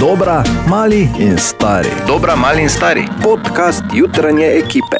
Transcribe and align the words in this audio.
Dobra, 0.00 0.44
mali 0.68 1.08
in 1.18 1.38
stari. 1.38 1.88
Dobra, 2.06 2.36
mali 2.36 2.62
in 2.62 2.68
stari. 2.68 3.02
Podcast 3.22 3.82
jutranje 3.94 4.46
ekipe. 4.46 4.96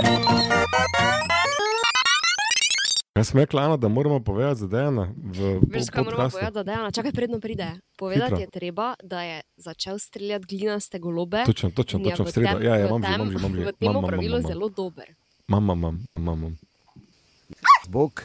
Jaz 3.14 3.29
sem 3.29 3.40
rekla, 3.40 3.62
Ana, 3.62 3.76
da 3.76 3.88
moramo 3.88 4.21
povedati 4.21 4.61
za 4.61 4.66
Dejana 4.66 5.14
v 5.16 5.61
Veš, 5.71 5.90
kaj 5.90 6.04
moramo 6.04 6.30
povedati 6.30 6.54
za 6.54 6.62
Dejana? 6.62 6.90
Čakaj, 6.90 7.12
predno 7.12 7.40
pride. 7.40 7.66
Povedati 7.98 8.30
Hitro. 8.30 8.40
je 8.40 8.46
treba, 8.50 8.95
da 9.03 9.22
je 9.22 9.40
začel 9.57 9.98
streljati 9.98 10.57
glinaste 10.57 10.99
golobe. 10.99 11.44
Točno, 11.46 11.71
točno, 11.71 12.00
je 12.00 12.11
točno 12.11 12.25
v 12.25 12.32
sredo. 12.32 12.58
Ja, 12.61 12.76
ja, 12.76 12.86
imam 12.86 13.03
že, 13.03 13.14
imam 13.14 13.30
že, 13.30 13.39
imam 13.39 13.54
že. 13.54 13.61
V 13.61 13.72
tem 13.72 13.90
Imam, 13.90 13.96
imam, 13.96 14.08
pravilu 14.08 14.36
imam, 14.36 14.40
imam. 14.40 14.53
zelo 14.53 14.68
dober. 14.68 15.14
Imam, 15.49 15.62
imam, 15.64 15.79
imam, 15.79 16.07
imam, 16.17 16.39
imam. 16.39 16.58
Bog. 17.89 18.22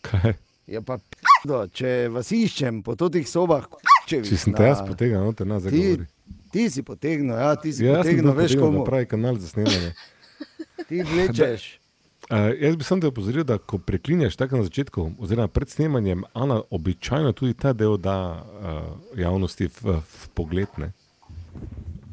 Kaj? 0.00 0.32
Je 0.66 0.80
pa 0.80 0.96
p***do, 0.96 1.66
če 1.68 2.08
vas 2.08 2.32
iščem 2.32 2.80
po 2.82 2.96
teh 2.96 3.28
sobah, 3.28 3.68
če 4.06 4.22
Če 4.22 4.36
sem 4.36 4.52
te 4.52 4.64
jaz 4.64 4.82
potegnil, 4.82 5.20
noter 5.20 5.46
nazaj 5.46 5.70
Ti, 5.70 5.78
govori. 5.78 6.06
ti 6.50 6.70
si 6.70 6.82
potegnil, 6.82 7.34
ja, 7.34 7.54
ti 7.56 7.72
si 7.72 7.84
Ja, 7.84 7.96
potegnil, 7.96 8.32
veš 8.32 8.56
komu. 8.56 8.84
pravi 8.84 9.06
kanal 9.06 9.36
za 9.36 9.48
snemanje. 9.48 9.94
Ti 10.88 11.02
vlečeš. 11.02 11.80
Uh, 12.24 12.52
jaz 12.58 12.76
bi 12.76 12.84
samo 12.84 13.00
te 13.00 13.06
opozoril, 13.06 13.44
da 13.44 13.58
ko 13.58 13.78
preklinjaš 13.78 14.36
tako 14.36 14.56
na 14.56 14.64
začetku, 14.64 15.12
oziroma 15.18 15.48
pred 15.48 15.68
snemanjem, 15.68 16.24
Ana 16.34 16.62
običajno 16.70 17.32
tudi 17.32 17.54
ta 17.54 17.72
del 17.72 17.96
da 17.96 18.16
uh, 18.34 18.80
javnosti 19.14 19.68
v, 19.74 19.98
v 19.98 20.28
pogled. 20.34 20.68
Ne? 20.76 20.92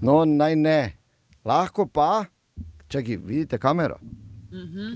No, 0.01 0.25
naj 0.25 0.55
ne. 0.55 0.93
Lahko 1.45 1.85
pa, 1.85 2.25
čakaj, 2.87 3.17
vidite 3.17 3.57
kamero. 3.57 3.97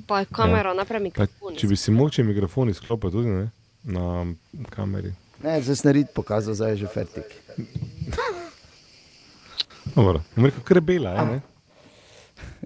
Pa 0.08 0.20
je 0.20 0.26
kamera, 0.26 0.70
ja. 0.70 0.76
naprej 0.76 1.00
Pa, 1.00 1.04
mikrofon. 1.04 1.56
če 1.56 1.68
bi 1.68 1.76
si 1.76 1.92
moče 1.92 2.24
mikrofon 2.24 2.70
izklopil 2.70 3.12
tudi 3.12 3.30
ne? 3.30 3.46
na 3.84 4.26
kameri. 4.70 5.14
Ne, 5.44 5.62
zdaj 5.62 5.76
sem 5.76 5.90
nared 5.90 6.12
pokazal, 6.16 6.54
zdaj 6.56 6.72
je 6.72 6.78
že 6.78 6.88
fertik. 6.88 7.30
Dobro, 9.96 10.22
bom 10.36 10.46
rekel, 10.46 10.64
kar 10.64 10.78
je 10.78 10.82
bela. 10.82 11.12
Je, 11.12 11.26
ne? 11.26 11.42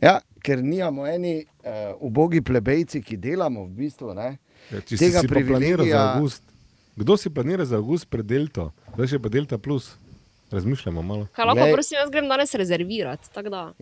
Ja, 0.01 0.19
ker 0.41 0.63
nimamo 0.63 1.05
eni 1.07 1.43
uh, 1.43 1.93
ubogi 1.99 2.41
plebejci, 2.41 3.01
ki 3.03 3.17
delamo 3.17 3.65
v 3.67 3.73
bistvu. 3.83 4.13
Ne? 4.17 4.37
Ja, 4.71 4.81
če 4.81 4.97
Tega 4.97 5.21
si, 5.21 5.27
si 5.27 5.27
pa 5.27 5.33
planiral 5.33 5.57
za 5.59 5.65
privilegija- 5.65 6.03
avgust, 6.15 6.43
kdo 6.95 7.17
si 7.17 7.29
planira 7.29 7.65
za 7.65 7.77
avgust 7.77 8.09
pred 8.09 8.25
Delto, 8.25 8.69
zdaj 8.95 9.07
še 9.07 9.19
pa 9.19 9.29
Delta 9.29 9.57
plus. 9.57 9.95
Razmišljamo 10.49 11.01
malo. 11.05 11.27
Kaj 11.37 11.45
lahko, 11.45 11.61
Glej. 11.61 11.73
prosim, 11.75 11.97
jaz 11.99 12.09
grem 12.09 12.25
danes 12.25 12.53
rezervirati. 12.57 13.29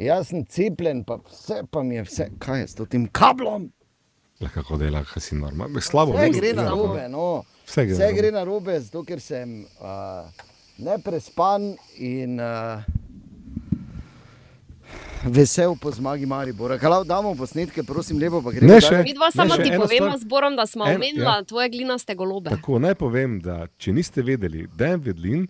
Jaz 0.03 0.27
sem 0.27 0.41
cepljen, 0.43 1.05
pa 1.07 1.15
vse 1.23 1.61
pa 1.71 1.79
mi 1.79 1.95
je 1.95 2.03
vse, 2.03 2.25
kaj 2.43 2.59
je 2.59 2.67
s 2.67 2.75
to 2.75 2.85
tem 2.85 3.05
kablom. 3.07 3.69
Le 4.43 4.49
kako 4.51 4.75
dela, 4.77 4.99
kaj 5.07 5.21
si 5.23 5.35
normalno. 5.39 5.79
Slabo 5.79 6.11
vedel, 6.11 6.35
gre 6.35 6.51
na 6.53 6.67
robe, 6.67 7.07
no. 7.07 7.45
Vse 7.67 7.83
gre 7.83 7.93
Vse 7.93 7.99
narobe. 7.99 8.17
gre 8.17 8.31
na 8.31 8.43
robe, 8.43 8.79
zato 8.79 9.03
ker 9.03 9.19
sem 9.19 9.49
uh, 9.75 10.29
neprespan 10.79 11.65
in 11.97 12.39
uh, 12.39 12.79
vesel 15.25 15.75
po 15.75 15.91
zmagi 15.91 16.25
Maribora. 16.25 16.77
Kaj 16.77 17.03
damo 17.05 17.35
posnetke, 17.35 17.83
prosim, 17.83 18.17
lepo 18.17 18.41
pa 18.41 18.51
gremo. 18.51 18.73
Ne, 18.73 18.79
še. 18.79 19.01
Mi 19.03 19.13
dva 19.13 19.31
samo 19.31 19.57
ti 19.57 19.69
povemo 19.69 19.87
stvar. 20.07 20.17
zborom, 20.19 20.55
da 20.55 20.65
smo 20.65 20.87
En- 20.87 20.95
omenila 20.95 21.35
ja. 21.35 21.43
tvoje 21.43 21.69
glinaste 21.69 22.15
golobe. 22.15 22.49
Tako 22.49 22.79
naj 22.79 22.95
povem, 22.95 23.39
da 23.39 23.67
če 23.77 23.93
niste 23.93 24.21
vedeli, 24.21 24.67
da 24.73 24.87
je 24.87 24.97
Vedlin 24.99 25.47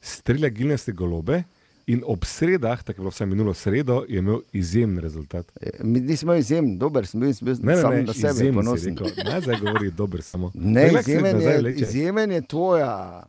strelja 0.00 0.48
gilnaste 0.48 0.92
golobe 0.92 1.42
in 1.86 2.02
ob 2.06 2.24
sredah, 2.24 2.78
tako 2.78 2.92
je 2.92 3.00
bilo 3.00 3.10
vsaj 3.10 3.26
minulo 3.26 3.54
sredo, 3.54 4.04
je 4.08 4.18
imel 4.18 4.40
izjemen 4.52 4.98
rezultat. 4.98 5.52
Mi 5.80 6.00
nismo 6.00 6.34
izjemen, 6.34 6.78
dober 6.78 7.06
sem 7.06 7.20
bil, 7.20 7.34
sem 7.34 7.44
bil 7.44 7.54
Ne, 7.60 7.72
ne, 7.72 7.80
sam 7.80 7.90
ne, 7.92 8.02
na 8.02 8.12
sebe 8.14 8.52
ponosen. 8.52 8.96
Ne, 9.24 9.40
zdaj 9.40 9.60
govori 9.60 9.90
dober 9.92 10.22
samo. 10.22 10.50
Ne, 10.54 10.90
se 10.92 10.98
izjemen 11.00 11.40
je, 11.40 11.74
izjemen 11.74 12.32
je 12.32 12.42
tvoja. 12.42 13.22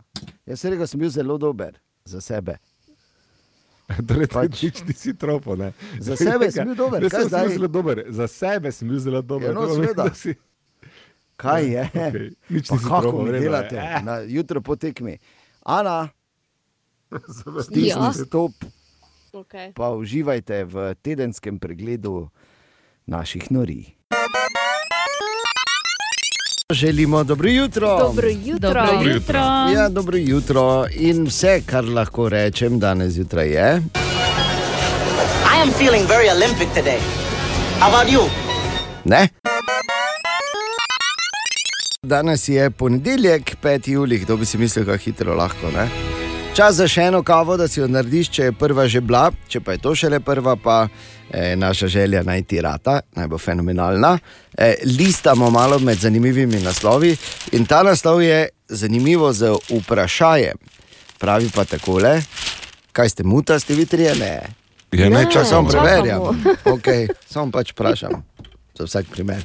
Jaz 0.45 0.59
sem 0.59 0.71
rekel, 0.71 0.87
sem 0.87 0.99
bil 0.99 1.09
zelo 1.11 1.37
dober 1.37 1.73
za 2.05 2.21
sebe. 2.21 2.57
Torej, 4.07 4.27
pač- 4.27 4.63
nič 4.63 4.83
nisi 4.83 5.13
tropo. 5.13 5.55
Ne. 5.55 5.73
Za 5.99 6.15
sebe 6.15 6.51
sem 6.51 6.65
bil 6.65 6.75
dober, 6.75 7.03
Jaz 7.03 7.11
sem 7.11 7.21
bil 7.21 7.29
zdaj? 7.29 7.49
zelo 7.49 7.67
dober. 7.69 8.03
Za 8.09 8.27
sebe 8.27 8.71
sem 8.71 8.87
bil 8.87 8.99
zelo 8.99 9.21
dober. 9.23 9.49
Ja, 9.49 9.53
no, 9.53 9.67
seveda. 9.69 10.03
da 10.03 10.13
si- 10.13 10.35
Kaj 11.35 11.65
je? 11.65 11.83
Okej, 11.87 12.29
nič 12.49 12.67
Pa 12.67 12.77
kako 12.77 13.01
probal, 13.01 13.25
mi 13.25 13.31
delate 13.33 13.75
Eh. 13.75 14.01
na 14.03 14.17
jutro 14.19 14.61
po 14.61 14.75
tekmi? 14.75 15.17
Ana, 15.61 16.09
Ja. 17.57 17.63
stisni 17.63 18.25
stop. 18.25 18.51
Okay. 19.33 19.73
pa 19.73 19.89
uživajte 19.89 20.63
v 20.63 20.93
tedenskem 21.01 21.57
pregledu 21.59 22.29
naših 23.05 23.51
nori. 23.51 23.95
Želimo 26.71 27.23
dobro 27.23 27.49
jutro. 27.49 27.97
Dobro 27.97 28.27
jutro. 28.29 28.69
Dobro 28.69 29.09
jutro. 29.09 29.39
Ja, 29.73 29.89
dobro 29.89 30.17
jutro 30.17 30.85
in 30.91 31.25
vse, 31.27 31.61
kar 31.65 31.85
lahko 31.85 32.29
rečem 32.29 32.79
danes 32.79 33.13
zjutraj 33.13 33.49
je. 33.49 33.81
I 35.53 35.61
am 35.61 35.71
feeling 35.71 36.07
very 36.07 36.29
Olympic 36.29 36.67
today. 36.75 36.99
How 37.79 37.89
about 37.89 38.13
you? 38.13 38.21
Ne? 39.05 39.29
Danes 42.03 42.49
je 42.49 42.69
ponedeljek, 42.69 43.55
5. 43.63 43.89
julij, 43.89 44.19
kdo 44.19 44.37
bi 44.37 44.45
si 44.45 44.57
mislil, 44.57 44.85
kako 44.85 44.97
hitro 44.97 45.35
lahko. 45.35 45.71
Ne? 45.71 45.89
Čas 46.53 46.75
za 46.77 46.85
še 46.85 47.07
eno 47.09 47.23
kavo, 47.25 47.55
da 47.57 47.65
si 47.67 47.79
jo 47.79 47.87
narediš, 47.89 48.27
če 48.29 48.43
je 48.45 48.53
prva 48.53 48.83
že 48.85 48.99
bila, 49.01 49.23
če 49.49 49.57
pa 49.65 49.73
je 49.73 49.79
to 49.81 49.95
šele 49.97 50.19
prva, 50.21 50.53
pa 50.55 50.83
je 51.33 51.55
naša 51.57 51.87
želja 51.89 52.21
najti 52.23 52.61
rata, 52.61 52.99
naj 53.17 53.27
bo 53.31 53.39
fenomenalna. 53.41 54.11
E, 54.53 54.75
listamo 54.85 55.49
malo 55.49 55.79
med 55.81 55.97
zanimivimi 55.97 56.61
naslovi 56.61 57.15
in 57.57 57.65
ta 57.65 57.81
naslov 57.83 58.21
je 58.21 58.45
zanimivo 58.69 59.33
z 59.33 59.49
vprašanjem. 59.71 60.61
Pravi 61.17 61.49
pa 61.55 61.65
takole, 61.65 62.19
kaj 62.93 63.09
ste 63.09 63.25
mutasti, 63.25 63.73
vi 63.73 63.89
trije 63.89 64.13
ne. 64.21 64.35
Ja, 64.93 65.09
ne, 65.09 65.25
Čas 65.33 65.49
samo 65.49 65.71
čakamo. 65.71 65.89
preverjam. 65.89 66.43
Okay, 66.77 67.09
samo 67.25 67.49
pač 67.51 67.73
vprašam, 67.73 68.21
za 68.77 68.85
vsak 68.85 69.09
primer. 69.09 69.41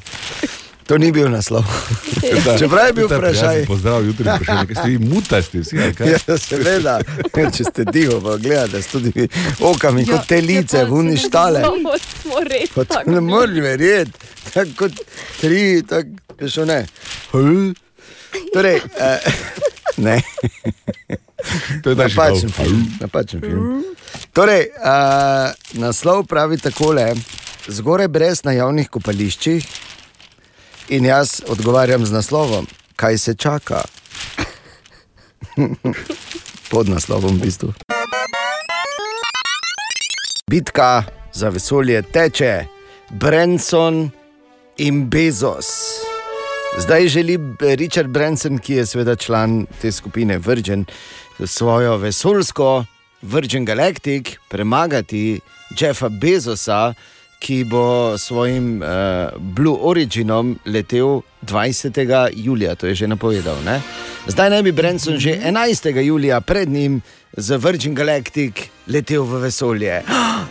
To 0.89 0.97
ni 0.99 1.13
bil 1.13 1.29
naslov. 1.29 1.65
Čeprav 2.59 2.87
je 2.87 2.93
bil 2.93 3.07
vprašaj. 3.07 3.67
Pozdrav, 3.67 4.07
jutri 4.07 4.25
vprašanje, 4.25 4.67
kaj 4.67 4.77
ste 4.77 4.89
vi 4.89 4.99
mutasti 4.99 5.61
vsi, 5.61 5.77
kaj? 5.97 6.15
Ja, 6.29 6.37
seveda, 6.41 6.95
če 7.53 7.65
ste 7.67 7.85
tiho, 7.93 8.17
pa 8.25 8.37
gledate 8.41 8.81
s 8.83 8.89
tudi 8.89 9.27
okami 9.61 10.07
Ja, 10.07 10.17
kot 10.17 10.31
telice, 10.31 10.79
če 10.79 10.85
pa 10.87 10.89
v 10.89 11.01
uni 11.03 11.19
se 11.21 11.29
ne 13.13 13.21
moreš 13.21 13.61
verjeti, 13.67 14.31
tako 14.55 14.73
kot 14.79 15.03
tri, 15.43 15.61
tako 15.89 16.49
še 16.55 16.65
ne. 16.71 16.79
Hm? 17.35 17.69
Torej, 18.55 18.81
eh, 18.81 19.29
ne. 20.07 20.17
To 21.85 21.93
je 21.93 21.99
Napačen 22.01 22.55
film. 22.57 22.81
Napačen 23.03 23.45
film. 23.45 23.85
Torej, 24.33 24.71
uh, 24.73 25.53
naslov 25.77 26.25
pravi 26.33 26.57
takole: 26.57 27.13
Zgoraj 27.69 28.09
brez 28.09 28.43
na 28.49 28.57
javnih 28.57 28.89
kopališčih. 28.89 29.69
In 30.89 31.05
jaz 31.05 31.43
odgovarjam 31.49 32.07
z 32.07 32.13
naslovom, 32.13 32.67
kaj 32.97 33.19
se 33.19 33.35
čaka. 33.35 33.83
Pod 36.71 36.89
naslovom, 36.89 37.37
v 37.37 37.41
bistvu. 37.41 37.73
Bitka 40.51 41.05
za 41.33 41.49
vesolje 41.49 42.03
teče, 42.03 42.65
Branson 43.11 44.11
in 44.77 45.11
Bezos. 45.11 45.69
Zdaj 46.79 47.09
želi 47.09 47.39
Richard 47.61 48.09
Branson, 48.09 48.59
ki 48.59 48.75
je 48.75 48.87
seveda 48.87 49.17
član 49.17 49.67
te 49.83 49.93
skupine 49.93 50.39
Virgin, 50.39 50.85
svojo 51.47 51.97
vesoljsko 51.97 52.85
Virgin 53.23 53.65
Galactic 53.65 54.27
premagati 54.49 55.41
Jeffa 55.81 56.09
Bezosa, 56.09 56.95
ki 57.39 57.65
bo 57.65 58.19
svojim 58.19 58.83
uh, 58.83 58.89
Blue 59.39 59.79
Originom 59.81 60.59
letel 60.67 61.21
20. 61.43 62.31
julija, 62.35 62.75
to 62.75 62.87
je 62.87 62.95
že 62.95 63.07
napovedal. 63.07 63.57
Ne? 63.65 63.81
Zdaj 64.27 64.51
naj 64.51 64.63
bi 64.63 64.73
Branson 64.73 65.19
že 65.19 65.39
11. 65.45 66.01
julija 66.03 66.41
pred 66.41 66.69
njim 66.69 67.01
z 67.37 67.57
Virgin 67.57 67.95
Galactic 67.95 68.53
letel 68.87 69.23
v 69.23 69.41
vesolje. 69.41 70.03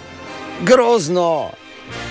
Grozno! 0.69 1.51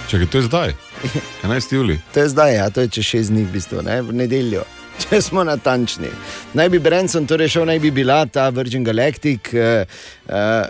Čakaj, 0.08 0.26
to 0.26 0.38
je 0.38 0.42
zdaj. 0.42 0.72
11. 1.42 1.74
juli. 1.74 2.00
To 2.14 2.20
je 2.20 2.28
zdaj, 2.28 2.54
ja, 2.54 2.70
to 2.70 2.80
je 2.80 2.88
čez 2.88 3.04
šest 3.04 3.30
dni, 3.30 3.44
v 3.44 3.52
bistvu, 3.52 3.82
ne? 3.82 4.02
v 4.02 4.12
nedeljo. 4.12 4.64
Če 5.02 5.20
smo 5.22 5.44
natančni. 5.44 6.08
Naj 6.56 6.68
bi 6.72 6.78
Branson 6.82 7.26
torej 7.28 7.50
šel, 7.52 7.66
naj 7.68 7.80
bi 7.82 7.90
bila 7.90 8.22
ta 8.26 8.48
Virgin 8.54 8.84
Galactic, 8.84 9.52
eh, 9.54 9.84
eh, 10.28 10.62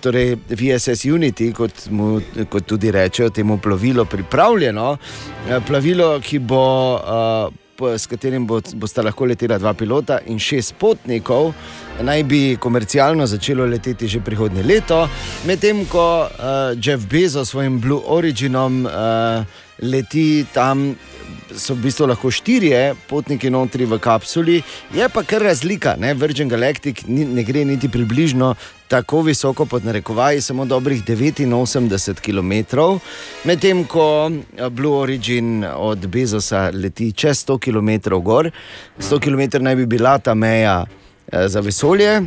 torej 0.00 0.36
VSS 0.48 1.08
Unity, 1.10 1.50
kot, 1.54 1.86
mu, 1.90 2.20
kot 2.50 2.68
tudi 2.70 2.92
rečejo, 2.94 3.30
temu 3.34 3.58
plovilu 3.58 4.06
pripravljeno. 4.06 4.96
Eh, 5.48 5.60
plovilo, 5.66 6.20
ki 6.20 6.38
bo, 6.38 6.64
eh, 6.98 7.98
s 7.98 8.06
katerim 8.06 8.46
bo, 8.46 8.60
bosta 8.74 9.02
lahko 9.02 9.26
letela 9.26 9.58
dva 9.58 9.74
pilota 9.74 10.20
in 10.26 10.38
šest 10.38 10.76
potnikov. 10.78 11.52
Naj 12.02 12.22
bi 12.22 12.56
komercialno 12.60 13.26
začelo 13.26 13.66
leteti 13.66 14.08
že 14.08 14.20
prihodnje 14.20 14.62
leto, 14.62 15.08
medtem 15.46 15.84
ko 15.86 16.26
uh, 16.26 16.74
Jeff 16.74 17.06
Bezos 17.06 17.48
s 17.48 17.50
svojim 17.50 17.80
Blue 17.80 18.02
Originom 18.06 18.86
uh, 18.86 19.44
leti 19.82 20.46
tam 20.52 20.94
so 21.56 21.74
v 21.74 21.86
bistvu 21.86 22.06
lahko 22.06 22.30
štirje 22.30 22.94
potniki 23.08 23.50
notri 23.50 23.86
v 23.86 23.98
kapsuli, 23.98 24.62
je 24.94 25.08
pa 25.08 25.22
kar 25.22 25.42
razlika. 25.42 25.96
Ne? 25.98 26.14
Virgin 26.14 26.48
Galactic 26.48 27.04
ni, 27.06 27.24
ne 27.24 27.44
gre 27.44 27.64
niti 27.64 27.88
približno 27.88 28.54
tako 28.88 29.22
visoko, 29.22 29.66
pod 29.66 29.84
narekovaji, 29.84 30.40
samo 30.40 30.64
dobrih 30.64 31.02
89 31.04 32.20
km, 32.20 32.52
medtem 33.44 33.84
ko 33.84 34.30
eh, 34.30 34.68
Blue 34.70 34.98
Origin 34.98 35.64
od 35.64 36.06
Bezosa 36.06 36.70
leti 36.74 37.12
čez 37.12 37.46
100 37.46 37.58
km 37.58 38.20
gor. 38.22 38.50
100 38.98 39.20
km 39.20 39.62
naj 39.64 39.76
bi 39.76 39.86
bila 39.86 40.18
ta 40.18 40.34
meja 40.34 40.84
eh, 41.32 41.48
za 41.48 41.60
vesolje. 41.60 42.22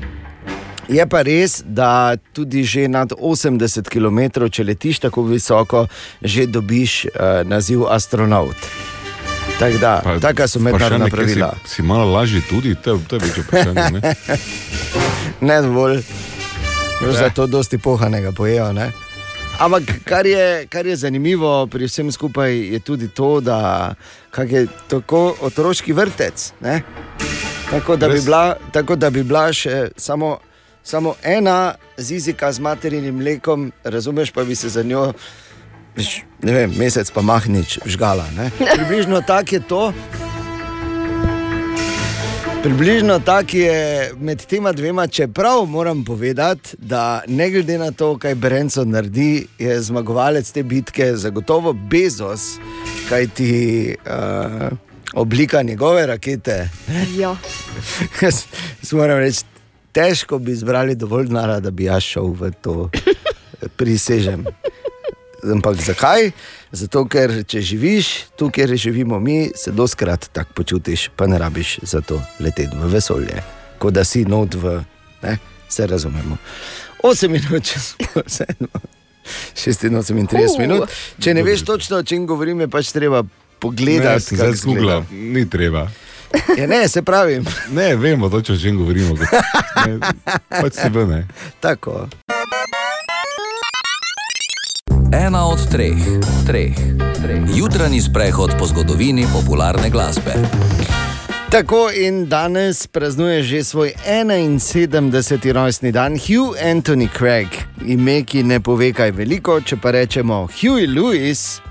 Je 0.88 1.04
pa 1.08 1.22
res, 1.22 1.64
da 1.68 2.16
tudi 2.34 2.64
že 2.64 2.88
nad 2.88 3.12
80 3.12 3.90
km, 3.92 4.48
če 4.48 4.64
letiš 4.64 5.04
tako 5.04 5.26
visoko, 5.28 5.88
že 6.24 6.48
dobiš 6.48 7.06
uh, 7.12 7.44
naziv 7.44 7.84
astronaut. 7.92 8.56
Tako 9.60 9.78
da, 9.78 10.02
Pa- 10.04 10.20
taka 10.20 10.48
so 10.48 10.60
mednarodna 10.60 11.08
pravila. 11.08 11.54
Si, 11.64 11.76
si 11.76 11.82
malo 11.82 12.06
lažji 12.08 12.42
tudi, 12.42 12.76
to, 12.76 12.92
je- 12.92 13.00
to 13.04 13.16
je 13.16 13.20
večje 13.20 13.44
vprašanje. 13.44 13.92
ne? 13.92 14.14
Ne 15.42 15.62
dovolj, 15.62 16.02
zato 17.12 17.48
dosti 17.48 17.78
pohanega 17.78 18.32
pojejo. 18.32 18.74
Ne? 18.74 18.92
Ampak 19.60 19.84
kar 20.04 20.26
je, 20.26 20.68
kar 20.68 20.86
je 20.86 20.96
zanimivo 20.96 21.68
pri 21.68 21.86
vsem 21.86 22.12
skupaj, 22.12 22.54
je 22.68 22.80
tudi 22.80 23.08
to, 23.08 23.40
da 23.40 23.94
je 24.40 24.68
tako 24.88 25.36
otroški 25.42 25.94
vrtec. 25.94 26.54
Ne? 26.60 26.82
Tako 27.70 27.96
da, 27.96 28.10
bi 28.10 28.22
bila, 28.22 28.44
tako 28.72 28.96
da 28.96 29.10
bi 29.10 29.24
bila 29.24 29.54
še 29.54 29.90
samo, 29.98 30.38
samo 30.84 31.16
ena 31.24 31.58
zizika 31.98 32.52
z 32.52 32.60
materinim 32.60 33.16
mlekom, 33.16 33.72
razumeš, 33.84 34.32
pa 34.32 34.44
bi 34.44 34.56
se 34.56 34.70
za 34.70 34.84
njo, 34.84 35.14
veš, 35.98 36.22
ne 36.44 36.54
vem, 36.54 36.74
mesec 36.78 37.10
pa 37.12 37.22
mahnič 37.22 37.80
žgala. 37.86 38.28
Ne? 38.38 38.52
Približno 38.78 39.22
tako 39.22 39.56
je 39.56 39.62
to. 39.68 39.84
Približno 42.64 43.20
tako 43.20 43.58
je 43.58 44.12
med 44.20 44.46
tema 44.46 44.72
dvema, 44.72 45.08
čeprav 45.08 45.66
moram 45.66 46.06
povedati, 46.06 46.76
da 46.78 47.22
ne 47.28 47.50
glede 47.50 47.78
na 47.78 47.92
to, 47.92 48.18
kaj 48.18 48.36
Brenco 48.36 48.86
naredi, 48.86 49.48
je 49.60 49.82
zmagovalec 49.82 50.52
te 50.52 50.64
bitke 50.64 51.16
zagotovo 51.16 51.74
Bezos, 51.74 52.58
kajti 53.10 53.96
uh, 54.06 54.78
oblika 55.14 55.62
njegove 55.62 56.06
rakete. 56.06 56.70
Ja. 57.18 57.36
Jaz 58.22 58.44
moram 58.92 59.18
reči, 59.18 59.46
težko 59.92 60.40
bi 60.40 60.56
zbrali 60.56 60.96
dovolj 60.96 61.28
denarja, 61.28 61.60
da 61.60 61.72
bi 61.72 61.84
jaz 61.84 62.04
šel 62.04 62.34
v 62.34 62.52
to, 62.62 62.90
prisežem. 63.78 64.46
Ampak 65.44 65.76
zakaj? 65.78 66.32
Zato, 66.72 67.06
ker 67.06 67.44
če 67.44 67.62
živiš 67.62 68.08
tu, 68.36 68.50
kjer 68.50 68.76
živimo 68.76 69.20
mi, 69.20 69.52
se 69.56 69.72
doskrat 69.72 70.30
tako 70.30 70.54
počutiš, 70.54 71.10
pa 71.16 71.28
ne 71.28 71.38
rabiš 71.38 71.80
za 71.84 72.02
to 72.02 72.18
leteti 72.40 72.74
v 72.74 72.90
vesolje, 72.90 73.44
kot 73.78 73.94
da 73.94 74.04
si 74.04 74.26
not 74.26 74.54
v, 74.54 74.82
ne, 75.22 75.38
se 75.70 75.88
razumemo. 75.88 76.38
8 77.04 77.30
minut, 77.30 77.64
če 77.64 77.80
smo 77.80 78.24
vseeno. 78.24 78.68
86 79.56 79.88
Uh. 80.48 80.60
minut. 80.60 80.90
Če 81.20 81.34
ne 81.34 81.44
veš 81.44 81.62
točno, 81.62 81.98
o 81.98 82.04
čem 82.04 82.26
govorim, 82.26 82.60
je 82.60 82.68
pač 82.68 82.92
treba 82.92 83.24
pogledati. 83.60 84.36
zdaj 84.36 84.54
zgubila, 84.54 85.02
izgleda. 85.02 85.24
ni 85.34 85.50
treba. 85.50 85.88
Ja, 86.58 86.68
ne, 86.68 86.88
se 86.88 87.02
pravi, 87.02 87.40
Ne, 87.70 87.96
vemo 87.96 88.30
točno, 88.30 88.56
o 88.56 88.60
čem 88.60 88.78
govorimo. 88.78 89.16
Ne, 89.78 90.00
pač 90.50 90.74
se 90.74 90.90
vrne. 90.90 91.28
tako. 91.60 92.08
Ena 95.12 95.48
od 95.48 95.70
treh, 95.72 95.96
treh, 96.48 96.76
treh. 97.24 97.40
Jutranji 97.56 98.02
sprehod 98.02 98.52
po 98.60 98.66
zgodovini 98.66 99.26
popularne 99.34 99.90
glasbe. 99.90 100.34
Tako 101.52 101.90
in 101.96 102.26
danes 102.30 102.88
praznuje 102.88 103.44
že 103.44 103.64
svoj 103.64 103.94
71. 104.08 105.52
rojstni 105.52 105.92
dan 105.92 106.20
Hugh 106.20 106.58
Anthony 106.64 107.08
Craig, 107.18 107.48
ime, 107.86 108.24
ki 108.24 108.44
ne 108.44 108.60
pove 108.60 108.92
kaj 108.94 109.12
veliko, 109.12 109.62
če 109.62 109.78
pa 109.78 109.92
rečemo 109.92 110.48
Huey 110.60 110.92
Lewis. 110.92 111.62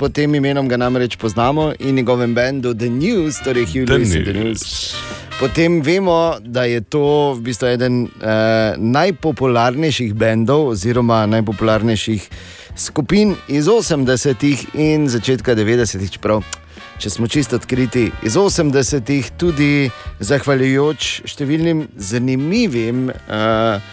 Po 0.00 0.08
tem 0.08 0.32
imenom 0.34 0.64
ga 0.64 0.78
namreč 0.80 1.16
poznamo 1.20 1.72
in 1.78 1.94
njegovem 1.94 2.34
bendu 2.34 2.74
The 2.74 2.88
News, 2.88 3.36
torej 3.44 3.66
Hugh 3.66 3.88
Lewis 3.88 4.14
in 4.16 4.24
The 4.24 4.32
News. 4.32 4.94
Potem 5.40 5.82
vemo, 5.84 6.38
da 6.40 6.64
je 6.64 6.80
to 6.80 7.34
v 7.36 7.42
bistvu 7.44 7.68
eden 7.68 7.98
uh, 8.02 8.80
najpopularnejših 8.80 10.14
bendov, 10.14 10.70
oziroma 10.72 11.26
najpopularnejših 11.26 12.28
skupin 12.76 13.34
iz 13.48 13.68
80-ih 13.68 14.64
in 14.80 15.04
začetka 15.08 15.52
90-ih, 15.52 16.08
čeprav, 16.16 16.48
če 16.96 17.12
smo 17.12 17.28
čisto 17.28 17.60
odkriti, 17.60 18.08
iz 18.24 18.40
80-ih, 18.40 19.30
tudi 19.36 19.90
zahvaljujoč 20.16 21.10
številnim 21.28 21.90
zanimivim, 22.00 23.12
uh, 23.12 23.84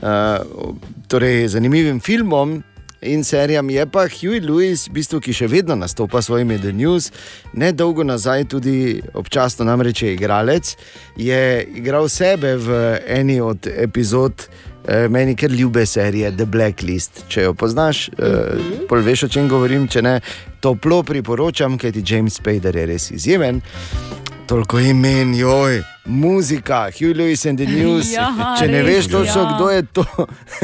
uh, 0.00 0.72
torej 1.12 1.50
zanimivim 1.52 2.00
filmom. 2.00 2.62
In 3.02 3.24
serijam 3.24 3.70
je 3.70 3.86
pa 3.86 4.02
Huey 4.08 4.40
Lewis, 4.44 4.84
v 4.90 4.98
bistvu, 4.98 5.22
ki 5.24 5.32
še 5.32 5.46
vedno 5.48 5.72
nastopa 5.72 6.20
s 6.20 6.28
svojimi 6.28 6.58
The 6.60 6.72
News, 6.76 7.08
ne 7.56 7.70
dolgo 7.72 8.04
nazaj 8.04 8.44
tudi 8.52 9.00
občasno 9.16 9.64
namreč 9.64 10.02
je 10.02 10.12
igralec, 10.12 10.74
je 11.16 11.64
igral 11.80 12.08
sebe 12.12 12.58
v 12.60 12.98
eni 13.08 13.38
od 13.40 13.64
epizod 13.72 14.44
eh, 14.84 15.08
meni 15.08 15.32
kar 15.32 15.48
ljube 15.50 15.86
serije 15.86 16.34
The 16.36 16.44
Blacklist. 16.44 17.24
Če 17.28 17.46
jo 17.48 17.54
poznaš, 17.54 18.10
eh, 18.18 18.84
pol 18.88 19.00
veš, 19.00 19.24
o 19.24 19.32
čem 19.32 19.48
govorim, 19.48 19.86
če 19.88 20.02
ne, 20.04 20.18
toplo 20.60 21.00
priporočam, 21.02 21.78
ker 21.80 21.96
ti 21.96 22.04
James 22.04 22.36
Spader 22.36 22.76
je 22.76 22.84
res 22.90 23.08
izjemen. 23.16 23.62
Toliko 24.50 24.76
imen, 24.82 25.32
joj, 25.38 25.78
muzika, 26.04 26.90
Huey 26.92 27.16
Lewis 27.16 27.46
and 27.48 27.64
the 27.64 27.70
News. 27.70 28.12
Ja, 28.12 28.28
če 28.60 28.68
ne 28.68 28.84
res, 28.84 29.06
veš 29.06 29.10
točno, 29.14 29.46
ja. 29.46 29.56
kdo 29.56 29.70
je 29.72 29.88
to, 29.88 30.04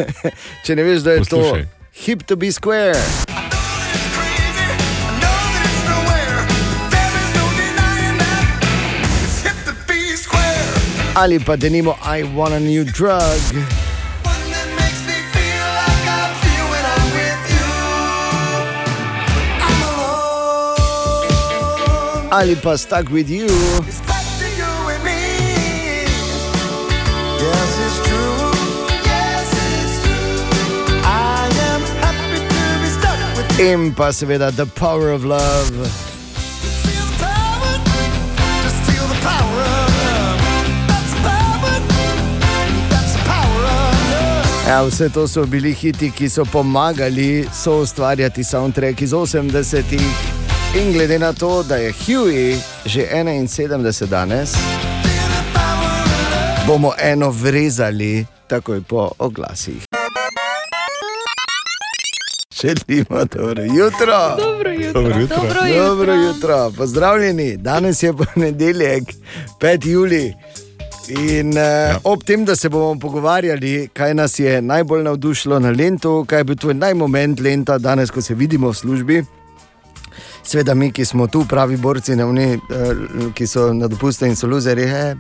če 0.69 0.77
ne 0.77 0.85
veš, 0.85 1.01
kdo 1.01 1.17
je 1.17 1.25
to, 1.25 1.41
Poslušaj. 1.41 1.76
Hip 1.97 2.27
to 2.27 2.37
be 2.37 2.51
square. 2.51 2.95
Ali 11.17 11.39
pa 11.41 11.57
denimo 11.57 11.97
I 12.05 12.29
want 12.37 12.53
a 12.53 12.61
new 12.61 12.85
drug. 12.85 13.41
Ali 22.31 22.55
pa 22.61 22.77
stuck 22.77 23.09
with 23.09 23.33
you. 23.33 23.49
In 33.59 33.95
pa 33.95 34.13
seveda 34.13 34.51
The 34.53 34.67
Power 34.67 35.15
of 35.15 35.25
Love. 35.25 35.73
Ja, 44.69 44.83
vse 44.85 45.09
to 45.09 45.29
so 45.29 45.47
bili 45.47 45.73
hiti, 45.73 46.11
ki 46.11 46.29
so 46.29 46.45
pomagali 46.45 47.49
so 47.55 47.81
ustvarjati 47.81 48.45
soundtrack 48.45 49.03
iz 49.03 49.13
80-ih. 49.13 50.03
In 50.77 50.93
glede 50.93 51.19
na 51.19 51.33
to, 51.33 51.63
da 51.63 51.77
je 51.77 51.93
Huey 51.93 52.59
že 52.85 53.09
71 53.13 54.07
danes, 54.07 54.53
bomo 56.67 56.93
eno 56.99 57.31
vrezali 57.31 58.27
takoj 58.49 58.83
po 58.83 59.11
oglasih. 59.19 59.86
Želimo 62.61 63.25
dobro 63.25 63.63
jutro. 63.63 64.37
Dobro 64.39 64.71
jutro. 64.71 65.03
Dobro 65.03 65.21
jutro. 65.21 65.37
Dobro 65.37 65.85
Dobro 65.87 66.15
jutro, 66.15 66.73
pozdravljeni. 66.77 67.57
Danes 67.57 68.03
je 68.03 68.13
ponedeljek, 68.35 69.03
5. 69.61 69.89
juli. 69.89 70.35
In 71.09 71.49
uh, 71.49 71.57
ja. 71.57 72.01
ob 72.05 72.23
tem, 72.25 72.45
da 72.45 72.57
se 72.57 72.69
bomo 72.69 73.01
pogovarjali, 73.01 73.89
kaj 73.93 74.15
nas 74.15 74.39
je 74.39 74.63
najbolj 74.63 75.03
navdušilo 75.03 75.59
na 75.59 75.71
Lendu, 75.71 76.25
kaj 76.29 76.41
je 76.41 76.45
bil 76.45 76.57
tvoj 76.57 76.75
najmoment 76.75 77.41
Lenta, 77.41 77.79
danes, 77.79 78.11
ko 78.11 78.23
se 78.23 78.35
vidimo 78.35 78.69
v 78.69 78.75
službi. 78.75 79.25
Sveda 80.43 80.75
mi, 80.75 80.93
ki 80.93 81.05
smo 81.05 81.27
tu 81.27 81.45
pravi 81.49 81.77
borci, 81.77 82.17
ne 82.17 82.25
oni, 82.25 82.55
uh, 82.55 82.61
ki 83.35 83.47
so 83.47 83.73
na 83.73 83.89
dopustu 83.89 84.27
in 84.27 84.37
so 84.37 84.47
luzeri. 84.47 84.83
Eh. 84.83 85.15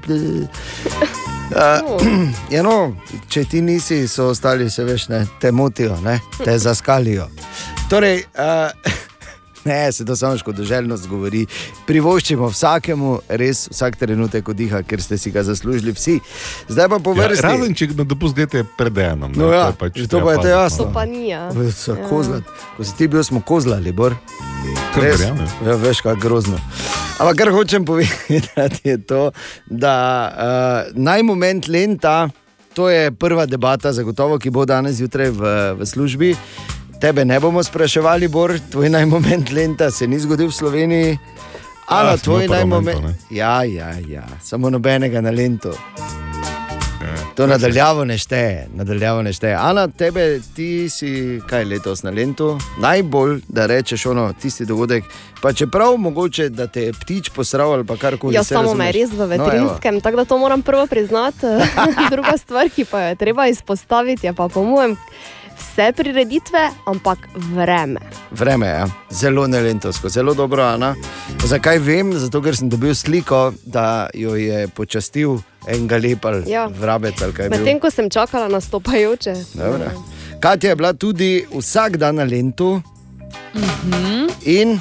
Uh, 1.47 2.03
ja, 2.55 2.63
no, 2.67 2.97
če 3.29 3.45
ti 3.51 3.63
nisi, 3.63 4.09
so 4.09 4.31
ostali, 4.35 4.71
se 4.71 4.85
veš, 4.85 5.09
ne, 5.09 5.27
te 5.41 5.53
motijo, 5.53 5.99
ne, 6.05 6.19
te 6.45 6.59
zaskalijo. 6.59 7.29
Torej, 7.91 8.25
uh, 8.35 8.95
Ne, 9.67 9.93
se 9.93 10.05
to 10.05 10.17
samo 10.17 10.39
škodoželjnost 10.39 11.09
govori. 11.09 11.47
Privoščimo 11.87 12.47
vsakemu, 12.49 13.19
res 13.29 13.65
vsak 13.73 13.97
trenutek 13.99 14.49
odiha, 14.49 14.83
ker 14.87 15.03
ste 15.03 15.19
si 15.19 15.33
ga 15.35 15.43
zaslužili 15.43 15.93
vsi. 15.93 16.21
Zdaj 16.69 16.89
pa 16.89 16.99
po 17.03 17.15
Ja, 17.19 17.27
razen 17.29 17.75
če 17.75 17.89
na 17.99 18.07
dopust 18.07 18.39
greste 18.39 18.63
pred 18.79 18.99
enom. 19.09 19.35
No 19.35 19.51
ja, 19.51 19.73
pač 19.75 19.99
že 19.99 20.07
to 20.13 20.23
pa 20.23 20.37
je 20.37 20.45
to 20.45 20.53
jasno. 20.55 20.87
To 20.87 20.95
pa 20.95 21.05
ni. 21.05 21.27
Ja. 21.33 21.49
Ja. 21.51 21.97
Kozlat. 22.07 22.47
Ko 22.77 22.87
si 22.87 22.95
ti 22.95 23.11
bil, 23.11 23.25
smo 23.27 23.43
kozlali, 23.43 23.91
bor. 23.91 24.15
Res, 24.95 25.27
ja, 25.67 25.75
veš, 25.83 26.07
kako 26.07 26.21
grozno. 26.23 26.63
Ampak 27.17 27.37
kar 27.37 27.49
hočem 27.49 27.85
povedati, 27.85 28.81
je 28.85 28.99
to, 29.01 29.31
da 29.67 29.97
uh, 30.29 30.93
naj 30.93 31.23
moment 31.23 31.69
lenta, 31.69 32.29
to 32.77 32.91
je 32.93 33.09
prva 33.09 33.47
debata, 33.47 33.93
zagotovo, 33.93 34.37
ki 34.39 34.53
bo 34.53 34.67
danes 34.69 35.01
zjutraj 35.01 35.33
v, 35.33 35.41
v 35.81 35.87
službi. 35.87 36.31
Tebe 37.01 37.25
ne 37.25 37.41
bomo 37.41 37.65
spraševali, 37.65 38.29
Bor, 38.29 38.53
tvoj 38.71 38.93
naj 38.93 39.09
moment 39.09 39.49
lenta 39.53 39.91
se 39.91 40.05
ni 40.07 40.21
zgodil 40.21 40.53
v 40.53 40.59
Sloveniji. 40.61 41.19
Ana, 41.89 42.11
Ja, 42.11 42.17
samo 42.17 42.25
tvoj 42.25 42.49
naj 42.53 42.65
moment. 42.69 43.01
Ja, 43.31 43.65
ja, 43.65 43.97
ja, 44.09 44.29
samo 44.45 44.71
nobenega 44.71 45.21
na 45.25 45.33
lentu. 45.33 45.73
To 47.37 47.47
nadaljavo 47.47 48.05
ne 48.05 48.19
šteje, 48.19 48.69
nadaljavo 48.75 49.23
ne 49.23 49.33
šteje. 49.33 49.55
Ana, 49.55 49.89
tebe, 49.89 50.41
ti 50.57 50.89
si 50.89 51.41
kaj 51.49 51.65
letos 51.65 52.03
na 52.03 52.11
lentu, 52.11 52.59
najbolj 52.81 53.41
da 53.49 53.67
rečeš 53.67 54.07
ono, 54.07 54.33
tisti 54.33 54.65
dogodek. 54.65 55.05
Pa 55.43 55.53
čeprav 55.53 55.97
mogoče, 55.97 56.49
da 56.49 56.67
te 56.67 56.83
je 56.83 56.93
ptič 56.93 57.29
posral 57.31 57.73
ali 57.73 57.85
pa 57.85 57.97
karkoli. 57.97 58.35
Ja, 58.35 58.45
samo 58.45 58.75
me 58.75 58.89
res 58.93 59.13
v 59.13 59.29
veterinskem, 59.29 59.95
no, 59.95 60.01
tako 60.01 60.17
da 60.17 60.25
to 60.25 60.39
moram 60.39 60.63
prvo 60.63 60.87
priznati. 60.87 61.47
Druga 62.15 62.39
stvar, 62.39 62.71
ki 62.73 62.85
pa 62.85 63.03
jo 63.03 63.09
je 63.09 63.17
treba 63.17 63.47
izpostaviti, 63.47 64.27
je 64.27 64.33
pa 64.33 64.49
po 64.49 64.65
mojem 64.65 64.97
vse 65.59 65.93
prireditve, 65.93 66.71
ampak 66.87 67.19
vreme. 67.35 68.01
Vreme 68.31 68.67
je 68.67 68.73
ja. 68.75 68.87
zelo 69.11 69.47
nelentovsko, 69.47 70.09
zelo 70.09 70.35
dobro, 70.35 70.63
Ana. 70.63 70.95
Zakaj 71.45 71.79
vem? 71.79 72.13
Zato, 72.13 72.43
ker 72.43 72.57
sem 72.57 72.69
dobil 72.69 72.95
sliko, 72.95 73.53
da 73.65 74.09
jo 74.15 74.35
je 74.35 74.69
počastil 74.69 75.39
en 75.67 75.87
galepal, 75.87 76.43
Ja. 76.47 76.67
vrabec 76.71 77.23
ali 77.23 77.33
kaj. 77.33 77.49
Medtem 77.49 77.81
ko 77.81 77.91
sem 77.91 78.11
čakala 78.11 78.49
na 78.49 78.61
stopajoče. 78.61 79.35
Dobro. 79.55 79.91
Katja 80.41 80.71
je 80.71 80.77
bila 80.77 80.93
tudi 80.93 81.47
vsak 81.53 81.97
dan 81.97 82.15
na 82.15 82.25
lentu 82.25 82.83
in 84.43 84.81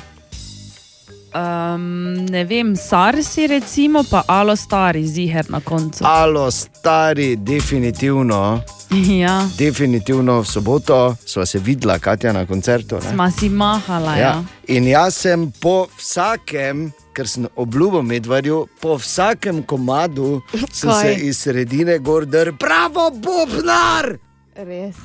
Um, 1.36 2.13
ne 2.25 2.44
vem, 2.44 2.75
Sarsi 2.75 3.48
recimo, 3.48 4.03
pa 4.03 4.24
Alo 4.27 4.55
Stari, 4.55 5.08
ziger 5.08 5.46
na 5.50 5.60
koncu. 5.60 6.03
alo 6.03 6.51
stari, 6.51 7.36
definitivno. 7.36 8.62
Ja, 9.23 9.47
Definitivno 9.57 10.41
v 10.41 10.47
soboto 10.47 11.15
sva 11.25 11.45
se 11.45 11.59
videla, 11.59 11.99
Katja, 11.99 12.33
na 12.33 12.45
koncertu. 12.45 12.95
ne. 12.95 13.11
sma 13.11 13.31
si 13.31 13.49
mahala. 13.49 14.15
Ja. 14.15 14.21
Ja. 14.21 14.43
In 14.67 14.87
jaz 14.87 15.15
sem 15.15 15.51
po 15.61 15.87
vsakem, 15.97 16.91
ker 17.13 17.27
sem 17.27 17.47
obljubil 17.55 18.01
medvarju, 18.01 18.67
po 18.81 18.97
vsakem 18.97 19.63
komadu 19.63 20.41
sem 20.71 20.89
Kaj? 20.89 21.01
se 21.01 21.13
iz 21.27 21.37
sredine 21.37 21.97
gordr, 21.99 22.51
bravo, 22.59 23.11
Bobnar! 23.11 24.17
Res. 24.55 24.95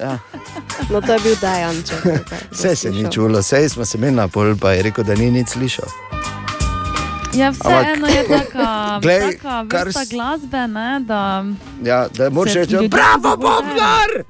Ja. 0.00 0.18
No, 0.90 1.00
to 1.00 1.12
je 1.12 1.18
bil 1.20 1.34
Dajanček. 1.40 2.04
Vse 2.54 2.76
se 2.76 2.90
ni 2.90 3.12
čulo, 3.12 3.38
vse 3.40 3.68
smo 3.68 3.84
se 3.84 3.98
imeli 3.98 4.16
na 4.16 4.28
pol, 4.28 4.54
pa 4.56 4.72
je 4.72 4.82
rekel, 4.82 5.04
da 5.04 5.14
ni 5.14 5.30
nič 5.30 5.48
slišal. 5.48 5.88
Ja, 7.34 7.50
vseeno 7.50 8.06
je 8.06 8.24
Glej, 9.02 9.20
taka 9.20 9.66
kar 9.68 9.86
vrsta 9.86 10.04
glasbe, 10.10 10.66
ne, 10.66 11.00
da 11.00 11.44
Ja, 11.84 12.08
da 12.08 12.30
moraš 12.30 12.54
reči, 12.54 12.72
ljudje 12.72 12.88
bravo, 12.88 13.22
zadovoljijo. 13.22 13.62
Bobnar! 13.62 14.24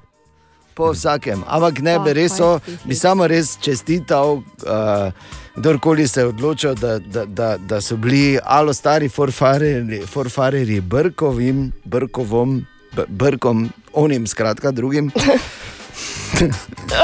Po 0.74 0.92
vsakem, 0.92 1.42
ampak 1.46 1.78
ne 1.78 1.98
bi 1.98 2.12
res, 2.12 2.32
si 2.32 2.76
bi 2.84 2.94
samo 2.94 3.26
res 3.26 3.58
čestital. 3.60 4.34
Uh, 4.34 5.12
Kdorkoli 5.56 6.08
se 6.08 6.20
je 6.20 6.26
odločil, 6.26 6.74
da, 6.74 6.98
da, 6.98 7.24
da, 7.24 7.56
da 7.58 7.80
so 7.80 7.96
bili 7.96 8.38
alo 8.44 8.74
stari 8.74 9.08
forfareri, 9.08 10.06
forfareri 10.06 10.80
Brkovim, 10.80 11.72
Brkovom, 11.84 12.66
B- 12.96 13.04
Brkom, 13.08 13.72
onim, 13.92 14.26
skratka, 14.26 14.70
drugim. 14.70 15.10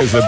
Za 0.03 0.21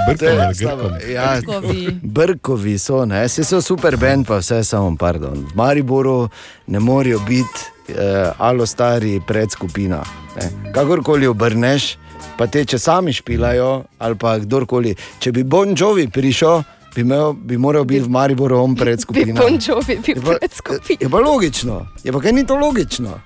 slabo. 0.54 0.82
grkom. 0.82 1.10
Ja, 1.10 1.36
Brkovi. 1.36 1.98
Brkovi 2.02 2.78
so, 2.78 3.04
ne, 3.04 3.28
se 3.28 3.44
so 3.44 3.60
super 3.60 3.96
bend, 3.96 4.26
pa 4.26 4.36
vse 4.36 4.64
samo, 4.64 4.96
pardon. 4.96 5.38
V 5.44 5.54
Mariboru 5.54 6.28
ne 6.66 6.78
morejo 6.80 7.18
biti 7.20 7.60
eh, 7.88 7.94
alo 8.38 8.66
stari 8.66 9.20
predskupina. 9.20 10.02
Ne. 10.36 10.72
Kakorkoli 10.72 11.26
obrneš, 11.26 11.96
pa 12.36 12.46
te 12.46 12.64
če 12.64 12.78
sami 12.78 13.12
špilajo, 13.12 13.70
ali 13.98 14.14
pa 14.16 14.38
kdorkoli. 14.38 14.92
Če 15.18 15.32
bi 15.32 15.44
Bon 15.44 15.72
Jovi 15.72 16.08
prišel, 16.08 16.62
bi, 16.94 17.00
imel, 17.00 17.32
bi 17.34 17.56
moral 17.56 17.84
biti 17.84 18.00
v 18.02 18.10
Mariboru 18.10 18.58
on 18.58 18.74
Bi 18.74 18.80
predskupina. 18.80 19.40
pončovi, 19.40 19.98
bi 19.98 20.10
Je 20.10 20.16
pa- 20.16 20.34
pred 20.34 20.52
skupino. 20.52 20.98
Je 21.00 21.08
pa 21.08 21.18
logično, 21.20 21.74
je 22.02 22.12
pa 22.12 22.20
kaj 22.20 22.32
ni 22.32 22.44
to 22.44 22.56
logično. 22.56 23.20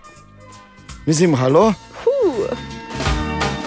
Mislim, 1.06 1.35
halo. 1.35 1.73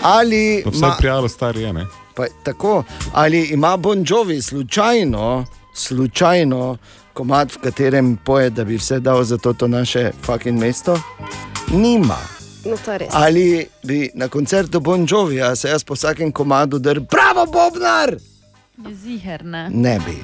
Ali 0.03 0.61
No, 0.65 0.71
Vsaj 0.71 0.79
ima- 0.79 0.95
prijalo 0.97 1.29
stari 1.29 1.61
je, 1.61 1.73
ne? 1.73 1.85
Pa, 2.15 2.25
tako, 2.43 2.83
ali 3.13 3.43
ima 3.43 3.77
Bon 3.77 4.05
Jovi 4.07 4.41
slučajno, 4.41 5.45
slučajno 5.73 6.77
komat, 7.13 7.51
v 7.51 7.57
katerem 7.57 8.17
poje, 8.17 8.49
da 8.49 8.63
bi 8.63 8.75
vse 8.75 8.99
dal 8.99 9.23
za 9.23 9.37
to, 9.37 9.53
to 9.53 9.67
naše 9.67 10.11
fucking 10.21 10.59
mesto? 10.59 10.99
Nima. 11.67 12.17
No. 12.65 12.77
Ali 13.11 13.67
bi 13.83 14.09
na 14.13 14.27
koncertu 14.27 14.79
Bon 14.79 15.07
Jovija 15.09 15.55
se 15.55 15.69
jaz 15.69 15.83
po 15.83 15.93
vsakem 15.93 16.31
komadu 16.31 16.79
drl, 16.79 16.99
bravo, 17.01 17.45
Bobnar! 17.45 18.15
je 18.79 18.95
ziger, 18.95 19.45
ne. 19.45 19.69
Ne 19.69 19.99
bi. 19.99 20.17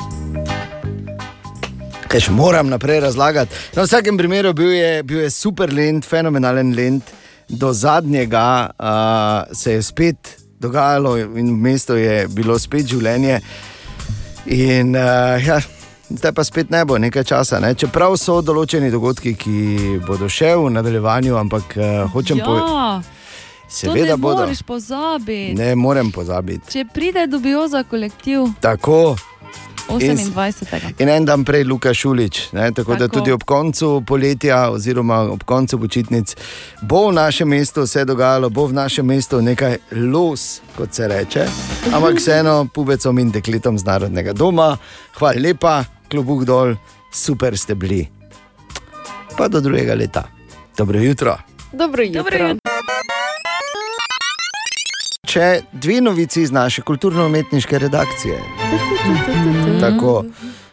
Kaj 2.08 2.20
še 2.20 2.32
moram 2.32 2.70
naprej 2.70 3.00
razlagati? 3.00 3.54
Na 3.76 3.84
vsakem 3.84 4.18
primeru 4.18 4.54
bil 4.54 4.72
je, 4.72 5.04
bil 5.04 5.20
je 5.20 5.30
super 5.30 5.74
lent, 5.74 6.06
fenomenalen 6.06 6.74
lent. 6.76 7.04
Do 7.50 7.74
zadnjega 7.74 8.70
uh, 8.80 9.56
se 9.58 9.74
je 9.74 9.82
spet 9.84 10.38
dogajalo 10.60 11.18
in 11.18 11.54
v 11.54 11.58
mestu 11.58 11.96
je 11.96 12.28
bilo 12.28 12.60
spet 12.60 12.86
življenje. 12.88 13.40
In 14.46 14.96
uh, 14.96 15.02
ja, 15.48 15.60
zdaj 16.10 16.32
pa 16.34 16.44
spet 16.44 16.70
ne 16.70 16.86
bo 16.86 16.98
nekaj 16.98 17.24
časa. 17.24 17.60
Ne? 17.60 17.74
Čeprav 17.76 18.18
so 18.18 18.42
določeni 18.42 18.92
dogodki, 18.92 19.34
ki 19.34 19.56
bodo 20.08 20.30
še 20.30 20.56
v 20.56 20.70
nadaljevanju, 20.78 21.38
ampak 21.38 21.74
uh, 21.78 21.88
hočem 22.14 22.40
povedati, 22.44 22.70
Ja, 22.70 23.02
to 23.70 23.76
seveda 23.76 24.16
ne 24.16 24.18
bodo. 24.18 24.44
moreš 24.46 24.62
pozabiti. 24.66 25.54
Ne 25.58 25.76
morem 25.76 26.12
pozabiti. 26.12 26.72
Če 26.74 26.86
pride 26.94 27.28
dobijo 27.28 27.68
za 27.68 27.84
kolektiv 27.84 28.48
Tako. 28.62 29.16
28. 29.90 30.94
In 30.98 31.10
en 31.10 31.26
dan 31.26 31.44
prej 31.44 31.64
Luka 31.64 31.94
Šulič. 31.94 32.52
Ne, 32.52 32.72
tako, 32.72 32.94
tako 32.94 33.00
da 33.00 33.08
tudi 33.08 33.32
ob 33.32 33.44
koncu 33.44 34.04
poletja, 34.08 34.70
oziroma 34.72 35.20
ob 35.34 35.44
koncu 35.44 35.80
počitnic, 35.80 36.36
bo 36.82 37.08
v 37.10 37.14
našem 37.14 37.50
mestu 37.50 37.82
vse 37.82 38.06
dogajalo, 38.06 38.50
bo 38.50 38.68
v 38.68 38.74
našem 38.74 39.06
mestu 39.06 39.42
nekaj 39.42 39.78
los, 39.92 40.62
kot 40.78 40.94
se 40.94 41.08
reče. 41.08 41.48
Ampak 41.94 42.22
vseeno, 42.22 42.68
pubecom 42.74 43.20
in 43.20 43.32
dekletom 43.32 43.78
z 43.78 43.86
narodnega 43.86 44.34
doma, 44.34 44.78
hvala 45.18 45.42
lepa, 45.42 45.84
klobuk 46.12 46.46
dol, 46.46 46.76
super 47.12 47.58
ste 47.58 47.76
bili. 47.76 48.06
Pa 49.38 49.48
do 49.48 49.62
drugega 49.62 49.96
leta. 49.96 50.28
Dobro 50.78 51.00
jutro. 51.00 51.38
Dobro 51.74 52.04
jutro. 52.04 52.24
Dobro 52.24 52.48
jutro. 52.48 52.69
Če 55.30 55.48
dve 55.72 56.00
novici 56.02 56.42
iz 56.42 56.52
naše 56.52 56.82
kulturno-umetniške 56.82 57.80
redakcije. 57.80 58.40
Tako, 59.80 60.24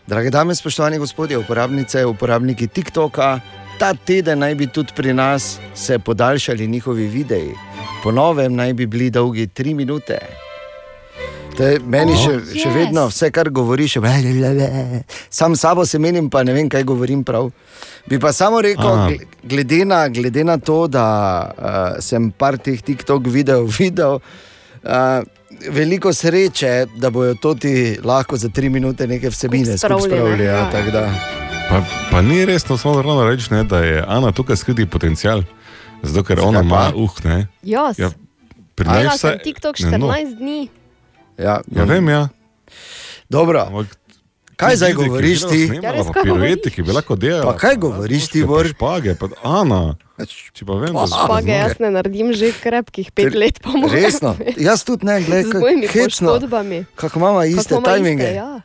drage 0.07 0.31
dame, 0.31 0.55
spoštovani 0.55 0.99
gospodje, 0.99 1.39
uporabnice, 1.39 2.07
uporabniki 2.07 2.67
TikToka, 2.69 3.41
ta 3.79 3.93
teden 3.95 4.39
naj 4.39 4.55
bi 4.55 4.67
tudi 4.67 4.97
pri 4.97 5.13
nas 5.13 5.59
se 5.75 5.99
podaljšali 5.99 6.67
njihovi 6.67 7.07
videi. 7.07 7.53
Po 8.03 8.11
novem 8.11 8.55
naj 8.55 8.73
bi 8.73 8.87
bili 8.87 9.11
dolgi 9.11 9.47
tri 9.47 9.75
minute. 9.75 10.19
To 11.57 11.65
je 11.65 11.81
meni 11.81 12.13
Oh, 12.13 12.19
še, 12.21 12.33
yes. 12.33 12.57
še 12.63 12.71
vedno 12.71 13.07
vse, 13.09 13.31
kar 13.33 13.49
govoriš, 13.49 13.95
je 13.97 14.01
ble, 14.01 14.11
ble, 14.23 14.51
ble. 14.53 14.99
sam 15.31 15.55
sabo 15.57 15.87
se 15.87 15.99
menim, 15.99 16.29
pa 16.31 16.43
ne 16.45 16.53
vem, 16.53 16.69
kaj 16.69 16.85
govorim 16.85 17.23
prav. 17.25 17.49
Bi 18.07 18.19
pa 18.21 18.33
samo 18.33 18.61
rekel, 18.61 18.85
Aha. 18.87 19.07
gle- 19.09 19.25
glede 19.43 19.79
na, 19.85 20.03
glede 20.09 20.45
na 20.45 20.59
to, 20.59 20.83
da 20.87 21.05
uh, 21.49 21.97
sem 21.99 22.29
par 22.31 22.59
teh 22.59 22.77
TikTok 22.77 23.25
videov 23.27 23.73
videl, 23.73 24.21
uh, 24.87 25.25
veliko 25.71 26.13
sreče, 26.13 26.87
da 26.97 27.11
bojo 27.11 27.35
to 27.35 27.55
ti 27.55 27.99
lahko 28.05 28.37
za 28.37 28.49
tri 28.49 28.69
minute 28.69 29.07
neke 29.07 29.31
vsebine 29.31 29.79
spravili? 29.79 30.45
Ja, 30.45 30.57
Ja. 30.57 30.91
da. 30.93 31.11
Pa, 31.69 31.83
pa 32.11 32.23
ni 32.23 32.45
res, 32.45 32.65
to 32.65 32.77
samo 32.79 33.03
ravno 33.03 33.25
reči, 33.25 33.55
ne, 33.55 33.65
da 33.65 33.79
je 33.79 34.05
Ana 34.09 34.33
tukaj 34.33 34.57
skriti 34.57 34.87
potencial. 34.87 35.43
Zato, 36.03 36.23
ker 36.25 36.37
Zakaj 36.37 36.49
ona 36.49 36.61
ima, 36.61 36.93
uh, 36.95 37.25
ne. 37.25 37.47
Jaz. 37.63 37.99
Ja, 37.99 38.11
pri 38.75 38.87
nas 38.89 39.21
sem 39.21 39.39
TikTok 39.45 39.81
ne, 39.81 39.99
no. 39.99 40.07
14 40.07 40.37
dni. 40.37 40.69
Ja, 41.39 41.61
Ja, 41.67 41.85
vem, 41.85 42.09
ja. 42.09 42.29
Dobro, 43.29 43.61
Ampak 43.61 43.99
Kaj 44.57 44.77
zdaj 44.77 44.93
govoriš 44.93 45.43
je 45.43 45.49
ti? 45.49 45.61
Ja, 45.83 45.93
pa 45.93 46.13
kaj 46.13 46.23
pirueti, 46.23 46.71
ki 46.71 46.81
je 46.81 46.85
bila 46.85 47.03
kot 47.05 47.19
dela. 47.21 47.45
Pa 47.45 47.53
kaj 47.59 47.77
govoriš 47.77 48.29
ti, 48.33 48.45
Bor? 48.45 48.65
Špage, 48.69 49.15
pa 49.21 49.29
Ana. 49.45 49.97
Če 50.57 50.65
pa 50.65 50.79
vem, 50.81 50.97
da 50.97 51.05
Špage 51.05 51.53
jaz 51.53 51.77
ne 51.85 51.91
naredim 51.93 52.33
že 52.33 52.55
krepkih 52.57 53.13
pet 53.13 53.37
let, 53.37 53.61
po 53.61 53.77
mojem. 53.77 53.93
Resno, 53.93 54.33
jaz 54.57 54.81
tudi 54.89 55.05
ne, 55.05 55.21
Z 55.21 55.29
gledaj, 55.29 55.61
mojimi 55.61 55.91
hecno. 55.93 56.33
poškodbami. 56.33 56.79
Kako 56.97 57.19
imamo 57.21 57.45
iste 57.45 57.75
Kako 57.75 57.85
tajminge. 57.85 58.25
Iste, 58.25 58.41
ja. 58.41 58.61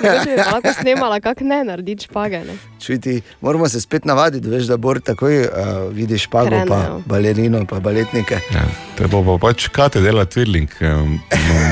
Bi 0.00 0.36
pa 0.36 0.50
lahko 0.50 0.72
snemala, 0.74 1.20
kako 1.20 1.44
ne 1.44 1.64
narediti 1.64 2.04
špage. 2.04 2.38
Ne? 2.40 2.56
Čuti, 2.80 3.20
moramo 3.40 3.68
se 3.68 3.80
spet 3.80 4.04
navaditi, 4.04 4.48
veš, 4.48 4.64
da 4.64 4.76
Bor 4.76 5.00
takoj 5.00 5.40
uh, 5.40 5.48
vidiš 5.92 6.22
špago, 6.22 6.48
Krene, 6.48 6.66
pa 6.66 6.98
balerino, 7.06 7.66
pa 7.66 7.80
baletnike. 7.80 8.38
Ja, 8.54 8.64
te 8.96 9.06
bo 9.06 9.22
pa 9.22 9.38
pač 9.40 9.68
kate 9.68 10.00
dela 10.00 10.24
twirling, 10.24 10.68
um, 10.82 11.20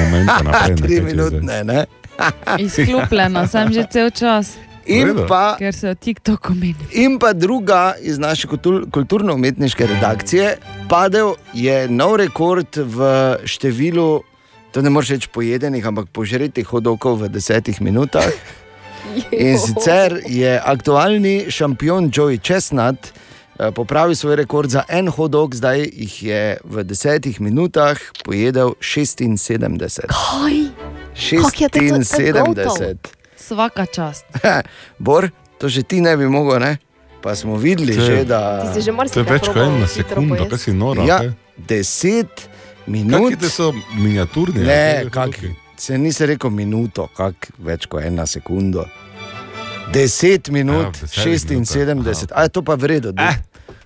momenta 0.03 0.43
naprej. 0.47 0.71
ne, 0.71 0.77
Tri 0.79 1.01
minutne, 1.03 1.65
ne? 1.65 1.85
Izklopljena 2.59 3.47
sem 3.47 3.73
že 3.73 3.87
cel 3.91 4.11
čas, 4.11 4.57
In 4.89 5.11
pa, 5.29 5.53
ker 5.59 5.75
se 5.75 5.91
o 5.91 5.95
TikToku 5.95 6.55
meni. 6.55 6.87
in 6.93 7.19
pa 7.19 7.33
druga 7.33 7.93
iz 8.01 8.17
naše 8.19 8.49
kultur- 8.49 8.87
kulturno-umetniške 8.91 9.87
redakcije, 9.87 10.57
padel 10.89 11.35
je 11.53 11.89
nov 11.89 12.17
rekord 12.17 12.73
v 12.73 12.97
številu, 13.45 14.23
to 14.71 14.83
ne 14.83 14.91
moreš 14.91 15.11
reči 15.11 15.29
pojedenih, 15.29 15.83
ampak 15.83 16.09
požretih 16.09 16.67
hodokov 16.67 17.17
v 17.19 17.29
desetih 17.29 17.81
minutah. 17.81 18.29
In 19.33 19.57
sicer 19.57 20.21
je 20.27 20.59
aktualni 20.59 21.49
šampion 21.49 22.11
Joey 22.11 22.37
Chestnut 22.39 22.99
eh, 23.57 23.71
popravil 23.71 24.13
svoj 24.13 24.37
rekord 24.37 24.69
za 24.69 24.85
en 24.87 25.09
hodok, 25.09 25.55
zdaj 25.55 25.81
jih 25.83 26.23
je 26.23 26.43
v 26.63 26.85
desetih 26.85 27.41
minutah 27.41 27.97
pojedel 28.21 28.75
76. 28.79 30.05
Kaj? 30.05 30.57
Kako 31.17 31.51
je 31.57 31.69
to 31.69 31.79
tako 31.79 32.03
76. 32.05 32.97
Svaka 33.39 33.87
čast. 33.87 34.25
Bor, 34.99 35.31
to 35.57 35.69
že 35.69 35.83
ti 35.83 36.01
ne 36.01 36.17
bi 36.17 36.27
mogel, 36.27 36.59
ne? 36.59 36.77
Pa 37.19 37.35
smo 37.35 37.57
videli, 37.57 37.97
To 37.97 38.03
je- 38.03 38.07
že, 38.07 38.25
da 38.25 38.63
si 38.69 38.81
že 38.81 38.85
To 38.85 38.91
je 38.91 38.93
marsikaj 38.93 39.25
več 39.25 39.45
kot 39.45 39.57
ena 39.57 39.87
sekunda, 39.87 40.37
pojesti. 40.37 40.51
kaj 40.51 40.59
si 40.59 40.73
nora. 40.73 41.03
ja, 41.03 41.19
kaj? 41.19 41.31
10 42.89 42.91
minut. 42.91 43.31
Kakšni 43.33 43.49
so 43.51 43.73
miniaturni? 43.95 44.65
Ne, 44.65 44.99
ali 45.01 45.11
kaj 45.11 45.31
kak, 45.31 45.37
hodoki? 45.37 45.55
se 45.77 45.99
nisi 45.99 46.27
rekel 46.27 46.51
minuto, 46.51 47.07
kak, 47.17 47.51
več 47.59 47.87
kot 47.87 48.03
ena 48.03 48.27
sekunda. 48.27 48.89
10 49.93 50.51
minut, 50.51 50.97
Ja, 50.97 51.07
v 51.07 51.09
desetih 51.09 51.59
76, 51.65 52.33
a 52.33 52.43
je 52.43 52.49
to 52.49 52.63
pa 52.63 52.75
vredno. 52.75 53.13
Eh, 53.17 53.37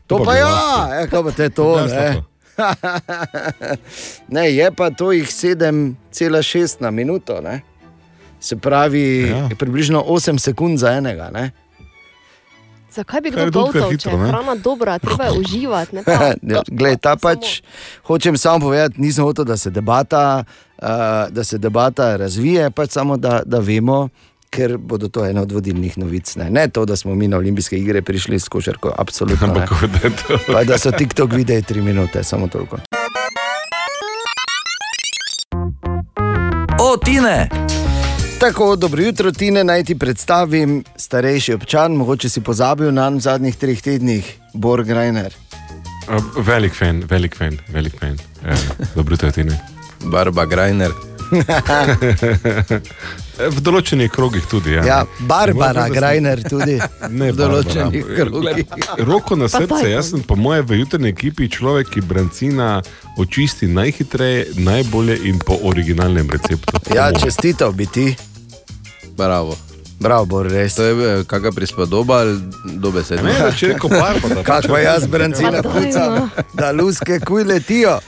to, 0.06 0.18
to 0.18 0.18
pa 0.18 0.24
pa 0.24 0.34
ja, 0.34 0.46
lahko. 0.46 0.94
ja, 0.94 1.06
kaj 1.06 1.22
pa 1.22 1.30
te 1.30 1.48
to. 1.48 1.66
Ja, 1.78 1.86
Ne? 1.86 2.12
stop. 2.12 2.24
ne, 4.34 4.44
je 4.50 4.70
pa 4.72 4.90
to 4.90 5.12
jih 5.12 5.26
7,6 5.26 6.80
na 6.80 6.90
minuto. 6.90 7.40
Ne? 7.40 7.60
Se 8.40 8.56
pravi, 8.56 9.28
ja. 9.28 9.48
približno 9.58 10.02
8 10.02 10.38
sekund 10.38 10.78
za 10.78 10.92
enega. 10.92 11.30
Ne? 11.30 11.50
Zakaj 12.92 13.20
bi 13.20 13.30
kdo 13.30 13.46
dolgal, 13.48 13.96
če 13.96 14.10
je 14.10 14.16
hrana 14.18 14.54
dobra, 14.54 14.98
treba 14.98 15.24
je 15.24 15.38
uživati. 15.38 15.94
ne 15.94 16.02
pa- 16.02 16.34
Ja, 16.52 16.60
Glej, 16.68 16.96
ta 16.96 17.10
samo- 17.10 17.20
pač, 17.22 17.62
hočem 18.04 18.36
samo 18.36 18.58
povedati, 18.60 19.00
nisem 19.00 19.24
hotel, 19.24 19.44
da 19.44 19.56
se 19.56 19.70
debata, 19.70 20.44
uh, 20.76 20.84
da 21.30 21.44
se 21.44 21.58
debata 21.58 22.16
razvije, 22.16 22.70
pač 22.70 22.90
samo 22.90 23.16
da, 23.16 23.40
da 23.46 23.58
vemo, 23.60 24.08
ker 24.50 24.76
bodo 24.76 25.08
to 25.08 25.24
ena 25.24 25.42
od 25.42 25.52
vodilnih 25.52 25.96
novic. 25.96 26.36
Ne, 26.36 26.50
ne 26.50 26.68
to, 26.68 26.84
da 26.84 26.96
smo 26.96 27.14
mi 27.14 27.28
na 27.28 27.36
olimpijske 27.36 27.78
igre 27.78 28.02
prišli 28.02 28.38
s 28.38 28.48
košarko, 28.48 28.92
absolutno. 28.94 29.46
Ne. 29.48 29.66
Pa 30.46 30.64
da 30.64 30.76
so 30.78 30.90
TikTok 30.92 31.32
videi 31.32 31.62
tri 31.62 31.80
minute, 31.80 32.22
samo 32.22 32.48
toliko. 32.48 32.76
O, 36.78 36.96
Tine! 36.98 37.61
Tako, 38.42 38.76
dobro 38.76 39.02
jutro, 39.02 39.32
Tine, 39.32 39.64
naj 39.64 39.84
ti 39.84 39.94
predstavim 39.98 40.84
starejši 40.96 41.54
občan, 41.54 41.92
mogoče 41.92 42.28
si 42.28 42.40
pozabil 42.40 42.90
na 42.92 43.08
v 43.08 43.20
zadnjih 43.20 43.56
treh 43.56 43.82
tednih, 43.82 44.38
Borg 44.54 44.90
Reiner. 44.90 45.34
Velik 46.36 46.74
fan, 46.74 47.04
velik 47.10 47.36
fan, 47.38 47.58
velik 47.68 48.00
fan. 48.00 48.18
Ja, 48.44 48.56
dobro, 48.94 49.16
to 49.16 49.26
je 49.26 49.32
ti 49.32 49.44
ne. 49.44 49.60
Barba 50.04 50.44
Grajner. 50.44 50.90
V 53.42 53.62
določenih 53.64 54.10
krogih 54.12 54.44
tudi. 54.50 54.74
Ja. 54.74 54.82
Ja, 54.84 54.98
Barbara 55.20 55.86
Moram 55.86 55.94
Greiner 55.94 56.42
tudi. 56.42 56.76
Ne, 57.08 57.30
v 57.32 57.36
določenih 57.38 58.04
Barbara. 58.04 58.26
krogih. 58.26 58.66
Roko 59.06 59.38
na 59.38 59.48
srce, 59.48 59.86
jaz 59.90 60.10
sem 60.10 60.26
po 60.26 60.36
mojem 60.36 60.66
v 60.66 60.80
jutrni 60.82 61.14
ekipi 61.14 61.48
človek, 61.48 61.94
ki 61.94 62.02
brancina 62.10 62.82
očisti 63.22 63.70
najhitreje, 63.70 64.58
najbolje 64.58 65.16
in 65.30 65.38
po 65.38 65.62
originalnem 65.70 66.28
receptu. 66.30 66.82
Ja, 66.90 67.08
čestitev 67.14 67.72
bi 67.78 67.86
ti. 67.86 68.10
Bravo. 69.22 69.56
Bravo, 70.00 70.24
Bor, 70.26 70.46
res. 70.50 70.74
To 70.74 70.82
je 70.82 71.20
eh, 71.20 71.24
kakšna 71.24 71.52
prispodoba 71.52 72.14
ali 72.14 72.38
dobesedno? 72.64 73.28
Ne, 73.28 73.38
da 73.38 73.52
če 73.54 73.68
rekel 73.74 73.90
barba, 73.90 74.28
da 74.34 74.42
Kako 74.42 74.68
pa 74.74 74.78
jaz 74.82 75.06
brancina 75.06 75.62
Pa 75.62 75.70
pucam, 75.70 76.14
no. 76.14 76.28
da 76.52 76.72
luske 76.72 77.20
kuj 77.20 77.44
letijo. 77.44 77.98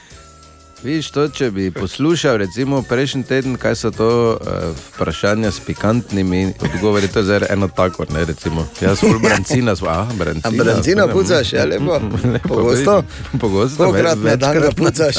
Viš, 0.85 1.11
to, 1.11 1.29
če 1.29 1.51
bi 1.51 1.70
poslušal, 1.70 2.37
recimo 2.37 2.83
prejšnji 2.83 3.23
teden, 3.25 3.57
kaj 3.57 3.75
so 3.75 3.90
to 3.90 4.09
uh, 4.33 4.37
vprašanja 4.90 5.51
s 5.51 5.61
pikantnimi 5.61 6.53
odgovori, 6.61 7.09
to 7.09 7.18
je 7.18 7.25
zdaj 7.25 7.40
eno 7.51 7.68
tako, 7.68 8.05
ne 8.12 8.25
recimo. 8.25 8.66
Jaz 8.81 8.99
sem 8.99 9.16
brancina, 9.25 9.77
sva, 9.77 9.94
ah, 10.03 10.12
brancina. 10.14 10.53
A 10.53 10.64
brancina 10.64 11.07
pucaš, 11.09 11.53
ja, 11.53 11.64
lepo. 11.64 11.97
Lepo, 12.25 12.49
Pogosto? 12.55 13.03
Pogosto, 13.40 13.85
Pokrat 13.85 14.18
na 14.18 14.37
dan 14.37 14.61
ga 14.61 14.70
pucaš. 14.77 15.16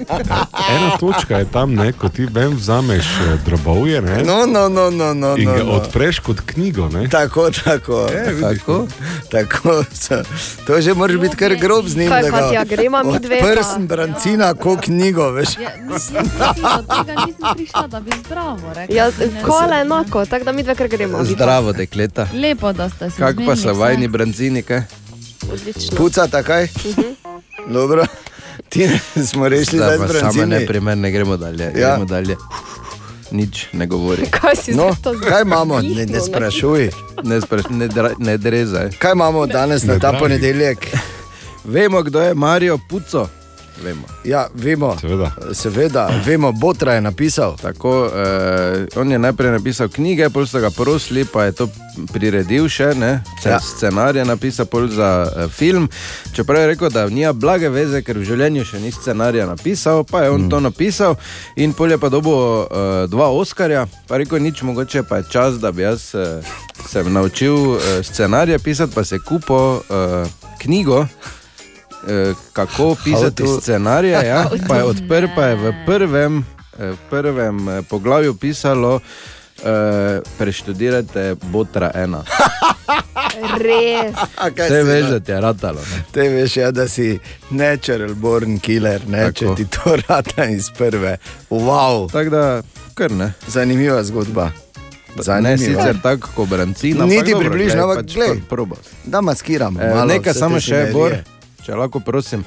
Ena 0.74 0.90
točka 1.00 1.38
je 1.38 1.46
tam, 1.46 1.74
ne, 1.74 1.92
ko 1.92 2.08
ti 2.08 2.26
vem, 2.26 2.56
vzameš 2.56 3.06
eh, 3.06 3.38
drobovje 3.46 4.02
ne, 4.02 4.22
No, 4.24 4.46
no, 4.46 4.68
no, 4.68 4.90
no, 4.90 5.14
no. 5.14 5.36
in 5.36 5.44
no, 5.44 5.54
ga 5.54 5.62
no. 5.62 5.70
odpreš 5.72 6.18
kot 6.18 6.40
knjigo. 6.40 6.88
Ne. 6.88 7.06
Tako, 7.08 7.50
tako. 7.54 8.08
E, 8.10 8.34
vidiš, 8.34 8.42
Tako? 8.42 8.86
tako. 9.30 9.84
To 10.66 10.80
že 10.80 10.94
moraš 10.94 11.16
biti 11.16 11.36
kar 11.36 11.54
grob 11.54 11.86
z 11.86 11.96
njim. 11.96 12.10
Kaj, 12.10 12.30
Katja, 12.30 12.64
greva 12.64 13.02
midve 13.02 13.40
pa- 13.40 13.46
Prsten 13.46 13.86
brancina, 13.86 14.54
ko 14.54 14.76
knjigo, 14.88 15.30
veš. 15.30 15.48
Ja, 15.56 15.70
nisem, 15.84 16.16
prišla, 17.54 17.86
da 17.86 18.00
bi 18.00 18.10
zdravo 18.18 18.72
rekla. 18.74 18.96
Ja, 18.96 19.06
Ne, 19.10 19.42
kola 19.42 19.76
enako, 19.76 20.24
tako 20.26 20.44
da 20.44 20.52
mi 20.52 20.62
dve 20.62 20.74
kar 20.74 20.88
gremo. 20.88 21.24
Zdravo, 21.24 21.72
dekleta. 21.72 22.26
Lepo, 22.34 22.72
da 22.72 22.88
ste 22.88 23.10
se 23.10 23.16
Kak 23.18 23.36
pa 23.46 23.56
so 23.56 23.74
vajni 23.74 24.02
vse. 24.02 24.08
brancini, 24.08 24.62
kaj? 24.62 24.82
Odlično. 25.52 25.96
Puca 25.96 26.26
takaj. 26.28 26.68
Dobro. 27.68 28.06
Ti 28.68 28.88
smo 29.26 29.48
rešili 29.48 29.78
Zdaj 29.78 29.96
z 29.96 30.00
pa 30.00 30.08
samo 30.08 30.20
brancini. 30.20 30.46
neprimerne, 30.48 31.10
gremo 31.10 31.36
dalje. 31.36 31.64
Ja. 31.66 31.70
Gremo 31.90 32.04
dalje. 32.06 32.36
Nič 33.30 33.66
ne 33.72 33.86
govori. 33.86 34.26
Kaj 34.32 34.56
si 34.56 34.72
No, 34.72 34.96
kaj 35.28 35.42
imamo, 35.42 35.80
ne, 35.80 36.06
ne 36.06 36.20
sprašuj. 36.22 36.90
Ne, 37.24 37.40
spraš, 37.40 37.62
ne, 37.70 37.88
dra, 37.88 38.10
ne 38.18 38.36
drezaj. 38.38 38.90
Kaj 38.92 39.12
imamo 39.12 39.46
danes 39.46 39.82
na 39.82 39.94
Ne 39.94 40.00
ta 40.00 40.08
dragi. 40.08 40.18
ponedeljek? 40.18 40.86
Vemo, 41.64 42.02
kdo 42.02 42.20
je 42.20 42.34
Marijo 42.34 42.78
Puco. 42.80 43.28
Vemo. 43.84 44.06
Ja, 44.24 44.48
vemo. 44.54 44.96
Seveda. 45.00 45.30
Seveda, 45.52 46.10
vemo, 46.26 46.52
Botra 46.52 46.94
je 46.94 47.00
napisal. 47.00 47.56
Tako, 47.56 48.10
eh, 48.14 48.86
on 48.96 49.12
je 49.12 49.18
najprej 49.18 49.50
napisal 49.50 49.88
knjige, 49.88 50.30
pol 50.30 50.46
so 50.46 50.60
ga 50.60 50.70
prosili, 50.70 51.24
pa 51.24 51.44
je 51.44 51.52
to 51.52 51.68
priredil 52.12 52.68
še, 52.68 52.92
ne? 52.94 53.20
Ja. 53.44 53.50
Ja. 53.50 53.60
scenarij 53.60 54.20
je 54.20 54.24
napisal 54.24 54.66
pol 54.66 54.88
za 54.88 55.30
eh, 55.36 55.48
film. 55.48 55.88
Čeprav 56.32 56.60
je 56.60 56.66
rekel, 56.66 56.90
da 56.90 57.06
nima 57.08 57.32
blage 57.32 57.68
veze, 57.68 58.02
ker 58.02 58.18
v 58.18 58.26
življenju 58.26 58.64
še 58.64 58.80
ni 58.82 58.92
scenarija 58.92 59.46
napisal, 59.46 60.04
pa 60.04 60.24
je 60.24 60.30
on 60.30 60.46
mm. 60.46 60.50
to 60.50 60.60
napisal 60.60 61.16
in 61.56 61.72
pol 61.72 61.90
je 61.90 61.98
pa 61.98 62.08
dobil 62.08 62.34
eh, 62.34 63.06
dva 63.06 63.30
Oskarja, 63.30 63.86
pa 64.08 64.18
rekel, 64.18 64.42
nič 64.42 64.62
mogoče 64.62 65.02
pa 65.08 65.22
je 65.22 65.30
čas, 65.30 65.60
da 65.62 65.72
bi 65.72 65.86
jaz 65.86 66.14
eh, 66.14 66.42
se 66.88 67.04
naučil 67.04 67.76
eh, 67.76 68.02
scenarije 68.02 68.58
pisati, 68.58 68.94
pa 68.94 69.04
se 69.04 69.18
kupo 69.18 69.80
eh, 69.80 70.26
knjigo. 70.58 71.06
Eh, 72.06 72.34
Kako 72.52 72.96
pisati 73.04 73.44
to- 73.44 73.60
scenarije, 73.60 74.26
ja? 74.26 74.44
pa 74.68 74.76
je 74.76 74.84
odprl, 74.84 75.26
pa 75.34 75.44
je 75.44 75.54
v 75.56 75.72
prvem, 75.86 76.44
eh, 76.78 76.86
v 76.86 76.96
prvem 77.10 77.68
eh, 77.68 77.82
poglavju 77.82 78.34
pisalo, 78.34 79.00
eh, 79.58 80.20
preštudirajte 80.38 81.34
Botra 81.42 81.90
ena. 81.94 82.22
Res. 83.58 84.14
Te 84.56 84.66
si, 84.68 84.82
veš, 84.82 85.04
no? 85.04 85.10
da 85.10 85.20
ti 85.20 85.32
je 85.32 85.40
ratalo. 85.40 85.80
Ne? 85.80 86.02
Te 86.12 86.28
veš, 86.28 86.56
ja, 86.56 86.70
da 86.70 86.88
si 86.88 87.18
natural 87.50 88.14
born 88.14 88.58
killer, 88.58 89.00
ne, 89.06 89.32
če 89.32 89.44
Tako. 89.44 89.54
ti 89.54 89.64
to 89.66 89.96
rata 90.08 90.44
iz 90.44 90.70
prve. 90.70 91.16
Wow, 91.50 92.12
Tako 92.12 92.30
da, 92.30 92.62
kar 92.94 93.10
ne. 93.10 93.32
zanimiva 93.46 94.02
zgodba. 94.04 94.50
Ne 95.16 95.22
Zanimiva. 95.22 95.58
sicer 95.58 95.96
tako, 96.02 96.28
ko 96.34 96.46
brancina. 96.46 97.06
Niti 97.06 97.32
dobro, 97.32 97.38
približno, 97.40 97.86
glej, 97.86 97.90
ampak 97.90 98.06
pač 98.06 98.48
probal. 98.48 98.78
Da 99.04 99.20
maskiramo. 99.20 99.80
Malo 99.80 100.04
Nekaj 100.04 100.34
samo 100.34 100.60
še, 100.60 100.66
scenerije. 100.66 100.92
Bor, 100.92 101.16
če 101.68 101.76
lahko 101.76 102.00
prosim. 102.00 102.44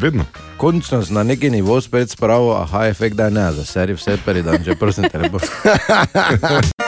Vedno. 0.00 0.26
Končno 0.60 1.00
na 1.10 1.22
neki 1.24 1.48
nivo 1.50 1.80
spet 1.80 2.12
spravil, 2.12 2.52
aha, 2.52 2.84
efekt 2.92 3.16
da 3.16 3.30
ne, 3.32 3.48
za 3.56 3.64
serijo 3.64 3.96
vse 3.96 4.18
prvi 4.24 4.44
dan, 4.44 4.60
že 4.64 4.76
prosim 4.76 5.08
te 5.08 5.18
lepo. 5.18 5.40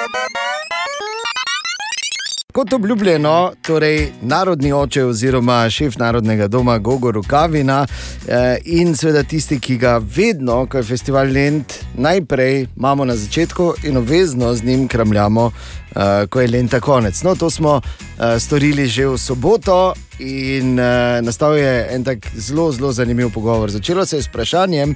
kot 2.57 2.73
obljubljeno, 2.73 3.53
torej 3.63 4.13
narodni 4.23 4.71
oče 4.73 5.03
oziroma 5.05 5.59
šef 5.71 5.99
narodnega 6.01 6.47
doma 6.49 6.79
Gogo 6.79 7.11
Rukavina 7.13 7.83
eh, 7.87 8.57
in 8.65 8.95
seveda 8.97 9.23
tisti, 9.23 9.59
ki 9.61 9.77
ga 9.77 9.99
vedno, 10.17 10.63
ko 10.67 10.81
je 10.81 10.87
festival 10.89 11.29
Lent, 11.33 11.75
najprej 11.95 12.67
imamo 12.77 13.05
na 13.05 13.17
začetku 13.17 13.75
in 13.85 13.97
obvezno 13.97 14.55
z 14.55 14.65
njim 14.65 14.89
kramljamo, 14.89 15.51
eh, 15.97 16.27
ko 16.27 16.41
je 16.41 16.49
Lenta 16.49 16.81
konec. 16.81 17.23
No, 17.23 17.35
to 17.35 17.51
smo 17.51 17.81
eh, 17.81 18.39
storili 18.41 18.87
že 18.89 19.09
v 19.09 19.19
soboto. 19.19 19.95
In 20.19 20.79
uh, 20.81 21.21
nastal 21.21 21.57
je 21.57 21.87
en 21.93 22.05
tak 22.05 22.19
zelo, 22.37 22.73
zelo 22.73 22.93
zanimiv 22.93 23.31
pogovor. 23.33 23.71
Začelo 23.71 24.07
se 24.07 24.17
je 24.17 24.23
s 24.23 24.29
vprašanjem, 24.29 24.95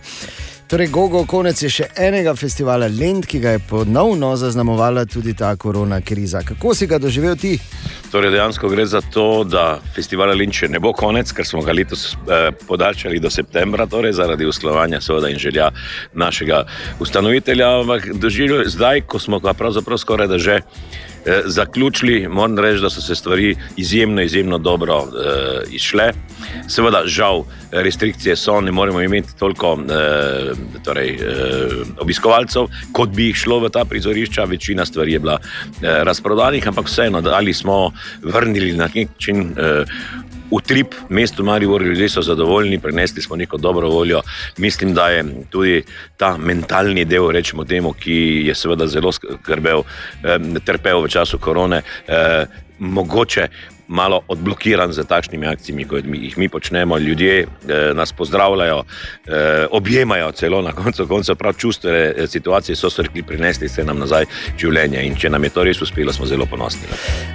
torej 0.69 0.89
Gogo, 0.89 1.25
konec 1.27 1.61
je 1.63 1.69
še 1.69 1.89
enega 1.99 2.33
festivala 2.39 2.89
Lend, 2.89 3.27
ki 3.29 3.41
ga 3.43 3.51
je 3.51 3.61
ponovno 3.69 4.31
zaznamovala 4.37 5.05
tudi 5.05 5.35
ta 5.37 5.53
korona 5.57 6.01
kriza. 6.01 6.41
Kako 6.47 6.75
si 6.75 6.87
ga 6.87 6.99
doživel 6.99 7.37
ti? 7.37 7.59
Torej, 8.11 8.31
dejansko 8.33 8.69
gre 8.73 8.87
za 8.87 9.03
to, 9.13 9.45
da 9.45 9.81
festivala 9.95 10.33
Linče 10.33 10.71
ne 10.73 10.81
bo 10.81 10.95
konec, 10.97 11.33
ker 11.37 11.47
smo 11.47 11.61
ga 11.67 11.77
letos 11.77 12.15
eh, 12.15 12.49
podaljšali 12.69 13.21
do 13.21 13.31
septembra, 13.31 13.87
torej 13.87 14.17
zaradi 14.17 14.49
usklajevanja 14.49 15.03
seveda 15.05 15.29
in 15.29 15.39
želja 15.39 15.69
našega 16.15 16.65
ustanovitelja. 17.01 17.69
Ampak 17.81 18.09
doživljal 18.15 18.65
zdaj, 18.73 19.05
ko 19.05 19.19
smo 19.19 19.39
ga 19.39 19.53
pravzaprav 19.53 20.01
skoraj 20.01 20.33
da 20.33 20.39
že. 20.39 20.63
Eh, 21.26 21.42
zaključili, 21.44 22.29
moram 22.29 22.59
reči, 22.59 22.81
da 22.81 22.90
so 22.90 23.00
se 23.00 23.14
stvari 23.14 23.57
izjemno, 23.76 24.22
izjemno 24.22 24.59
dobro 24.59 25.05
eh, 25.05 25.61
izšle. 25.70 26.12
Seveda, 26.68 27.03
žal, 27.05 27.44
restrikcije 27.72 28.37
so, 28.37 28.61
ne 28.61 28.72
moremo 28.72 29.03
imeti 29.03 29.37
toliko 29.38 29.79
eh, 29.83 30.53
torej, 30.85 31.11
eh, 31.11 31.18
obiskovalcev, 32.00 32.66
kot 32.92 33.09
bi 33.09 33.26
jih 33.26 33.37
šlo 33.37 33.59
v 33.61 33.68
ta 33.68 33.85
prizorišča. 33.85 34.44
Večina 34.44 34.87
stvari 34.87 35.12
je 35.12 35.18
bila 35.18 35.38
eh, 35.42 36.05
razprodanih, 36.05 36.68
ampak 36.68 36.87
vseeno, 36.87 37.22
ali 37.24 37.55
smo 37.55 37.92
vrnili 38.22 38.72
na 38.72 38.88
nek 38.94 39.09
način. 39.11 39.53
Eh, 39.59 39.85
Utrip 40.51 40.95
mestu 41.09 41.45
Maribor, 41.45 41.83
ljudje 41.83 42.09
so 42.09 42.23
zadovoljni, 42.23 42.79
prenesli 42.79 43.23
smo 43.23 43.37
neko 43.37 43.57
dobro 43.57 43.89
voljo. 43.89 44.23
Mislim, 44.59 44.95
da 44.95 45.09
je 45.09 45.25
tudi 45.51 45.83
ta 46.17 46.37
mentalni 46.37 47.05
del, 47.05 47.31
rečemo 47.31 47.65
temu, 47.65 47.93
ki 47.93 48.43
je 48.47 48.55
seveda 48.55 48.87
zelo 48.87 49.13
skrbel, 49.13 49.83
eh, 50.25 50.39
trpel 50.65 51.03
v 51.03 51.09
času 51.09 51.39
korone, 51.39 51.83
eh, 52.09 52.47
mogoče 52.79 53.49
malo 53.90 54.20
odblokiran 54.29 54.92
z 54.92 55.05
takšnimi 55.05 55.46
akcijami, 55.46 55.85
kot 55.85 56.05
jih 56.07 56.38
mi 56.38 56.48
počnemo. 56.48 56.98
Ljudje 56.98 57.40
eh, 57.42 57.94
nas 57.94 58.12
pozdravljajo, 58.12 58.83
eh, 59.26 59.66
objemajo 59.70 60.33
celo 60.33 60.62
na 60.62 60.72
koncu, 60.72 61.07
koncu 61.07 61.35
prav 61.35 61.53
čustvene 61.53 62.14
eh, 62.16 62.26
situacije 62.26 62.76
so 62.76 62.90
se 62.90 63.03
rekli, 63.03 63.22
prinesli 63.22 63.68
ste 63.68 63.85
nam 63.85 63.98
nazaj 63.98 64.24
življenje 64.59 65.03
in 65.07 65.16
če 65.16 65.31
nam 65.31 65.44
je 65.44 65.50
to 65.50 65.64
res 65.64 65.83
uspelo, 65.83 66.12
smo 66.12 66.26
zelo 66.26 66.46
ponosni. 66.46 66.87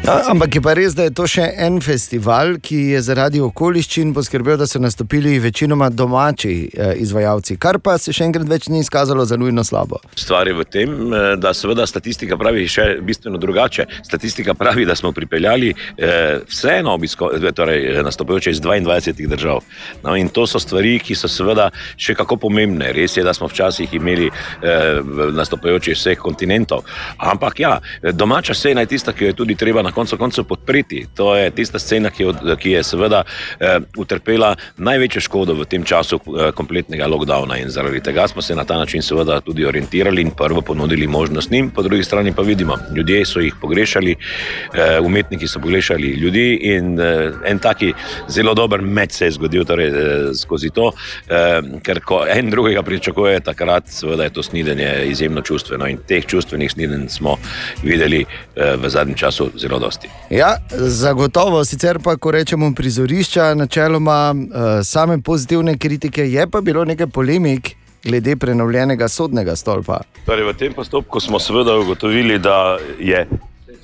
Ja, 0.05 0.21
ampak 0.31 0.55
je 0.55 0.61
pa 0.61 0.73
res, 0.73 0.95
da 0.95 1.03
je 1.03 1.13
to 1.13 1.27
še 1.27 1.49
en 1.67 1.81
festival, 1.83 2.55
ki 2.63 2.77
je 2.95 3.01
zaradi 3.03 3.41
okoliščin 3.43 4.13
poskrbel, 4.15 4.57
da 4.57 4.67
so 4.67 4.79
nastopili 4.79 5.35
večinoma 5.39 5.89
domači 5.89 6.55
eh, 6.71 6.93
izvajalci, 7.03 7.57
kar 7.59 7.79
pa 7.83 7.97
se 7.99 8.13
še 8.15 8.29
enkrat 8.29 8.47
več 8.49 8.69
ni 8.71 8.79
izkazalo 8.79 9.25
za 9.25 9.37
nujno 9.37 9.63
slabo. 9.67 9.99
Stvar 10.15 10.47
je 10.47 10.55
v 10.55 10.67
tem, 10.71 10.95
eh, 11.11 11.35
da 11.41 11.53
seveda 11.53 11.87
statistika 11.89 12.39
pravi 12.39 12.67
še 12.71 12.87
bistveno 13.03 13.41
drugače. 13.41 13.87
Statistika 14.07 14.55
pravi, 14.55 14.85
da 14.87 14.95
smo 14.95 15.11
pripeljali 15.11 15.73
eh, 15.73 16.44
vseeno 16.49 16.93
obisko, 16.93 17.29
torej, 17.55 18.03
nastopajoče 18.03 18.51
iz 18.51 18.61
22 18.61 19.27
držav. 19.27 19.59
No, 20.03 20.15
in 20.15 20.29
to 20.29 20.47
so 20.47 20.59
stvari, 20.59 20.99
ki 20.99 21.15
so 21.15 21.27
seveda 21.31 21.69
še 21.97 22.15
kako 22.15 22.37
pomembne. 22.47 22.91
Res 22.95 23.17
je, 23.17 23.23
da 23.23 23.33
smo 23.33 23.47
včasih 23.47 23.93
imeli 23.93 24.29
eh, 24.29 25.01
nastopajoče 25.33 25.91
iz 25.91 25.99
vseh 25.99 26.19
kontinentov. 26.19 26.85
Ampak 27.17 27.59
ja, 27.59 27.79
domača 28.13 28.53
scena 28.53 28.85
je 28.85 28.93
tista, 28.95 29.13
ki 29.13 29.23
jo 29.23 29.33
je 29.33 29.39
tudi 29.41 29.55
treba 29.55 29.81
na 29.81 29.91
koncu 29.91 30.17
koncev 30.17 30.47
podpreti. 30.49 31.05
To 31.15 31.35
je 31.35 31.51
tista 31.51 31.79
scena, 31.79 32.09
ki, 32.09 32.25
od, 32.25 32.43
ki 32.59 32.75
je 32.77 32.83
seveda 32.83 33.23
eh, 33.25 33.79
utrpela 33.97 34.55
največjo 34.77 35.21
škodo 35.21 35.55
v 35.55 35.65
tem 35.69 35.83
času 35.83 36.19
eh, 36.19 36.51
kompletnega 36.55 37.07
lockdowna. 37.07 37.59
In 37.61 37.69
zaradi 37.69 38.01
tega 38.03 38.27
smo 38.27 38.41
se 38.41 38.55
na 38.55 38.65
ta 38.65 38.77
način 38.77 39.01
seveda 39.01 39.41
tudi 39.41 39.65
orientirali 39.65 40.21
in 40.21 40.31
prvo 40.31 40.61
ponudili 40.61 41.07
možnost 41.07 41.51
njim, 41.51 41.69
po 41.69 41.83
drugi 41.83 42.03
strani 42.03 42.33
pa 42.35 42.41
vidimo, 42.41 42.77
ljudje 42.95 43.25
so 43.25 43.39
jih 43.39 43.55
pogrešali, 43.61 44.15
eh, 44.15 44.99
umetniki 45.01 45.47
so 45.47 45.59
pogrešali 45.59 46.07
ljudi 46.07 46.34
ljudi 46.35 46.75
in 46.75 46.99
uh, 46.99 47.33
en 47.45 47.59
taki 47.59 47.93
zelo 48.27 48.53
dober 48.53 48.81
med 48.81 49.11
se 49.11 49.25
je 49.25 49.31
zgodil 49.31 49.65
torej, 49.65 49.89
uh, 49.89 50.35
skozi 50.35 50.69
to, 50.69 50.91
uh, 50.91 51.79
ker 51.83 52.01
ko 52.03 52.25
en 52.29 52.49
drugega 52.49 52.83
pričakuje, 52.83 53.39
takrat 53.39 53.87
seveda 53.87 54.23
je 54.23 54.33
to 54.33 54.43
snidenje 54.43 55.05
izjemno 55.05 55.41
čustveno 55.41 55.87
in 55.87 55.97
teh 56.07 56.25
čustvenih 56.25 56.71
sniden 56.71 57.09
smo 57.09 57.37
videli 57.83 58.25
uh, 58.25 58.75
v 58.83 58.89
zadnjem 58.89 59.17
času 59.17 59.49
zelo 59.55 59.79
dosti. 59.79 60.09
Ja, 60.29 60.57
zagotovo, 60.71 61.65
sicer 61.65 61.99
pa, 62.03 62.17
ko 62.17 62.31
rečemo 62.31 62.73
prizorišča, 62.75 63.53
načeloma 63.53 64.33
uh, 64.35 64.61
same 64.83 65.21
pozitivne 65.21 65.77
kritike, 65.77 66.27
je 66.31 66.47
pa 66.47 66.61
bilo 66.61 66.85
nekaj 66.85 67.07
polemik. 67.07 67.75
Glede 68.05 68.35
prenovljenega 68.37 69.07
sodnega 69.09 69.55
stolpa. 69.57 69.95
Torej, 70.27 70.45
v 70.45 70.53
tem 70.53 70.73
postopku 70.77 71.17
smo 71.19 71.39
seveda 71.41 71.73
ugotovili, 71.81 72.37
da 72.37 72.77
je 73.01 73.23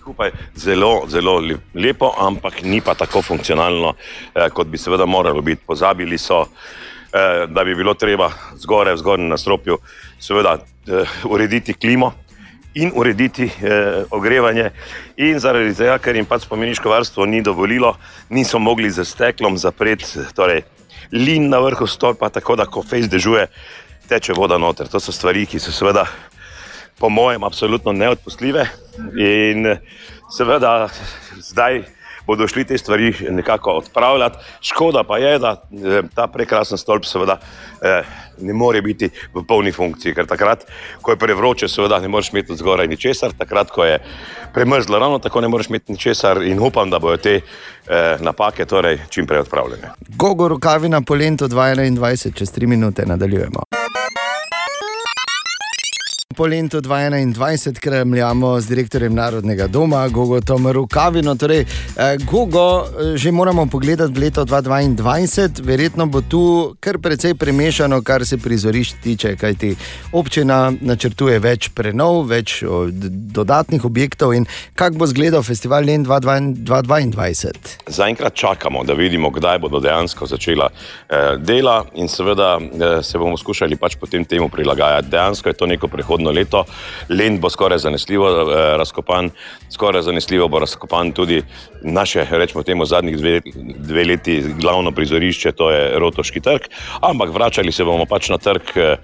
skupaj 0.02 0.32
zelo, 0.56 1.06
zelo 1.08 1.38
lepo, 1.74 2.14
ampak 2.18 2.64
ni 2.64 2.82
pa 2.82 2.96
tako 2.98 3.22
funkcionalno, 3.22 3.94
eh, 4.36 4.50
kot 4.50 4.68
bi 4.68 4.78
seveda 4.78 5.06
moralo 5.06 5.42
biti. 5.42 5.62
Pozabili 5.68 6.18
so, 6.18 6.42
eh, 7.14 7.46
da 7.48 7.64
bi 7.64 7.76
bilo 7.76 7.94
treba 7.94 8.32
zgoraj, 8.56 8.94
v 8.94 8.98
zgornjem 8.98 9.30
nastropju, 9.30 9.78
seveda 10.20 10.58
eh, 10.58 11.06
urediti 11.30 11.74
klimo. 11.74 12.14
In 12.74 12.92
urediti 12.96 13.46
eh, 13.46 14.04
ogrevanje, 14.12 14.70
in 15.18 15.40
zaradi 15.40 15.74
tega, 15.76 15.98
ker 16.00 16.16
jim 16.16 16.26
pač 16.26 16.46
spomeniško 16.48 16.90
varstvo 16.90 17.26
ni 17.28 17.42
dovolilo, 17.44 17.98
niso 18.30 18.60
mogli 18.60 18.90
z 18.90 19.04
steklom 19.06 19.58
zapreti 19.60 20.24
torej, 20.36 20.64
lin 21.12 21.50
na 21.50 21.60
vrhu 21.60 21.88
stolpa, 21.88 22.30
tako 22.30 22.56
da, 22.56 22.66
ko 22.66 22.82
fejs 22.82 23.10
dežuje, 23.12 23.50
teče 24.08 24.34
voda 24.34 24.58
noter. 24.58 24.88
To 24.88 25.04
so 25.04 25.12
stvari, 25.12 25.44
ki 25.46 25.60
so 25.60 25.76
seveda 25.76 26.06
po 27.02 27.10
mojem, 27.10 27.44
absolutno 27.44 27.92
neodpustljive. 27.92 28.68
In 29.18 29.78
seveda 30.38 30.90
zdaj 31.40 31.84
bodo 32.28 32.48
šli 32.48 32.66
te 32.66 32.78
stvari 32.78 33.14
nekako 33.30 33.72
odpravljati. 33.72 34.38
Škoda 34.62 35.04
pa 35.04 35.18
je, 35.18 35.40
da 35.40 35.52
eh, 35.74 36.04
ta 36.16 36.28
prekrasen 36.28 36.78
stolp 36.78 37.06
seveda 37.06 37.40
eh, 37.82 38.04
ne 38.42 38.54
more 38.54 38.82
biti 38.82 39.10
v 39.34 39.44
polni 39.48 39.72
funkciji, 39.72 40.14
ker 40.14 40.30
takrat, 40.30 40.68
ko 41.02 41.12
je 41.12 41.18
prevroče, 41.18 41.68
seveda 41.68 42.00
ne 42.00 42.08
moreš 42.08 42.30
imeti 42.34 42.56
zgoraj 42.56 42.88
ničesar, 42.88 43.34
takrat, 43.38 43.72
ko 43.74 43.86
je 43.86 43.98
premrzlo, 44.54 45.00
ravno 45.00 45.20
tako 45.20 45.42
ne 45.42 45.48
moreš 45.48 45.74
imeti 45.74 45.92
ničesar 45.92 46.44
in 46.46 46.60
upam, 46.60 46.90
da 46.90 47.00
bodo 47.00 47.18
te 47.18 47.40
eh, 47.42 48.18
napake 48.22 48.66
torej 48.66 49.00
čim 49.10 49.28
prej 49.28 49.48
odpravljene. 49.48 49.96
Gogo 50.08 50.48
rokavina 50.48 51.02
po 51.02 51.16
lentu 51.16 51.48
2021, 51.50 52.38
čez 52.38 52.54
3 52.54 52.68
minute 52.68 53.06
nadaljujemo. 53.06 53.81
Po 56.42 56.48
letu 56.48 56.82
2021 56.82 57.80
kremljamo 57.80 58.62
z 58.62 58.68
direktorjem 58.68 59.14
Narodnega 59.14 59.68
doma, 59.68 60.08
Gogo 60.08 60.42
Tomaru 60.42 60.88
Kavino. 60.88 61.36
Torej, 61.36 61.60
eh, 61.62 62.18
Gogo, 62.32 62.82
eh, 62.82 63.18
že 63.18 63.32
moramo 63.32 63.66
pogledati 63.66 64.20
leto 64.20 64.46
2022, 64.46 65.62
verjetno 65.64 66.06
bo 66.06 66.22
tu 66.22 66.76
kar 66.80 66.98
precej 66.98 67.36
premešano, 67.36 68.02
kar 68.02 68.26
se 68.26 68.38
prizorišč 68.38 68.94
tiče, 69.04 69.36
kajti 69.36 69.76
občina 70.12 70.74
načrtuje 70.82 71.40
več 71.40 71.70
prenov, 71.70 72.26
več 72.26 72.64
o, 72.64 72.88
dodatnih 73.38 73.86
objektov 73.86 74.34
in 74.34 74.46
kako 74.76 74.98
bo 74.98 75.06
izgledal 75.06 75.44
festival 75.44 75.86
Len 75.86 76.06
2022. 76.06 77.78
Zaenkrat 77.88 78.34
čakamo, 78.34 78.84
da 78.84 78.94
vidimo, 78.94 79.30
kdaj 79.30 79.60
bodo 79.60 79.80
dejansko 79.80 80.26
začela 80.26 80.70
eh, 80.74 81.38
dela 81.38 81.86
in 81.94 82.08
seveda 82.08 82.58
eh, 82.58 83.04
se 83.04 83.18
bomo 83.18 83.38
skušali 83.38 83.76
pač 83.76 83.96
potem 83.96 84.26
temu 84.26 84.50
prilagajati. 84.50 85.10
Dejansko 85.10 85.50
je 85.50 85.54
to 85.54 85.66
neko 85.66 85.88
prehodno 85.88 86.31
prihodno 86.32 86.40
leto. 86.40 86.66
Lend 87.10 87.40
bo 87.40 87.50
skoraj 87.50 87.80
zanesljivo 87.80 88.30
eh, 88.30 88.78
razkopan, 88.78 89.32
skoraj 89.70 90.02
zanesljivo 90.02 90.48
bo 90.48 90.60
razkopan 90.60 91.12
tudi 91.12 91.42
naše, 91.82 92.26
rečemo 92.32 92.64
temu, 92.64 92.86
zadnjih 92.86 93.18
dve, 93.18 93.42
dve 93.78 94.04
leti 94.04 94.44
glavno 94.60 94.92
prizorišče, 94.92 95.52
to 95.52 95.72
je 95.72 96.00
Rotoški 96.00 96.42
trg. 96.42 96.62
Ampak 97.02 97.34
vračali 97.34 97.72
se 97.72 97.84
bomo 97.84 98.06
pač 98.06 98.30
na 98.30 98.38
trg. 98.38 98.62
Eh, 98.76 98.98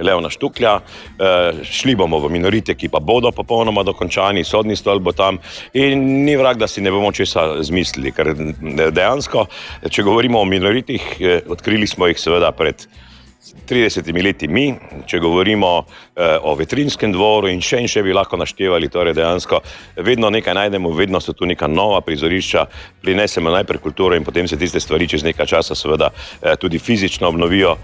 Leona 0.00 0.30
Štuklja, 0.30 0.78
eh, 0.80 1.52
šli 1.68 1.94
bomo 1.94 2.16
v 2.18 2.30
minorite, 2.32 2.74
ki 2.74 2.88
pa 2.88 2.98
bodo 3.00 3.28
popolnoma 3.30 3.82
dokončani, 3.84 4.40
sodni 4.44 4.76
stol 4.76 5.00
bo 5.04 5.12
tam 5.12 5.36
in 5.74 6.24
ni 6.24 6.36
vrag, 6.36 6.56
da 6.56 6.66
si 6.66 6.80
ne 6.80 6.90
bomo 6.90 7.12
česa 7.12 7.60
zmislili, 7.60 8.12
ker 8.12 8.32
dejansko, 8.88 9.44
če 9.90 10.02
govorimo 10.02 10.40
o 10.40 10.48
minoritih, 10.48 11.02
eh, 11.20 11.40
odkrili 11.44 11.86
smo 11.86 12.08
jih 12.08 12.16
seveda 12.16 12.52
pred 12.56 12.88
30 13.68 14.22
leti 14.22 14.48
mi, 14.48 14.74
če 15.06 15.18
govorimo 15.18 15.70
eh, 15.82 16.38
o 16.42 16.54
vetrinskem 16.54 17.12
dvoru 17.12 17.50
in 17.50 17.60
še 17.60 17.82
in 17.82 17.90
še 17.90 18.02
bi 18.06 18.14
lahko 18.14 18.38
naštevali, 18.40 18.90
torej 18.92 19.16
dejansko 19.18 19.60
vedno 20.06 20.30
nekaj 20.30 20.54
najdemo, 20.54 20.92
vedno 20.94 21.20
so 21.20 21.34
tu 21.34 21.46
neka 21.46 21.66
nova 21.66 22.00
prizorišča, 22.06 22.66
prinesemo 23.02 23.50
najprej 23.50 23.82
kulturo 23.82 24.16
in 24.16 24.24
potem 24.24 24.48
se 24.48 24.56
tiste 24.56 24.80
stvari 24.80 25.08
čez 25.08 25.26
nekaj 25.26 25.46
časa 25.56 25.74
seveda 25.74 26.12
eh, 26.12 26.56
tudi 26.56 26.78
fizično 26.78 27.28
obnovijo. 27.28 27.76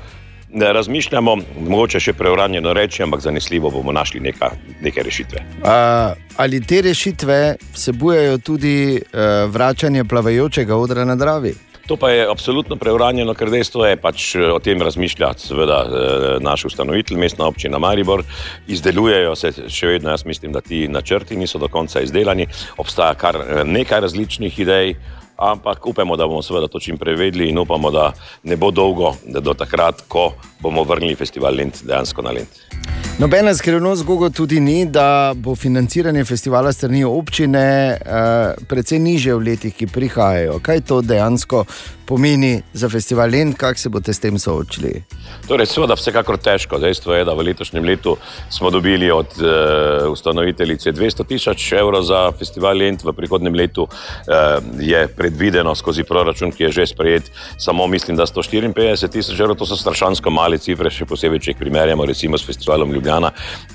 ne 0.53 0.73
razmišljamo, 0.73 1.37
mogoče 1.69 2.01
še 2.01 2.13
preuranjeno 2.13 2.73
reči, 2.73 3.03
ampak 3.03 3.21
zanesljivo 3.21 3.71
bomo 3.71 3.93
našli 3.93 4.21
neka, 4.21 4.51
neke 4.81 5.03
rešitve. 5.03 5.43
Uh, 5.61 6.17
ali 6.37 6.61
te 6.65 6.81
rešitve 6.83 7.57
vsebujejo 7.75 8.39
tudi 8.39 8.97
uh, 8.97 9.21
vračanje 9.53 10.05
plavajočega 10.05 10.77
odra 10.77 11.05
na 11.05 11.17
Dravi? 11.17 11.55
To 11.89 11.97
pa 11.97 12.11
je 12.11 12.27
absolutno 12.31 12.77
preuranjeno, 12.77 13.33
ker 13.35 13.49
dejstvo 13.49 13.87
je, 13.89 13.97
pač 13.97 14.35
eh, 14.37 14.51
o 14.53 14.59
tem 14.61 14.83
razmišlja 14.85 15.31
seveda 15.41 15.79
eh, 15.81 16.27
naš 16.45 16.67
ustanovitelj, 16.69 17.17
mestna 17.17 17.47
občina 17.49 17.81
Maribor. 17.81 18.27
Izdelujejo 18.69 19.33
se 19.41 19.55
še 19.73 19.95
vedno, 19.95 20.13
jaz 20.13 20.27
mislim, 20.29 20.53
da 20.53 20.61
ti 20.61 20.85
načrti 20.89 21.37
niso 21.41 21.57
do 21.59 21.73
konca 21.73 22.05
izdelani. 22.05 22.45
Obstaja 22.77 23.17
kar 23.17 23.41
eh, 23.41 23.65
nekaj 23.65 24.05
različnih 24.05 24.61
idej, 24.61 24.99
ampak 25.41 25.87
upamo, 25.89 26.17
da 26.21 26.29
bomo 26.29 26.45
seveda 26.45 26.69
to 26.69 26.81
čim 26.81 27.01
prevedli 27.01 27.49
in 27.49 27.65
upamo, 27.65 27.91
da 27.95 28.11
ne 28.45 28.61
bo 28.61 28.69
dolgo, 28.71 29.15
da 29.25 29.41
do 29.41 29.57
takrat, 29.57 30.05
ko 30.13 30.35
bomo 30.61 30.85
vrnili 30.85 31.17
festival 31.17 31.57
Lent 31.57 31.87
dejansko 31.89 32.27
na 32.27 32.37
Lent. 32.37 33.08
Nobena 33.19 33.55
skrivnost 33.55 34.05
Gogo 34.05 34.31
tudi 34.31 34.61
ni, 34.61 34.85
da 34.87 35.33
bo 35.37 35.57
financiranje 35.57 36.25
festivala 36.25 36.73
strani 36.73 37.05
občine 37.05 37.99
uh, 37.99 38.67
precej 38.69 38.99
niže 39.03 39.35
v 39.35 39.43
letih, 39.43 39.75
ki 39.75 39.91
prihajajo. 39.91 40.61
Kaj 40.63 40.85
to 40.87 41.01
dejansko 41.03 41.65
pomeni 42.09 42.63
za 42.73 42.89
festival 42.89 43.35
in 43.35 43.53
kako 43.53 43.79
se 43.79 43.89
boste 43.89 44.13
s 44.15 44.21
tem 44.21 44.39
soočili? 44.39 45.03
Torej, 45.49 45.67
seveda, 45.67 45.97
vsekakor 45.99 46.39
težko. 46.41 46.79
Dejstvo 46.79 47.13
je, 47.19 47.25
da 47.27 47.35
v 47.35 47.45
letošnjem 47.51 47.85
letu 47.85 48.15
smo 48.51 48.71
dobili 48.71 49.11
od 49.11 49.35
uh, 49.43 50.07
ustanoviteljice 50.13 50.93
200 50.93 51.27
tisoč 51.27 51.73
evrov 51.73 52.07
za 52.07 52.23
festival 52.39 52.79
Lent, 52.79 53.05
v 53.05 53.13
prihodnem 53.13 53.55
letu 53.55 53.85
uh, 53.85 54.63
je 54.81 55.03
predvideno 55.17 55.75
skozi 55.75 56.07
proračun, 56.07 56.55
ki 56.55 56.69
je 56.69 56.73
že 56.79 56.87
sprejet, 56.87 57.33
samo 57.59 57.87
mislim, 57.87 58.17
da 58.17 58.27
154 58.27 59.11
tisoč 59.13 59.41
evrov, 59.41 59.59
to 59.59 59.67
so 59.67 59.77
strašansko 59.77 60.31
male 60.31 60.63
cifre, 60.63 60.91
še 60.91 61.05
posebej, 61.05 61.43
če 61.43 61.51
jih 61.53 61.61
primerjamo 61.67 62.07
recimo 62.07 62.39
s 62.39 62.47
festivalom 62.47 62.93
Ljubljana, 62.93 63.08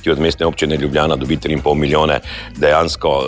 ki 0.03 0.11
od 0.11 0.19
mestne 0.19 0.45
občine 0.45 0.77
Ljubljana 0.77 1.15
dobi 1.15 1.37
3,5 1.37 1.75
milijone 1.75 2.19
dejansko 2.57 3.09
uh, 3.09 3.25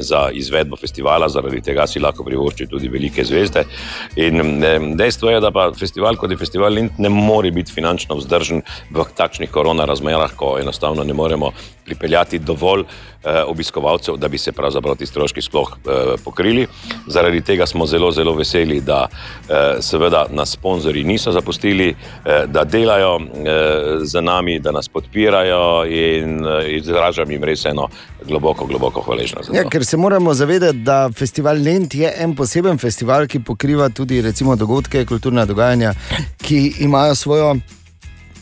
za 0.00 0.28
izvedbo 0.32 0.76
festivala, 0.76 1.28
zaradi 1.28 1.60
tega 1.60 1.86
si 1.86 2.00
lahko 2.00 2.24
privošči 2.24 2.66
tudi 2.66 2.88
velike 2.88 3.24
zvezde. 3.24 3.64
In 4.16 4.62
dejstvo 4.96 5.30
je, 5.30 5.40
da 5.40 5.50
pa 5.50 5.70
festival 5.78 6.16
kot 6.16 6.30
je 6.30 6.36
festival 6.36 6.72
Lind 6.72 6.90
ne 6.98 7.08
more 7.08 7.50
biti 7.50 7.72
finančno 7.72 8.16
vzdržen 8.16 8.62
v 8.90 9.04
takšnih 9.16 9.50
korona 9.50 9.84
razmerah, 9.84 10.32
ko 10.36 10.58
enostavno 10.60 11.04
ne 11.04 11.14
moremo 11.14 11.52
pripeljati 11.84 12.38
dovolj 12.38 12.80
eh, 12.80 13.42
obiskovalcev, 13.46 14.16
da 14.16 14.28
bi 14.28 14.38
se 14.38 14.52
pravzaprav 14.52 14.96
ti 14.96 15.06
stroški 15.06 15.42
sploh 15.42 15.76
eh, 15.76 16.14
pokrili. 16.24 16.66
Zaradi 17.06 17.40
tega 17.40 17.66
smo 17.66 17.86
zelo, 17.86 18.10
zelo 18.12 18.34
veseli, 18.34 18.80
da 18.80 19.06
eh, 19.08 19.80
seveda 19.80 20.26
nas 20.30 20.50
sponzorji 20.50 21.04
niso 21.04 21.32
zapustili, 21.32 21.88
eh, 21.88 22.44
da 22.46 22.64
delajo 22.64 23.16
eh, 23.20 23.98
za 24.02 24.20
nami, 24.20 24.58
da 24.58 24.72
nas 24.72 24.88
podpirajo 24.88 25.23
in 25.88 26.46
eh, 26.46 26.76
izražam 26.76 27.30
jim 27.30 27.44
res 27.44 27.64
eno 27.64 27.88
globoko, 28.26 28.66
globoko 28.66 29.00
hvaležnost. 29.00 29.50
Ja, 29.54 29.64
ker 29.70 29.84
se 29.84 29.96
moramo 29.96 30.34
zavedati, 30.34 30.78
da 30.78 31.10
festival 31.16 31.62
Lent 31.62 31.94
je 31.94 32.12
en 32.18 32.34
poseben 32.34 32.78
festival, 32.78 33.26
ki 33.26 33.40
pokriva 33.40 33.88
tudi 33.88 34.22
recimo, 34.22 34.56
dogodke, 34.56 35.04
kulturna 35.06 35.44
dogajanja, 35.44 35.94
ki 36.42 36.74
imajo 36.78 37.14
svojo, 37.14 37.54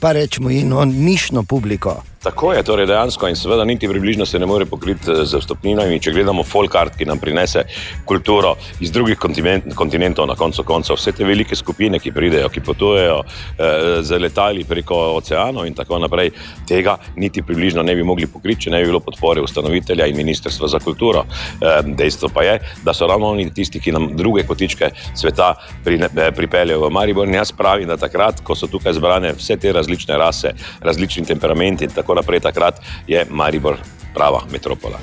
pa 0.01 0.13
rečemo, 0.13 0.51
eno 0.51 0.85
nišno 0.85 1.43
publiko. 1.43 2.03
Tako 2.23 2.53
je, 2.53 2.63
torej 2.63 2.87
dejansko 2.87 3.27
in 3.29 3.37
seveda 3.37 3.65
niti 3.65 3.89
približno 3.89 4.27
se 4.27 4.39
ne 4.39 4.47
more 4.47 4.67
pokriti 4.67 5.11
eh, 5.11 5.25
z 5.27 5.41
vstopninami. 5.43 5.99
Če 6.01 6.13
gledamo 6.15 6.45
folkart, 6.47 6.95
ki 6.99 7.07
nam 7.11 7.19
prinese 7.19 7.65
kulturo 8.07 8.55
iz 8.81 8.93
drugih 8.95 9.19
kontinentov, 9.75 10.29
na 10.31 10.37
koncu 10.39 10.63
koncev, 10.65 10.97
vse 11.01 11.13
te 11.19 11.27
velike 11.27 11.57
skupine, 11.59 11.99
ki 11.99 12.13
pridejo, 12.15 12.51
ki 12.53 12.63
potujejo 12.63 13.17
eh, 13.23 13.65
z 14.07 14.21
letali 14.23 14.63
preko 14.65 15.01
oceanov 15.17 15.67
in 15.67 15.75
tako 15.75 15.99
naprej, 15.99 16.31
tega 16.69 16.95
niti 17.17 17.43
približno 17.43 17.83
ne 17.83 17.97
bi 17.99 18.07
mogli 18.07 18.31
pokriti, 18.31 18.69
če 18.69 18.75
ne 18.77 18.85
bi 18.85 18.93
bilo 18.93 19.03
podpore 19.03 19.43
ustanovitelja 19.43 20.07
in 20.07 20.17
ministrstva 20.23 20.71
za 20.71 20.79
kulturo. 20.79 21.25
Eh, 21.27 21.83
dejstvo 21.99 22.31
pa 22.31 22.47
je, 22.47 22.55
da 22.87 22.95
so 22.95 23.11
ravno 23.11 23.33
oni 23.35 23.49
tisti, 23.51 23.83
ki 23.83 23.97
nam 23.99 24.13
druge 24.17 24.47
kotičke 24.47 24.93
sveta 25.19 25.57
prine, 25.83 26.07
eh, 26.07 26.31
pripeljejo 26.31 26.87
v 26.87 26.93
Maribor. 26.95 27.27
In 27.27 27.35
jaz 27.35 27.51
pravim, 27.51 27.91
da 27.91 27.99
takrat, 27.99 28.45
ko 28.47 28.55
so 28.55 28.71
tukaj 28.71 28.95
zbrane 28.95 29.35
vse 29.35 29.59
te 29.59 29.75
različne 29.75 30.19
rase, 30.19 30.55
različni 30.81 31.27
temperamenti 31.27 31.85
in 31.85 31.91
tako 31.91 32.12
naprej, 32.15 32.41
takrat 32.41 32.81
je 33.07 33.27
Maribor 33.31 33.77
prava 34.15 34.43
metropola. 34.53 34.99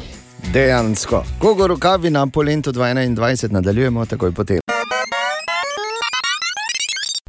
Dejansko. 0.54 1.24
Kogo 1.40 1.68
rokavi 1.68 2.10
na 2.10 2.28
Polentu 2.28 2.72
2021 2.72 3.52
nadaljujemo 3.52 4.06
takoj 4.06 4.32
potem. 4.32 4.69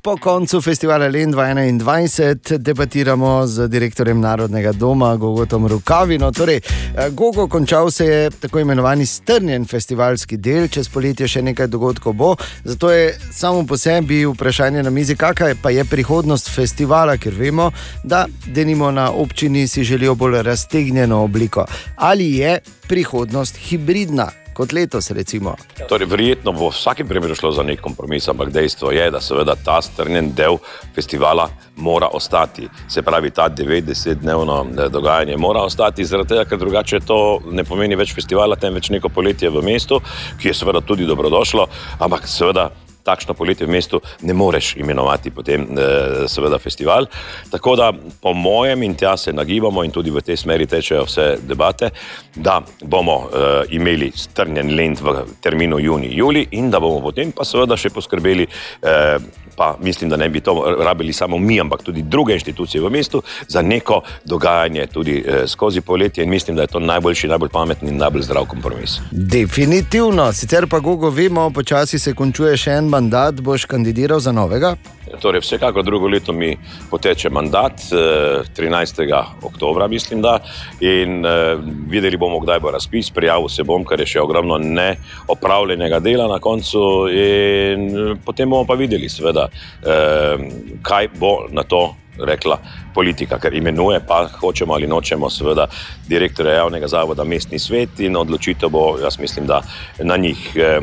Po 0.02 0.16
koncu 0.16 0.60
festivala 0.60 1.08
Len 1.08 1.32
2021 1.32 2.58
debatiramo 2.58 3.46
z 3.46 3.68
direktorjem 3.68 4.20
Narodnega 4.20 4.72
doma 4.72 5.16
Gogotom 5.16 5.66
Rukavino. 5.66 6.32
Torej, 6.32 6.56
eh, 6.56 7.10
Gogo 7.10 7.48
končal 7.48 7.90
se 7.90 8.06
je 8.06 8.30
tako 8.30 8.60
imenovani 8.60 9.06
strnjen 9.06 9.66
festivalski 9.66 10.36
del, 10.36 10.68
čez 10.68 10.88
poletje 10.88 11.28
še 11.28 11.42
nekaj 11.42 11.66
dogodkov 11.66 12.12
bo. 12.12 12.36
Zato 12.64 12.90
je 12.90 13.18
samo 13.32 13.66
po 13.66 13.76
sebi 13.76 14.24
vprašanje 14.24 14.82
na 14.82 14.90
mizi, 14.90 15.16
kakšna 15.16 15.48
je 15.48 15.60
pa 15.62 15.70
je 15.70 15.84
prihodnost 15.84 16.48
festivala, 16.48 17.16
ker 17.16 17.34
vemo, 17.36 17.70
da 18.04 18.26
denimo 18.46 18.90
na 18.90 19.10
občini 19.12 19.68
si 19.68 19.84
želijo 19.84 20.14
bolj 20.14 20.42
raztegnjeno 20.42 21.22
obliko. 21.22 21.66
Ali 21.96 22.36
je 22.36 22.58
prihodnost 22.88 23.56
hibridna? 23.56 24.30
Kot 24.60 24.72
letos, 24.76 25.06
recimo. 25.16 25.54
Torej, 25.88 26.04
verjetno 26.04 26.52
bo 26.52 26.66
v 26.68 26.74
vsakem 26.76 27.08
primeru 27.08 27.32
šlo 27.34 27.48
za 27.56 27.62
nek 27.64 27.80
kompromis, 27.80 28.26
ampak 28.28 28.50
dejstvo 28.52 28.90
je, 28.92 29.06
da 29.08 29.20
seveda 29.24 29.54
ta 29.56 29.78
strnjen 29.80 30.34
del 30.36 30.58
festivala 30.92 31.46
mora 31.80 32.10
ostati. 32.12 32.68
Se 32.88 33.00
pravi, 33.02 33.30
ta 33.32 33.48
90-dnevno 33.48 34.90
dogajanje 34.92 35.38
mora 35.40 35.62
ostati, 35.64 36.04
zaradi 36.04 36.34
tega, 36.34 36.44
ker 36.44 36.60
drugače 36.60 37.00
to 37.08 37.40
ne 37.48 37.64
pomeni 37.64 37.96
več 37.96 38.12
festivala, 38.12 38.60
temveč 38.60 38.92
neko 38.92 39.08
poletje 39.08 39.48
v 39.48 39.64
mestu, 39.64 40.02
ki 40.36 40.52
je 40.52 40.58
seveda 40.60 40.84
tudi 40.84 41.08
dobrodošlo, 41.08 41.64
ampak 42.04 42.28
seveda 42.28 42.68
takšno 43.04 43.34
poletje 43.34 43.66
v 43.66 43.70
mestu 43.70 44.00
ne 44.22 44.34
moreš 44.34 44.76
imenovati 44.76 45.30
potem 45.30 45.62
eh, 45.62 46.28
seveda 46.28 46.58
festival. 46.58 47.06
Tako 47.50 47.76
da 47.76 47.92
po 48.22 48.32
mojem 48.32 48.82
in 48.82 48.94
tja 48.94 49.16
se 49.16 49.32
nagibamo 49.32 49.84
in 49.84 49.90
tudi 49.90 50.10
v 50.10 50.22
tej 50.22 50.36
smeri 50.36 50.66
tečejo 50.66 51.04
vse 51.04 51.36
debate, 51.42 51.90
da 52.34 52.60
bomo 52.82 53.18
eh, 53.28 53.74
imeli 53.76 54.12
strnjen 54.14 54.74
lent 54.76 55.00
v 55.00 55.24
terminu 55.40 55.78
juni-juli 55.78 56.46
in 56.50 56.70
da 56.70 56.80
bomo 56.80 57.00
potem 57.00 57.32
pa 57.32 57.44
seveda 57.44 57.76
še 57.76 57.90
poskrbeli, 57.94 58.46
eh, 58.82 59.16
pa 59.60 59.76
mislim, 59.80 60.10
da 60.10 60.16
ne 60.16 60.28
bi 60.28 60.40
to 60.40 60.74
rabili 60.78 61.12
samo 61.12 61.38
mi, 61.38 61.60
ampak 61.60 61.82
tudi 61.82 62.02
druge 62.02 62.32
inštitucije 62.32 62.82
v 62.82 62.90
mestu 62.90 63.22
za 63.48 63.62
neko 63.62 64.00
dogajanje 64.24 64.86
tudi 64.86 65.24
eh, 65.26 65.46
skozi 65.46 65.80
poletje 65.80 66.24
in 66.24 66.30
mislim, 66.30 66.56
da 66.56 66.62
je 66.62 66.66
to 66.66 66.80
najboljši, 66.80 67.28
najbolj 67.28 67.48
pametni 67.48 67.90
in 67.90 67.96
najbolj 67.96 68.22
zdrav 68.22 68.44
kompromis. 68.44 68.90
Definitivno, 69.10 70.32
sicer 70.32 70.66
pa 70.66 70.78
Gogo 70.78 71.10
vemo, 71.10 71.50
počasi 71.50 71.98
se 71.98 72.14
končuje 72.14 72.56
še 72.56 72.70
en 72.70 72.88
mandat, 72.88 73.40
boš 73.40 73.64
kandidiral 73.64 74.20
za 74.20 74.32
novega? 74.32 74.76
Torej, 75.18 75.40
vsekakor 75.40 75.84
drugo 75.84 76.08
leto 76.08 76.32
mi 76.32 76.56
poteče 76.90 77.30
mandat, 77.30 77.72
eh, 77.92 78.42
13. 78.56 79.24
oktober, 79.42 79.88
mislim, 79.88 80.22
da. 80.22 80.38
In 80.80 81.26
eh, 81.26 81.56
videli 81.88 82.16
bomo, 82.16 82.38
kdaj 82.40 82.60
bo 82.60 82.70
razpis, 82.70 83.10
prijavil 83.10 83.48
se 83.48 83.64
bom, 83.64 83.84
ker 83.84 84.00
je 84.00 84.06
še 84.06 84.20
ogromno 84.20 84.58
neopravljenega 84.58 85.98
dela 86.00 86.28
na 86.28 86.38
koncu. 86.38 87.08
In 87.10 87.88
eh, 87.88 88.12
potem 88.24 88.50
bomo 88.50 88.64
pa 88.66 88.74
videli, 88.78 89.08
seveda, 89.08 89.48
eh, 89.82 90.46
kaj 90.82 91.08
bo 91.18 91.48
na 91.50 91.62
to. 91.62 91.94
Rekla 92.20 92.58
politika, 92.94 93.38
ker 93.40 93.54
imenuje, 93.54 94.00
pa 94.04 94.26
hočemo 94.28 94.74
ali 94.74 94.86
nočemo, 94.86 95.30
seveda, 95.32 95.64
direktorja 96.08 96.58
javnega 96.58 96.88
zavoda, 96.90 97.24
mestni 97.24 97.58
svet 97.58 98.00
in 98.04 98.16
odločitev 98.16 98.68
bo, 98.68 98.82
jaz 99.00 99.16
mislim, 99.18 99.46
da 99.46 99.62
na 100.04 100.18
njih. 100.20 100.50
Eh, 100.56 100.80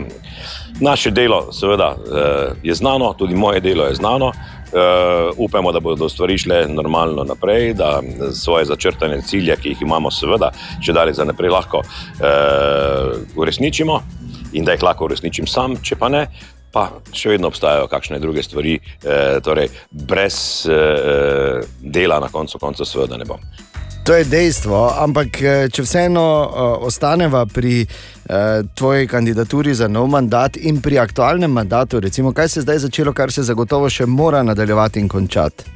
Naše 0.80 1.12
delo, 1.12 1.52
seveda, 1.52 1.96
eh, 1.96 2.54
je 2.63 2.74
znano, 2.74 3.13
tudi 3.13 3.36
moje 3.36 3.60
delo 3.60 3.86
je 3.86 3.96
znano. 3.96 4.32
Uh, 4.68 5.34
upamo, 5.38 5.72
da 5.72 5.80
bodo 5.80 6.10
stvari 6.10 6.38
šle 6.38 6.66
normalno 6.68 7.24
naprej, 7.24 7.74
da 7.74 8.02
svoje 8.34 8.66
začrtane 8.66 9.22
cilje, 9.22 9.56
ki 9.56 9.70
jih 9.70 9.82
imamo, 9.82 10.12
seveda, 10.12 10.50
če 10.84 10.94
dalje 10.94 11.13
za 11.13 11.24
naprej 11.24 11.50
lahko 11.50 11.78
uh, 11.78 13.16
uresničimo 13.36 14.02
in 14.54 14.68
da 14.68 14.76
jih 14.76 14.84
lahko 14.84 15.08
uresničim 15.08 15.48
sam, 15.48 15.78
če 15.80 15.96
pa 15.96 16.10
ne, 16.12 16.26
pa 16.76 16.90
še 17.16 17.30
vedno 17.30 17.48
obstajajo 17.48 17.88
kakšne 17.88 18.20
druge 18.20 18.44
stvari, 18.44 18.76
uh, 18.76 19.40
torej 19.40 19.72
brez 19.92 20.68
uh, 20.68 21.63
dela 21.80 22.20
na 22.20 22.28
koncu 22.28 22.60
konca, 22.60 22.86
seveda 22.86 23.18
ne 23.18 23.26
bom. 23.26 23.40
To 24.08 24.15
je 24.15 24.24
dejstvo, 24.24 24.86
ampak 25.04 25.36
če 25.67 25.84
vseeno 25.84 26.22
uh, 26.24 26.86
ostaneva 26.88 27.41
pri 27.43 27.82
uh, 27.84 28.63
tvoji 28.72 29.08
kandidaturi 29.08 29.74
za 29.76 29.89
nov 29.91 30.08
mandat 30.08 30.56
in 30.56 30.80
pri 30.82 31.02
aktualnem 31.04 31.52
mandatu, 31.52 32.00
recimo, 32.00 32.32
kaj 32.32 32.48
se 32.48 32.60
je 32.60 32.63
zdaj 32.63 32.80
začelo, 32.86 33.12
kar 33.12 33.36
se 33.36 33.43
zagotovo 33.43 33.89
še 33.91 34.08
mora 34.08 34.39
nadaljevati 34.48 35.04
in 35.04 35.12
končati. 35.12 35.67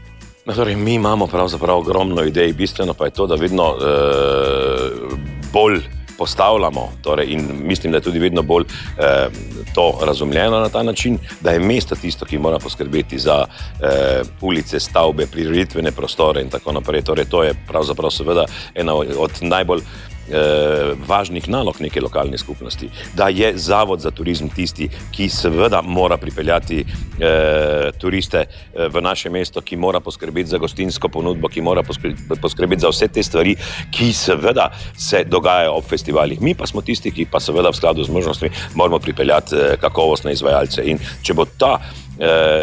No, 0.45 0.55
torej, 0.55 0.79
mi 0.79 0.93
imamo 0.95 1.27
pravzaprav 1.27 1.83
ogromno 1.83 2.23
idej, 2.23 2.53
bistveno 2.53 2.95
pa 2.95 3.09
je 3.09 3.17
to, 3.19 3.27
da 3.27 3.35
vedno 3.35 3.67
uh, 3.75 5.19
bolj 5.51 5.81
postavljamo, 6.21 6.89
torej, 7.01 7.33
in 7.33 7.47
mislim, 7.63 7.91
da 7.91 7.97
je 7.97 8.01
tudi 8.01 8.19
vedno 8.19 8.41
bolj 8.41 8.63
eh, 8.63 9.27
to 9.73 9.99
razumljeno 10.05 10.59
na 10.59 10.69
ta 10.69 10.83
način, 10.83 11.17
da 11.41 11.51
je 11.51 11.59
mesto 11.59 11.95
tisto, 11.95 12.25
ki 12.25 12.37
mora 12.37 12.59
poskrbeti 12.59 13.19
za 13.19 13.45
eh, 13.45 14.21
ulice, 14.41 14.79
stavbe, 14.79 15.25
prireditvene 15.25 15.91
prostore 15.91 16.41
in 16.41 16.49
tako 16.49 16.71
naprej. 16.77 17.01
Torej, 17.01 17.25
to 17.25 17.43
je 17.43 17.55
pravzaprav 17.67 18.11
seveda 18.13 18.45
ena 18.75 18.95
od 18.95 19.31
najbolj 19.41 19.81
eh, 20.29 20.93
važnih 21.07 21.49
nalog 21.49 21.81
neke 21.81 22.01
lokalne 22.01 22.37
skupnosti, 22.37 22.89
da 23.13 23.27
je 23.29 23.53
Zavod 23.57 24.01
za 24.01 24.11
turizem 24.11 24.49
tisti, 24.49 24.89
ki 25.11 25.29
seveda 25.29 25.81
mora 25.81 26.17
pripeljati 26.17 26.79
eh, 26.81 27.91
turiste 27.99 28.37
eh, 28.37 28.87
v 28.87 29.01
naše 29.01 29.29
mesto, 29.29 29.61
ki 29.61 29.77
mora 29.77 29.99
poskrbeti 29.99 30.49
za 30.49 30.57
gostinsko 30.57 31.09
ponudbo, 31.09 31.47
ki 31.47 31.61
mora 31.61 31.83
poskrbeti, 31.83 32.81
za 32.81 32.89
vse 32.89 33.07
te 33.07 33.23
stvari, 33.23 33.55
ki 33.91 34.13
seveda 34.13 34.69
se 34.97 35.23
dogajajo 35.23 35.73
ob 35.77 35.85
festivalih. 35.89 36.41
Mi 36.41 36.55
pa 36.55 36.67
smo 36.67 36.81
tisti, 36.81 37.11
ki 37.11 37.27
pa 37.31 37.39
seveda 37.39 37.69
v 37.69 37.79
skladu 37.79 38.03
z 38.03 38.11
možnostmi 38.11 38.49
moramo 38.75 38.99
pripeljati 38.99 39.55
eh, 39.55 39.75
kakovostne 39.81 40.33
izvajalce. 40.33 40.85
In 40.85 40.99
če 41.23 41.33
bo 41.33 41.45
ta 41.45 41.77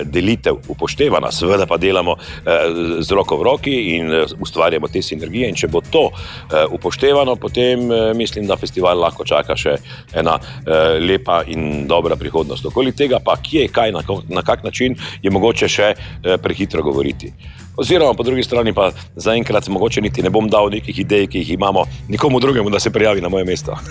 delitev 0.04 0.60
upoštevana, 0.68 1.30
seveda 1.32 1.66
pa 1.66 1.76
delamo 1.76 2.16
eh, 2.18 3.02
z 3.02 3.10
roko 3.16 3.36
v 3.36 3.42
roki 3.42 3.76
in 3.96 4.12
eh, 4.12 4.26
ustvarjamo 4.40 4.88
te 4.88 5.02
sinergije. 5.02 5.48
In 5.48 5.58
če 5.58 5.68
bo 5.68 5.80
to 5.80 6.08
eh, 6.10 6.64
upoštevano, 6.70 7.36
potem 7.36 7.90
eh, 7.92 8.14
mislim, 8.14 8.46
da 8.46 8.56
festival 8.56 9.00
lahko 9.00 9.24
čaka 9.24 9.56
še 9.56 9.76
ena 10.14 10.38
eh, 10.38 10.98
lepa 11.00 11.42
in 11.46 11.86
dobra 11.88 12.16
prihodnost. 12.16 12.66
Okoli 12.70 12.92
tega 12.92 13.20
pa 13.24 13.36
kje, 13.42 13.68
kaj, 13.72 13.92
na, 13.92 14.02
na 14.28 14.42
kak 14.42 14.64
način 14.64 14.96
je 15.22 15.30
mogoče 15.30 15.68
še 15.68 15.94
eh, 15.94 16.36
prehitro 16.42 16.82
govoriti. 16.82 17.32
Oziroma, 17.78 18.14
po 18.14 18.22
drugi 18.22 18.42
strani 18.42 18.72
pa 18.74 18.90
zaenkrat 19.16 19.68
mogoče 19.68 20.00
niti 20.00 20.22
ne 20.22 20.30
bom 20.30 20.48
dal 20.50 20.66
nekih 20.70 20.98
idej, 20.98 21.26
ki 21.30 21.38
jih 21.38 21.50
imamo 21.54 21.84
nikomu 22.08 22.40
drugemu, 22.40 22.70
da 22.70 22.80
se 22.80 22.90
prijavi 22.90 23.20
na 23.20 23.28
moje 23.28 23.44
mesto. 23.44 23.78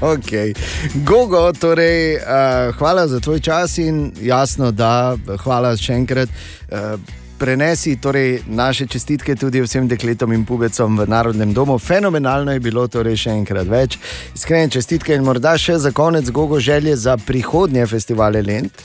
Okay. 0.00 0.54
Gogo, 0.94 1.52
torej, 1.52 2.16
uh, 2.16 2.74
hvala 2.76 3.06
za 3.08 3.20
tvoj 3.20 3.40
čas 3.40 3.78
in 3.78 4.12
jasno, 4.20 4.70
da 4.70 5.16
hvala 5.44 5.76
še 5.76 5.94
enkrat. 5.94 6.28
Uh, 6.68 7.00
Prenesi 7.40 7.94
torej 7.96 8.42
naše 8.52 8.84
čestitke 8.86 9.32
tudi 9.36 9.62
vsem 9.64 9.88
dekletom 9.88 10.32
in 10.36 10.44
pubecom 10.44 10.98
v 10.98 11.06
Narodnem 11.08 11.54
domu. 11.56 11.78
Fenomenalno 11.78 12.52
je 12.52 12.60
bilo, 12.60 12.84
torej 12.88 13.16
še 13.16 13.32
enkrat 13.32 13.68
več. 13.68 13.96
Iskrene 14.36 14.68
čestitke 14.68 15.16
in 15.16 15.24
morda 15.24 15.56
še 15.56 15.78
za 15.80 15.92
konec 15.96 16.28
gogo 16.30 16.60
želje 16.60 16.96
za 16.96 17.16
prihodnje 17.16 17.86
festivale 17.88 18.42
Lent. 18.44 18.84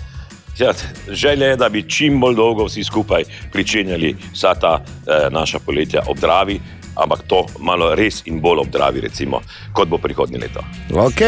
Ja, 0.60 0.74
želja 1.10 1.48
je, 1.48 1.56
da 1.56 1.70
bi 1.70 1.90
čim 1.90 2.20
bolj 2.20 2.36
dolgo 2.36 2.66
vsi 2.66 2.84
skupaj 2.84 3.24
pričenjali 3.52 4.16
vsa 4.34 4.54
ta 4.56 4.80
eh, 4.84 5.28
naša 5.32 5.60
poletja 5.60 6.02
ob 6.08 6.20
Dravi, 6.20 6.60
ampak 6.96 7.20
to 7.28 7.46
malo 7.60 7.96
res 7.96 8.22
in 8.26 8.40
bolj 8.42 8.60
ob 8.60 8.70
Dravi, 8.72 9.02
recimo, 9.02 9.42
kot 9.74 9.88
bo 9.88 9.98
prihodnje 9.98 10.40
leto. 10.40 10.64
Ok, 10.94 11.22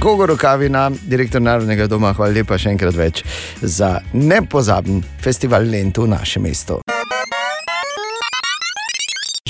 Gogo 0.00 0.26
Rokavina, 0.26 0.90
direktor 1.02 1.42
Narodnega 1.42 1.86
doma, 1.86 2.14
hvala 2.16 2.32
lepa 2.32 2.58
še 2.58 2.72
enkrat 2.72 2.96
več 2.96 3.24
za 3.60 3.98
nepozaben 4.12 5.04
festival 5.20 5.68
Lent 5.68 5.98
v 5.98 6.08
našem 6.08 6.42
mestu. 6.42 6.80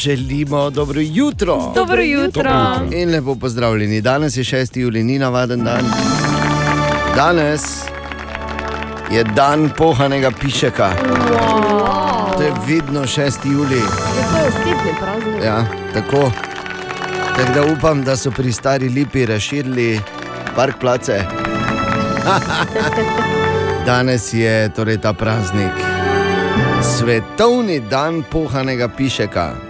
Želimo 0.00 0.70
dobro 0.70 1.00
jutro. 1.00 1.72
Dobro 1.74 2.02
jutro. 2.02 2.50
In 2.92 3.10
lepo 3.10 3.34
pozdravljeni. 3.34 4.00
Danes 4.00 4.36
je 4.36 4.44
6. 4.44 4.78
juli, 4.80 5.04
ni 5.04 5.18
navaden 5.18 5.64
dan. 5.64 5.84
Danes 7.16 7.90
je 9.10 9.24
dan 9.24 9.70
pohanega 9.76 10.30
pišeka. 10.30 10.90
Wow. 10.90 12.36
To 12.36 12.42
je 12.42 12.52
vedno 12.66 13.00
6. 13.00 13.52
juli. 13.52 13.76
Je 13.76 13.82
to 13.82 14.48
osebni 14.48 14.94
praznik. 15.00 15.44
Ja, 15.44 15.64
tako. 15.94 16.30
Tako 17.36 17.52
da 17.54 17.72
upam, 17.72 18.04
da 18.04 18.16
so 18.16 18.30
pri 18.30 18.52
stari 18.52 18.88
lipi 18.88 19.26
razširili 19.26 20.00
park 20.56 20.74
place. 20.80 21.24
Danes 23.86 24.32
je 24.32 24.68
torej 24.74 24.98
ta 24.98 25.12
praznik, 25.12 25.72
svetovni 26.82 27.80
dan 27.80 28.22
pohanega 28.30 28.88
pišeka. 28.88 29.69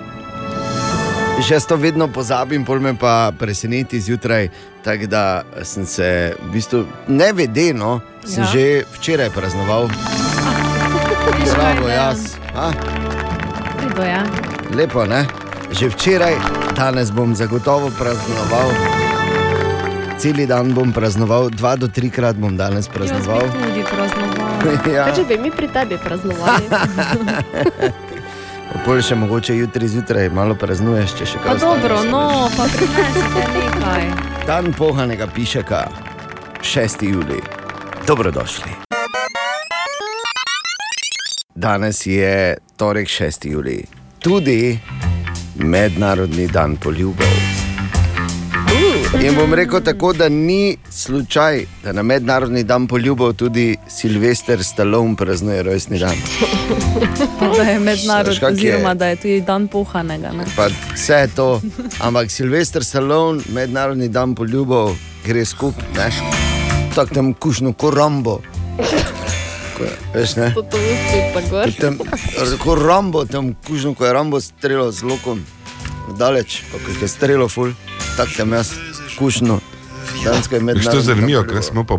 Jaz 1.48 1.66
to 1.66 1.76
vedno 1.76 2.08
pozabim, 2.08 2.64
pol 2.64 2.80
me 2.80 2.94
pa 2.98 3.32
preseneti 3.38 4.00
zjutraj. 4.00 4.48
Tako 4.84 5.06
da 5.06 5.42
sem 5.62 5.86
se, 5.86 6.34
v 6.42 6.52
bistvu, 6.52 6.84
nevedeno, 7.08 8.00
sem 8.24 8.42
Ja. 8.42 8.46
ja. 8.46 8.52
že 8.52 8.84
včeraj 8.94 9.30
praznoval. 9.30 9.88
Bravo, 11.54 11.88
jaz. 11.88 12.36
A? 12.54 12.70
Kdo 13.90 14.02
je? 14.02 14.20
Lepo, 14.74 15.06
ne? 15.06 15.26
Že 15.72 15.88
včeraj, 15.88 16.34
danes 16.76 17.10
bom 17.10 17.34
zagotovo 17.34 17.90
praznoval. 17.98 18.70
Celi 20.18 20.46
dan 20.46 20.72
bom 20.74 20.92
praznoval, 20.92 21.50
dva 21.50 21.76
do 21.76 21.88
trikrat 21.88 22.36
bom 22.36 22.56
danes 22.56 22.86
Jaz 22.86 22.94
praznoval. 22.94 23.42
bi 23.48 23.58
tudi 23.58 23.82
praznoval. 23.82 24.50
ja. 24.96 25.04
Kaj 25.08 25.16
če 25.16 25.24
bi 25.24 25.36
mi 25.38 25.50
pri 25.50 25.68
tebi 25.68 25.96
praznovali? 25.98 26.64
Pol 28.80 29.02
še 29.02 29.14
mogoče 29.14 29.56
jutri 29.56 29.88
zjutraj 29.88 30.30
malo 30.30 30.54
praznuješ, 30.54 31.14
če 31.14 31.26
še 31.26 31.38
Pa 31.38 31.44
kaj. 31.46 31.58
dobro, 31.60 31.94
ostaneš. 31.94 32.10
no, 32.10 32.22
pa 32.56 32.64
prinesite 32.66 33.42
nekaj. 33.54 34.04
Dan 34.46 34.72
pohanega 34.72 35.26
pišeka, 35.26 35.80
6. 36.62 37.04
juli. 37.04 37.40
Dobrodošli. 38.06 38.72
Danes 41.54 42.06
je 42.06 42.34
torek 42.76 43.08
6. 43.08 43.46
juli, 43.46 43.78
tudi 44.18 44.78
mednarodni 45.56 46.48
dan 46.48 46.76
poljubov. 46.76 47.29
In 49.18 49.34
bom 49.34 49.54
rekel 49.54 49.80
tako, 49.80 50.12
da 50.12 50.28
ni 50.28 50.76
slučaj, 50.90 51.64
da 51.84 51.92
na 51.92 52.02
mednarodni 52.02 52.62
dan 52.64 52.86
poljubov 52.86 53.32
tudi 53.32 53.76
Silvester 53.88 54.64
Stallone 54.64 55.16
praznuje 55.16 55.62
rojstni 55.62 55.98
dan. 55.98 56.14
Pa 57.40 57.48
da 57.48 57.62
je 57.62 57.78
mednarodni, 57.78 58.38
je? 58.40 58.46
oziroma 58.52 58.94
da 58.94 59.06
je 59.06 59.16
tudi 59.16 59.40
dan 59.40 59.68
pohanega. 59.68 60.30
Ne? 60.32 60.44
Pa 60.56 60.68
vse 60.94 61.28
to. 61.36 61.60
Ampak 62.00 62.30
Silvester 62.30 62.84
Stallone, 62.84 63.42
mednarodni 63.52 64.08
dan 64.08 64.34
poljubov, 64.34 64.94
gre 65.26 65.44
skupaj. 65.44 66.10
Tako 66.94 67.14
tam 67.14 67.34
kušno 67.34 67.72
korambo. 67.72 68.40
Ko 69.76 69.84
je, 69.84 69.90
Veš, 70.14 70.36
ne? 70.36 70.54
To 70.54 70.62
gor. 71.50 71.72
Tam, 71.80 71.98
ko 72.64 72.74
Rambo, 72.74 73.24
tam 73.24 73.54
kužno, 73.66 73.94
ko 73.94 74.06
je 74.06 74.12
Rambo 74.12 74.40
streljal 74.40 74.92
z 74.92 75.02
lokom, 75.02 75.42
daleč, 76.18 76.62
pa 76.72 76.78
ko 76.78 76.94
je 77.02 77.08
streljal 77.08 77.48
ful, 77.48 77.74
tako 78.16 78.30
tam 78.36 78.52
jaz 78.52 78.89
kužno. 79.20 79.60
Dansko 80.24 80.54
je 80.54 80.62
je 80.94 81.00
zanimivo, 81.00 81.44
ker 81.44 81.62
smo 81.62 81.84
pa 81.84 81.98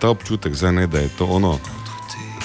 ta 0.00 0.10
občutek, 0.12 0.54
zdaj, 0.54 0.72
ne, 0.72 0.86
da 0.86 1.00
je 1.00 1.08
to 1.18 1.26
ono, 1.26 1.58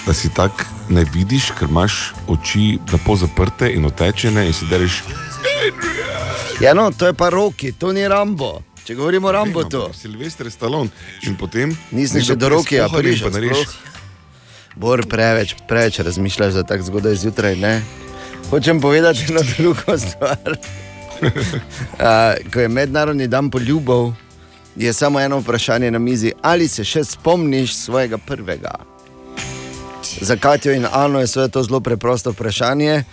da 0.06 0.14
si 0.14 0.32
tak 0.34 0.66
ne 0.90 1.06
vidiš, 1.14 1.52
ker 1.60 1.68
imaš 1.70 2.14
oči 2.28 2.80
lepo 2.92 3.16
zaprte 3.16 3.70
in 3.76 3.86
otečene 3.86 4.48
in 4.48 4.54
si 4.54 4.66
deriš. 4.72 5.04
Ja, 6.62 6.74
no, 6.74 6.92
to 6.92 7.12
je 7.12 7.14
pa 7.14 7.30
roki, 7.30 7.72
to 7.72 7.92
ni 7.92 8.08
Rambo. 8.08 8.62
Če 8.84 8.96
govorimo 8.96 9.28
o 9.28 9.32
Rambo, 9.32 9.64
to. 9.64 9.90
Silvestr 9.96 10.52
Stallone 10.52 10.92
in 11.28 11.36
potem. 11.40 11.76
Nisem 11.92 12.24
še 12.24 12.36
do 12.36 12.52
roki, 12.52 12.80
a 12.80 12.88
prišel. 12.92 13.32
sploh. 13.32 13.76
Bor, 14.76 15.04
preveč, 15.08 15.56
preveč 15.70 16.00
razmišljaš 16.04 16.54
za 16.54 16.64
tako 16.68 16.88
zgodaj 16.88 17.16
zjutraj. 17.24 17.56
Ne? 17.60 17.76
Hočem 18.50 18.82
povedati 18.82 19.28
eno 19.30 19.44
drugo 19.58 19.98
stvar. 19.98 20.58
Uh, 21.94 22.52
ko 22.54 22.60
je 22.60 22.68
mednarodni 22.68 23.28
dan 23.28 23.50
poljubov, 23.50 24.14
je 24.76 24.94
samo 24.94 25.20
eno 25.20 25.40
vprašanje 25.40 25.92
na 25.92 26.00
mizi, 26.00 26.32
ali 26.42 26.68
se 26.68 26.84
še 26.84 27.04
spomniš 27.04 27.76
svojega 27.76 28.18
prvega. 28.18 28.72
Za 30.22 30.36
Katijo 30.36 30.74
in 30.74 30.86
Ano 30.92 31.20
je 31.20 31.50
to 31.50 31.64
zelo 31.64 31.80
preprosto 31.80 32.32
vprašanje, 32.32 33.04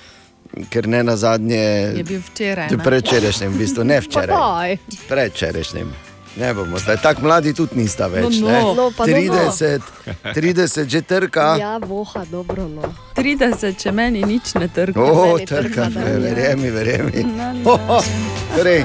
ker 0.70 0.88
ne 0.88 1.02
na 1.04 1.16
zadnje. 1.16 1.92
Je 1.96 2.04
bil 2.04 2.20
včeraj. 2.32 2.70
ne? 2.70 2.84
Predvčerajšnjem, 2.84 3.52
v 3.52 3.58
bistvu 3.58 3.84
ne 3.84 4.00
včeraj. 4.00 4.78
daj. 5.08 6.09
Ne 6.36 6.54
bomo 6.54 6.78
zdaj, 6.78 6.96
tako 7.02 7.22
mladi 7.22 7.54
tudi 7.54 7.76
nista 7.76 8.06
več. 8.06 8.38
No, 8.38 8.48
ne. 8.48 8.60
no. 8.60 8.74
No, 8.74 8.90
pa 8.96 9.06
dobro. 9.06 9.50
30, 9.50 9.80
30 10.34 10.88
že 10.88 11.02
trka. 11.02 11.56
Ja, 11.60 11.78
voha, 11.78 12.24
dobro. 12.30 12.68
No. 12.68 12.92
30, 13.16 13.76
če 13.78 13.92
meni 13.92 14.22
nič 14.22 14.54
ne 14.54 14.68
trka. 14.68 15.00
O, 15.02 15.34
meni 15.34 15.46
trka, 15.46 15.90
trka, 15.90 16.06
verjemi, 16.22 16.70
verjemi. 16.70 17.24
Na, 17.34 17.52
na. 17.52 17.70
Oh, 17.70 17.96
oh, 17.98 18.04
torej, 18.56 18.84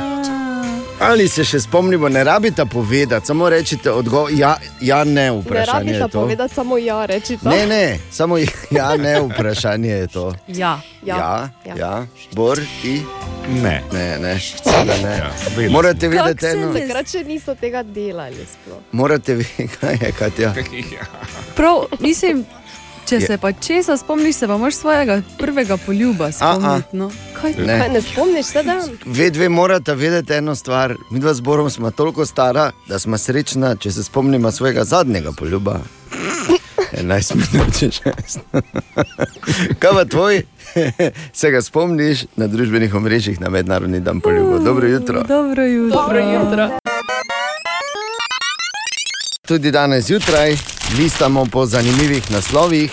ali 0.99 1.27
se 1.27 1.43
še 1.43 1.59
spomnimo, 1.59 2.09
ne 2.09 2.23
rabite 2.23 2.65
povedati, 2.65 3.25
samo 3.25 3.49
rečite 3.49 3.91
odgovor. 3.91 4.31
Ja, 4.31 4.51
ja, 4.81 5.03
ne, 5.03 5.13
Ne 5.13 5.31
vprašanje 5.31 5.65
je 5.87 5.93
rabite 5.93 6.11
to. 6.11 6.19
povedati 6.19 6.53
samo 6.53 6.77
ja, 6.77 7.05
reči 7.05 7.37
to. 7.37 7.49
Ne, 7.49 7.67
ne, 7.67 7.99
samo 8.11 8.37
ja, 8.71 8.95
ne, 8.97 9.21
vprašanje 9.21 9.89
je 9.89 10.07
to. 10.07 10.33
Ja. 10.47 10.79
Ja, 11.03 11.15
Ja, 11.15 11.15
ja, 11.15 11.49
ja. 11.67 11.75
ja. 11.77 12.05
Bor, 12.31 12.59
ti? 12.81 13.01
Ne. 13.47 13.83
Ne, 13.91 14.17
ne, 14.19 14.39
seveda 14.39 14.95
ne. 14.99 15.17
Ja, 15.57 15.69
Morate 15.69 16.07
vedeti 16.07 16.41
se 16.41 16.51
eno. 16.51 16.71
ne- 16.71 16.81
Takrat 16.81 17.07
še 17.07 17.23
niso 17.23 17.55
tega 17.55 17.83
delali. 17.83 18.35
Sploh. 18.45 18.79
Morate 18.91 19.35
vedeti, 19.35 19.67
kaj 19.75 19.97
je 20.01 20.11
Katja. 20.11 20.53
Prav, 21.55 21.85
mislim, 21.99 22.45
če 23.05 23.15
Je- 23.15 23.21
se 23.21 23.37
pa 23.37 23.51
česa 23.53 23.97
spomniš, 23.97 24.35
se 24.35 24.47
pa 24.47 24.57
moraš 24.57 24.75
svojega 24.75 25.21
prvega 25.37 25.77
poljuba 25.77 26.31
spomniti. 26.31 26.87
No. 26.93 27.11
Kaj 27.33 27.53
Kaj, 27.53 27.65
Ne. 27.65 27.79
kaj 27.79 27.89
ne 27.89 28.01
spomniš 28.03 28.45
se, 28.45 28.63
da? 28.63 28.81
Ve 29.05 29.29
dve 29.29 29.49
morate 29.49 29.95
vedeti 29.95 30.33
eno 30.33 30.55
stvar. 30.55 30.95
Mi 31.11 31.19
dva 31.19 31.33
zborom 31.33 31.69
smo 31.69 31.91
toliko 31.91 32.25
stara, 32.25 32.71
da 32.87 32.99
smo 32.99 33.17
srečna, 33.17 33.75
če 33.75 33.91
se 33.91 34.03
spomnimo 34.03 34.51
svojega 34.51 34.83
zadnjega 34.83 35.31
poljuba. 35.31 35.79
11 36.93 37.35
minut, 37.35 37.75
če 37.75 37.87
6. 37.87 38.39
Kaj 39.75 39.91
pa 39.91 40.05
tvoj? 40.05 40.41
Se 41.33 41.51
ga 41.51 41.61
spomniš 41.61 42.25
na 42.35 42.47
družbenih 42.47 42.95
omrežjih 42.95 43.41
na 43.41 43.49
mednarodni 43.49 43.99
dan 43.99 44.21
poljubov. 44.21 44.59
Dobro 44.59 44.87
jutro. 44.87 45.23
Dobro 45.23 45.63
jutro. 45.63 45.97
Dobro 45.97 46.19
jutro. 46.21 46.69
Tudi 49.41 49.71
danes 49.71 50.05
zjutraj 50.05 50.57
listamo 50.93 51.45
po 51.45 51.65
zanimivih 51.65 52.31
naslovih 52.31 52.91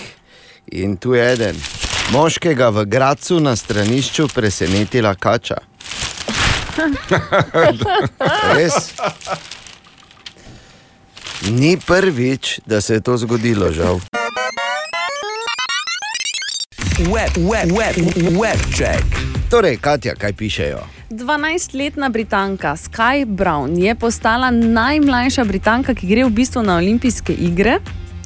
in 0.66 0.97
tu 0.97 1.14
je 1.14 1.32
eden. 1.32 1.57
Moškega 2.11 2.68
v 2.68 2.84
Gracu 2.84 3.40
na 3.40 3.57
stranišču 3.57 4.28
presenetila 4.34 5.14
kača. 5.14 5.57
Res? 8.57 8.93
Ni 11.51 11.76
prvič, 11.86 12.61
da 12.66 12.80
se 12.80 12.95
je 12.95 13.01
to 13.01 13.16
zgodilo, 13.16 13.72
žal. 13.72 14.01
Web, 16.99 17.36
web, 17.36 17.72
web, 17.78 17.97
web 18.40 18.61
check. 18.76 19.05
Torej, 19.51 19.76
Katja, 19.76 20.14
kaj 20.14 20.32
pišejo? 20.32 21.01
12-letna 21.12 22.08
Britanka 22.08 22.76
Sky 22.76 23.24
Brown 23.26 23.76
je 23.76 23.94
postala 23.94 24.50
najmlajša 24.50 25.44
Britanka, 25.44 25.94
ki 25.94 26.06
gre 26.06 26.24
v 26.24 26.30
bistvu 26.32 26.62
na 26.64 26.76
olimpijske 26.76 27.32
igre. 27.32 27.78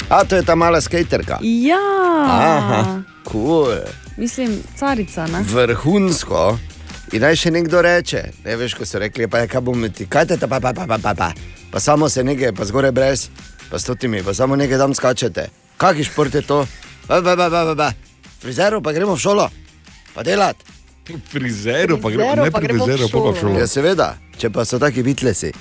A 0.09 0.23
to 0.25 0.37
je 0.37 0.43
ta 0.47 0.55
mala 0.55 0.81
skaterka. 0.81 1.39
Ja, 1.43 1.83
Aha, 2.31 3.03
cool. 3.27 3.75
mislim, 4.17 4.63
carica. 4.79 5.27
Ne? 5.27 5.43
Vrhunsko. 5.43 6.59
In 7.13 7.27
naj 7.27 7.37
še 7.43 7.51
nekdo 7.51 7.83
reče, 7.83 8.23
ne 8.47 8.57
veš, 8.57 8.79
ko 8.79 8.87
so 8.87 9.03
rekli, 9.03 9.27
pa 9.27 9.43
je 9.43 9.51
kaj 9.51 9.63
bom 9.67 9.89
ti, 9.91 10.07
kaj 10.07 10.31
te 10.31 10.39
ta 10.39 10.47
pa, 10.47 10.63
pa, 10.63 10.71
pa, 10.75 10.87
pa, 10.87 10.99
pa, 10.99 11.15
pa. 11.15 11.33
pa 11.71 11.81
samo 11.81 12.09
se 12.09 12.23
nekaj, 12.25 12.55
pa 12.55 12.65
zgoraj 12.65 12.95
brez, 12.95 13.29
pa 13.71 13.79
stotimi, 13.79 14.23
pa 14.23 14.35
samo 14.35 14.57
nekaj 14.57 14.79
tam 14.79 14.95
skačete. 14.95 15.51
Kakšni 15.77 16.07
šport 16.07 16.35
je 16.35 16.43
to? 16.47 16.63
Pa, 17.07 17.19
pa, 17.19 17.35
pa, 17.35 17.51
pa, 17.51 17.67
pa, 17.67 17.75
pa. 17.75 17.91
Frizeru 18.43 18.83
pa 18.83 18.95
gremo 18.95 19.19
v 19.19 19.23
šolo, 19.23 19.51
pa 20.15 20.23
delati. 20.23 20.76
Frizeru, 21.07 21.99
pa 21.99 22.11
gremo, 22.11 22.35
ne 22.37 22.51
pri 22.51 22.67
frizeru, 22.69 23.09
pa 23.09 23.19
v 23.21 23.35
šolo. 23.37 23.59
Ja, 23.59 23.67
seveda, 23.67 24.09
če 24.37 24.51
pa 24.51 24.65
so 24.65 24.79
taki 24.79 25.03
bitlesi. 25.03 25.53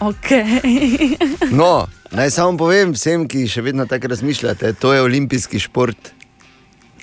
Okay. 0.00 0.62
No, 1.52 1.84
naj 2.10 2.30
samo 2.30 2.56
povem 2.56 2.94
vsem, 2.94 3.28
ki 3.28 3.44
še 3.44 3.60
vedno 3.60 3.84
tako 3.84 4.08
razmišljate, 4.08 4.72
to 4.72 4.94
je 4.94 5.02
olimpijski 5.02 5.60
šport. 5.60 6.12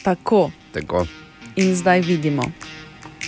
Tako, 0.01 0.49
Tako, 0.73 1.05
in 1.55 1.75
zdaj 1.75 2.01
vidimo. 2.01 2.41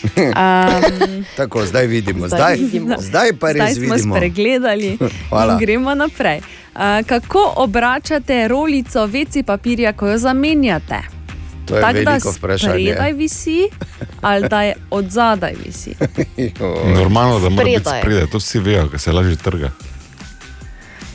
Um, 0.10 1.26
tako 1.36 1.66
zdaj 1.66 1.86
vidimo, 1.88 2.28
Zdaj 2.28 2.40
zdaj, 2.40 2.56
vidimo. 2.58 2.96
zdaj 3.00 3.34
pa 3.34 3.52
res 3.52 3.62
zdaj 3.62 3.74
smo 3.76 3.96
vidimo. 3.96 4.16
spregledali 4.16 4.98
Hvala. 5.30 5.54
in 5.54 5.60
gremo 5.60 5.96
naprej. 5.96 6.42
Uh, 6.70 6.82
kako 7.06 7.54
obračate 7.58 8.48
rolico 8.48 9.06
veci 9.06 9.44
papirja, 9.44 9.94
ko 9.94 10.08
jo 10.08 10.18
zamenjate? 10.18 11.19
To 11.70 11.76
je 11.76 11.82
Tako 11.82 11.94
da 11.96 12.00
veliko 12.02 12.32
vprašanje. 12.32 12.72
spredaj 12.86 13.14
visi 13.14 13.70
ali 14.22 14.50
da 14.50 14.62
je 14.64 14.74
od 14.90 15.10
zadaj 15.10 15.54
visi. 15.66 15.96
Normalno, 16.96 17.40
da 17.40 17.50
mora 17.50 17.66
biti 17.66 17.80
Spredaj. 17.80 18.02
spredaj, 18.02 18.28
to 18.28 18.38
vsi 18.38 18.60
vejo, 18.60 18.90
ker 18.90 19.00
se 19.00 19.12
lažje 19.12 19.36
trga. 19.38 19.70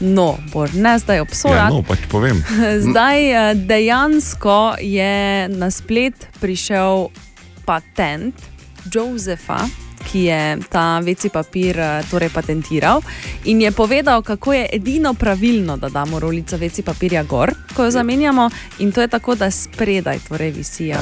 No, 0.00 0.38
bor, 0.48 0.70
ne 0.74 0.98
zdaj 0.98 1.16
Ja, 1.16 1.22
obsojati. 1.22 1.72
no, 1.72 1.82
pač 1.82 1.98
povem. 2.08 2.44
Zdaj 2.86 3.18
eh, 3.50 3.54
dejansko 3.56 4.56
je 4.80 5.14
na 5.48 5.70
splet 5.70 6.26
prišel 6.40 7.08
patent 7.64 8.34
Josefa, 8.86 9.58
ki 10.04 10.24
je 10.24 10.58
ta 10.68 10.98
veci 10.98 11.28
papir 11.28 11.78
eh, 11.80 12.02
torej 12.10 12.28
patentiral 12.28 13.02
in 13.44 13.60
je 13.60 13.70
povedal, 13.70 14.22
kako 14.22 14.52
je 14.52 14.68
edino 14.72 15.14
pravilno, 15.14 15.76
da 15.76 15.88
damo 15.88 16.20
rolico 16.20 16.56
veci 16.56 16.82
papirja 16.82 17.22
gor, 17.22 17.54
ko 17.76 17.84
jo 17.84 17.90
zamenjamo, 17.90 18.50
in 18.78 18.92
to 18.92 19.00
je 19.00 19.08
tako, 19.08 19.34
da 19.34 19.50
spredaj 19.50 20.18
torej 20.28 20.50
visijo. 20.50 20.98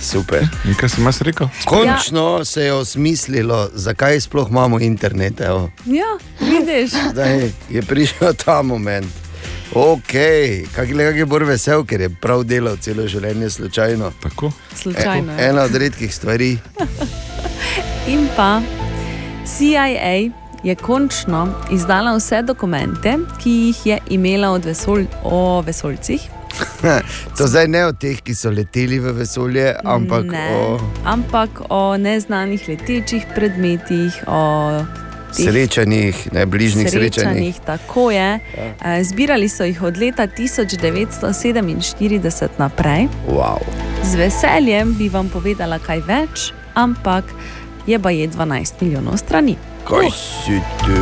Super. 0.00 0.48
In 0.64 0.74
kaj 0.74 0.88
sem 0.88 1.04
jaz 1.04 1.20
rekel? 1.20 1.48
Končno 1.64 2.38
ja. 2.38 2.44
se 2.44 2.62
je 2.64 2.72
osmislilo, 2.72 3.68
zakaj 3.74 4.20
sploh 4.20 4.48
imamo 4.50 4.80
internet. 4.80 5.40
Evo. 5.40 5.70
Ja, 5.84 6.16
vidiš. 6.40 6.90
Zdaj 7.10 7.50
je 7.70 7.82
prišel 7.82 8.32
ta 8.44 8.62
moment. 8.62 9.29
Ok, 9.74 10.12
kak 10.74 10.88
je 10.90 11.26
bolj 11.26 11.44
vesel, 11.46 11.84
ker 11.86 12.00
je 12.00 12.08
prav 12.10 12.42
delal 12.42 12.74
celo 12.82 13.06
življenje 13.06 13.50
slučajno. 13.50 14.10
Tako? 14.22 14.50
Slučajno. 14.74 15.32
E, 15.32 15.42
ja. 15.42 15.50
ena 15.50 15.62
od 15.62 15.74
redkih 15.74 16.14
stvari. 16.14 16.58
In 18.12 18.26
pa 18.36 18.60
CIA 19.46 20.30
je 20.64 20.74
končno 20.74 21.46
izdala 21.70 22.16
vse 22.16 22.42
dokumente, 22.42 23.14
ki 23.38 23.50
jih 23.50 23.86
je 23.86 23.98
imela 24.10 24.50
od 24.50 24.64
vesol 24.64 25.06
o 25.22 25.62
vesoljcih. 25.62 26.20
To 27.38 27.46
zdaj 27.46 27.68
ne 27.68 27.84
o 27.86 27.92
teh, 27.92 28.18
ki 28.18 28.34
so 28.34 28.50
leteli 28.50 28.98
v 28.98 29.14
vesolje, 29.14 29.70
ampak 29.84 30.26
ne, 30.34 30.48
o 30.50 30.80
ampak 31.06 31.62
o 31.70 31.96
neznanih 31.96 32.68
letečih 32.68 33.22
predmetih, 33.36 34.18
o 34.26 34.42
srečanjih, 35.32 36.32
ne 36.32 36.46
bližnjih 36.46 36.90
srečanjih. 36.90 37.60
Tako 37.66 38.10
je. 38.10 38.18
Ja. 38.18 38.40
Zbirali 39.04 39.48
so 39.48 39.64
jih 39.64 39.82
od 39.82 39.96
leta 39.96 40.26
1947 40.26 42.48
naprej. 42.58 43.08
Wow. 43.28 43.58
Z 44.04 44.14
veseljem 44.14 44.94
bi 44.98 45.08
vam 45.08 45.28
povedala 45.28 45.78
kaj 45.78 46.00
več, 46.06 46.52
ampak 46.74 47.24
je 47.86 47.98
pa 47.98 48.10
je 48.10 48.28
12 48.28 48.72
milijonov 48.80 49.16
strani. 49.16 49.56
Kaj 49.88 50.10
si 50.10 50.60
ti? 50.80 50.92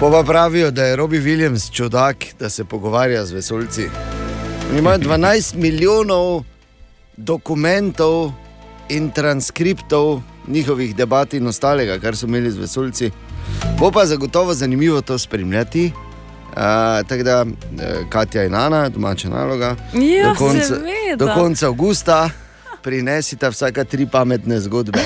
Pa 0.00 0.22
pravijo, 0.26 0.70
da 0.70 0.84
je 0.84 0.96
Robbie 0.96 1.20
Williams 1.20 1.70
čudak, 1.70 2.16
da 2.38 2.50
se 2.50 2.64
pogovarja 2.64 3.24
z 3.24 3.32
vesoljci. 3.32 3.88
Oni 4.70 4.78
imajo 4.78 4.98
12 5.08 5.54
milijonov 5.54 6.44
dokumentov 7.16 8.32
in 8.88 9.10
transkriptov 9.10 10.22
njihovih 10.46 10.96
debat 10.96 11.34
in 11.34 11.46
ostalega, 11.46 11.98
kar 11.98 12.16
so 12.16 12.26
imeli 12.26 12.50
z 12.50 12.58
vesoljci. 12.58 13.10
Bo 13.78 13.90
pa 13.90 14.06
zagotovo 14.06 14.54
zanimivo 14.54 15.00
to 15.00 15.18
spremljati. 15.18 15.92
Uh, 16.52 16.58
tako 17.08 17.22
da, 17.22 17.46
eh, 17.82 18.04
Katja 18.08 18.44
in 18.44 18.54
Ana, 18.54 18.88
domača 18.88 19.28
naloga. 19.28 19.76
Ja, 19.92 20.28
do, 20.28 20.34
konca, 20.34 20.74
do 21.16 21.28
konca 21.34 21.66
avgusta 21.66 22.30
prinesite 22.82 23.50
vsaka 23.50 23.84
tri 23.84 24.06
pametne 24.06 24.60
zgodbe. 24.60 25.00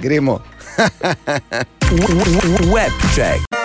Gremo. 0.00 0.38
Web 2.74 2.92
check. 3.14 3.61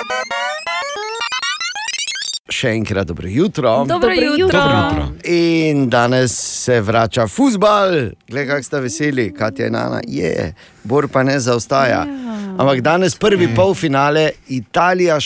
Še 2.49 2.69
enkrat 2.77 3.07
dobro 3.07 3.27
jutro. 3.27 3.85
Dobro 3.85 4.11
jutro. 4.11 4.47
Dobro 4.47 4.77
jutro. 4.87 5.07
In 5.23 5.89
danes 5.89 6.31
se 6.63 6.81
vrača 6.81 7.27
futbal, 7.27 7.91
gledaj, 8.27 8.47
kako 8.47 8.63
sta 8.63 8.79
veseli, 8.79 9.33
Katja 9.33 9.67
in 9.67 9.75
Ana, 9.75 9.99
je, 10.07 10.53
Bor 10.83 11.07
pa 11.11 11.23
ne 11.23 11.39
zaostaja. 11.39 12.05
Ampak 12.57 12.81
danes 12.81 13.15
prvi 13.15 13.49
polfinale, 13.55 14.29
Italija, 14.47 15.19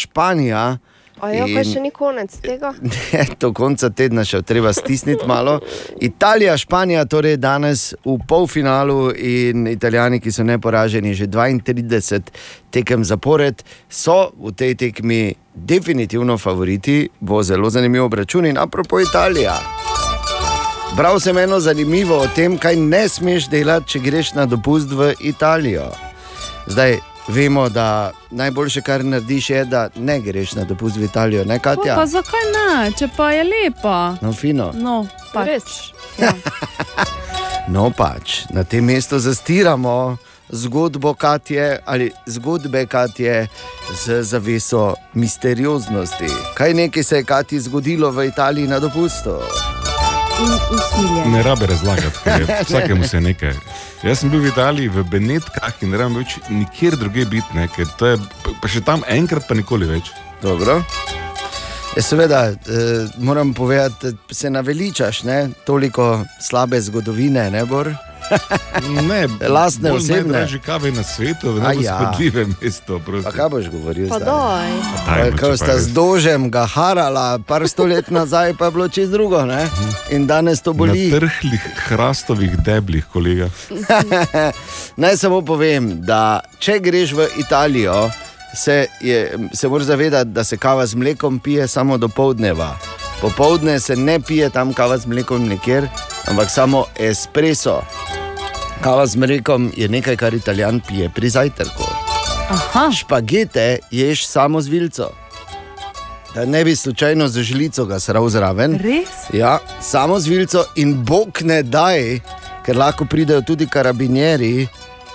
Španija. 1.22 1.44
A 1.46 1.48
ja, 1.48 1.56
kaj 1.56 1.64
In- 1.64 1.74
še 1.74 1.80
ni 1.80 1.92
konec 1.92 2.38
tega? 2.42 2.74
Ne, 3.14 3.26
do 3.40 3.52
konca 3.54 3.90
tedna 3.90 4.26
še 4.26 4.42
treba 4.42 4.74
stisniti 4.74 5.28
malo. 5.28 5.60
Italija, 6.02 6.58
Španija, 6.58 7.06
torej 7.06 7.38
danes 7.38 7.94
v 8.06 8.18
polfinalu 8.28 9.12
in 9.14 9.68
Italijani, 9.68 10.20
ki 10.20 10.32
so 10.32 10.44
neporaženi 10.44 11.14
že 11.14 11.28
32 11.28 12.22
tekem 12.72 13.04
zapored, 13.04 13.64
so 13.90 14.32
v 14.40 14.52
tej 14.56 14.76
tekmi 14.76 15.36
definitivno 15.54 16.38
favoriti, 16.38 17.10
bo 17.20 17.44
zelo 17.44 17.70
zanimiv 17.70 18.06
obračun 18.06 18.46
in 18.46 18.58
apropo 18.58 19.00
Italija. 19.00 19.60
Bral 20.96 21.20
sem 21.20 21.38
eno 21.38 21.60
zanimivo 21.60 22.18
o 22.20 22.28
tem, 22.36 22.58
kaj 22.58 22.76
ne 22.76 23.08
smeš 23.08 23.48
delati, 23.50 23.94
če 23.96 24.00
greš 24.00 24.34
na 24.36 24.46
dopust 24.46 24.92
v 24.92 25.14
Italijo. 25.24 25.88
Zdaj 26.68 27.11
vemo, 27.32 27.70
da 27.70 28.12
najboljše, 28.32 28.82
kar 28.82 29.06
narediš, 29.06 29.50
je, 29.50 29.66
da 29.66 29.90
ne 29.96 30.20
greš 30.20 30.54
na 30.54 30.64
dopust 30.64 30.98
v 30.98 31.04
Italijo, 31.04 31.46
ne 31.46 31.60
Pa, 31.60 31.76
Katja? 31.76 31.96
pa 31.96 32.06
zakaj 32.06 32.46
ne, 32.54 32.92
če 32.92 33.08
pa 33.18 33.32
je 33.32 33.44
lepa? 33.44 34.16
No, 34.22 34.34
fino. 34.34 34.72
No, 34.76 35.08
pač. 35.34 35.48
Res. 35.48 35.64
Ja. 36.20 36.34
No, 37.72 37.92
pač 37.94 38.42
na 38.52 38.64
tem 38.64 38.84
mestu 38.84 39.20
zastiramo 39.20 40.18
zgodbo 40.50 41.14
Katje 41.14 41.80
ali 41.86 42.12
zgodbe 42.28 42.86
Katje 42.86 43.48
z 44.06 44.24
zaveso 44.24 44.96
misterioznosti. 45.14 46.28
Kaj 46.58 46.74
nekaj 46.74 47.04
se 47.04 47.16
je 47.22 47.24
Katji 47.24 47.60
zgodilo 47.60 48.12
v 48.12 48.28
Italiji 48.28 48.68
na 48.68 48.80
dopustu? 48.80 49.38
In 50.42 50.50
usmiljen. 50.74 51.32
Ne 51.32 51.44
rabe 51.44 51.66
razlagati, 51.70 52.18
ker 52.24 52.42
je 52.42 52.60
vsakemu 52.66 53.08
se 53.08 53.22
nekaj. 53.22 53.54
Jaz 54.04 54.20
sem 54.20 54.30
bil 54.34 54.42
v 54.42 54.50
Italiji, 54.50 54.90
v 54.90 55.04
Benetkah 55.04 55.74
in 55.86 55.94
ne 55.94 55.98
rabim 56.02 56.18
več 56.18 56.40
nikjer 56.50 56.98
druge 56.98 57.26
biti, 57.30 57.54
ne, 57.54 57.68
ker 57.70 57.86
to 58.00 58.06
je 58.10 58.18
pa- 58.62 58.68
še 58.68 58.82
tam 58.82 59.04
enkrat, 59.08 59.46
pa 59.48 59.54
nikoli 59.54 59.86
več. 59.86 60.10
Dobro. 60.42 60.80
Ja, 61.96 62.02
seveda, 62.02 62.46
eh, 62.50 62.56
moram 63.18 63.54
povedati, 63.54 64.12
da 64.12 64.34
se 64.34 64.50
naveličaš 64.50 65.24
ne? 65.24 65.50
toliko 65.66 66.26
slabe 66.40 66.82
zgodovine, 66.82 67.50
ne 67.52 67.66
bor. 67.66 67.92
Ne, 69.02 69.28
Lastne, 69.48 69.92
osebne. 69.92 70.32
Najdražji 70.34 70.60
kave 70.60 70.92
na 70.92 71.04
svetu, 71.04 71.52
v 71.52 71.62
A 71.62 71.74
ja. 71.74 72.12
mestu. 72.62 73.02
Pa 73.24 73.32
kaj 73.32 73.50
boš 73.50 73.66
govoril? 73.70 74.10
Pa 74.10 74.18
zdaj? 74.18 74.28
daj. 74.28 74.72
Daj, 75.06 75.32
no, 75.32 75.38
Ko 75.38 75.48
pa 75.48 75.58
sta 75.58 75.76
z 75.78 75.88
dožem 75.88 76.50
ga 76.50 76.66
harala, 76.66 77.40
par 77.40 77.68
sto 77.68 77.86
let 77.86 78.10
nazaj, 78.10 78.54
pa 78.54 78.66
je 78.66 78.72
bilo 78.72 78.88
čez 78.88 79.10
drugo. 79.10 79.46
Ne? 79.46 79.68
In 80.10 80.28
danes 80.28 80.62
to 80.62 80.72
Na 80.72 80.78
boli. 80.78 81.12
trhlih 81.12 81.64
hrastovih 81.88 82.58
deblih, 82.58 83.06
kolega. 83.06 83.50
Naj 85.02 85.18
samo 85.18 85.42
povem, 85.42 86.02
da 86.02 86.40
če 86.60 86.80
greš 86.80 87.12
v 87.12 87.28
Italijo, 87.38 88.10
se, 88.54 88.88
je, 89.02 89.20
se 89.54 89.68
moraš 89.68 89.86
zavedati, 89.88 90.30
da 90.30 90.44
se 90.44 90.58
kava 90.58 90.86
z 90.86 90.96
mlekom 90.96 91.40
pije 91.40 91.68
samo 91.68 91.98
do 91.98 92.08
povdneva. 92.08 92.76
Popovdne 93.22 93.80
se 93.80 93.96
ne 93.96 94.20
pije 94.20 94.50
tam 94.50 94.74
kava 94.74 94.98
z 94.98 95.06
mlekom 95.06 95.48
nikjer, 95.48 95.88
ampak 96.28 96.50
samo 96.50 96.86
espresso. 97.00 97.82
Kava 98.82 99.06
z 99.06 99.16
mlekom 99.16 99.72
je 99.78 99.90
nekaj, 99.90 100.18
kar 100.18 100.34
italijan 100.34 100.80
pije 100.88 101.10
pri 101.10 101.30
zajtrku. 101.30 101.84
Aha, 102.50 102.92
Špagete 102.92 103.80
ješ 103.92 104.28
samo 104.28 104.62
z 104.62 104.68
vilco. 104.68 105.12
Da 106.36 106.46
ne 106.46 106.64
bi 106.66 106.76
slučajno 106.76 107.28
z 107.28 107.44
žlico 107.44 107.86
ga 107.86 108.00
sral 108.00 108.30
zraven. 108.30 108.80
res? 108.84 109.10
Ja, 109.34 109.60
samo 109.82 110.20
z 110.20 110.28
vilco 110.28 110.66
in 110.76 111.04
bog 111.06 111.42
ne 111.42 111.64
daj, 111.64 112.20
ker 112.66 112.78
lahko 112.78 113.06
pridejo 113.06 113.42
tudi 113.42 113.68
karabinieri, 113.68 114.68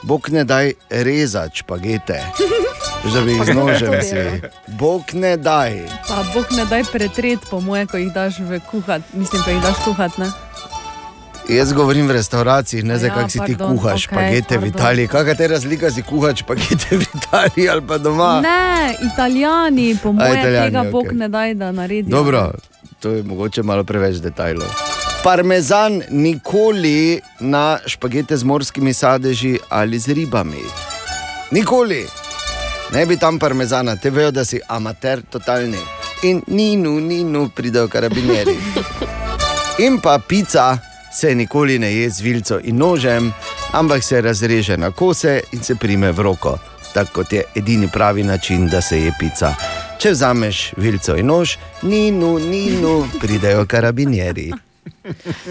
bog 0.02 0.30
ne 0.30 0.44
daj 0.44 0.72
rezati 0.90 1.56
špagete. 1.58 2.22
Že 3.06 3.20
bi 3.22 3.32
jih 3.32 3.44
z 3.44 3.54
nožem 3.54 3.92
si. 4.02 4.16
Bog 4.74 5.14
ne 5.14 5.36
daj. 5.36 5.86
Pa 6.08 6.22
bog 6.34 6.46
ne 6.50 6.64
daj 6.66 6.82
pretret, 6.92 7.38
po 7.50 7.60
moje, 7.60 7.86
ko 7.86 7.96
jih 7.96 8.10
daš 8.12 8.40
v 8.40 8.58
kuhat. 8.70 9.02
Mislim, 9.14 9.42
ko 9.42 9.50
jih 9.50 9.62
daš 9.62 9.78
kuhat. 9.84 10.18
Ne? 10.18 10.30
Jaz 11.48 11.70
govorim 11.72 12.08
v 12.08 12.18
restavraciji, 12.18 12.82
ne 12.82 12.98
zdaj, 12.98 13.08
Ja, 13.08 13.14
kako 13.14 13.30
si 13.30 13.38
ti 13.38 13.54
pardon, 13.54 13.68
kuhaš 13.70 13.94
okej, 13.94 14.02
špagete 14.02 14.54
v 14.54 14.60
pardon. 14.60 14.68
Italiji. 14.74 15.06
Kakšna 15.06 15.36
je 15.38 15.48
razlika, 15.48 15.90
si 15.90 16.02
kuhaš 16.02 16.42
špagete 16.42 16.96
v 16.96 17.02
Italiji 17.14 17.68
ali 17.70 17.82
pa 17.86 17.98
doma? 17.98 18.40
Ne, 18.42 18.98
italijani, 19.06 19.94
po 20.02 20.10
moje, 20.12 20.32
Italijani, 20.32 20.66
tega 20.66 20.82
bog 20.90 21.06
okej. 21.06 21.18
ne 21.18 21.28
daj, 21.28 21.54
da 21.54 21.72
naredijo. 21.72 22.10
Dobro, 22.10 22.50
to 22.98 23.10
je 23.10 23.22
mogoče 23.22 23.62
malo 23.62 23.84
preveč 23.84 24.16
detajlov. 24.18 24.66
Parmezan 25.22 26.02
nikoli 26.10 27.20
na 27.40 27.78
špagete 27.86 28.36
z 28.36 28.42
morskimi 28.44 28.90
sadeži 28.92 29.58
ali 29.68 29.98
z 29.98 30.08
ribami. 30.08 30.62
Nikoli. 31.50 32.25
Ne 32.92 33.06
bi 33.06 33.16
tam 33.16 33.38
parmezana, 33.38 33.96
te 33.96 34.10
vejo, 34.10 34.30
da 34.30 34.44
si 34.44 34.60
amater 34.68 35.22
totalni. 35.30 35.78
In 36.22 36.42
ninu, 36.46 37.00
ninu, 37.00 37.48
pridejo 37.54 37.88
karabinieri. 37.88 38.56
In 39.78 40.00
pa 40.00 40.18
pica 40.18 40.78
se 41.12 41.34
nikoli 41.34 41.78
ne 41.78 41.94
je 41.94 42.10
z 42.10 42.20
vilco 42.20 42.58
in 42.62 42.76
nožem, 42.76 43.32
ampak 43.72 44.04
se 44.04 44.20
razreže 44.20 44.76
na 44.76 44.90
kose 44.90 45.40
in 45.52 45.62
se 45.62 45.74
prime 45.74 46.12
v 46.12 46.22
roko. 46.22 46.58
Tako 46.94 47.12
kot 47.12 47.32
je 47.32 47.42
edini 47.54 47.88
pravi 47.92 48.22
način, 48.22 48.68
da 48.68 48.80
se 48.80 49.00
je 49.00 49.12
pica. 49.18 49.54
Če 49.98 50.10
vzameš 50.10 50.72
vilco 50.76 51.16
in 51.16 51.26
nož, 51.26 51.56
ninu, 51.82 52.38
ninu, 52.38 53.08
pridejo 53.20 53.66
karabinieri. 53.66 54.52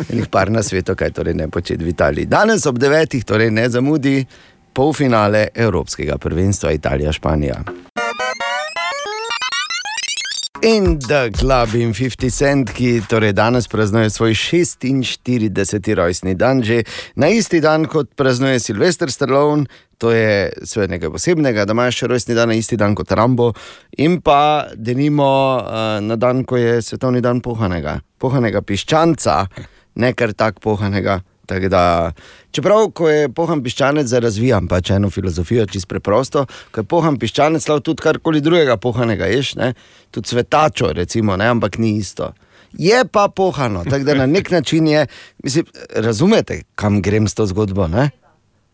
Enih 0.10 0.28
par 0.32 0.52
na 0.52 0.64
svetu, 0.64 0.96
kaj 0.96 1.12
torej 1.12 1.34
ne 1.34 1.48
početi 1.48 1.84
v 1.84 1.94
Italiji. 1.94 2.26
Danes 2.26 2.66
ob 2.66 2.80
devetih, 2.80 3.26
torej 3.26 3.52
ne 3.52 3.70
zamudi, 3.70 4.26
polfinale 4.76 5.48
Evropskega 5.56 6.18
prvenstva 6.18 6.72
Italija-Španija. 6.76 7.64
In 10.66 11.00
The 11.00 11.32
Club 11.32 11.76
in 11.76 11.94
50 11.94 12.30
Cent, 12.34 12.72
ki 12.74 13.04
torej 13.10 13.36
danes 13.38 13.68
praznuje 13.68 14.10
svoj 14.10 14.34
46. 14.34 15.94
rojstni 15.94 16.34
dan, 16.36 16.64
že 16.64 16.84
na 17.16 17.30
isti 17.30 17.62
dan 17.62 17.86
kot 17.86 18.16
praznuje 18.16 18.60
Sylvester 18.60 19.12
Stallone, 19.12 19.66
to 19.98 20.12
je 20.12 20.50
svet 20.64 20.90
nekaj 20.90 21.12
posebnega, 21.14 21.66
da 21.66 21.78
imaš 21.78 22.02
rojstni 22.02 22.36
dan 22.36 22.50
na 22.50 22.58
isti 22.58 22.78
dan 22.78 22.96
kot 22.96 23.12
Rambo, 23.12 23.52
in 23.98 24.22
pa 24.22 24.66
denimo 24.76 25.62
uh, 25.62 26.02
na 26.02 26.16
dan, 26.16 26.44
ko 26.44 26.58
je 26.58 26.82
svetovni 26.82 27.22
dan 27.22 27.46
pohanega, 27.46 28.00
pohanega 28.18 28.66
piščanca, 28.66 29.38
ne 29.96 30.14
kar 30.18 30.34
tak 30.34 30.60
pohanega. 30.60 31.22
Tako 31.46 31.70
Da, 31.70 32.12
čeprav, 32.52 32.90
ko 32.92 33.10
je 33.10 33.30
pohan 33.30 33.64
piščanec, 33.64 34.12
razvijam 34.12 34.68
pač 34.68 34.90
eno 34.90 35.10
filozofijo, 35.10 35.66
čisto 35.66 35.88
preprosto. 35.88 36.46
Ko 36.72 36.82
je 36.82 36.90
pohan 36.90 37.20
piščanec, 37.20 37.68
lahko 37.70 37.80
tudi 37.84 38.02
karkoli 38.02 38.42
drugega 38.42 38.78
pohanega 38.78 39.26
ješ, 39.26 39.56
ne? 39.56 39.74
tudi 40.12 40.28
svetačo, 40.28 40.94
recimo, 40.94 41.38
ne? 41.38 41.48
ampak 41.48 41.78
ni 41.78 41.98
isto. 41.98 42.34
Je 42.74 43.06
pa 43.08 43.28
pohano, 43.28 43.84
tako 43.84 44.04
da 44.04 44.14
na 44.16 44.26
nek 44.26 44.52
način 44.52 44.88
je, 44.88 45.08
mislim, 45.44 45.66
razumete, 45.96 46.62
kam 46.76 47.02
grem 47.02 47.28
s 47.28 47.34
to 47.34 47.46
zgodbo. 47.46 47.88
Ne? 47.88 48.10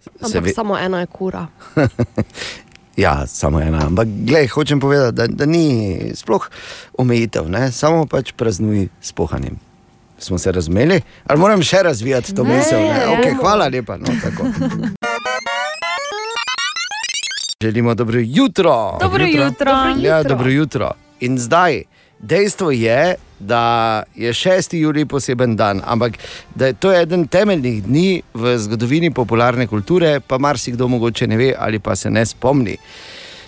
Se 0.02 0.10
Ampak 0.22 0.44
ve- 0.44 0.54
samo 0.54 0.78
ena 0.78 1.00
je 1.00 1.08
kura. 1.08 1.48
Ja, 2.98 3.28
samo 3.28 3.62
ena. 3.62 3.86
Ampak, 3.88 4.08
gledaj, 4.08 4.48
hočem 4.48 4.80
povedati, 4.80 5.16
da, 5.16 5.28
da 5.28 5.46
ni 5.46 6.12
sploh 6.16 6.50
omejitev, 6.98 7.48
ne? 7.50 7.72
samo 7.72 8.06
pač 8.06 8.34
praznuj 8.34 8.90
s 9.02 9.12
pohanjem. 9.12 9.56
Smo 10.22 10.38
se 10.38 10.52
razumeli, 10.52 11.02
ali 11.28 11.40
moram 11.40 11.64
še 11.64 11.84
razvijati 11.84 12.36
to 12.36 12.44
misel? 12.44 12.80
Ne? 12.80 12.88
ja. 12.88 13.08
Okay, 13.10 13.38
hvala 13.42 13.68
lepa. 13.68 13.98
No, 13.98 14.06
tako. 14.22 14.46
Želimo 17.62 17.96
dobro 17.96 18.20
jutro. 18.20 18.98
Dobro 19.02 19.26
jutro. 19.26 19.72
Ja, 19.98 20.24
dobro 20.24 20.50
jutro. 20.50 20.92
In 21.20 21.38
zdaj, 21.38 21.84
dejstvo 22.20 22.72
je, 22.72 23.16
da 23.40 24.04
je 24.16 24.34
6. 24.34 24.76
julij 24.76 25.06
poseben 25.06 25.56
dan, 25.56 25.82
ampak 25.86 26.14
da 26.56 26.66
je 26.66 26.74
to 26.74 26.94
eden 26.94 27.28
temeljnih 27.28 27.84
dni 27.84 28.22
v 28.34 28.58
zgodovini 28.58 29.12
popularne 29.12 29.68
kulture, 29.68 30.20
pa 30.20 30.38
marsikdo 30.38 30.88
mogoče 30.88 31.28
ne 31.28 31.38
ve 31.38 31.54
ali 31.60 31.80
pa 31.80 31.96
se 31.96 32.10
ne 32.10 32.26
spomni. 32.26 32.78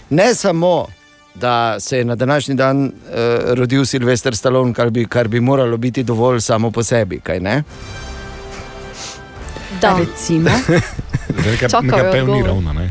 Ne 0.09 0.35
samo, 0.35 0.87
da 1.35 1.79
se 1.79 1.97
je 1.97 2.05
na 2.05 2.15
današnji 2.15 2.55
dan 2.55 2.85
uh, 2.85 2.91
rodil 3.53 3.85
Silvestr 3.85 4.35
Stallone, 4.35 4.73
kar 4.73 4.89
bi, 4.89 5.05
kar 5.05 5.27
bi 5.27 5.39
moralo 5.39 5.77
biti 5.77 6.03
dovolj 6.03 6.41
samo 6.41 6.71
po 6.71 6.83
sebi, 6.83 7.19
kaj 7.19 7.39
ne? 7.39 7.63
Da. 9.81 9.97
Recimo. 9.99 10.49
Zdaj, 10.49 11.51
Nekaj, 11.51 11.69
Čakal 11.69 11.81
nekaj 11.83 12.05
je 12.05 12.11
pev 12.11 12.27
ni 12.27 12.41
odgovor. 12.43 12.47
ravno. 12.47 12.73
Ne? 12.73 12.89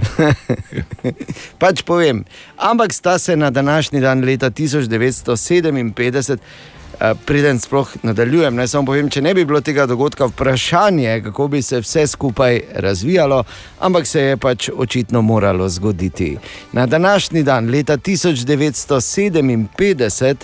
Pač 1.59 1.82
povem. 1.82 2.24
Ampak 2.57 2.93
sta 2.93 3.18
se 3.18 3.36
na 3.36 3.51
današnji 3.51 4.01
dan 4.01 4.24
leta 4.24 4.51
1957, 4.51 6.32
eh, 6.32 6.36
preden 7.26 7.59
sploh 7.59 7.88
nadaljujem, 8.03 8.55
naj 8.55 8.68
samo 8.68 8.86
povem, 8.86 9.11
če 9.11 9.22
ne 9.22 9.34
bi 9.34 9.44
bilo 9.44 9.61
tega 9.61 9.86
dogodka, 9.86 10.26
vprašanje, 10.26 11.22
kako 11.24 11.48
bi 11.48 11.62
se 11.62 11.80
vse 11.80 12.07
skupaj 12.07 12.61
razvijalo, 12.74 13.44
ampak 13.80 14.07
se 14.07 14.20
je 14.20 14.36
pač 14.36 14.68
očitno 14.76 15.22
moralo 15.22 15.68
zgoditi. 15.68 16.38
Na 16.72 16.86
današnji 16.86 17.42
dan 17.42 17.70
leta 17.70 17.96
1957 17.96 20.36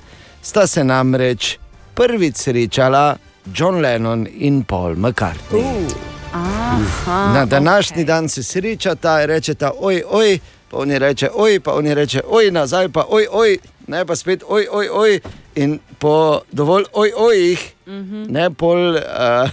sta 0.42 0.66
se 0.66 0.84
namreč 0.84 1.58
prvič 1.94 2.36
srečala 2.36 3.16
John 3.54 3.80
Lennon 3.80 4.26
in 4.30 4.64
Paul 4.64 4.96
McCartney. 4.96 6.08
Aha, 6.32 7.32
Na 7.34 7.44
današnji 7.44 8.02
okay. 8.02 8.06
dan 8.06 8.28
se 8.28 8.42
srečata 8.42 9.22
in 9.22 9.26
rečeta, 9.26 9.70
oj, 9.80 10.02
oj, 10.10 10.38
pa 10.70 10.78
oni 10.78 10.98
reče, 10.98 11.30
oj, 11.34 11.60
pa 11.60 11.72
oni 11.72 11.94
reče, 11.94 12.20
oj, 12.28 12.50
nazaj 12.50 12.88
pa, 12.88 13.04
oj, 13.08 13.26
oj, 13.30 13.58
ne 13.86 14.06
pa 14.06 14.16
spet, 14.16 14.42
oj, 14.48 14.66
oj, 14.70 14.88
oj. 14.92 15.20
In 15.58 15.78
po 15.98 16.40
dovolj, 16.52 16.84
oj, 16.92 17.12
ojih, 17.16 17.72
mm 17.86 17.92
-hmm. 17.92 18.30
ne 18.30 18.50
pol, 18.50 18.94
uh, 18.94 19.50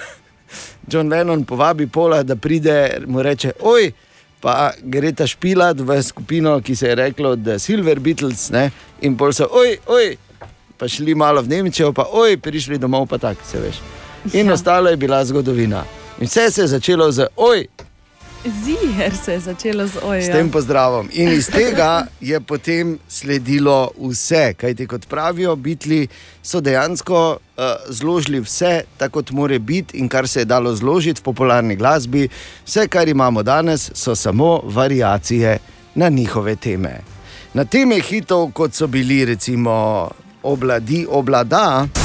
John 0.92 1.10
Lennon 1.10 1.46
povabi 1.46 1.88
pola, 1.88 2.24
da 2.24 2.36
pride, 2.36 3.02
mu 3.08 3.24
reče, 3.24 3.52
oj. 3.62 3.92
Pa 4.42 4.72
gre 4.82 5.12
ta 5.12 5.28
špilat 5.28 5.80
v 5.80 6.04
skupino, 6.04 6.62
ki 6.62 6.76
se 6.76 6.88
je 6.88 6.96
reklo 6.96 7.36
The 7.36 7.60
Silver 7.60 8.00
Beatles, 8.00 8.50
ne? 8.50 8.72
in 9.02 9.18
pol 9.18 9.34
so, 9.34 9.48
oj, 9.52 9.78
oj, 9.86 10.18
pa 10.78 10.88
šli 10.88 11.16
malo 11.16 11.42
v 11.42 11.48
Nemčijo, 11.48 11.94
pa 11.94 12.06
oj, 12.12 12.38
prišli 12.38 12.78
domov, 12.78 13.08
pa 13.08 13.18
tako 13.18 13.42
se 13.52 13.60
veš. 13.60 13.76
In 14.34 14.48
ja. 14.48 14.54
ostalo 14.54 14.90
je 14.90 14.98
bila 14.98 15.26
zgodovina. 15.26 15.84
In 16.20 16.28
vse 16.28 16.52
se 16.52 16.62
je 16.62 16.68
začelo 16.68 17.12
z 17.12 17.28
oj, 17.36 17.68
Ziger 18.46 19.18
se 19.18 19.32
je 19.32 19.40
začelo 19.40 19.88
z 19.88 19.92
s 19.92 20.04
ojem. 20.04 20.32
tem 20.32 20.50
pozdravom. 20.52 21.10
In 21.14 21.34
iz 21.34 21.50
tega 21.50 22.06
je 22.22 22.40
potem 22.40 23.00
sledilo 23.10 23.92
vse, 23.98 24.54
kajti 24.54 24.88
kot 24.88 25.08
pravijo, 25.08 25.56
bitli 25.56 26.08
so 26.44 26.62
dejansko 26.62 27.38
uh, 27.58 27.64
zložili 27.90 28.40
vse, 28.40 28.84
tako 28.98 29.20
kot 29.20 29.32
more 29.32 29.60
biti 29.60 29.98
in 29.98 30.10
kar 30.10 30.28
se 30.28 30.40
je 30.40 30.46
dalo 30.46 30.76
zložiti 30.76 31.22
v 31.22 31.24
popularni 31.24 31.76
glasbi. 31.76 32.30
Vse, 32.66 32.88
kar 32.88 33.08
imamo 33.08 33.44
danes, 33.44 33.92
so 33.94 34.16
samo 34.16 34.62
variacije 34.64 35.58
na 35.96 36.10
njihove 36.10 36.56
teme. 36.56 37.02
Na 37.54 37.66
teme 37.66 38.00
hitov, 38.00 38.52
kot 38.52 38.74
so 38.74 38.88
bili 38.88 39.26
recimo 39.26 40.10
obladi, 40.44 41.06
oblada. 41.10 42.05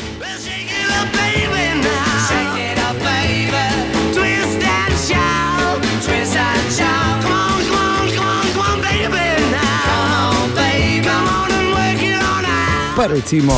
Pa 12.95 13.07
recimo. 13.07 13.53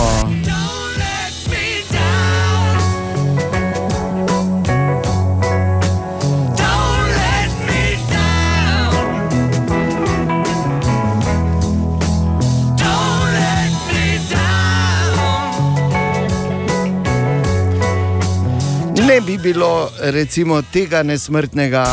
Ne 19.05 19.21
bi 19.21 19.37
bilo 19.37 19.91
recimo 19.99 20.61
tega 20.61 21.03
nesmrtnega. 21.03 21.85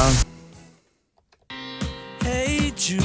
Hey 2.24 2.72
Jude, 2.76 3.02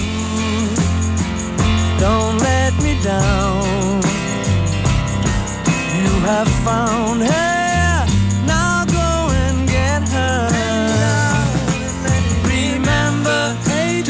don't 1.99 2.39
let 2.41 2.73
me 2.83 2.95
down. 3.03 3.54
Have 6.25 6.49
found 6.65 7.21
her, 7.21 8.05
now 8.47 8.83
go 8.85 9.29
and 9.45 9.69
get 9.69 10.01
her. 10.09 10.49
Remember 12.41 13.53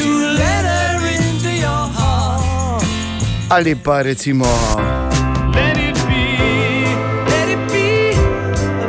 to 0.00 0.08
let 0.32 0.64
her 0.64 0.96
into 1.12 1.52
your 1.52 1.84
heart. 1.92 2.82
Ali 3.50 3.74
pa 3.74 4.00
recimo. 4.00 4.48
Let 5.52 5.76
it 5.76 6.00
be, 6.08 6.24
let 7.28 7.48
it 7.52 7.62
be, 7.68 8.16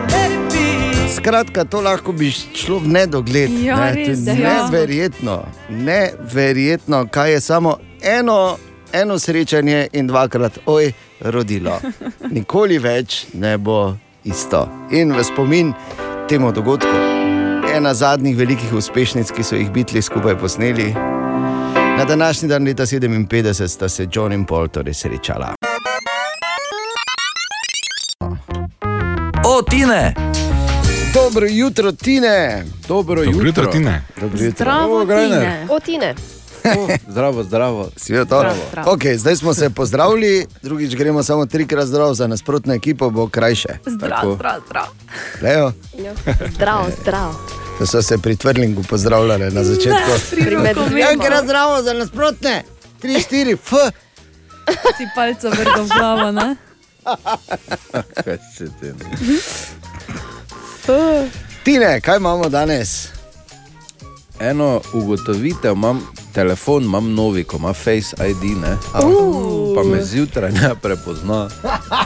let 0.07 0.31
it 0.31 0.43
be. 0.47 1.11
Skratka, 1.11 1.67
to 1.67 1.83
lahko 1.83 2.15
bi 2.15 2.31
šlo 2.31 2.79
v 2.79 2.87
nedogled. 2.87 3.51
Ja, 3.59 3.91
ne, 3.91 4.07
res, 4.07 4.23
ja. 4.23 4.35
neverjetno, 4.39 5.43
neverjetno, 5.67 7.03
kaj 7.11 7.31
je 7.31 7.41
samo 7.41 7.75
eno, 7.99 8.55
eno 8.93 9.19
srečanje 9.19 9.89
in 9.91 10.07
dvakrat, 10.07 10.63
oj, 10.65 10.93
rodilo. 11.19 11.79
Nikoli 12.29 12.77
več 12.77 13.25
ne 13.33 13.57
bo 13.57 13.95
isto. 14.23 14.67
In 14.91 15.13
v 15.15 15.23
spomin 15.23 15.73
temu 16.29 16.51
dogodku, 16.51 16.97
ena 17.75 17.93
zadnjih 17.93 18.37
velikih 18.37 18.73
uspešnic, 18.73 19.31
ki 19.31 19.43
so 19.43 19.55
jih 19.55 19.71
bitli 19.71 20.01
skupaj 20.01 20.37
posneli. 20.37 20.93
Na 21.97 22.05
današnji 22.05 22.49
dan 22.49 22.63
leta 22.63 22.85
57 22.85 23.67
sta 23.67 23.89
se 23.89 24.07
John 24.11 24.33
in 24.33 24.45
Paul 24.45 24.67
torej 24.67 24.93
srečala. 24.93 25.55
O, 29.45 29.61
Tine! 29.61 30.13
Dobro 31.13 31.47
jutro, 31.49 31.91
Tine. 31.91 32.65
Dobro 32.87 33.23
Dobro 33.23 33.47
jutro, 33.47 33.65
Tine. 33.65 34.01
Dobro 34.21 34.37
jutro. 34.39 34.51
Zdravo. 34.51 35.05
Tine. 35.05 35.67
O, 35.69 35.79
Tine. 35.79 36.15
Zdravo, 37.07 37.43
zdravo. 37.43 37.89
Svet, 37.95 38.27
Zdravo, 38.27 38.55
zdravo. 38.69 38.91
okay, 38.91 39.15
zdaj 39.15 39.35
smo 39.35 39.53
se 39.53 39.69
pozdravili, 39.69 40.47
drugič 40.63 40.95
gremo 40.95 41.23
samo 41.23 41.45
trikrat 41.45 41.85
zdrav, 41.85 42.13
za 42.13 42.27
nasprotno 42.27 42.73
ekipo 42.73 43.09
bo 43.09 43.27
krajše. 43.27 43.69
Zdrav, 43.87 44.09
Tako. 44.11 44.35
zdrav, 44.35 44.61
zdrav. 44.65 44.85
Lejo, 45.41 45.71
Ja. 45.95 46.13
Zdrav, 46.49 46.85
zdrav. 47.01 47.33
da 47.79 47.85
so 47.85 48.01
se 48.01 48.17
pri 48.17 48.35
Tvrlingu 48.35 48.83
pozdravljali 48.83 49.51
na 49.51 49.63
začetku. 49.63 50.11
Rokometu. 50.45 50.81
zdravo 51.43 51.83
za 51.83 51.93
nasprotne, 51.93 52.63
tri, 52.99 53.19
štiri, 53.19 53.51
f. 53.53 53.71
Si 54.97 55.07
palco 55.15 55.49
vrgal 55.49 55.83
v 55.83 55.89
glavo, 55.89 56.31
ne? 56.31 56.55
Kaj 58.15 58.37
se 58.57 58.65
ti? 58.65 58.91
Tine, 61.63 62.01
kaj 62.01 62.17
imamo 62.17 62.49
danes? 62.49 63.07
Eno 64.39 64.81
ugotovitev 64.93 65.73
imam, 65.73 66.01
telefon 66.33 66.83
imam 66.83 67.13
novi, 67.13 67.43
ko 67.43 67.57
ima 67.57 67.73
Face 67.73 68.15
ID, 68.29 68.43
ne? 68.61 68.77
pa 69.75 69.83
me 69.83 70.03
zjutraj 70.03 70.51
ne 70.51 70.75
prepozna. 70.81 71.49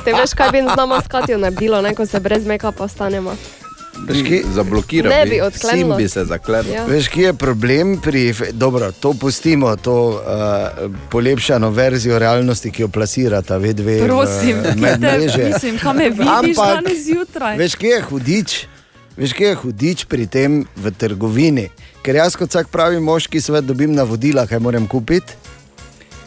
Te 0.05 0.13
veš, 0.13 0.34
kaj 0.34 0.51
bi 0.51 0.61
z 0.61 0.77
nama 0.77 1.01
s 1.01 1.07
Katijo 1.07 1.38
naredilo, 1.38 1.82
ne, 1.82 1.95
ko 1.95 2.05
se 2.05 2.19
brez 2.19 2.45
make-upa 2.45 2.88
stanemo. 2.88 3.36
Veš, 4.07 4.17
kje, 4.27 4.41
Zablokiral 4.53 5.09
Ne 5.09 5.23
bi, 5.25 5.29
bi 5.29 5.41
odklenilo. 5.41 5.95
sim 5.97 6.03
bi 6.03 6.09
se 6.09 6.25
zaklenil. 6.25 6.73
Ja. 6.73 6.86
veš, 6.86 7.07
kje 7.07 7.23
je 7.23 7.34
problem 7.34 7.97
pri. 8.01 8.34
Dobro, 8.51 8.91
to 8.91 9.13
pustimo, 9.13 9.75
to 9.75 10.07
uh, 10.07 10.21
polepšano 11.09 11.69
verzijo 11.69 12.19
realnosti, 12.19 12.71
ki 12.71 12.82
jo 12.82 12.88
plasirata, 12.88 13.57
ve 13.57 13.73
dve 13.73 13.99
Prosim, 14.05 14.57
v 14.63 14.82
medmreže. 14.82 15.51
mislim, 15.53 15.77
kam 15.79 15.97
me 15.97 16.09
vidiš 16.09 16.27
Ampak, 16.27 16.75
danes 16.75 17.05
zjutraj? 17.05 17.57
Veš, 17.57 17.75
kje 17.75 17.88
je 17.88 18.01
hudič? 18.01 18.65
Veš, 19.18 19.34
kje 19.34 19.47
je 19.47 19.55
hudič 19.55 20.05
pri 20.05 20.26
tem 20.28 20.66
v 20.76 20.91
trgovini? 20.91 21.68
Ker 22.01 22.16
jaz 22.16 22.36
kot 22.36 22.49
vsak 22.49 22.72
pravi 22.72 22.99
moški 22.99 23.41
svet 23.41 23.66
dobim 23.68 23.93
navodila, 23.93 24.47
kaj 24.47 24.59
moram 24.59 24.88
kupiti. 24.88 25.34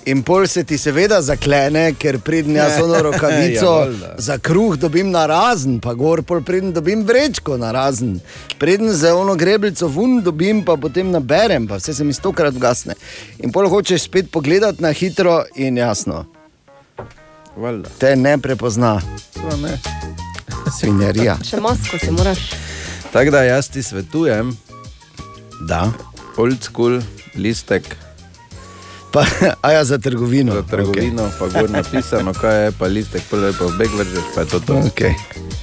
In 0.05 0.21
pol 0.23 0.45
se 0.47 0.61
ti 0.65 0.77
seveda 0.79 1.23
zaklene, 1.25 1.95
ker 1.97 2.19
pridem 2.21 2.57
jaz 2.57 2.77
ono 2.83 2.95
Ja, 2.99 3.03
rokavico 3.03 3.71
valjda. 3.73 4.11
za 4.19 4.37
kruh 4.39 4.77
dobim 4.77 5.11
na 5.11 5.25
razen, 5.27 5.81
pa 5.81 5.95
gor 5.95 6.23
pol 6.23 6.43
pridem 6.45 6.73
dobim 6.73 7.07
vrečko 7.09 7.57
na 7.57 7.73
razen. 7.73 8.21
Pridem 8.59 8.93
za 8.93 9.15
ono 9.17 9.35
greblico 9.35 9.89
vun 9.89 10.21
dobim, 10.23 10.61
pa 10.65 10.77
potem 10.77 11.11
naberem, 11.11 11.67
pa 11.67 11.77
vse 11.77 11.95
se 11.95 12.05
mi 12.05 12.13
stokrat 12.13 12.55
gasne. 12.55 12.95
In 13.39 13.53
pol 13.53 13.69
hočeš 13.69 14.03
spet 14.03 14.31
pogledati 14.31 14.83
na 14.83 14.93
hitro 14.93 15.45
in 15.57 15.77
jasno, 15.77 16.27
Valjda. 17.57 17.89
te 17.99 18.17
ne 18.17 18.39
prepozna. 18.39 19.01
Ne. 19.63 19.79
Svinjarija. 20.79 21.39
Še 21.45 21.61
masko 21.61 21.99
si 21.99 22.11
moraš. 22.11 22.45
Tako 23.15 23.31
da 23.31 23.43
jaz 23.43 23.69
ti 23.71 23.83
svetujem, 23.83 24.57
Da. 25.69 25.93
old 26.37 26.63
school, 26.63 27.01
listek 27.35 27.97
Pa, 29.15 29.23
a 29.61 29.73
ja, 29.73 29.85
za 29.85 29.99
trgovino. 29.99 30.53
za 30.53 30.63
trgovino, 30.65 31.23
okay. 31.23 31.39
pa 31.39 31.61
gor 31.61 31.71
napisano, 31.71 32.33
kaj 32.35 32.65
je, 32.65 32.73
pa 32.73 32.87
listek, 32.87 33.23
pa 33.31 33.37
lepo 33.39 33.67
v 33.67 33.79
beg 33.79 33.91
vržeš, 33.93 34.27
pa 34.35 34.41
je 34.41 34.47
to 34.49 34.61
to. 34.61 34.75
Okay. 34.75 35.15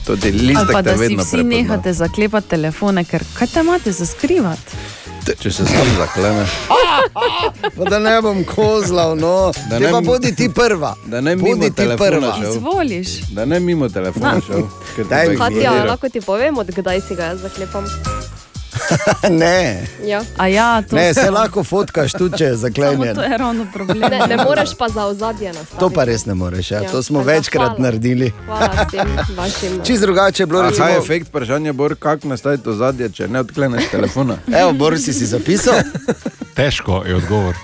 To 0.06 0.16
ti 0.16 0.28
Ali 0.30 0.48
listek 0.48 0.72
pa 0.72 0.80
te 0.80 0.90
da 0.90 0.94
si 0.94 1.00
vedno 1.00 1.24
vsi 1.24 1.32
prepozna. 1.32 1.50
nehate 1.52 1.94
zaklepati 1.94 2.48
telefone, 2.48 3.04
ker 3.04 3.24
kaj 3.34 3.48
te 3.48 3.60
imate 3.60 3.92
za 3.92 4.06
skrivati? 4.06 4.80
Če 5.36 5.52
se 5.52 5.66
sam 5.66 5.88
zakleneš. 5.98 6.50
Pa 7.78 7.84
da 7.86 8.00
ne 8.00 8.22
bom 8.22 8.44
kozlal, 8.46 9.14
no. 9.16 9.52
Da 9.70 9.78
Te 9.78 9.84
ne 9.84 9.92
pa 9.92 9.98
m- 9.98 10.06
bodi 10.06 10.36
ti 10.36 10.50
prva. 10.50 10.96
Da 11.06 11.22
ne 11.22 11.36
mimo 11.36 11.48
bodi 11.50 11.70
ti 11.70 11.76
telefona 11.76 12.10
prva. 12.10 12.34
šel. 12.40 12.52
Izvoliš. 12.52 13.08
Da 13.30 13.46
ne 13.46 13.60
mimo 13.60 13.90
telefona 13.90 14.42
šel. 14.48 14.64
ker 14.96 15.06
te 15.06 15.10
Daj 15.10 15.30
mi. 15.30 15.38
Katja, 15.38 15.84
lahko 15.86 16.10
ti 16.10 16.22
povem, 16.22 16.58
od 16.58 16.68
kdaj 16.68 17.02
si 17.02 17.16
ga 17.16 17.24
jaz 17.26 17.42
zaklepam. 17.42 17.86
ne, 19.42 19.88
Ja. 20.06 20.22
A 20.38 20.48
ja, 20.48 20.82
to, 20.82 20.96
ne, 20.96 21.14
se 21.14 21.32
lahko 21.32 21.64
fotkaš 21.64 22.12
tudi, 22.12 22.38
če 22.38 22.44
je 22.44 22.56
samo 22.58 22.62
zaklenjen. 22.62 23.16
to 23.16 23.22
je 23.22 23.38
ravno 23.38 23.66
problem. 23.74 24.00
Ne, 24.00 24.28
ne 24.28 24.38
moreš 24.38 24.70
pa 24.78 24.90
za 24.90 25.06
ozadje 25.06 25.48
nastaviti. 25.48 25.80
To 25.80 25.90
pa 25.90 26.04
res 26.04 26.26
ne 26.26 26.34
moreš, 26.34 26.72
ja. 26.72 26.82
Ja, 26.82 26.92
to 26.92 27.04
smo 27.04 27.20
tako 27.20 27.28
da 27.30 27.34
večkrat 27.36 27.68
hvala. 27.68 27.80
naredili. 27.80 28.32
Hvala 28.46 28.86
vsem 28.88 29.18
vašim. 29.38 29.80
Čist 29.86 30.02
drugače 30.02 30.44
je 30.44 30.48
bilo, 30.48 30.62
recimo, 30.62 30.86
kaj 30.86 30.94
je 30.94 30.98
efekt 30.98 31.28
vprašanja, 31.28 31.74
Bor, 31.74 31.96
kako 31.96 32.28
nastaviti 32.28 32.64
to 32.64 32.74
zadje, 32.74 33.10
če 33.10 33.28
ne 33.28 33.40
odkleneš 33.40 33.84
telefona? 33.92 34.38
Evo, 34.62 34.74
Boris 34.74 35.06
si 35.06 35.14
si 35.14 35.26
zapisal. 35.26 35.76
Težko 36.56 37.04
je 37.08 37.16
odgovor. 37.16 37.56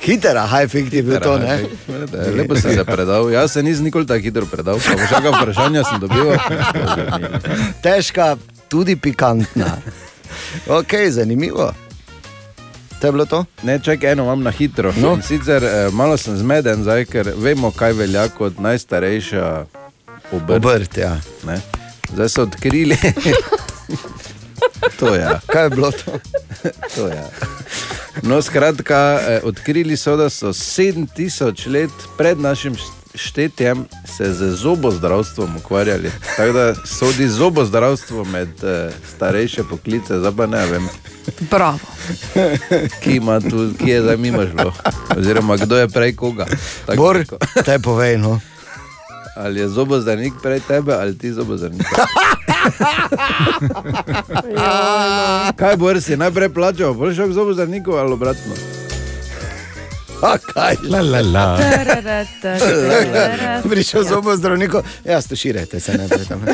Hiter, 0.00 0.36
aha, 0.36 0.62
efekt 0.62 0.92
je 0.92 1.02
bil 1.02 1.20
to, 1.20 1.38
ne? 1.38 1.54
Efekt, 1.54 2.36
Lepo 2.36 2.56
si 2.56 2.74
se 2.74 2.84
predal. 2.84 3.30
Jaz 3.30 3.52
se 3.52 3.62
nisem 3.62 3.84
nikoli 3.84 4.06
tako 4.06 4.20
hitro 4.20 4.46
predal. 4.46 4.78
Pa 4.78 4.96
vsaka 5.04 5.30
vprašanja 5.30 5.84
sem 5.84 6.00
dobil. 6.00 6.32
Težka, 7.82 8.36
tudi 8.68 8.96
pikantna. 8.96 9.76
Ok, 10.68 10.94
zanimivo. 11.10 11.72
To 13.00 13.06
je 13.06 13.12
bilo 13.12 13.24
to? 13.24 13.44
Ne, 13.62 13.78
čakaj, 13.78 14.12
eno 14.12 14.24
imam 14.24 14.42
na 14.42 14.50
hitro. 14.50 14.92
No. 14.96 15.18
Sicer 15.22 15.64
eh, 15.64 15.88
malo 15.92 16.16
sem 16.16 16.36
zmeden, 16.36 16.82
zdaj, 16.82 17.04
ker 17.08 17.32
vemo, 17.36 17.70
kaj 17.70 17.92
velja 17.92 18.28
kot 18.28 18.58
najstarejša 18.60 19.64
obrt. 20.32 20.56
Obrt, 20.56 20.96
ja. 20.96 21.16
Ne? 21.48 21.60
Zdaj 22.12 22.28
so 22.28 22.42
odkrili. 22.42 22.98
to 24.98 25.14
je. 25.14 25.28
Kaj 25.46 25.62
je 25.62 25.70
bilo 25.70 25.90
to? 25.90 26.18
to 26.94 27.06
je. 27.06 27.24
No, 28.22 28.42
skratka, 28.42 29.20
eh, 29.28 29.40
odkrili 29.44 29.96
so, 29.96 30.16
da 30.16 30.30
so 30.30 30.52
7000 30.52 31.68
let 31.68 31.90
pred 32.18 32.40
našim 32.40 32.76
štetjem 33.14 33.84
se 34.16 34.32
z 34.34 34.50
zobozdravstvom 34.50 35.56
ukvarjali. 35.56 36.10
Tako 36.36 36.52
da 36.52 36.74
sodi 36.74 37.28
zobozdravstvo 37.28 38.24
med 38.24 38.48
eh, 38.64 38.90
starejše 39.16 39.62
poklice, 39.70 40.18
zdaj 40.18 40.32
pa 40.36 40.46
ne 40.46 40.66
vem, 40.66 40.88
Bravo. 41.50 41.78
ki, 43.02 43.16
ima 43.16 43.40
tu, 43.40 43.70
ki 43.78 43.90
je 43.90 44.02
zdaj 44.02 44.16
mimo 44.16 44.42
šlo. 44.46 44.72
Oziroma, 45.16 45.56
kdo 45.56 45.76
je 45.78 45.88
prej 45.88 46.16
koga. 46.16 46.46
Tako 46.86 47.02
Bor, 47.02 47.16
rekel. 47.16 47.38
te 47.64 47.78
povej, 47.78 48.18
no. 48.18 48.40
Ali 49.40 49.60
je 49.60 49.68
zobozdravnik 49.68 50.32
prej 50.42 50.60
tebe, 50.68 50.94
ali 50.94 51.18
ti 51.18 51.32
zobozdravnik. 51.32 51.86
Kaj 55.56 55.76
bo 55.76 56.00
si 56.00 56.16
najprej 56.16 56.52
plačal, 56.52 56.94
bolj 56.94 57.14
šel 57.14 57.32
k 57.32 57.32
zobozdravniku 57.32 57.96
ali 57.96 58.12
obratno? 58.12 58.54
A 60.22 60.36
kaj? 60.38 60.76
La, 60.90 61.00
la, 61.00 61.20
la. 61.20 61.58
Prišel 63.70 64.04
zobo 64.10 64.36
zdravniku, 64.36 64.82
ja, 65.04 65.20
stuširajte 65.20 65.80
se 65.80 65.98
najprej 65.98 66.24
tam. 66.24 66.44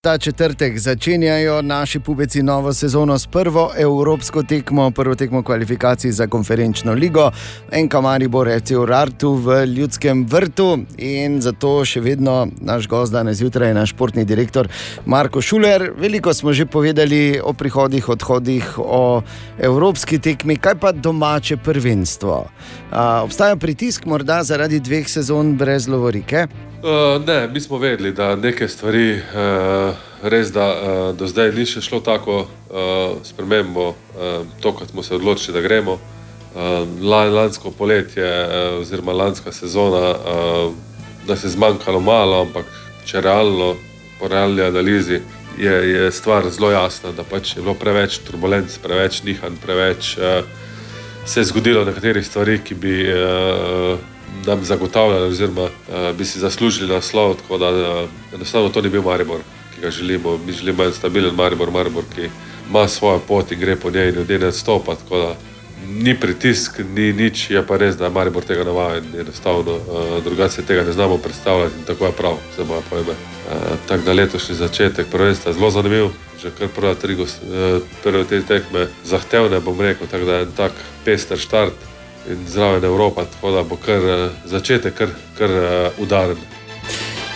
Ta 0.00 0.18
četrtek 0.18 0.78
začenjajo 0.78 1.62
naši 1.62 2.00
pubeci 2.00 2.42
novo 2.42 2.72
sezono 2.72 3.18
s 3.18 3.26
prvo 3.26 3.70
evropsko 3.78 4.42
tekmo, 4.42 4.90
prvo 4.90 5.14
tekmo 5.14 5.42
kvalifikacij 5.42 6.10
za 6.10 6.26
konferenčno 6.26 6.92
ligo. 6.92 7.30
Enka 7.72 8.00
Maribor 8.00 8.48
FC 8.60 8.70
Urartu 8.70 9.32
v 9.32 9.64
Ljudskem 9.66 10.26
vrtu 10.30 10.78
in 10.98 11.40
zato 11.40 11.84
še 11.84 12.00
vedno 12.00 12.46
naš 12.60 12.86
gost 12.88 13.12
danes 13.12 13.40
zjutraj 13.42 13.68
je 13.68 13.74
naš 13.74 13.90
športni 13.90 14.24
direktor 14.24 14.68
Marko 15.06 15.42
Šuler. 15.42 15.90
Veliko 15.96 16.34
smo 16.34 16.52
že 16.52 16.66
povedali 16.66 17.40
o 17.42 17.52
prihodih, 17.52 18.08
odhodih, 18.08 18.78
o 18.78 19.22
evropski 19.58 20.18
tekmi, 20.18 20.56
kaj 20.56 20.78
pa 20.78 20.92
domače 20.92 21.56
prvenstvo. 21.56 22.44
A, 22.90 23.22
obstaja 23.24 23.56
pritisk 23.56 24.06
morda 24.06 24.44
zaradi 24.44 24.78
dveh 24.80 25.10
sezon 25.10 25.56
brez 25.56 25.88
lovorike? 25.88 26.46
Uh, 26.82 27.26
ne, 27.26 27.48
mi 27.48 27.60
smo 27.60 27.78
vedeli, 27.78 28.12
da 28.12 28.36
neke 28.36 28.68
stvari 28.68 29.12
uh, 29.14 29.94
res 30.22 30.52
da 30.52 30.66
uh, 30.68 31.16
do 31.18 31.26
zdaj 31.26 31.50
ni 31.56 31.64
še 31.66 31.80
šlo 31.82 31.98
tako 32.06 32.36
uh, 32.44 33.16
spremembo, 33.26 33.88
uh, 33.88 34.44
to, 34.62 34.70
kot 34.78 34.92
smo 34.92 35.02
se 35.02 35.16
odločili, 35.16 35.56
da 35.56 35.62
gremo. 35.64 35.96
Uh, 35.98 36.86
lan, 37.02 37.32
lansko 37.34 37.72
poletje, 37.74 38.22
uh, 38.22 38.78
oziroma 38.78 39.12
lanska 39.12 39.50
sezona, 39.52 40.12
uh, 40.14 40.76
nas 41.26 41.42
je 41.42 41.50
zmanjkalo 41.50 41.98
malo, 42.00 42.44
ampak 42.46 42.70
če 43.10 43.24
realno, 43.26 43.72
po 44.20 44.30
realni 44.30 44.62
analizi, 44.62 45.18
je, 45.58 45.74
je 45.90 46.12
stvar 46.14 46.46
zelo 46.54 46.70
jasna, 46.70 47.10
da 47.10 47.24
pač 47.26 47.56
je 47.56 47.64
bilo 47.64 47.74
preveč 47.74 48.20
turbulenc, 48.22 48.78
preveč 48.86 49.24
nihanj, 49.26 49.58
preveč 49.66 50.12
uh, 50.14 50.46
se 51.26 51.42
je 51.42 51.50
zgodilo 51.50 51.82
nekaterih 51.90 52.26
stvari, 52.26 52.60
ki 52.62 52.78
bi. 52.78 52.94
Uh, 53.10 54.14
nam 54.46 54.64
zagotavljali, 54.64 55.28
oziroma 55.28 55.62
uh, 55.62 56.16
bi 56.18 56.24
si 56.24 56.38
zaslužili 56.38 56.94
naslov. 56.94 57.34
Tako 57.34 57.58
da 57.58 57.68
uh, 57.70 58.08
enostavno 58.34 58.68
to 58.68 58.82
ni 58.82 58.88
bil 58.88 59.02
Maribor, 59.02 59.40
ki 59.74 59.80
ga 59.80 59.90
želimo. 59.90 60.38
Mi 60.46 60.52
želimo 60.52 60.84
en 60.84 60.92
stabilen 60.92 61.34
Maribor, 61.34 61.70
Maribor, 61.70 62.04
ki 62.14 62.28
ima 62.70 62.88
svojo 62.88 63.18
pot 63.18 63.52
in 63.52 63.60
gre 63.60 63.76
po 63.76 63.90
njej 63.90 64.08
in 64.08 64.14
ljudje 64.14 64.38
ne 64.38 64.52
stopa. 64.52 64.94
Tako 64.94 65.18
da 65.18 65.36
ni 65.88 66.20
pritisk, 66.20 66.78
ni 66.94 67.12
nič, 67.12 67.50
je 67.50 67.66
pa 67.66 67.76
res, 67.76 67.96
da 67.96 68.04
je 68.04 68.10
Maribor 68.10 68.44
tega 68.44 68.64
navaden. 68.64 69.04
Enostavno 69.20 69.74
uh, 69.74 70.24
drugače 70.24 70.62
tega 70.62 70.82
ne 70.82 70.92
znamo 70.92 71.18
predstavljati 71.18 71.74
in 71.78 71.84
tako 71.84 72.06
je 72.06 72.12
prav, 72.12 72.36
za 72.56 72.64
moje 72.64 72.80
pojme. 72.90 73.12
Uh, 73.12 73.76
tako 73.88 74.04
da 74.04 74.12
letošnji 74.12 74.54
začetek 74.54 75.06
prvenstva 75.10 75.50
je 75.50 75.54
zelo 75.54 75.70
zanimiv. 75.70 76.08
Že 76.42 76.50
kar 76.58 76.68
prva 76.68 76.94
tri, 76.94 77.16
prve 78.02 78.24
te 78.24 78.42
tekme 78.42 78.86
zahtevne, 79.04 79.60
bom 79.60 79.80
rekel, 79.80 80.06
tako 80.06 80.24
da 80.24 80.34
je 80.34 80.42
en 80.42 80.52
tak 80.56 80.72
pester 81.04 81.38
štart 81.38 81.74
in 82.30 82.46
zraven 82.46 82.84
Evropa, 82.84 83.24
tako 83.24 83.50
da 83.50 83.62
bo 83.62 83.76
kar 83.76 84.04
eh, 84.04 84.30
začetek 84.44 84.94
kar, 84.94 85.08
kar 85.38 85.50
eh, 85.50 85.90
udaren. 85.98 86.36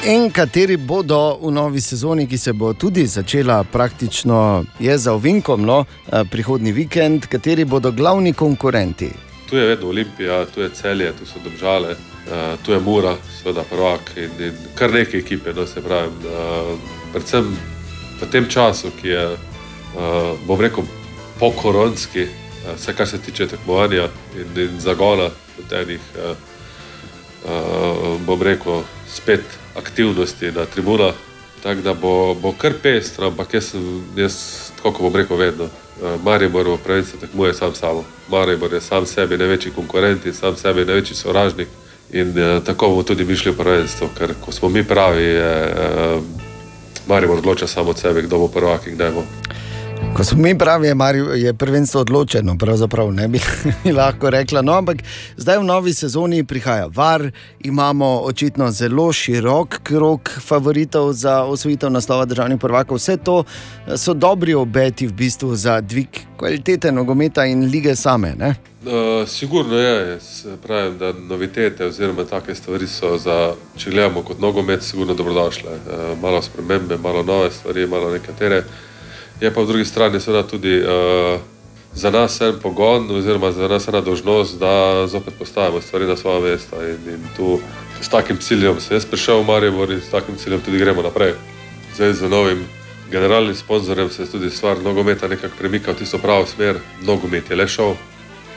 In 0.05 0.31
kateri 0.31 0.77
bodo 0.77 1.39
v 1.43 1.53
novi 1.53 1.81
sezoni, 1.81 2.27
ki 2.27 2.39
se 2.39 2.53
bo 2.53 2.73
tudi 2.75 3.07
začela 3.07 3.65
praktično 3.65 4.65
je 4.81 4.99
za 4.99 5.13
ovinkom, 5.13 5.63
no, 5.63 5.85
eh, 6.13 6.25
prihodnji 6.31 6.73
vikend, 6.73 7.27
kateri 7.27 7.65
bodo 7.65 7.91
glavni 7.91 8.33
konkurenti? 8.33 9.11
Tu 9.51 9.57
je 9.57 9.67
vedno 9.67 9.89
Olimpija, 9.89 10.45
tu 10.45 10.61
je 10.61 10.71
celje, 10.71 11.13
tu 11.13 11.27
so 11.27 11.39
države, 11.45 11.97
tu 12.65 12.73
je 12.73 12.81
Mura, 12.81 13.17
seveda 13.39 13.63
prvak 13.71 14.13
in, 14.17 14.31
in 14.47 14.53
kar 14.75 14.93
nekaj 14.93 15.21
ekipe, 15.21 15.53
no 15.53 15.67
se 15.67 15.83
pravi. 15.83 16.09
Predvsem 17.13 17.51
v 18.21 18.31
tem 18.33 18.47
času, 18.49 18.89
ki 19.01 19.09
je, 19.09 19.27
bom 20.47 20.61
rekel, 20.61 20.87
pokoronski, 21.39 22.27
vse 22.75 22.95
kar 22.95 23.09
se 23.09 23.19
tiče 23.19 23.47
tekmovanja 23.47 24.09
in, 24.37 24.63
in 24.63 24.81
zagona, 24.81 25.31
tenih, 25.71 26.01
bom 28.27 28.43
rekel, 28.43 28.83
spet 29.09 29.45
aktivnosti 29.77 30.53
na 30.53 30.65
tribunah. 30.67 31.15
Tako 31.63 31.81
da 31.81 31.95
bo, 31.95 32.35
bo 32.35 32.53
kar 32.59 32.73
pestro, 32.83 33.27
ampak 33.27 33.55
jaz, 33.55 33.75
jaz 34.17 34.37
tako 34.77 34.93
kot 34.93 35.03
bom 35.03 35.17
rekel, 35.17 35.37
vedno. 35.37 35.65
eh, 35.65 36.17
Maribor 36.25 36.69
v 36.69 36.79
pravici 36.85 37.21
tekmuje 37.21 37.55
sam 37.55 37.75
sabo. 37.75 38.05
Maribor 38.29 38.73
je 38.73 38.81
sam 38.81 39.07
sebi 39.07 39.39
največji 39.39 39.73
konkurent 39.73 40.27
in 40.27 40.35
sam 40.35 40.57
sebi 40.57 40.85
največji 40.85 41.17
sovražnik. 41.17 41.69
In 42.13 42.39
eh, 42.39 42.61
tako 42.65 42.89
bomo 42.89 43.03
tudi 43.03 43.25
mi 43.25 43.37
šli 43.37 43.53
v 43.53 43.57
prvenstvo, 43.57 44.09
ker 44.19 44.35
ko 44.41 44.53
smo 44.53 44.69
mi 44.69 44.85
pravi, 44.85 45.23
je 45.23 45.53
eh, 45.71 46.21
Maribor 47.07 47.39
odloča 47.39 47.67
samo 47.67 47.91
od 47.91 47.99
sebe, 47.99 48.23
kdo 48.23 48.39
bo 48.39 48.49
prvak 48.49 48.87
in 48.87 48.95
kdaj 48.95 49.11
bo. 49.11 49.23
Ko 50.17 50.25
smo 50.25 50.43
mi 50.43 50.59
pravi, 50.59 50.87
je, 50.87 50.95
Mari, 50.95 51.19
je 51.35 51.55
prvenstvo 51.55 52.01
odločeno, 52.01 52.57
pravzaprav 52.59 53.13
ne 53.13 53.29
bi 53.29 53.41
lahko 53.99 54.31
rekla. 54.31 54.63
No, 54.63 54.73
ampak 54.73 54.97
zdaj 55.37 55.59
v 55.59 55.65
novi 55.65 55.95
sezoni 55.95 56.45
prihaja 56.45 56.87
VAR, 56.95 57.31
imamo 57.61 58.07
očitno 58.21 58.71
zelo 58.71 59.13
širok 59.13 59.79
krog 59.83 60.31
favoritov 60.41 61.13
za 61.13 61.43
osvojitev 61.45 61.91
naslova 61.91 62.25
državnih 62.25 62.61
prvakov. 62.61 62.97
Vse 62.97 63.17
to 63.17 63.45
eh, 63.45 63.97
so 63.97 64.15
dobri 64.15 64.55
obeti 64.55 65.07
v 65.07 65.13
bistvu 65.13 65.57
za 65.57 65.81
dvig 65.81 66.09
kvalitete 66.37 66.93
nogometa 66.93 67.47
in 67.47 67.65
lige 67.71 67.97
same. 67.97 68.35
Ne? 68.39 68.55
Uh, 68.85 69.29
sigurno 69.29 69.79
je, 69.79 70.19
pravim, 70.63 70.99
da 70.99 71.13
novitete 71.13 71.87
oziroma 71.87 72.25
take 72.25 72.55
stvari 72.55 72.87
so, 72.87 73.17
za, 73.19 73.55
če 73.77 73.91
gledamo 73.91 74.23
kot 74.23 74.41
nogomet, 74.41 74.83
sigurno 74.83 75.15
dobrodošle. 75.15 75.71
Uh, 75.71 76.19
malo 76.23 76.43
spremembe, 76.43 76.99
malo 76.99 77.23
nove 77.23 77.51
stvari, 77.51 77.87
malo 77.87 78.11
nekatere. 78.11 78.63
Je 79.43 79.51
pa 79.51 79.55
po 79.55 79.65
drugi 79.65 79.85
strani 79.85 80.21
seveda 80.21 80.47
tudi 80.47 80.79
uh, 80.79 81.41
za 81.95 82.11
nas 82.11 82.41
en 82.41 82.55
pogon, 82.63 83.11
oziroma 83.11 83.53
za 83.53 83.69
nas 83.69 83.89
ena 83.89 84.01
dožnost, 84.01 84.59
da 84.59 85.07
zopet 85.07 85.35
postavimo 85.39 85.81
stvari 85.81 86.07
na 86.07 86.17
svoje 86.17 86.41
mesta. 86.41 86.77
In, 86.77 87.15
in 87.15 87.21
tu 87.37 87.59
s 88.01 88.09
takim 88.09 88.37
ciljem 88.37 88.81
sem 88.81 88.97
jaz 88.97 89.07
prišel 89.07 89.43
v 89.43 89.47
Maribor 89.47 89.91
in 89.91 90.01
s 90.01 90.11
takim 90.11 90.37
ciljem 90.37 90.61
tudi 90.61 90.79
gremo 90.79 91.03
naprej. 91.03 91.35
Zdaj 91.95 92.13
z 92.13 92.31
novim 92.31 92.63
generalnim 93.11 93.55
sponzorjem 93.55 94.11
se 94.11 94.31
tudi 94.31 94.51
stvar 94.51 94.79
nogometa 94.79 95.29
nekako 95.29 95.59
premika 95.59 95.91
v 95.91 95.97
tisto 95.97 96.19
pravo 96.19 96.47
smer. 96.47 96.79
Nogomet 97.03 97.51
je 97.51 97.57
le 97.57 97.69
šel 97.69 97.97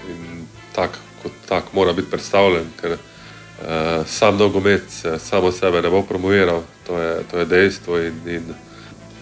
in 0.10 0.46
tak, 0.76 1.00
kot 1.24 1.32
tak 1.50 1.74
mora 1.74 1.94
biti 1.94 2.12
predstavljen, 2.12 2.70
ker 2.82 2.92
uh, 2.92 4.06
sam 4.06 4.38
nogomet 4.38 4.84
se 4.90 5.18
samo 5.20 5.52
sebe 5.52 5.82
ne 5.82 5.90
bo 5.90 6.02
promoviral, 6.02 6.62
to 6.88 7.02
je, 7.02 7.24
to 7.32 7.40
je 7.40 7.46
dejstvo 7.46 8.00
in, 8.00 8.22
in 8.28 8.54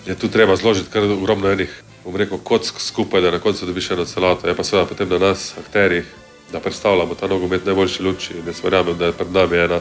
je 0.06 0.16
tu 0.16 0.28
treba 0.28 0.56
zložiti 0.56 0.90
kar 0.92 1.04
ogromno 1.04 1.52
enih, 1.52 1.84
bom 2.06 2.16
rekel, 2.16 2.38
kock 2.44 2.80
skupaj, 2.80 3.22
da 3.22 3.32
na 3.32 3.40
koncu 3.40 3.66
dobiš 3.66 3.92
eno 3.92 4.06
celoto. 4.06 4.48
Je 4.48 4.56
pa 4.56 4.64
seveda 4.64 4.88
potem 4.88 5.10
na 5.10 5.20
nas, 5.20 5.54
akterjih, 5.60 6.06
da 6.52 6.60
predstavljamo 6.60 7.16
ta 7.16 7.28
nogomet 7.28 7.66
najboljši 7.66 8.04
luči 8.04 8.34
in 8.34 8.48
jaz 8.48 8.64
verjamem, 8.64 8.98
da 8.98 9.06
je 9.06 9.12
pred 9.12 9.32
nami 9.32 9.58
ena 9.58 9.80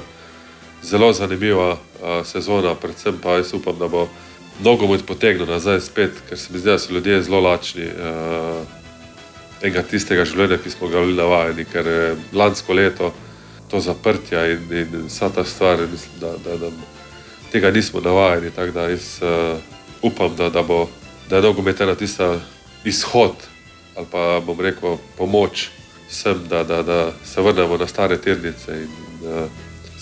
zelo 0.82 1.12
zanimiva 1.12 1.72
uh, 1.72 2.26
sezona, 2.26 2.74
predvsem 2.74 3.18
pa 3.22 3.36
jaz 3.36 3.54
upam, 3.54 3.78
da 3.78 3.88
bo 3.88 4.08
nogomet 4.62 5.06
potegnil 5.06 5.46
nazaj 5.46 5.80
spet, 5.80 6.22
ker 6.28 6.38
se 6.38 6.52
mi 6.52 6.58
zdi, 6.58 6.70
da 6.70 6.78
so 6.78 6.92
ljudje 6.92 7.22
zelo 7.22 7.40
lačni. 7.40 7.86
Uh, 7.86 8.62
enega 9.62 9.82
tistega 9.86 10.24
življenja, 10.26 10.58
ki 10.58 10.70
smo 10.70 10.88
ga 10.90 11.02
bili 11.04 11.14
navajeni, 11.16 11.64
ker 11.70 11.86
je 11.86 12.16
lansko 12.34 12.74
leto 12.74 13.12
to 13.70 13.80
zaprtje 13.80 14.40
in, 14.52 14.64
in 14.74 15.04
vsa 15.06 15.30
ta 15.30 15.44
stvar, 15.44 15.84
mislim, 15.90 16.18
da, 16.20 16.32
da, 16.44 16.56
da 16.64 16.70
tega 17.52 17.70
nismo 17.70 18.00
navajeni. 18.00 18.50
Tako 18.50 18.74
da 18.74 18.88
jaz 18.90 19.06
uh, 19.22 19.71
upam, 20.02 20.36
da, 20.36 20.50
da, 20.50 20.62
bo, 20.62 20.88
da 21.30 21.36
je 21.36 21.42
nogomet 21.42 21.80
ena 21.80 21.94
tista 21.94 22.40
izhod 22.84 23.32
ali 23.96 24.06
pa 24.10 24.40
bom 24.40 24.60
rekel 24.60 24.96
pomoč 25.18 25.68
vsem, 26.08 26.48
da, 26.48 26.64
da, 26.64 26.82
da 26.82 27.12
se 27.24 27.42
vrnemo 27.42 27.76
na 27.76 27.86
stare 27.86 28.20
tirnice 28.20 28.72
in 28.72 28.88
uh, 29.28 29.50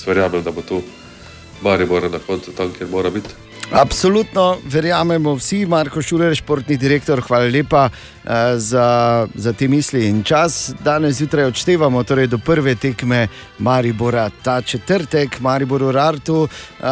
verjamem, 0.07 0.43
da 0.43 0.51
bo 0.51 0.63
tu 0.63 0.83
Maribor 1.63 2.11
na 2.11 2.19
koncu 2.19 2.53
tam, 2.53 2.73
kjer 2.73 2.89
mora 2.89 3.11
biti. 3.11 3.29
Absolutno 3.73 4.59
verjamemo 4.65 5.35
vsi, 5.35 5.67
Marko 5.67 6.03
Šuler, 6.03 6.35
športni 6.35 6.77
direktor, 6.77 7.21
hvala 7.23 7.45
lepa 7.45 7.85
uh, 7.87 8.31
za, 8.57 9.27
za 9.35 9.53
te 9.53 9.69
misli 9.69 10.09
in 10.09 10.23
čas. 10.23 10.73
Danes 10.85 11.17
zjutraj 11.17 11.45
odštevamo 11.45 12.03
torej 12.03 12.27
do 12.27 12.39
prve 12.39 12.75
tekme 12.75 13.29
Maribora, 13.59 14.31
ta 14.43 14.63
četrtek, 14.63 15.41
Maribor 15.41 15.83
v 15.83 15.91
Rartu. 15.91 16.43
Uh, 16.43 16.89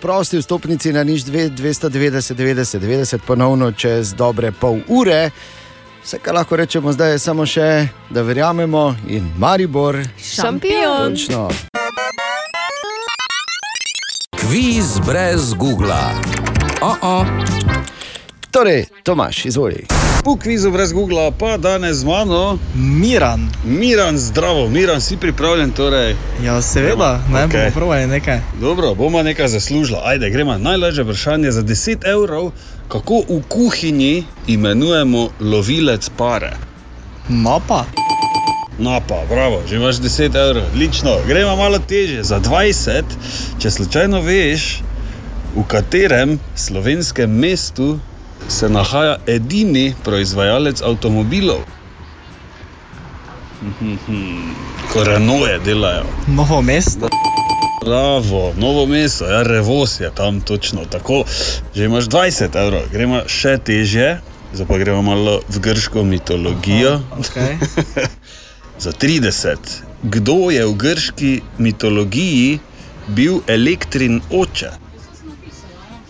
prosti 0.00 0.38
vstopnici 0.38 0.92
na 0.92 1.04
nič 1.04 1.24
2, 1.24 1.50
290, 1.56 2.34
90, 2.34 2.78
90, 2.78 3.18
ponovno 3.26 3.72
čez 3.72 4.12
dobre 4.14 4.52
pol 4.52 4.80
ure. 4.88 5.30
Vse, 6.04 6.18
kar 6.18 6.34
lahko 6.34 6.56
rečemo 6.56 6.92
zdaj, 6.92 7.12
je 7.12 7.18
samo 7.18 7.46
še, 7.46 7.88
da 8.10 8.22
verjamemo 8.22 8.94
in 9.08 9.32
Maribor. 9.38 10.04
Šampion. 10.20 11.16
Točno. 11.16 11.48
Kviz 14.48 15.00
brez 15.06 15.54
Google. 15.54 15.92
Oh 16.80 16.96
-oh. 17.02 17.26
Torej, 18.50 18.84
Tomaš, 19.02 19.44
izvoli. 19.44 19.84
V 20.24 20.38
kvizu 20.42 20.70
brez 20.70 20.92
Google, 20.92 21.32
pa 21.38 21.56
danes 21.56 21.96
z 21.96 22.04
mano 22.04 22.58
Miran. 22.74 23.48
Miran, 23.64 24.18
zdravo, 24.18 24.68
Miran, 24.68 25.00
si 25.00 25.16
pripravljen? 25.16 25.70
Torej? 25.70 26.16
Ja, 26.44 26.62
seveda, 26.62 27.20
ne 27.32 27.44
Okej. 27.44 27.60
bomo 27.60 27.74
probali 27.74 28.06
nekaj. 28.06 28.40
Dobro, 28.60 28.94
bomo 28.94 29.22
nekaj 29.22 29.48
zaslužili. 29.48 30.00
Ajde, 30.04 30.30
gremo. 30.30 30.58
Najlažje 30.58 31.04
vprašanje 31.04 31.50
za 31.50 31.62
10 31.62 32.08
evrov. 32.14 32.50
Kako 32.88 33.22
v 33.28 33.42
kuhinji 33.48 34.24
imenujemo 34.46 35.28
lovilec 35.40 36.10
pare? 36.16 36.56
Mapa. 37.28 37.84
No 38.78 39.00
pa, 39.08 39.26
bravo, 39.26 39.62
že 39.66 39.76
imaš 39.76 39.98
10 39.98 40.38
evrov, 40.38 40.62
odlično. 40.72 41.16
Gremo 41.26 41.56
malo 41.56 41.78
teže, 41.78 42.22
za 42.22 42.38
20, 42.38 43.02
če 43.58 43.70
slučajno 43.70 44.20
veš, 44.22 44.86
v 45.56 45.64
katerem 45.66 46.38
slovenskem 46.54 47.26
mestu 47.26 47.98
se 48.48 48.68
nahaja 48.70 49.16
edini 49.26 49.94
proizvajalec 50.04 50.82
avtomobilov. 50.82 51.66
Ko 54.92 55.04
Renault 55.04 55.64
delajo. 55.66 56.06
Novo 56.30 56.62
mesto. 56.62 57.10
Bravo, 57.82 58.54
novo 58.56 58.86
mesto, 58.86 59.26
ja, 59.26 59.42
Revos 59.42 60.00
je 60.00 60.10
tam 60.14 60.40
točno 60.40 60.86
tako. 60.86 61.24
Že 61.74 61.84
imaš 61.84 62.06
20 62.06 62.54
evrov, 62.54 62.86
gremo 62.94 63.26
še 63.26 63.58
težje, 63.58 64.20
zdaj 64.54 64.66
pa 64.70 64.78
gremo 64.78 65.02
malo 65.02 65.40
v 65.50 65.66
grško 65.66 66.06
mitologijo. 66.06 67.00
Okay. 67.18 67.58
Za 68.78 68.92
30. 68.92 69.56
Kdo 70.02 70.50
je 70.50 70.66
v 70.66 70.74
grški 70.74 71.32
mitologiji 71.58 72.58
bil 73.08 73.40
elektrin 73.46 74.20
oče? 74.30 74.70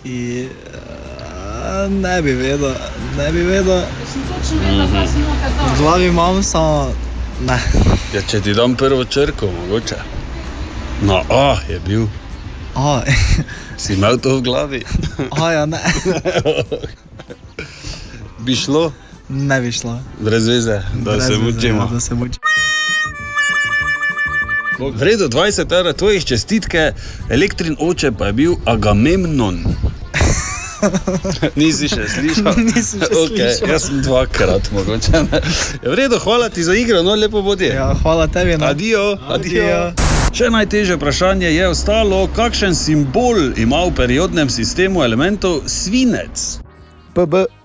I, 0.05 0.49
uh, 0.49 1.93
ne 1.93 2.23
bi 2.23 2.33
vedel, 2.33 2.75
ne 3.17 3.33
bi 3.33 3.43
vedel. 3.43 3.83
V 5.75 5.79
glavi 5.79 6.07
imam 6.07 6.43
samo. 6.43 6.93
Ne. 7.47 7.59
Ja, 8.15 8.23
če 8.23 8.41
ti 8.41 8.55
dam 8.55 8.75
prvo 8.77 9.05
črko, 9.05 9.49
mogoče. 9.51 9.97
No, 11.03 11.23
A 11.31 11.57
je 11.69 11.81
bil. 11.87 12.07
A, 12.75 13.03
Si 13.77 13.95
imel 13.95 14.19
to 14.19 14.37
v 14.37 14.43
glavi? 14.43 14.83
a 15.31 15.53
ja, 15.53 15.67
ne. 15.67 15.79
Bi 18.45 18.57
šlo? 18.57 18.93
Ne 19.29 19.61
bi 19.61 19.73
šlo. 19.73 19.99
Brez 20.21 20.49
veze, 20.49 20.81
da 20.95 21.11
Brez 21.11 21.27
se 21.27 21.39
mučimo. 21.39 21.89
Da 21.93 22.01
se 22.01 22.15
mučimo. 22.15 22.45
V 24.79 25.03
redu, 25.03 25.29
20 25.29 25.79
evrov 25.81 25.93
tvojih 25.93 26.25
čestitke, 26.25 26.93
elektrin 27.31 27.77
oče 27.81 28.13
pa 28.13 28.27
je 28.27 28.33
bil 28.33 28.55
Agamemnon. 28.65 29.59
Nisi 31.59 31.89
še 31.91 32.07
slišal? 32.09 32.55
Nisem 32.63 33.03
še 33.03 33.11
okay, 33.11 33.51
slišal. 33.51 33.73
jaz 33.73 33.89
sem 33.89 34.03
dvakrat 34.07 34.71
mogoče. 34.73 35.13
Ja, 35.13 35.43
v 35.83 35.99
redu, 35.99 36.21
hvala 36.23 36.49
ti 36.49 36.63
za 36.63 36.79
igro, 36.79 37.03
no 37.03 37.19
lepo 37.19 37.43
bodi. 37.43 37.73
Ja, 37.75 37.91
hvala 38.03 38.29
tebi. 38.31 38.55
No. 38.55 38.71
Adijo, 38.71 39.19
adijo. 39.27 39.67
Adijo. 39.67 40.09
Še 40.39 40.53
najtežje 40.55 40.95
vprašanje 41.01 41.51
je 41.51 41.69
ostalo, 41.69 42.23
kakšen 42.37 42.77
simbol 42.79 43.59
ima 43.59 43.83
v 43.89 43.95
periodnem 43.99 44.53
sistemu 44.53 45.03
elementov 45.03 45.65
svinec? 45.67 46.61
PB. 47.17 47.58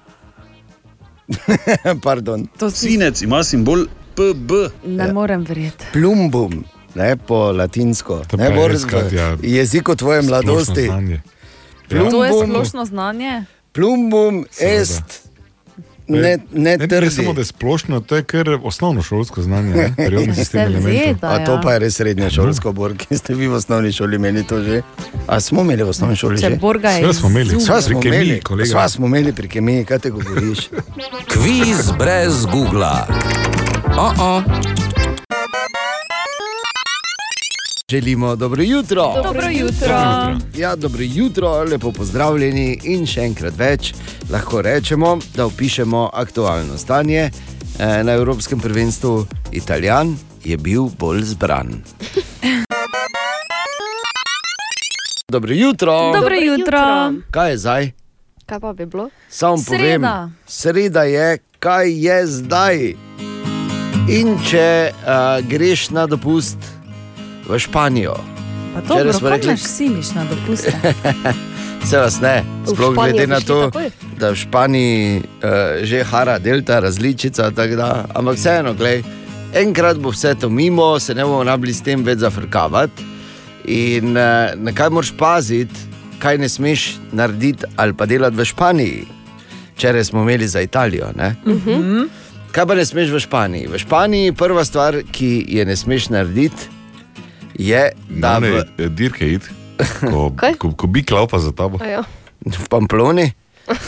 Pardon. 2.03 2.47
Svinec 2.71 3.21
ima 3.21 3.43
simbol 3.43 3.85
PB. 4.15 4.51
Ne 4.85 5.13
morem 5.13 5.43
verjeti. 5.43 5.85
Plumbum, 5.93 6.63
ne 6.95 7.17
po 7.17 7.51
latinsko. 7.51 8.21
To 8.27 8.37
Ne 8.37 8.49
moreš 8.49 8.81
krat, 8.85 9.11
ja, 9.11 9.37
jeziku 9.41 9.95
tvoje 9.95 10.23
splošno 10.23 10.47
mladosti. 10.47 10.85
znanje. 10.85 11.21
To 11.89 11.95
je 11.95 12.01
Plumbum, 12.29 12.49
splošno 12.49 12.85
znanje. 12.85 13.45
plumbum 13.71 14.45
Seveda. 14.51 14.81
est. 14.81 15.29
Ne, 16.07 16.37
ne 16.51 16.77
Ne, 16.77 16.87
ne 17.01 17.11
samo, 17.11 17.33
da 17.33 17.41
je 17.41 17.45
splošno, 17.45 17.99
to 17.99 18.15
je 18.15 18.23
kar 18.23 18.49
osnovno 18.63 19.01
šolsko 19.01 19.41
znanje, 19.41 19.89
periodni 19.97 20.35
sistem 20.35 20.61
elementov. 20.61 21.29
A 21.31 21.45
to 21.45 21.51
ja. 21.51 21.61
pa 21.63 21.73
je 21.73 21.79
res 21.79 21.95
srednja 21.95 22.29
šolska 22.29 22.71
bor, 22.71 22.97
ki 22.97 23.17
ste 23.17 23.33
vi 23.33 23.47
v 23.47 23.55
osnovni 23.55 23.91
šoli 23.91 24.15
imeli 24.15 24.43
to 24.43 24.63
že. 24.63 24.81
A 25.27 25.39
smo 25.39 25.61
imeli 25.61 25.83
v 25.83 25.89
osnovni 25.89 26.15
šoli 26.15 26.41
Če 26.41 26.49
že? 26.49 26.59
Borga 26.59 26.89
je 26.89 27.03
Sve 27.03 27.13
smo 27.13 27.29
imeli. 27.29 27.59
Sva 27.61 27.81
smo 27.81 28.01
imeli, 28.03 28.41
kolega. 28.41 28.69
sva 28.69 28.89
smo 28.89 29.07
imeli 29.07 29.33
pri 29.33 29.47
kemiji, 29.47 29.85
kaj 29.85 29.99
te 29.99 30.09
govoriš? 30.09 30.69
Kviz 31.31 31.91
brez 31.97 32.45
Google. 32.45 32.95
Oh 33.97 34.13
-oh. 34.17 34.82
Želimo 37.93 38.35
dobro 38.35 38.63
jutro. 38.63 39.13
Dobro 39.23 39.47
jutro. 39.49 39.95
Ja, 40.57 40.75
dobro 40.75 41.01
jutro, 41.01 41.63
lepo 41.63 41.91
pozdravljeni 41.91 42.79
in 42.83 43.05
še 43.05 43.21
enkrat 43.21 43.53
več 43.57 43.91
lahko 44.33 44.61
rečemo, 44.61 45.19
da 45.35 45.45
opišemo 45.45 46.09
aktualno 46.13 46.77
stanje. 46.77 47.29
Eh, 47.79 48.03
Na 48.03 48.11
Evropskem 48.11 48.59
prvenstvu 48.59 49.25
Italijan 49.51 50.15
je 50.43 50.57
bil 50.57 50.89
bolj 50.99 51.21
zbran. 51.21 51.69
Dobro 55.33 55.53
jutro. 55.53 56.11
Dobro 56.13 56.35
jutro. 56.35 57.13
Kaj 57.31 57.51
je 57.51 57.57
zdaj? 57.57 57.91
Kaj 58.45 58.59
pa 58.59 58.73
bi 58.73 58.85
bilo? 58.85 59.09
Samo 59.29 59.55
povem, 59.57 59.79
Sreda. 60.01 60.29
sreda 60.47 61.03
je, 61.03 61.37
kaj 61.59 62.05
je 62.05 62.27
zdaj. 62.27 62.95
In 64.09 64.37
če 64.49 64.91
uh, 64.91 65.47
greš 65.47 65.89
na 65.89 66.07
dopust 66.07 66.57
v 67.47 67.59
Španijo, 67.59 68.15
Pa 68.73 68.81
dobro, 68.81 69.11
kako 69.13 69.29
rekli- 69.29 69.47
naš 69.47 69.61
siliš 69.61 70.11
na 70.15 70.25
dopuste? 70.25 70.71
se 71.89 71.97
vas 71.97 72.21
ne, 72.21 72.43
sploh 72.65 72.95
glede 72.95 73.27
na 73.27 73.39
to, 73.39 73.65
takoj? 73.65 73.91
da 74.19 74.29
v 74.31 74.35
Španiji 74.35 75.17
uh, 75.17 75.23
že 75.83 76.03
hara 76.03 76.39
delta, 76.39 76.79
različica, 76.79 77.49
da, 77.49 78.05
ampak 78.15 78.35
vseeno, 78.35 78.73
glej, 78.73 79.03
enkrat 79.53 79.97
bo 79.97 80.09
vse 80.09 80.35
to 80.35 80.49
mimo, 80.49 80.99
se 80.99 81.15
ne 81.15 81.23
bomo 81.23 81.43
rabili 81.43 81.73
s 81.73 81.81
tem 81.81 82.03
več 82.03 82.19
zafrkavati. 82.19 83.03
In 83.65 84.17
uh, 84.17 84.55
na 84.55 84.71
kaj 84.73 84.89
moraš 84.89 85.13
paziti, 85.17 85.75
kaj 86.19 86.37
ne 86.37 86.49
smeš 86.49 86.95
narediti 87.11 87.65
ali 87.75 87.93
pa 87.93 88.05
delati 88.05 88.35
v 88.35 88.45
Španiji. 88.45 89.05
Včeraj 89.75 90.03
smo 90.03 90.21
imeli 90.21 90.47
za 90.47 90.61
Italijo. 90.61 91.11
Ne? 91.15 91.35
Mhm. 91.47 92.01
Kaj 92.51 92.65
pa 92.65 92.75
ne 92.75 92.85
smeš 92.85 93.09
v 93.09 93.19
Španiji? 93.19 93.67
V 93.67 93.77
Španiji 93.77 94.31
prva 94.31 94.65
stvar, 94.65 94.97
ki 95.11 95.45
je 95.47 95.65
ne 95.65 95.75
smeš 95.75 96.09
narediti, 96.09 96.69
je, 97.59 97.91
da 98.09 98.39
Da, 98.39 98.39
v, 98.39 98.63
ne, 98.77 98.89
dirke 98.89 99.27
id, 99.27 99.45
ko, 99.99 100.31
ko, 100.61 100.71
ko 100.73 100.87
bi 100.87 101.03
klaupa 101.03 101.39
za 101.39 101.51
tabo. 101.51 101.77
A 101.81 101.87
Ja. 101.87 102.03
v 102.43 102.65
Pamploni. 102.69 103.31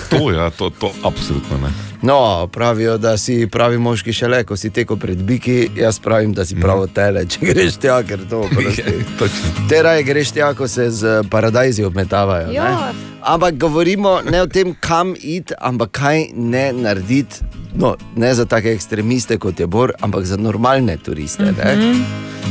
To, 0.10 0.32
ja, 0.32 0.50
to, 0.50 0.70
to 0.70 0.92
absolutno 1.04 1.58
ne. 1.58 1.70
No, 2.02 2.48
pravijo, 2.48 2.98
da 2.98 3.18
si 3.18 3.48
pravi 3.52 3.78
moški 3.78 4.14
šele, 4.14 4.44
ko 4.44 4.58
si 4.58 4.70
teko 4.70 4.96
pred 4.96 5.18
biki. 5.18 5.70
Jaz 5.76 6.00
pravim, 6.00 6.34
da 6.34 6.46
si 6.46 6.56
pravo 6.62 6.88
tele, 6.88 7.26
če 7.28 7.40
greš 7.42 7.80
tja, 7.82 7.98
ker 8.08 8.24
to 8.30 8.40
oprosti. 8.46 8.84
Točno. 9.20 9.68
Te 9.70 9.82
raje 9.84 10.04
greš 10.04 10.32
tja, 10.32 10.54
ko 10.54 10.68
se 10.68 10.90
z 10.92 11.24
paradajzi 11.32 11.84
obmetavajo. 11.84 12.52
Ja. 12.52 12.70
Ne? 12.70 12.94
Ampak 13.22 13.58
govorimo 13.58 14.20
ne 14.32 14.42
o 14.42 14.48
tem, 14.48 14.76
kam 14.80 15.16
iti, 15.18 15.54
ampak 15.60 15.92
kaj 15.92 16.30
ne 16.36 16.70
narediti. 16.74 17.42
No, 17.76 17.96
ne 18.16 18.34
za 18.36 18.46
take 18.46 18.72
ekstremiste 18.72 19.38
kot 19.38 19.60
je 19.60 19.68
Bor, 19.68 19.92
ampak 20.02 20.26
za 20.26 20.38
normalne 20.38 20.98
turiste. 20.98 21.52
Ne? 21.52 21.76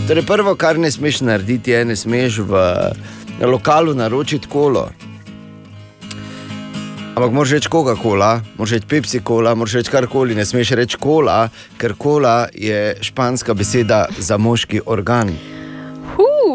Torej, 0.09 0.27
prvo, 0.27 0.55
kar 0.55 0.79
ne 0.79 0.91
smeš 0.91 1.22
narediti, 1.25 1.70
je, 1.70 1.85
ne 1.85 1.97
smeš 1.97 2.39
v 2.45 2.66
lokalu 3.41 3.95
naročiti 3.95 4.49
kolo. 4.49 4.89
Ampak 7.15 7.31
moraš 7.31 7.51
reči 7.51 7.69
Coca-Cola, 7.71 8.43
moraš 8.59 8.73
reči 8.75 8.87
Pepsi-Cola, 8.91 9.55
moraš 9.55 9.75
reči 9.79 9.91
karkoli, 9.91 10.35
ne 10.35 10.43
smeš 10.43 10.75
reči 10.75 10.99
kola, 10.99 11.47
ker 11.79 11.95
kola 11.95 12.49
je 12.51 12.97
španska 13.07 13.55
beseda 13.55 14.07
za 14.19 14.35
moški 14.35 14.81
organ. 14.87 15.31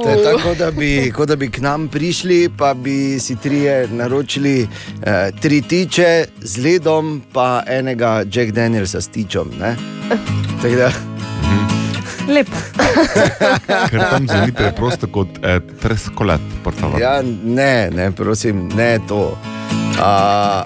To 0.04 0.10
je 0.10 0.24
tako, 0.24 0.56
da 0.60 0.72
bi, 0.72 1.14
da 1.28 1.36
bi 1.36 1.50
k 1.52 1.62
nam 1.64 1.88
prišli, 1.88 2.50
pa 2.58 2.74
bi 2.74 3.20
si 3.20 3.36
trije 3.36 3.88
naročili 3.88 4.68
eh, 5.04 5.32
tri 5.42 5.62
tiče 5.62 6.26
z 6.42 6.64
ledom, 6.64 7.22
pa 7.34 7.64
enega 7.68 8.24
Jack 8.32 8.52
Danielsa 8.52 9.02
s 9.02 9.08
tičom. 9.08 9.52
da, 9.60 10.92
Lepo. 12.28 12.58
Ker 13.90 14.00
tam 14.12 14.28
zelo 14.28 14.48
preprosto 14.56 15.08
kot 15.08 15.28
eh, 15.44 15.60
treskolet, 15.82 16.42
por 16.64 16.74
favor. 16.74 17.02
ja, 17.02 17.22
ne, 17.44 17.90
ne, 17.96 18.12
prosim, 18.12 18.68
ne 18.76 19.00
to. 19.08 19.38
A, 20.00 20.66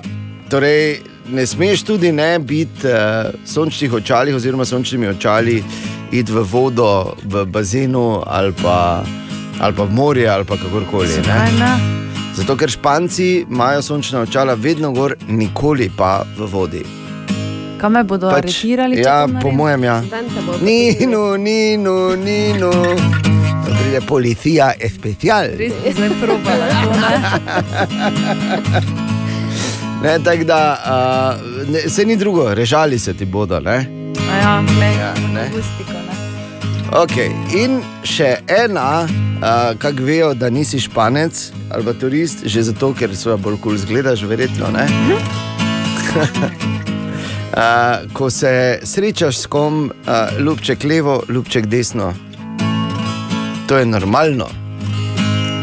torej, 0.49 1.01
ne 1.29 1.45
smeš 1.45 1.83
tudi 1.83 2.11
ne 2.11 2.39
biti 2.39 2.87
uh, 2.87 3.33
sončnih 3.45 3.93
očalih, 3.93 4.35
oziroma 4.35 4.65
sončnimi 4.65 5.07
očali, 5.07 5.63
iti 6.11 6.31
v 6.31 6.43
vodo, 6.51 7.15
v 7.23 7.45
bazenu 7.45 8.21
ali 8.25 8.53
pa, 8.63 9.03
ali 9.59 9.75
pa 9.75 9.83
v 9.83 9.91
morje 9.91 10.29
ali 10.29 10.45
pa 10.45 10.57
kakorkoli. 10.57 11.09
ne. 11.27 11.93
Zato, 12.33 12.57
ker 12.57 12.69
Španci 12.69 13.45
imajo 13.49 13.81
sončna 13.81 14.21
očala 14.21 14.53
vedno 14.53 14.91
gor, 14.91 15.15
nikoli 15.27 15.91
pa 15.97 16.25
v 16.37 16.45
vodi. 16.45 16.85
Kam 17.77 17.93
me 17.93 18.03
bodo 18.03 18.29
pač, 18.31 18.43
aretirali? 18.43 18.95
če 18.95 19.01
ja, 19.03 19.27
po 19.41 19.51
mojem, 19.51 19.83
ja. 19.83 19.99
Ven 20.11 20.29
te 20.33 20.41
bo 20.45 20.57
Nino, 20.61 21.37
Nino, 21.37 22.15
Nino. 22.15 22.71
To 23.65 23.75
pride 23.77 24.01
policija 24.07 24.71
special. 24.89 25.53
Res 25.59 25.73
bi 25.83 25.91
zdaj 25.93 26.09
probala 26.21 26.65
ne? 30.03 30.09
Ne, 30.09 30.23
tako 30.23 30.43
da, 30.43 30.77
uh, 30.85 31.69
ne, 31.69 31.89
se 31.89 32.05
ni 32.05 32.15
drugo, 32.17 32.53
režali 32.53 32.99
se 32.99 33.13
ti 33.13 33.25
bodo. 33.25 33.59
Ne? 33.59 33.85
A 34.31 34.37
ja, 34.37 34.63
glej, 34.75 34.93
Ja, 34.99 35.13
ne. 35.33 35.41
akustiko, 35.41 35.93
ne. 35.93 36.13
Okay. 36.91 37.31
In 37.57 37.79
še 38.03 38.37
ena, 38.47 39.07
uh, 39.07 39.79
kako 39.79 40.03
vejo, 40.03 40.33
da 40.33 40.49
nisi 40.49 40.79
španec 40.79 41.51
ali 41.73 41.85
pa 41.85 41.93
turist, 41.93 42.45
že 42.45 42.63
zato, 42.63 42.93
ker 42.93 43.15
se 43.17 43.29
bolj 43.29 43.57
kul 43.57 43.57
cool 43.63 43.77
zgledaš, 43.77 44.23
verjetno. 44.23 44.69
Ne? 44.69 44.87
Uh, 47.53 48.09
ko 48.13 48.29
se 48.33 48.79
srečaš 48.83 49.37
s 49.37 49.45
kom, 49.45 49.91
uh, 50.07 50.39
ljubček 50.41 50.83
levo, 50.83 51.23
ljubček 51.29 51.65
desno. 51.65 52.13
To 53.67 53.77
je 53.77 53.85
normalno. 53.85 54.47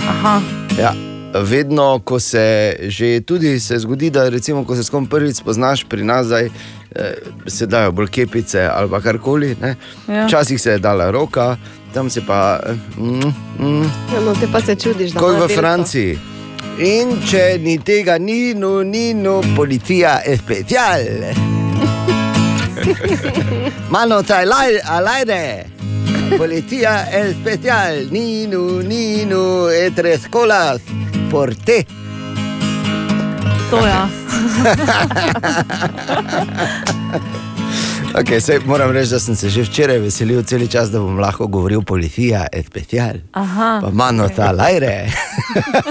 Aha. 0.09 0.41
Ja. 0.79 1.10
Vedno, 1.35 2.01
ko 2.01 2.21
se 2.21 2.47
že 2.83 3.21
tudi 3.21 3.61
se 3.61 3.79
zgodi, 3.79 4.11
da 4.11 4.29
recimo, 4.29 4.65
ko 4.65 4.77
se 4.77 4.85
s 4.85 4.91
kom 4.91 5.07
prvič 5.07 5.37
spoznaš 5.37 5.85
pri 5.85 6.05
nas, 6.05 6.27
zdaj, 6.27 6.47
eh, 6.47 7.15
se 7.47 7.67
dajo 7.67 7.93
bolj 7.93 8.07
kepice 8.09 8.61
ali 8.65 9.03
karkoli. 9.03 9.57
ne. 9.57 9.77
Ja. 10.09 10.27
Včasih 10.27 10.61
se 10.61 10.71
je 10.71 10.79
dala 10.79 11.11
roka, 11.11 11.57
tam 11.95 12.11
se 12.11 12.21
pa. 12.21 12.61
eh, 12.63 12.75
Mm, 12.97 13.33
mm, 13.59 13.83
Ja, 14.15 14.21
no, 14.21 14.35
te 14.35 14.47
pa 14.53 14.61
se 14.61 14.75
čudiš, 14.75 15.11
da 15.11 15.21
kot 15.21 15.31
ima 15.31 15.39
v 15.39 15.49
delko. 15.49 15.61
Franciji. 15.61 16.19
In 16.79 17.23
če 17.23 17.59
ni 17.59 17.79
tega, 17.79 18.19
ni, 18.19 18.55
no, 18.55 18.83
ni, 18.83 19.15
no, 19.15 19.43
policija 19.57 20.21
je 20.27 20.37
special. 20.37 21.01
Mano 23.91 24.23
taj 24.23 24.47
laj, 24.47 24.79
alajde. 24.87 25.65
Policija 26.39 26.91
je 27.07 27.35
special, 27.35 27.93
ni, 28.11 28.47
no, 28.47 28.59
ni, 28.83 29.27
no, 29.27 29.43
e 29.71 29.91
tres 29.91 30.21
colas, 30.33 30.81
por 31.31 31.55
te. 31.55 31.85
To 33.71 33.87
ja. 33.87 34.11
Okay, 38.11 38.41
sej, 38.43 38.59
moram 38.67 38.91
reči, 38.91 39.13
da 39.15 39.19
sem 39.23 39.37
se 39.39 39.47
že 39.49 39.63
včeraj 39.63 40.01
veselil 40.03 40.43
cel 40.43 40.67
čas, 40.67 40.89
da 40.91 40.99
bom 40.99 41.21
lahko 41.23 41.47
govoril 41.47 41.85
policija 41.87 42.49
je 42.51 42.63
special. 42.67 43.21
Aha. 43.39 43.69
Pa 43.85 43.91
mano 43.95 44.27
ta 44.29 44.51
lajre. 44.51 45.07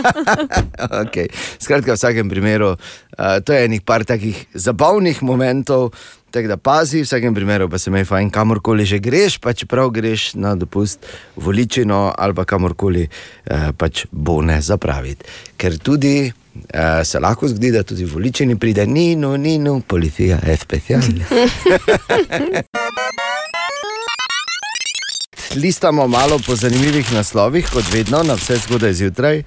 okay. 1.07 1.31
Skratka, 1.59 1.93
v 1.93 1.95
vsakem 1.95 2.29
primeru, 2.29 2.73
uh, 2.75 3.39
to 3.39 3.55
je 3.55 3.63
enih 3.65 3.81
par 3.87 4.03
takih 4.03 4.35
zabavnih 4.53 5.23
momentov. 5.23 5.95
Tako 6.31 6.47
da 6.47 6.57
pazi, 6.57 7.01
v 7.01 7.03
vsakem 7.03 7.35
primeru 7.35 7.69
pa 7.69 7.77
se 7.77 7.91
mi 7.91 7.99
je 7.99 8.05
fajn, 8.05 8.29
kamorkoli 8.29 8.85
že 8.85 8.99
greš, 8.99 9.37
pa 9.37 9.53
čeprav 9.53 9.89
greš 9.89 10.33
na 10.33 10.55
dopust 10.55 11.05
v 11.35 11.49
Ličino 11.49 12.13
ali 12.17 12.33
pa 12.33 12.45
kamorkoli, 12.45 13.07
eh, 13.45 13.71
pač 13.77 14.05
bo 14.11 14.41
ne 14.41 14.61
zapraviti. 14.61 15.25
Ker 15.57 15.77
tudi 15.77 16.27
eh, 16.27 17.03
se 17.03 17.19
lahko 17.19 17.47
zgodi, 17.47 17.71
da 17.71 17.83
tudi 17.83 18.05
v 18.05 18.17
Ličini 18.17 18.55
pride, 18.59 18.85
ni, 18.85 19.15
no, 19.15 19.37
ni, 19.37 19.57
no, 19.57 19.81
policija 19.87 20.39
je 20.45 20.57
specialna. 20.57 21.25
Listamo 25.55 26.07
malo 26.07 26.39
po 26.45 26.55
zanimivih 26.55 27.13
naslovih, 27.13 27.69
kot 27.73 27.93
vedno, 27.93 28.23
na 28.23 28.33
vse 28.33 28.55
zgodaj 28.67 28.93
zjutraj. 28.93 29.43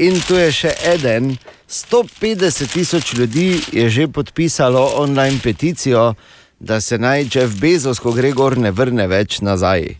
In 0.00 0.16
tu 0.24 0.32
je 0.32 0.48
še 0.48 0.70
en, 0.96 1.34
150 1.68 2.72
tisoč 2.72 3.12
ljudi 3.18 3.60
je 3.72 3.90
že 3.90 4.08
podpisalo 4.08 4.80
online 4.96 5.36
peticijo, 5.42 6.14
da 6.60 6.80
se 6.80 6.98
naj 6.98 7.28
Jeff 7.34 7.60
Bezos, 7.60 8.00
ko 8.00 8.12
gre 8.12 8.32
gor, 8.32 8.56
ne 8.56 8.70
vrne 8.72 9.06
več 9.06 9.40
nazaj. 9.44 9.84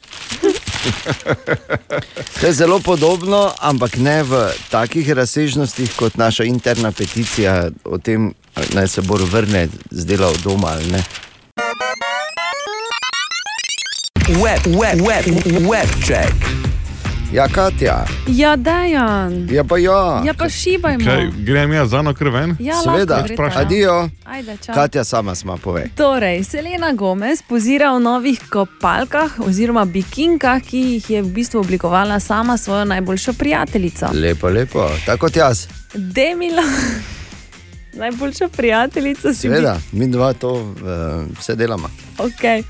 To 2.40 2.46
je 2.46 2.52
zelo 2.52 2.78
podobno, 2.80 3.52
ampak 3.60 3.98
ne 4.00 4.22
v 4.24 4.48
takih 4.72 5.12
razsežnostih 5.12 5.92
kot 5.96 6.16
naša 6.16 6.44
interna 6.48 6.92
peticija 6.92 7.68
o 7.84 7.98
tem, 7.98 8.32
naj 8.72 8.88
se 8.88 9.04
bo 9.04 9.20
vrne 9.20 9.68
z 9.90 10.04
dela 10.08 10.32
od 10.32 10.40
doma 10.40 10.72
ali 10.80 10.88
ne. 10.96 11.04
Web, 14.40 14.64
web, 14.64 15.04
web, 15.04 15.28
web 15.68 15.90
check. 16.00 16.79
Ja, 17.32 17.48
Katja. 17.48 18.04
Ja, 18.26 18.56
Dajan. 18.56 19.48
Ja, 19.50 19.64
pa 19.64 19.78
ja. 19.78 20.22
Ja, 20.26 20.34
pa 20.34 20.48
šibajmo. 20.48 21.04
Kaj, 21.04 21.30
grem 21.44 21.72
jaz 21.72 21.90
za 21.90 21.98
eno 21.98 22.14
krven? 22.14 22.56
Ja, 22.58 22.74
Seveda, 22.82 23.24
adijo. 23.54 24.08
Ajde, 24.24 24.56
čau. 24.66 24.74
Katja 24.74 25.04
sama 25.04 25.34
sma 25.34 25.56
pove. 25.56 25.86
Torej, 25.96 26.44
Selena 26.44 26.92
Gomez 26.92 27.42
pozira 27.48 27.92
v 27.94 28.00
novih 28.00 28.40
kopalkah 28.50 29.38
oziroma 29.46 29.84
bikinkah, 29.84 30.62
ki 30.62 30.80
jih 30.80 31.10
je 31.10 31.22
v 31.22 31.30
bistvu 31.30 31.60
oblikovala 31.60 32.20
sama 32.20 32.56
svojo 32.56 32.84
najboljšo 32.84 33.32
prijateljico. 33.32 34.10
Lepo, 34.12 34.48
lepo, 34.48 34.90
tako 35.06 35.26
kot 35.26 35.36
jaz. 35.36 35.66
Demila, 35.94 36.66
najboljša 37.92 38.48
prijateljica 38.48 39.34
si 39.34 39.40
Seveda, 39.40 39.78
mi 39.92 40.08
dva 40.08 40.32
to 40.32 40.52
uh, 40.52 40.74
vse 41.38 41.54
delamo. 41.54 41.90
Okay. 42.18 42.62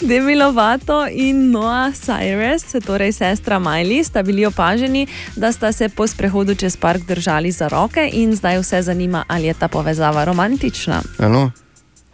Demi 0.00 0.34
Lovato 0.36 1.06
in 1.10 1.50
Noah 1.50 1.92
Cyrus, 1.94 2.86
torej 2.86 3.12
sestra 3.12 3.58
Miley, 3.58 4.04
sta 4.04 4.22
bili 4.22 4.46
opaženi, 4.46 5.06
da 5.36 5.52
sta 5.52 5.72
se 5.72 5.88
po 5.88 6.06
sprehodu 6.06 6.54
čez 6.54 6.76
park 6.76 7.02
držali 7.06 7.50
za 7.50 7.68
roke 7.68 8.10
in 8.12 8.36
zdaj 8.36 8.58
vse 8.58 8.82
zanima, 8.82 9.24
ali 9.28 9.46
je 9.46 9.54
ta 9.54 9.68
povezava 9.68 10.24
romantična. 10.24 11.02
Ano, 11.18 11.50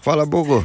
hvala 0.04 0.24
Bogu. 0.24 0.64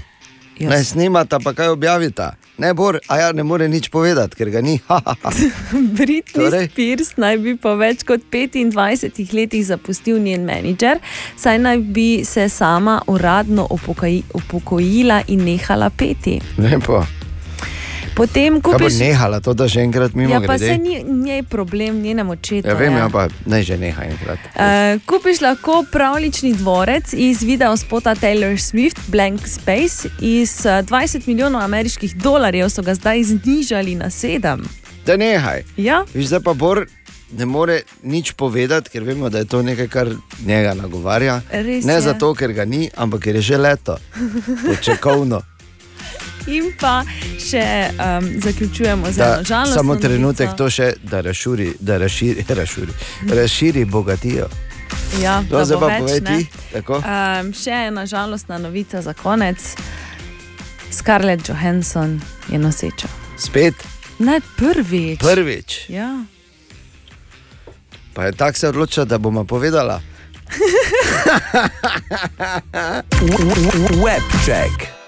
Jaz- 0.62 0.70
Naj 0.70 0.84
snimata, 0.86 1.40
pa 1.40 1.54
kaj 1.54 1.68
objavita. 1.68 2.32
Ne, 2.58 2.74
Bor, 2.74 3.00
a 3.08 3.18
ja 3.18 3.32
ne 3.32 3.44
more 3.44 3.68
nič 3.68 3.90
povedati, 3.90 4.36
ker 4.36 4.50
ga 4.50 4.62
ni. 4.62 4.78
Britney 5.98 6.34
Torej? 6.34 6.68
Spears 6.70 7.16
naj 7.18 7.38
bi 7.38 7.56
po 7.58 7.76
več 7.76 8.04
kot 8.04 8.22
25 8.32 9.34
letih 9.34 9.66
zapustil 9.66 10.20
njen 10.20 10.46
menedžer, 10.46 11.02
saj 11.36 11.58
naj 11.60 11.78
bi 11.90 12.26
se 12.26 12.50
sama 12.50 13.02
uradno 13.08 13.68
upokoji, 13.70 14.24
upokojila 14.34 15.24
in 15.28 15.46
nehala 15.46 15.90
peti. 15.90 16.38
Lepo. 16.58 17.02
Potem 18.16 18.62
Kaj 18.62 18.72
bo 18.74 18.78
kupiš. 18.78 19.00
nehala 19.00 19.40
to, 19.40 19.54
da 19.54 19.68
že 19.68 19.82
enkrat 19.82 20.14
mimo 20.14 20.34
Ja, 20.34 20.42
pa 20.46 20.58
se 20.58 20.78
ni 20.78 21.04
njej 21.04 21.44
problem, 21.44 22.02
njenem 22.02 22.30
očetu. 22.30 22.68
Ja, 22.68 22.74
vem, 22.74 22.94
ja. 22.94 23.00
ja, 23.00 23.10
pa 23.10 23.28
naj 23.46 23.64
že 23.64 23.78
neha 23.78 24.04
enkrat. 24.04 24.40
Uh, 24.56 25.02
kupiš 25.06 25.42
lahko 25.42 25.86
pravlični 25.92 26.54
dvorec 26.54 27.14
iz 27.14 27.44
video 27.44 27.78
spota 27.78 28.16
Taylor 28.16 28.58
Swift, 28.60 29.00
Blank 29.08 29.48
Space. 29.48 30.10
Iz 30.22 30.66
uh, 30.66 30.72
20 30.72 31.28
milijonov 31.28 31.62
ameriških 31.62 32.16
dolarjev 32.16 32.70
so 32.70 32.82
ga 32.82 32.96
zdaj 32.96 33.24
znižali 33.24 33.96
na 33.96 34.06
7. 34.10 34.66
Da 35.06 35.18
nehaj. 35.18 35.64
Ja? 35.78 36.06
Viš, 36.14 36.26
zdaj 36.28 36.40
pa 36.40 36.54
Bor 36.54 36.86
ne 37.38 37.46
more 37.46 37.82
nič 38.04 38.32
povedati, 38.32 38.90
ker 38.90 39.04
vemo, 39.04 39.30
da 39.30 39.38
je 39.40 39.46
to 39.46 39.62
nekaj, 39.62 39.88
kar 39.88 40.10
njega 40.46 40.74
nagovarja. 40.74 41.42
Res 41.52 41.86
ne 41.86 41.94
je. 41.94 42.02
zato, 42.02 42.34
ker 42.36 42.54
ga 42.54 42.66
ni, 42.66 42.90
ampak 42.96 43.22
ker 43.22 43.36
je 43.36 43.42
že 43.42 43.58
leto, 43.58 43.98
počakovno. 44.68 45.42
In 46.48 46.74
pa 46.74 47.04
še 47.40 47.64
um, 47.92 48.42
zaključujemo 48.42 49.12
z 49.12 49.18
Da, 49.18 49.26
eno 49.28 49.44
žalostno. 49.44 49.76
samo 49.76 49.96
trenutek 49.96 50.48
novico. 50.48 50.58
to 50.58 50.70
še, 50.72 50.94
da 51.04 51.22
razširi, 51.22 51.74
da 51.80 51.98
razširi, 51.98 52.46
razširi, 52.52 52.92
razširi 53.30 53.86
bogatijo. 53.86 54.48
Ja, 55.22 55.42
No, 55.42 55.48
da 55.50 55.66
zdaj 55.66 55.80
pa 55.80 55.88
povej 55.98 56.22
ti, 56.22 56.48
tako? 56.74 56.98
Um, 56.98 57.54
še 57.54 57.72
ena 57.84 58.06
žalostna 58.06 58.58
novica 58.58 59.02
za 59.02 59.14
konec. 59.14 59.76
Scarlett 60.92 61.50
Johansson 61.50 62.20
je 62.48 62.58
noseča. 62.58 63.08
Spet 63.38 63.74
Ne 64.20 64.42
prvič. 64.58 65.20
prvič. 65.20 65.90
Ja. 65.90 66.24
Pa 68.14 68.26
je 68.26 68.32
tako 68.34 68.58
se 68.58 68.68
odločila, 68.68 69.06
da 69.06 69.18
bomo 69.18 69.44
povedala. 69.46 70.02
Web 73.98 74.22
check. 74.44 75.01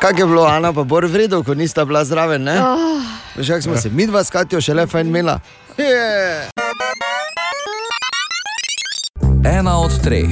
Kaj 0.00 0.12
je 0.18 0.26
bilo, 0.26 0.44
Ana, 0.44 0.72
pa 0.72 0.84
bolj 0.84 1.06
vredno, 1.06 1.42
ko 1.44 1.54
nista 1.54 1.84
bila 1.84 2.04
zraven, 2.04 2.42
ne? 2.42 2.60
Oh. 2.62 3.02
Veš, 3.36 3.48
kako 3.48 3.62
smo 3.62 3.76
se 3.76 3.90
mi 3.90 4.06
dva 4.06 4.24
s 4.24 4.30
Katijo 4.30 4.60
šele 4.60 4.86
fajn 4.86 5.06
imela. 5.06 5.40
Yeah. 5.78 6.48
Ena 9.58 9.78
od 9.78 10.02
treh, 10.02 10.28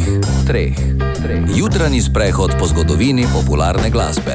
treh, 0.47 0.77
treh. 1.23 1.43
Jutranji 1.57 2.01
sprehod 2.01 2.51
po 2.59 2.67
zgodovini 2.67 3.27
popularne 3.33 3.91
glasbe. 3.91 4.35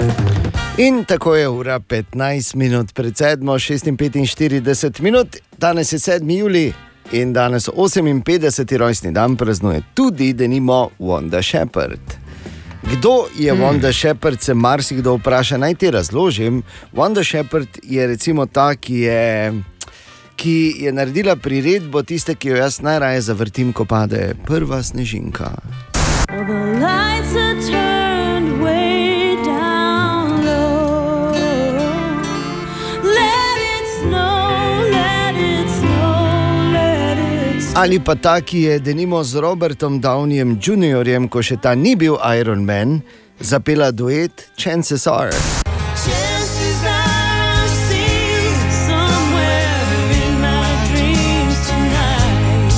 In 0.77 1.03
tako 1.05 1.35
je 1.35 1.49
ura 1.49 1.79
15 1.79 2.55
minut 2.55 2.93
pred 2.93 3.13
7, 3.13 3.41
46 3.41 5.01
minut, 5.01 5.37
danes 5.57 5.93
je 5.93 5.99
7. 5.99 6.37
juli 6.37 6.73
in 7.11 7.33
danes 7.33 7.69
58. 7.69 8.77
rojstni 8.77 9.11
dan 9.11 9.35
praznuje 9.35 9.81
tudi, 9.93 10.33
da 10.33 10.47
nimo 10.47 10.89
Wanda 10.99 11.41
Shepard. 11.41 12.22
Kdo 12.91 13.27
je 13.35 13.51
hmm. 13.51 13.61
Wanda 13.61 13.93
Shepard, 13.93 14.41
se 14.41 14.53
marsikdo 14.53 15.15
vpraša. 15.15 15.57
Naj 15.57 15.75
ti 15.75 15.91
razložim. 15.91 16.63
Wanda 16.93 17.23
Shepard 17.23 17.67
je 17.83 18.07
recimo 18.07 18.45
ta, 18.45 18.75
ki 18.75 18.99
je, 18.99 19.53
ki 20.35 20.75
je 20.77 20.93
naredila 20.93 21.35
priredbo 21.35 22.03
tiste, 22.03 22.35
ki 22.35 22.49
jo 22.49 22.57
jaz 22.57 22.81
najraje 22.81 23.21
zavrtim, 23.21 23.73
ko 23.73 23.85
pade 23.85 24.35
prva 24.45 24.83
snežinka. 24.83 25.51
All 26.29 27.12
Ali 37.75 37.97
pa 37.99 38.13
ta, 38.15 38.41
ki 38.41 38.59
je 38.61 38.79
denimo 38.79 39.23
z 39.23 39.35
Robertom 39.41 39.97
Downeyjem 40.01 40.59
Jr., 40.61 41.09
ko 41.25 41.41
še 41.41 41.57
ta 41.57 41.73
ni 41.73 41.95
bil 41.97 42.19
Iron 42.21 42.61
Man, 42.69 43.01
zapela 43.41 43.89
duet 43.89 44.45
Chances 44.53 45.07
Are. 45.09 45.33
Chances 45.97 46.77
are 46.85 47.65
I'll 47.65 47.73
see 47.89 48.13
you 48.29 48.53
somewhere 48.85 49.89
in 50.21 50.37
my 50.37 50.69
dreams 50.93 51.57
tonight. 51.65 52.77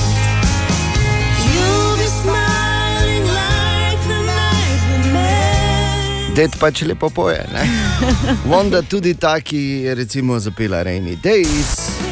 You'll 1.44 2.00
be 2.00 2.08
smiling 2.24 3.28
like 3.36 4.00
the 4.08 4.22
night 4.32 4.80
we 4.88 4.98
met. 5.12 6.40
Det 6.40 6.56
pač 6.56 6.88
lepo 6.88 7.12
poje. 7.12 7.44
ne. 7.52 7.68
Vonda 8.50 8.80
tudi 8.80 9.20
ta, 9.20 9.42
ki 9.44 9.84
je 9.92 10.00
recimo 10.00 10.40
zapela 10.40 10.88
Rainy 10.88 11.20
Days. 11.20 12.05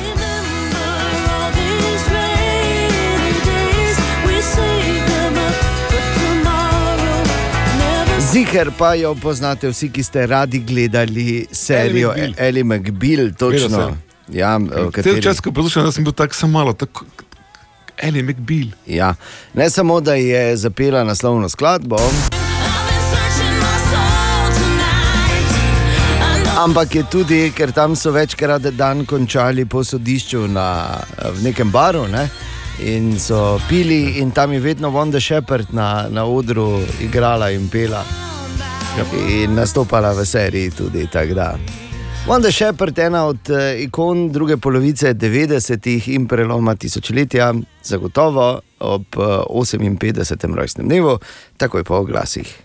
Ziger 8.34 8.72
pa 8.78 8.94
jo 8.94 9.16
poznate 9.16 9.70
vsi, 9.70 9.90
ki 9.90 10.04
ste 10.04 10.26
radi 10.28 10.60
gledali 10.60 11.46
serijo. 11.52 12.14
Ellie 12.38 12.64
McBeal, 12.64 13.30
točno. 13.38 13.98
Ja, 14.32 14.58
v 14.58 14.70
Cel 14.70 14.92
kateri- 14.92 15.22
čas, 15.22 15.40
ko 15.40 15.52
poslušam, 15.52 15.92
sem 15.92 16.04
bil 16.04 16.14
tako 16.14 16.48
malo, 16.48 16.74
tako 16.74 17.06
Eli 18.02 18.24
McBeal. 18.24 18.74
Ja. 18.88 19.16
Ne 19.54 19.70
samo, 19.70 20.02
da 20.02 20.14
je 20.14 20.58
zapela 20.58 21.04
naslovno 21.04 21.50
skladbo, 21.50 21.98
ampak 26.58 26.96
je 26.96 27.04
tudi, 27.12 27.52
ker 27.56 27.72
tam 27.72 27.96
so 27.96 28.12
večkrat 28.12 28.62
dan 28.62 29.06
končali 29.06 29.66
po 29.66 29.84
sodišču 29.84 30.48
na, 30.48 30.98
v 31.38 31.44
nekem 31.44 31.72
baru. 31.72 32.08
Ne? 32.08 32.30
In 32.80 33.20
so 33.20 33.60
pili, 33.70 34.18
in 34.20 34.32
tam 34.32 34.54
je 34.54 34.60
vedno 34.60 34.90
Vonda 34.90 35.20
Shepard 35.20 35.68
na, 35.72 36.08
na 36.10 36.26
odru 36.26 36.82
igrala 37.02 37.52
in 37.52 37.70
pela. 37.70 38.04
In 39.30 39.54
nastopala 39.56 40.14
v 40.14 40.26
seriji 40.26 40.70
tudi. 40.70 41.08
tako 41.08 41.34
da. 41.34 41.58
Vonda 42.28 42.52
Shepard 42.52 42.98
je 42.98 43.06
ena 43.06 43.26
od 43.26 43.50
eh, 43.50 43.84
ikon 43.84 44.32
druge 44.32 44.58
polovice 44.58 45.14
90-ih 45.14 46.08
in 46.10 46.28
preloma 46.28 46.76
tisočletja, 46.76 47.54
zagotovo 47.84 48.60
ob 48.80 49.06
eh, 49.18 49.90
58. 50.00 50.56
rojstnem 50.56 50.88
dnevu, 50.88 51.20
takoj 51.58 51.84
po 51.84 51.96
oglasih. 51.96 52.64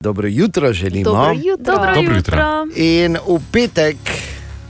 Dobro 0.00 0.28
jutro 0.28 0.72
želimo. 0.72 1.04
Dobro 1.04 1.32
jutro. 1.32 1.74
Dobro 1.74 1.94
Dobro 1.94 2.16
jutro. 2.16 2.36
jutro. 2.36 2.66
In 2.76 3.16
v 3.26 3.40
petek 3.52 3.96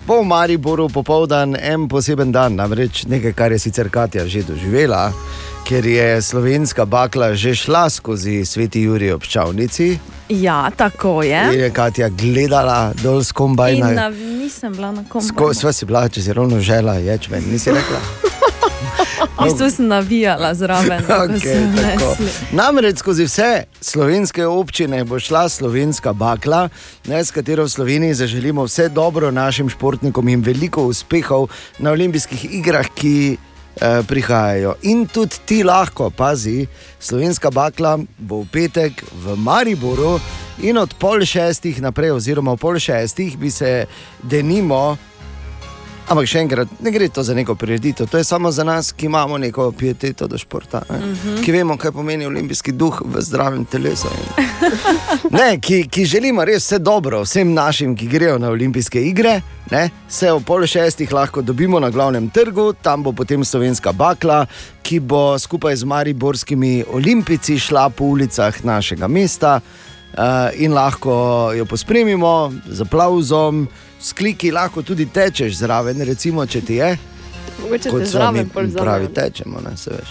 v 0.07 0.23
Mariboru 0.25 0.89
popoldan 0.89 1.57
en 1.57 1.89
poseben 1.89 2.33
dan, 2.33 2.55
namreč 2.55 3.05
nekaj, 3.09 3.33
kar 3.33 3.53
je 3.53 3.59
sicer 3.59 3.89
Katja 3.89 4.27
že 4.29 4.43
doživela, 4.45 5.13
ker 5.65 5.87
je 5.87 6.21
slovenska 6.23 6.85
bakla 6.85 7.33
že 7.35 7.55
šla 7.55 7.89
skozi 7.91 8.45
Sveti 8.45 8.85
Jurij 8.85 9.13
ob 9.13 9.23
Čavnici. 9.25 9.99
Ja, 10.29 10.71
tako 10.77 11.23
In 11.23 11.31
je. 11.31 11.59
je 11.59 11.71
Katja 11.71 12.09
gledala 12.09 12.93
dol 13.03 13.25
s 13.25 13.33
kombajna. 13.33 13.91
na, 13.91 14.09
nisem 14.11 14.73
bila 14.73 14.93
na 14.93 15.05
komu. 15.09 15.25
Sko, 15.25 15.55
sva 15.55 15.73
si 15.73 15.85
bila, 15.87 16.09
če 16.09 16.23
si 16.23 16.33
ravno 16.33 16.61
žela, 16.61 16.95
ječmen, 16.95 17.45
nisi 17.53 17.71
rekla. 17.71 18.01
V 19.25 19.45
bistvu 19.45 19.71
sem 19.71 19.87
navijala 19.87 20.55
zraven, 20.55 21.05
nesli. 21.29 22.29
Namreč 22.53 22.99
skozi 22.99 23.25
vse 23.25 23.65
slovenske 23.81 24.47
občine 24.47 25.05
bo 25.05 25.19
šla 25.21 25.49
slovenska 25.49 26.13
bakla, 26.13 26.69
ne, 27.07 27.25
s 27.25 27.31
katero 27.31 27.65
v 27.65 27.69
Sloveniji 27.69 28.15
zaželimo 28.15 28.65
vse 28.65 28.89
dobro 28.89 29.31
našim 29.31 29.69
športnikom 29.69 30.29
in 30.29 30.43
veliko 30.43 30.87
uspehov 30.87 31.49
na 31.79 31.91
olimpijskih 31.91 32.45
igrah, 32.55 32.89
ki 32.95 33.37
eh, 33.37 34.03
prihajajo. 34.09 34.75
In 34.83 35.07
tudi 35.07 35.41
ti 35.45 35.63
lahko, 35.65 36.11
pazi, 36.11 36.67
slovenska 37.01 37.51
bakla 37.51 37.99
bo 38.19 38.43
v 38.43 38.49
petek 38.53 39.05
v 39.25 39.37
Mariboru 39.37 40.21
in 40.63 40.79
od 40.79 40.95
pol 40.99 41.25
šestih 41.25 41.83
naprej, 41.83 42.15
oziroma 42.15 42.55
v 42.55 42.63
pol 42.63 42.79
šestih 42.79 43.39
bi 43.39 43.51
se 43.51 43.87
denimo 44.23 44.97
Ampak 46.05 46.27
še 46.29 46.43
enkrat, 46.45 46.69
ne 46.85 46.91
gre 46.93 47.07
to 47.09 47.23
za 47.25 47.33
neko 47.35 47.55
prireditev, 47.57 48.09
to 48.13 48.19
je 48.21 48.25
samo 48.29 48.51
za 48.53 48.65
nas, 48.65 48.93
ki 48.93 49.07
imamo 49.07 49.39
neko 49.41 49.71
pieteto 49.73 50.27
do 50.29 50.39
športa, 50.39 50.83
ne? 50.91 50.99
Mhm. 50.99 51.39
ki 51.43 51.53
vemo, 51.53 51.77
kaj 51.81 51.93
pomeni 51.97 52.27
olimpijski 52.27 52.73
duh 52.73 53.01
v 53.05 53.23
zdravem 53.25 53.65
telesu. 53.65 54.13
Ne, 55.31 55.59
ki, 55.61 55.85
ki 55.91 56.05
želimo 56.05 56.45
res 56.45 56.65
vse 56.65 56.79
dobro 56.79 57.23
vsem 57.25 57.53
našim, 57.55 57.95
ki 57.97 58.07
grejo 58.09 58.39
na 58.39 58.49
olimpijske 58.53 59.01
igre. 59.03 59.41
Ne? 59.71 59.89
Se 60.09 60.31
ob 60.33 60.45
pol 60.47 60.67
šestih 60.67 61.13
lahko 61.13 61.43
dobimo 61.43 61.81
na 61.81 61.91
glavnem 61.91 62.29
trgu, 62.31 62.73
tam 62.83 63.03
bo 63.03 63.13
potem 63.13 63.45
slovenska 63.45 63.93
bakla, 63.93 64.45
ki 64.83 65.01
bo 65.01 65.39
skupaj 65.39 65.77
z 65.77 65.89
mariborskimi 65.89 66.85
olimpici 66.93 67.59
šla 67.59 67.89
po 67.91 68.05
ulicah 68.15 68.65
našega 68.65 69.09
mesta. 69.09 69.61
Uh, 70.15 70.53
in 70.63 70.75
lahko 70.75 71.53
jo 71.57 71.65
pospremimo 71.67 72.53
z 72.71 72.85
aplauzom, 72.87 73.67
s 74.05 74.13
kliki, 74.13 74.51
lahko 74.51 74.83
tudi 74.83 75.07
tečeš 75.07 75.57
zraven, 75.57 76.03
recimo, 76.03 76.45
če 76.47 76.61
ti 76.61 76.75
je. 76.75 76.91
Mogoče 77.63 77.91
Kot 77.91 78.01
te 78.01 78.07
sva 78.07 78.31
mi 78.31 78.45
pravi, 78.75 79.09
tečemo, 79.09 79.61
ne 79.61 79.77
se 79.77 79.91
veš. 79.91 80.11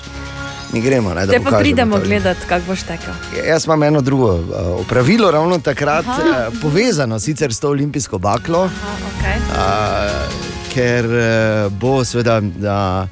Mi 0.72 0.82
gremo, 0.82 1.14
ne, 1.14 1.26
da 1.26 1.32
Te 1.32 1.38
pa 1.38 1.44
pokažemo 1.44 1.60
pridemo 1.60 1.98
to. 1.98 2.06
gledati, 2.06 2.40
kako 2.50 2.66
boš 2.68 2.82
tekel. 2.82 3.14
Jaz 3.48 3.66
imam 3.66 3.84
eno 3.84 4.02
drugo 4.02 4.32
uh, 4.32 4.42
opravilo, 4.80 5.32
ravno 5.32 5.60
takrat, 5.60 6.06
Aha. 6.08 6.48
uh, 6.48 6.58
povezano 6.62 7.20
sicer 7.20 7.54
s 7.54 7.60
to 7.60 7.70
olimpijsko 7.70 8.18
baklo, 8.18 8.64
Okay. 8.64 9.38
uh, 9.52 10.34
ker 10.74 11.06
uh, 11.06 11.72
bo 11.72 12.02
seveda 12.04 12.40
uh, 12.40 13.10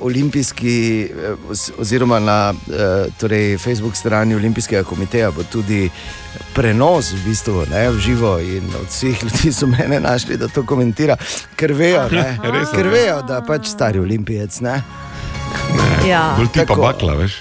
olimpijski, 0.00 0.74
uh, 1.06 1.50
oz- 1.50 1.70
oziroma 1.78 2.18
na 2.18 2.38
uh, 2.52 2.74
torej 3.14 3.58
Facebook 3.58 3.96
strani 3.96 4.34
Olimpijskega 4.34 4.82
komiteja, 4.82 5.30
bo 5.30 5.42
tudi 5.42 5.90
prenos 6.52 7.12
v 7.12 7.22
bistvu 7.24 7.64
ne, 7.66 7.90
v 7.90 7.98
živo. 7.98 8.38
In 8.40 8.66
od 8.74 8.88
vseh 8.88 9.22
ljudi 9.22 9.52
so 9.52 9.66
mene 9.68 10.00
našli, 10.00 10.36
da 10.36 10.48
to 10.48 10.62
komentira, 10.62 11.16
ker 11.56 11.72
vejo, 11.72 12.08
ne, 12.10 12.38
ker 12.72 12.84
ne? 12.84 12.90
vejo 12.90 13.22
da 13.22 13.40
pač 13.42 13.66
stari 13.68 13.98
olimpijec. 13.98 14.60
Ne. 14.60 14.82
Ja. 16.04 16.34
Bolj 16.36 16.48
ti 16.48 16.58
pa 16.58 16.66
Tako. 16.66 16.82
bakla, 16.82 17.14
veš. 17.14 17.38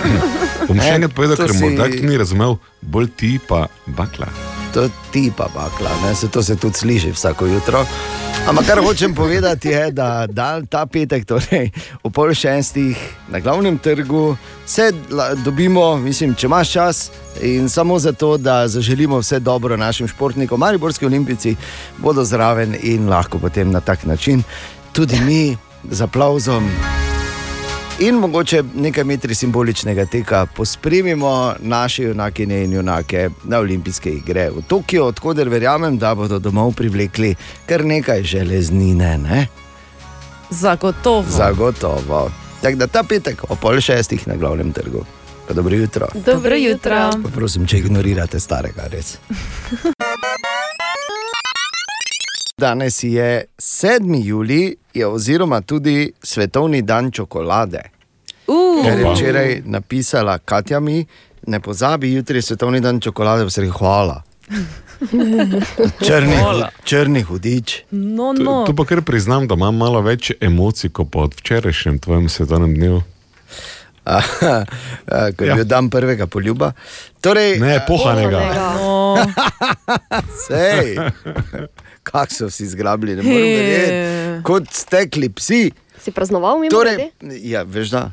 Bom 0.68 0.78
še 0.78 0.84
Ne, 0.86 0.94
enkrat 0.96 1.12
povedal, 1.12 1.36
to 1.36 1.44
ker 1.44 1.52
si- 1.52 1.60
morda 1.60 1.88
ni 2.00 2.16
razumel, 2.16 2.56
bolj 2.80 3.10
ti 3.12 3.38
pa 3.38 3.66
bakla. 3.86 4.30
To 4.74 4.88
ti 5.12 5.32
pa 5.36 5.46
bakla, 5.54 5.90
ne? 6.02 6.14
se 6.14 6.28
to 6.28 6.42
se 6.42 6.56
tudi 6.56 6.78
sliši 6.78 7.10
vsako 7.10 7.46
jutro. 7.46 7.86
Ampak 8.48 8.66
kar 8.66 8.80
hočem 8.84 9.14
povedati 9.14 9.68
je, 9.68 9.90
da 9.90 10.26
dan, 10.26 10.66
ta 10.66 10.86
petek, 10.86 11.24
torej 11.24 11.70
v 12.04 12.10
pol 12.10 12.34
šestih 12.34 12.98
na 13.28 13.40
glavnem 13.40 13.78
trgu, 13.78 14.36
se 14.66 14.90
dobimo, 15.44 15.96
mislim, 15.96 16.34
če 16.34 16.46
imaš 16.46 16.72
čas. 16.72 17.10
In 17.42 17.68
samo 17.68 17.98
zato, 17.98 18.36
da 18.36 18.68
zaželimo 18.68 19.18
vse 19.18 19.38
dobro 19.38 19.76
našim 19.76 20.08
športnikom, 20.08 20.60
Mariborski 20.60 21.06
olimpijci 21.06 21.56
bodo 21.98 22.24
zraven 22.24 22.76
in 22.82 23.08
lahko 23.08 23.38
potem 23.38 23.70
na 23.70 23.80
tak 23.80 24.04
način 24.04 24.42
tudi 24.92 25.20
mi 25.20 25.56
z 25.90 26.02
aplauzom 26.02 26.70
in 27.98 28.14
mogoče 28.14 28.62
nekaj 28.74 29.04
metri 29.04 29.34
simboličnega 29.34 30.06
teka 30.06 30.46
pospremimo 30.46 31.54
naše 31.60 32.02
junakine 32.02 32.64
in 32.64 32.72
junake 32.72 33.30
na 33.44 33.58
olimpijske 33.58 34.10
igre 34.10 34.50
v 34.50 34.62
Tokiu, 34.68 35.04
odkuder 35.04 35.48
verjamem, 35.48 35.98
da 35.98 36.14
bodo 36.14 36.38
domov 36.38 36.72
privlekli 36.72 37.34
kar 37.66 37.84
nekaj 37.84 38.22
železnine. 38.22 39.18
Ne? 39.18 39.46
Zagotovo. 40.50 41.24
Zagotovo. 41.28 42.30
Tako 42.62 42.76
da 42.76 42.86
ta 42.86 43.02
petek 43.02 43.44
o 43.48 43.54
pol 43.54 43.80
šestih 43.80 44.28
na 44.28 44.36
glavnem 44.36 44.72
trgu. 44.72 45.04
Pa 45.48 45.54
dobro 45.54 45.76
jutro. 45.76 46.08
Dobro 46.26 46.56
jutro. 46.56 47.10
Pa 47.22 47.28
prosim, 47.34 47.66
če 47.66 47.78
ignorirate 47.78 48.40
starega, 48.40 48.88
res. 48.92 49.18
Danes 52.58 53.02
je 53.02 53.44
7. 53.58 53.90
juli, 54.16 54.76
je 54.94 55.06
oziroma 55.06 55.60
tudi 55.60 56.12
svetovni 56.22 56.82
dan 56.82 57.10
čokolade. 57.10 57.80
Uh. 58.46 58.84
Ker 58.84 58.98
je 58.98 59.06
včeraj 59.06 59.62
napisala 59.64 60.38
Katja 60.38 60.80
mi, 60.80 61.06
ne 61.46 61.60
pozabi, 61.60 62.12
jutri 62.12 62.38
je 62.38 62.42
svetovni 62.42 62.80
dan 62.80 63.00
čokolade, 63.00 63.44
pa 63.44 63.50
se 63.50 63.60
reče 63.60 63.72
hvala. 63.72 64.22
Črni, 66.00 66.36
Hvala. 66.36 66.70
črni 66.84 67.22
hudič. 67.22 67.82
No, 67.90 68.34
Tu, 68.34 68.42
no. 68.42 68.64
tu 68.66 68.76
pa 68.76 68.84
kar 68.84 69.02
priznam, 69.02 69.48
da 69.48 69.54
imam 69.54 69.76
malo 69.76 70.00
več 70.00 70.30
emocij 70.40 70.90
kot 70.90 71.10
pa 71.10 71.18
od 71.20 71.34
včerajšnjem 71.34 71.98
tvojem 71.98 72.28
svetovnem 72.28 72.74
dnevu. 72.74 73.02
Aha, 74.04 74.64
a, 75.06 75.32
Ko 75.32 75.44
je 75.44 75.48
ja. 75.48 75.54
bil 75.54 75.64
dan 75.64 75.90
prvega 75.90 76.26
poljuba. 76.26 76.72
Torej, 77.20 77.58
Ne, 77.58 77.80
pohanega. 77.88 78.40
No. 78.76 79.16
Sej, 80.46 80.96
kako 82.04 82.34
so 82.34 82.50
vsi 82.50 82.68
zgrabili, 82.74 83.16
ne 83.16 83.22
morem 83.22 83.48
verjeti. 83.56 84.42
Kot 84.44 84.70
stekli 84.72 85.30
psi. 85.32 85.62
Si 86.04 86.12
praznoval 86.12 86.58
mimo 86.60 86.70
Torej, 86.70 87.10
ja, 87.42 87.64
veš 87.64 87.94
da. 87.96 88.04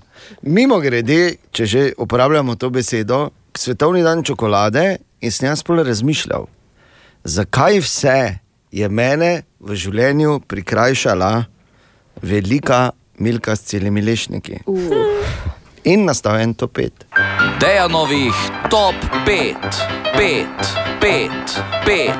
Mimo 0.42 0.80
grede, 0.80 1.36
če 1.52 1.66
že 1.68 1.84
uporabljamo 2.00 2.56
to 2.56 2.70
besedo, 2.72 3.30
svetovni 3.58 4.04
dan 4.04 4.24
čokolade 4.24 5.02
in 5.22 5.32
sem 5.32 5.50
jaz 5.50 5.64
pol 5.64 5.84
razmišljal, 5.84 6.48
zakaj 7.24 7.82
vse 7.84 8.20
je 8.72 8.88
mene 8.90 9.44
v 9.60 9.76
življenju 9.76 10.40
prikrajšala 10.48 11.34
velika 12.24 12.92
Milka 13.22 13.56
s 13.56 13.68
celimi 13.70 14.02
lešniki. 14.02 14.64
In 15.84 16.04
nastal 16.06 16.38
en 16.38 16.54
to 16.54 16.68
pet. 16.68 16.94
Dejanovih 17.60 18.34
top 18.70 18.96
5, 19.26 19.56
5, 20.18 20.46
5, 21.02 21.30
5, 21.86 22.12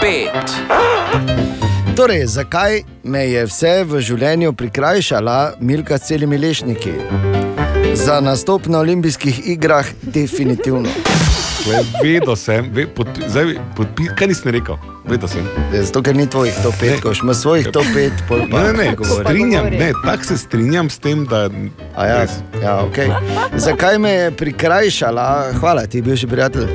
5. 0.00 1.96
Torej, 1.96 2.26
zakaj 2.26 2.82
me 3.04 3.26
je 3.28 3.44
vse 3.46 3.84
v 3.84 4.00
življenju 4.00 4.54
prikrajšala 4.56 5.36
Milka 5.60 5.98
s 6.00 6.08
celimi 6.08 6.38
lešniki? 6.40 6.94
Za 8.00 8.20
nastop 8.24 8.66
na 8.72 8.80
olimpijskih 8.80 9.42
igrah, 9.52 9.86
definitivno. 10.02 10.88
Le, 11.68 11.84
Vedel 12.00 12.36
sem, 12.36 12.72
ve, 12.72 12.86
podpi, 12.88 13.28
zdaj, 13.28 13.58
podpi, 13.76 14.08
kaj 14.16 14.32
nisem 14.32 14.56
rekel, 14.56 14.80
vedel 15.04 15.28
sem. 15.28 15.46
Zato, 15.72 16.02
ker 16.02 16.16
ni 16.16 16.26
tvojih 16.26 16.54
top 16.62 16.74
5, 16.80 17.00
ko 17.02 17.12
imaš 17.22 17.36
svojih 17.36 17.68
top 17.72 17.86
5, 17.94 18.10
pol 18.28 18.44
pa 18.50 18.62
Ne, 18.62 18.72
ne, 18.72 18.96
strinjam, 19.04 19.66
ne, 19.70 19.92
tako 20.04 20.24
se 20.24 20.38
strinjam 20.38 20.90
s 20.90 20.98
tem, 20.98 21.24
da. 21.26 21.50
A 21.96 22.06
ja, 22.06 22.26
ja, 22.62 22.76
okay. 22.86 23.10
Zakaj 23.56 23.98
me 23.98 24.10
je 24.10 24.30
prikrajšala? 24.30 25.52
Hvala 25.60 25.86
ti, 25.86 26.02
bivši 26.02 26.26
prijatelj. 26.26 26.66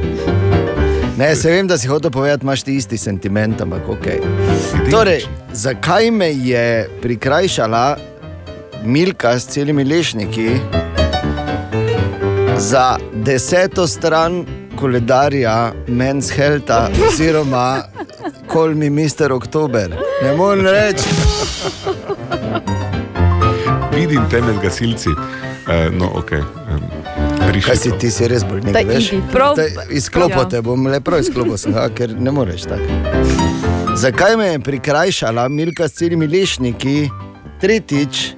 Ne, 1.18 1.36
se 1.36 1.52
vem, 1.52 1.68
da 1.68 1.78
si 1.78 1.88
hotel 1.88 2.12
povedati, 2.12 2.46
imaš 2.46 2.64
ti 2.64 2.76
isti 2.76 2.98
sentiment, 2.98 3.62
ampak 3.62 3.90
ok. 3.90 4.06
Torej, 4.92 5.26
zakaj 5.54 6.12
me 6.12 6.30
je 6.34 6.90
prikrajšala 7.02 7.98
Milka 8.84 9.40
s 9.40 9.48
celimi 9.48 9.84
lešniki 9.84 10.50
za 12.58 12.98
deseto 13.14 13.88
stran 13.88 14.46
koledarja 14.80 15.74
Men's 15.88 16.30
Healtha 16.36 16.90
oziroma 17.08 17.84
Call 18.48 18.76
me 18.76 18.90
Mr. 18.90 19.32
Oktober? 19.32 19.90
Ne 20.24 20.32
morem 20.36 20.66
reči. 20.66 21.10
Vidim 23.96 24.30
te 24.30 24.42
med 24.42 24.62
gasilci. 24.62 25.10
Uh, 25.10 25.94
no, 25.94 26.06
ok. 26.16 26.32
Um, 26.32 26.82
Kaj 27.66 27.76
si 27.76 27.92
ti, 28.00 28.12
si 28.12 28.28
res 28.30 28.44
bolj 28.46 28.62
nekaj 28.64 28.86
veš? 28.86 29.08
Prav- 29.34 29.58
Izklopo 29.92 30.40
Ja. 30.40 30.50
te 30.50 30.62
bom, 30.62 30.88
le 30.88 31.00
prav 31.02 31.20
izklopo 31.20 31.58
sem, 31.58 31.74
ga, 31.74 31.90
ker 31.90 32.14
ne 32.14 32.32
moreš 32.32 32.62
tako. 32.62 32.88
Zakaj 33.96 34.38
me 34.38 34.46
je 34.46 34.60
prikrajšala 34.60 35.48
Milka 35.50 35.88
s 35.88 35.94
celimi 35.94 36.28
lešniki, 36.28 37.10
tretjič, 37.62 38.36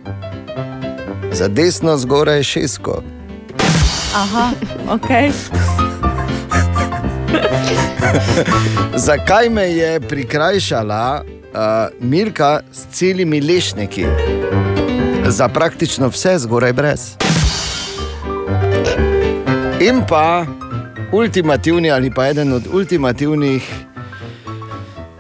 za 1.31 1.47
desno 1.47 1.97
zgoraj 1.97 2.43
šesko? 2.43 3.01
Aha, 4.15 4.51
ok. 4.87 5.09
Zakaj 9.07 9.49
me 9.49 9.63
je 9.71 9.99
prikrajšala 9.99 11.23
uh, 11.23 11.59
Milka 11.99 12.59
s 12.71 12.85
celimi 12.91 13.41
lešniki, 13.41 14.05
za 15.27 15.47
praktično 15.47 16.07
vse 16.07 16.37
zgoraj 16.37 16.73
brez? 16.73 16.99
In 19.79 20.01
pa 20.09 20.45
ultimativni 21.11 21.91
ali 21.91 22.11
pa 22.11 22.27
eden 22.27 22.53
od 22.53 22.67
ultimativnih, 22.73 23.63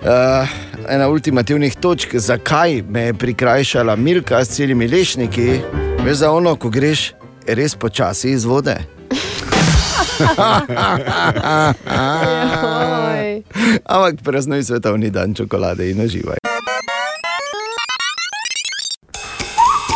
uh, 0.01 0.49
ena 0.89 1.09
ultimativnih 1.09 1.75
točk, 1.75 2.15
zakaj 2.15 2.81
me 2.89 3.01
je 3.01 3.13
prikrajšala 3.13 3.95
Milka 3.95 4.45
s 4.45 4.49
celimi 4.49 4.87
lešniki, 4.87 5.59
veš 6.05 6.17
za 6.17 6.31
ono, 6.31 6.55
ko 6.55 6.69
greš 6.69 7.13
res 7.47 7.75
počasi 7.75 8.31
iz 8.31 8.45
vode. 8.45 8.98
Ampak 13.85 14.21
praznuj 14.23 14.63
svetovni 14.63 15.09
dan 15.09 15.33
čokolade 15.33 15.89
in 15.91 16.01
uživaj. 16.01 16.37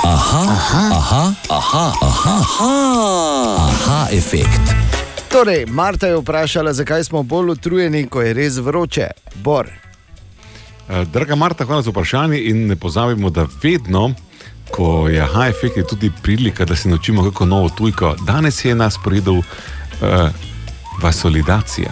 Aha, 0.05 0.43
aha, 0.51 0.91
aha, 0.99 1.33
aha, 1.49 1.91
aha, 2.01 2.35
aha, 2.41 2.71
aha 3.69 4.07
efekt. 4.11 4.61
Torej, 5.31 5.65
Marta 5.65 6.07
je 6.07 6.17
vprašala, 6.17 6.73
zakaj 6.73 7.03
smo 7.03 7.23
bolj 7.23 7.49
utrujeni, 7.49 8.07
ko 8.07 8.21
je 8.21 8.33
res 8.33 8.57
vroče. 8.57 9.07
Bor. 9.35 9.67
Uh, 10.89 11.07
draga 11.07 11.35
Marta, 11.35 11.65
hvala 11.65 11.81
za 11.81 11.89
vprašanje 11.89 12.39
in 12.39 12.67
ne 12.67 12.75
pozabimo, 12.75 13.29
da 13.29 13.47
vedno, 13.63 14.13
ko 14.71 15.07
je 15.07 15.25
high-effekt, 15.25 15.77
je 15.77 15.87
tudi 15.87 16.11
prilika, 16.21 16.65
da 16.65 16.75
se 16.75 16.89
naučimo 16.89 17.23
kako 17.23 17.45
novo 17.45 17.69
tujko. 17.69 18.15
Danes 18.25 18.65
je 18.65 18.75
nas 18.75 18.97
poredil 19.03 19.41
uh, 20.03 20.29
vasolidacija. 21.01 21.91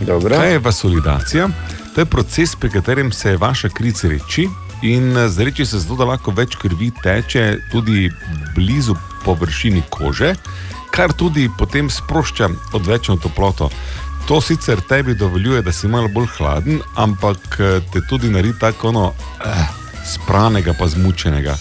Dobro. 0.00 0.36
Kaj 0.36 0.52
je 0.52 0.58
vasolidacija? 0.58 1.48
To 1.94 2.00
je 2.00 2.04
proces, 2.06 2.56
pri 2.56 2.70
katerem 2.70 3.12
se 3.12 3.36
vaša 3.36 3.68
kri 3.68 3.90
zreči 3.90 4.48
in 4.82 5.16
eh, 5.16 5.28
zreči 5.28 5.66
se 5.66 5.78
zato, 5.78 5.96
da 5.96 6.04
lahko 6.04 6.30
več 6.30 6.56
krvi 6.56 6.90
teče 7.02 7.58
tudi 7.72 8.10
blizu 8.54 8.94
površini 9.24 9.82
kože, 9.90 10.34
kar 10.90 11.12
tudi 11.12 11.48
potem 11.58 11.90
sprošča 11.90 12.48
odvečno 12.72 13.16
toploto. 13.16 13.70
To 14.28 14.40
sicer 14.40 14.80
tebi 14.88 15.14
dovoljuje, 15.14 15.62
da 15.62 15.72
si 15.72 15.88
malo 15.88 16.08
bolj 16.08 16.26
hladen, 16.36 16.80
ampak 16.94 17.60
eh, 17.60 17.80
te 17.92 18.04
tudi 18.08 18.30
naredi 18.30 18.58
tako 18.60 18.88
ono, 18.88 19.12
eh, 19.44 19.66
spranega, 20.04 20.74
pa 20.78 20.88
zmučenega. 20.88 21.56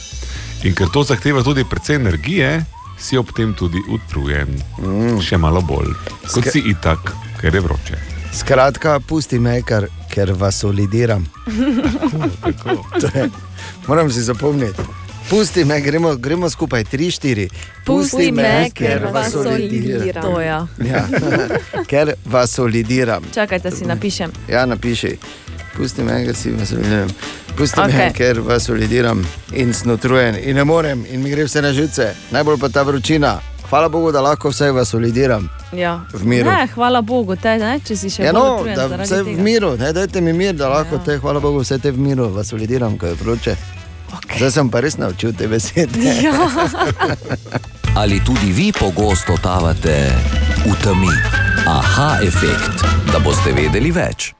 In 0.63 0.75
ker 0.75 0.89
to 0.91 1.03
zahteva 1.03 1.43
tudi 1.43 1.63
precej 1.63 1.95
energije, 1.95 2.65
si 2.97 3.17
ob 3.17 3.31
tem 3.31 3.53
tudi 3.53 3.81
utrujen. 3.89 4.55
Mm. 4.79 5.19
Še 5.21 5.37
malo 5.37 5.61
bolj, 5.61 5.93
kot 6.31 6.43
Ske- 6.43 6.51
si 6.51 6.59
itak, 6.65 7.11
ker 7.41 7.55
je 7.55 7.61
vroče. 7.61 7.99
Skratka, 8.35 8.99
pusti 8.99 9.39
me, 9.39 9.61
ker, 9.61 9.87
ker 10.11 10.33
vas 10.33 10.59
solidiram. 10.59 11.25
To 13.01 13.07
je- 13.13 13.29
Moram 13.87 14.11
si 14.11 14.21
zapomniti. 14.21 14.81
Pusti 15.29 15.65
me, 15.65 15.81
gremo, 15.81 16.15
gremo 16.15 16.49
skupaj, 16.49 16.83
tri, 16.83 17.11
štiri. 17.11 17.49
Pusti 17.85 18.31
me, 18.31 18.69
ker 18.73 19.07
vas 19.13 19.31
solidiram. 19.31 20.21
To 20.21 20.41
ja. 20.41 20.67
Ja. 20.85 21.07
ker 21.89 22.13
vas 22.25 22.51
solidiram. 22.51 23.23
Čakajte, 23.33 23.71
si 23.71 23.85
napišem. 23.85 24.31
Ja, 24.49 24.65
napiši. 24.65 25.17
Pusti 25.77 26.03
me, 26.03 26.25
ker 26.25 26.35
si 26.35 26.51
vas 26.51 26.69
solidiram. 26.69 27.09
Pusti 27.57 27.79
okay. 27.79 27.97
me, 27.97 28.13
ker 28.13 28.39
vas 28.39 28.63
solidiram 28.63 29.25
in 29.53 29.73
snotrujen 29.73 30.37
in 30.43 30.55
ne 30.55 30.63
morem 30.63 31.05
in 31.09 31.23
mi 31.23 31.29
gre 31.29 31.43
vse 31.43 31.61
na 31.61 31.73
živce. 31.73 32.13
Najbolj 32.31 32.59
pa 32.59 32.69
ta 32.69 32.83
vročina. 32.83 33.39
Hvala 33.69 33.89
Bogu, 33.89 34.11
da 34.11 34.21
lahko 34.21 34.49
vse 34.49 34.71
vas 34.71 34.89
solidiram. 34.89 35.49
Ja. 35.73 36.01
V 36.13 36.25
miru. 36.25 36.51
Ne, 36.51 36.67
hvala 36.75 37.01
Bogu, 37.01 37.35
te, 37.35 37.57
ne, 37.57 37.79
če 37.81 37.95
si 37.97 38.09
še 38.13 38.27
Ja, 38.27 38.33
bolj 38.33 38.43
no, 38.43 38.57
utrujen 38.59 38.77
da 38.77 38.85
vse 39.01 39.23
v 39.23 39.31
tega. 39.31 39.43
miru, 39.43 39.71
ne, 39.77 39.89
dajte 39.93 40.21
mi 40.21 40.33
mir, 40.33 40.53
da 40.53 40.69
lahko 40.69 40.99
ja. 40.99 41.03
te, 41.03 41.17
hvala 41.17 41.41
Bogu, 41.41 41.63
vse 41.65 41.79
te 41.81 41.91
v 41.91 41.97
miru 41.97 42.29
vas 42.29 42.53
solidiram, 42.53 42.97
ko 42.97 43.09
je 43.09 43.17
vroče. 43.23 43.55
Okay. 44.15 44.37
Zdaj 44.37 44.51
sem 44.51 44.69
pa 44.71 44.79
res 44.79 44.97
naučil 44.97 45.33
te 45.35 45.47
besede. 45.47 45.99
Ja. 46.23 46.33
Ali 48.01 48.19
tudi 48.25 48.51
vi 48.51 48.71
pogosto 48.71 49.35
totavate 49.35 50.11
v 50.65 50.73
temi? 50.83 51.11
Aha 51.67 52.19
efekt, 52.23 52.83
da 53.11 53.19
boste 53.19 53.53
vedeli 53.55 53.91
več. 53.91 54.33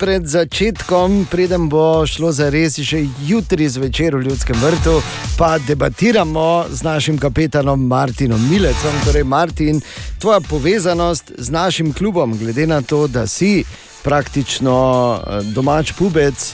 Pred 0.00 0.24
začetkom, 0.24 1.26
preden 1.28 1.68
bo 1.68 2.06
šlo 2.08 2.30
za 2.32 2.48
res, 2.48 2.78
še 2.80 3.02
jutri 3.28 3.68
zvečer 3.68 4.16
v 4.16 4.30
Ljudskem 4.30 4.56
vrtu, 4.56 4.94
pa 5.36 5.58
debatiramo 5.60 6.72
z 6.72 6.80
našim 6.82 7.18
kapetanom 7.20 7.84
Martinom 7.84 8.40
Milecom. 8.48 8.96
Torej, 9.04 9.28
Martin, 9.28 9.82
tvoja 10.16 10.40
povezanost 10.40 11.36
z 11.36 11.52
našim 11.52 11.92
klubom, 11.92 12.32
glede 12.40 12.64
na 12.66 12.80
to, 12.80 13.04
da 13.12 13.26
si 13.28 13.60
praktično 14.00 14.76
eh, 15.20 15.44
domač 15.52 15.92
pubec, 15.92 16.48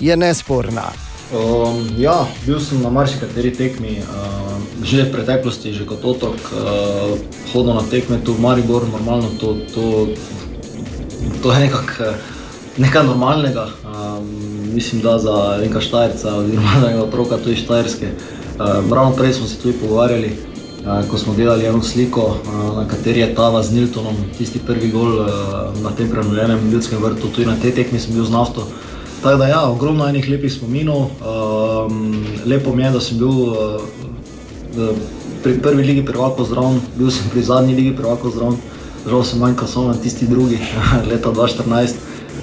je 0.00 0.16
nesporna. 0.16 0.92
Um, 1.32 1.88
ja, 1.98 2.26
bil 2.46 2.60
sem 2.60 2.82
na 2.84 2.90
marsikateri 2.92 3.50
tekmi, 3.50 3.96
uh, 4.04 4.60
že 4.84 5.08
v 5.08 5.12
preteklosti, 5.16 5.72
že 5.72 5.88
kot 5.88 6.04
otok, 6.04 6.36
uh, 6.52 7.16
hodil 7.50 7.74
na 7.74 7.82
tekme 7.82 8.20
tu 8.20 8.36
v 8.36 8.44
Maribor, 8.44 8.84
normalno 8.86 9.32
to, 9.40 9.56
to, 9.72 9.84
to 11.42 11.46
je 11.48 11.58
nekako 11.64 11.90
eh, 12.04 12.14
nekaj 12.76 13.08
normalnega. 13.08 13.72
Um, 13.82 14.28
mislim, 14.74 15.00
da 15.02 15.18
za 15.18 15.58
enega 15.58 15.80
Štajerca, 15.80 16.36
oziroma 16.44 16.80
za 16.80 16.86
enega 16.92 17.02
otroka 17.02 17.40
tu 17.40 17.50
iz 17.50 17.64
Štajerske. 17.64 18.14
Uh, 18.60 18.84
ravno 18.92 19.16
prej 19.16 19.40
smo 19.40 19.46
se 19.48 19.58
tudi 19.58 19.80
pogovarjali, 19.80 20.30
uh, 20.84 21.08
ko 21.08 21.18
smo 21.18 21.34
gledali 21.34 21.66
eno 21.66 21.82
sliko, 21.82 22.36
uh, 22.36 22.76
na 22.76 22.84
kateri 22.88 23.24
je 23.24 23.34
Tava 23.34 23.62
z 23.62 23.74
Niltonom, 23.74 24.16
tisti 24.38 24.60
prvi 24.60 24.92
gol 24.92 25.24
uh, 25.24 25.28
na 25.82 25.90
tem 25.96 26.10
prenovljenem 26.10 26.70
ljudskem 26.70 27.02
vrtu, 27.02 27.32
tudi 27.32 27.48
na 27.48 27.56
tej 27.56 27.74
tekmi 27.74 27.98
sem 27.98 28.14
bil 28.14 28.28
z 28.28 28.30
nafto. 28.30 28.68
Tako 29.24 29.38
da, 29.38 29.46
ja, 29.46 29.62
ogromno 29.70 30.04
enih 30.08 30.26
lepih 30.28 30.52
spominov. 30.52 30.98
Um, 30.98 32.26
lepo 32.44 32.74
mi 32.76 32.82
je, 32.82 32.90
da 32.90 33.00
sem 33.00 33.18
bil 33.18 33.30
uh, 33.30 33.80
pri 35.42 35.54
prvi 35.64 35.84
ligi 35.84 36.02
prvakov 36.04 36.44
zraven, 36.44 36.76
bil 36.98 37.08
sem 37.10 37.30
pri 37.32 37.42
zadnji 37.42 37.72
ligi 37.74 37.94
prvakov 37.96 38.34
zraven, 38.34 38.58
žal 39.08 39.22
sem 39.24 39.40
manjkal 39.40 39.68
samo 39.68 39.86
na 39.88 39.94
tisti 39.96 40.28
drugi, 40.28 40.58
leta 41.10 41.32
2014. 41.32 42.02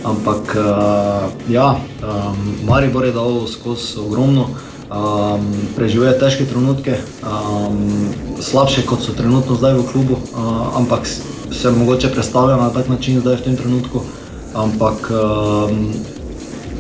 Ampak 0.10 0.56
uh, 0.58 1.30
ja, 1.54 1.68
um, 2.02 2.40
Maribor 2.66 3.06
je 3.06 3.12
dal 3.14 3.46
skozi 3.48 4.00
ogromno, 4.02 4.48
um, 4.90 5.46
preživuje 5.76 6.16
težke 6.18 6.48
trenutke, 6.50 6.96
um, 7.22 8.10
slabše 8.42 8.88
kot 8.90 9.06
so 9.06 9.14
trenutno 9.14 9.60
zdaj 9.60 9.78
v 9.78 9.86
klubu, 9.92 10.18
uh, 10.18 10.82
ampak 10.82 11.06
se 11.06 11.76
mogoče 11.78 12.10
predstavlja 12.10 12.58
na 12.58 12.72
tak 12.74 12.90
način 12.90 13.22
zdaj 13.22 13.38
v 13.38 13.46
tem 13.52 13.62
trenutku. 13.62 14.02
Ampak 14.58 15.12
um, 15.14 15.94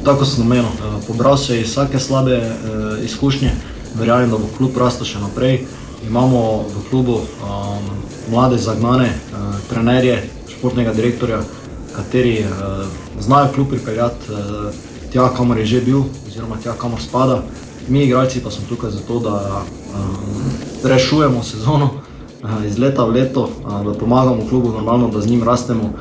tako 0.05 0.25
sem 0.25 0.45
omenil, 0.45 0.65
eh, 0.65 1.05
pobral 1.07 1.37
se 1.37 1.61
iz 1.61 1.69
vsake 1.69 1.99
slabe 1.99 2.35
eh, 2.35 3.05
izkušnje, 3.05 3.51
verjamem, 3.95 4.29
da 4.29 4.37
bo 4.37 4.49
klub 4.57 4.77
rastel 4.77 5.05
še 5.05 5.19
naprej. 5.19 5.65
Imamo 6.07 6.65
v 6.65 6.89
klubu 6.89 7.19
um, 7.21 7.89
mlade, 8.31 8.57
zagnane 8.57 9.05
uh, 9.05 9.53
trenerje, 9.69 10.15
športnega 10.49 10.93
direktorja, 10.97 11.43
kateri 11.93 12.39
uh, 12.41 12.87
znajo 13.21 13.51
klub 13.53 13.69
pripeljati 13.69 14.33
uh, 14.33 14.73
tja, 15.11 15.29
kamor 15.37 15.59
je 15.61 15.65
že 15.65 15.81
bil, 15.85 16.03
oziroma 16.27 16.57
tja, 16.63 16.73
kamor 16.73 17.01
spada. 17.01 17.43
mi, 17.87 18.03
igralci, 18.03 18.41
pa 18.41 18.51
smo 18.51 18.65
tukaj 18.69 18.91
zato, 18.91 19.19
da 19.19 19.63
um, 19.93 20.51
rešujemo 20.83 21.43
sezono 21.43 21.89
uh, 22.43 22.65
iz 22.65 22.77
leta 22.77 23.03
v 23.03 23.11
leto, 23.11 23.41
uh, 23.41 23.85
da 23.85 23.93
pomagamo 23.93 24.47
klubu, 24.49 24.71
normalno, 24.71 25.09
da 25.09 25.21
z 25.21 25.27
njim 25.27 25.43
rastemo. 25.43 25.93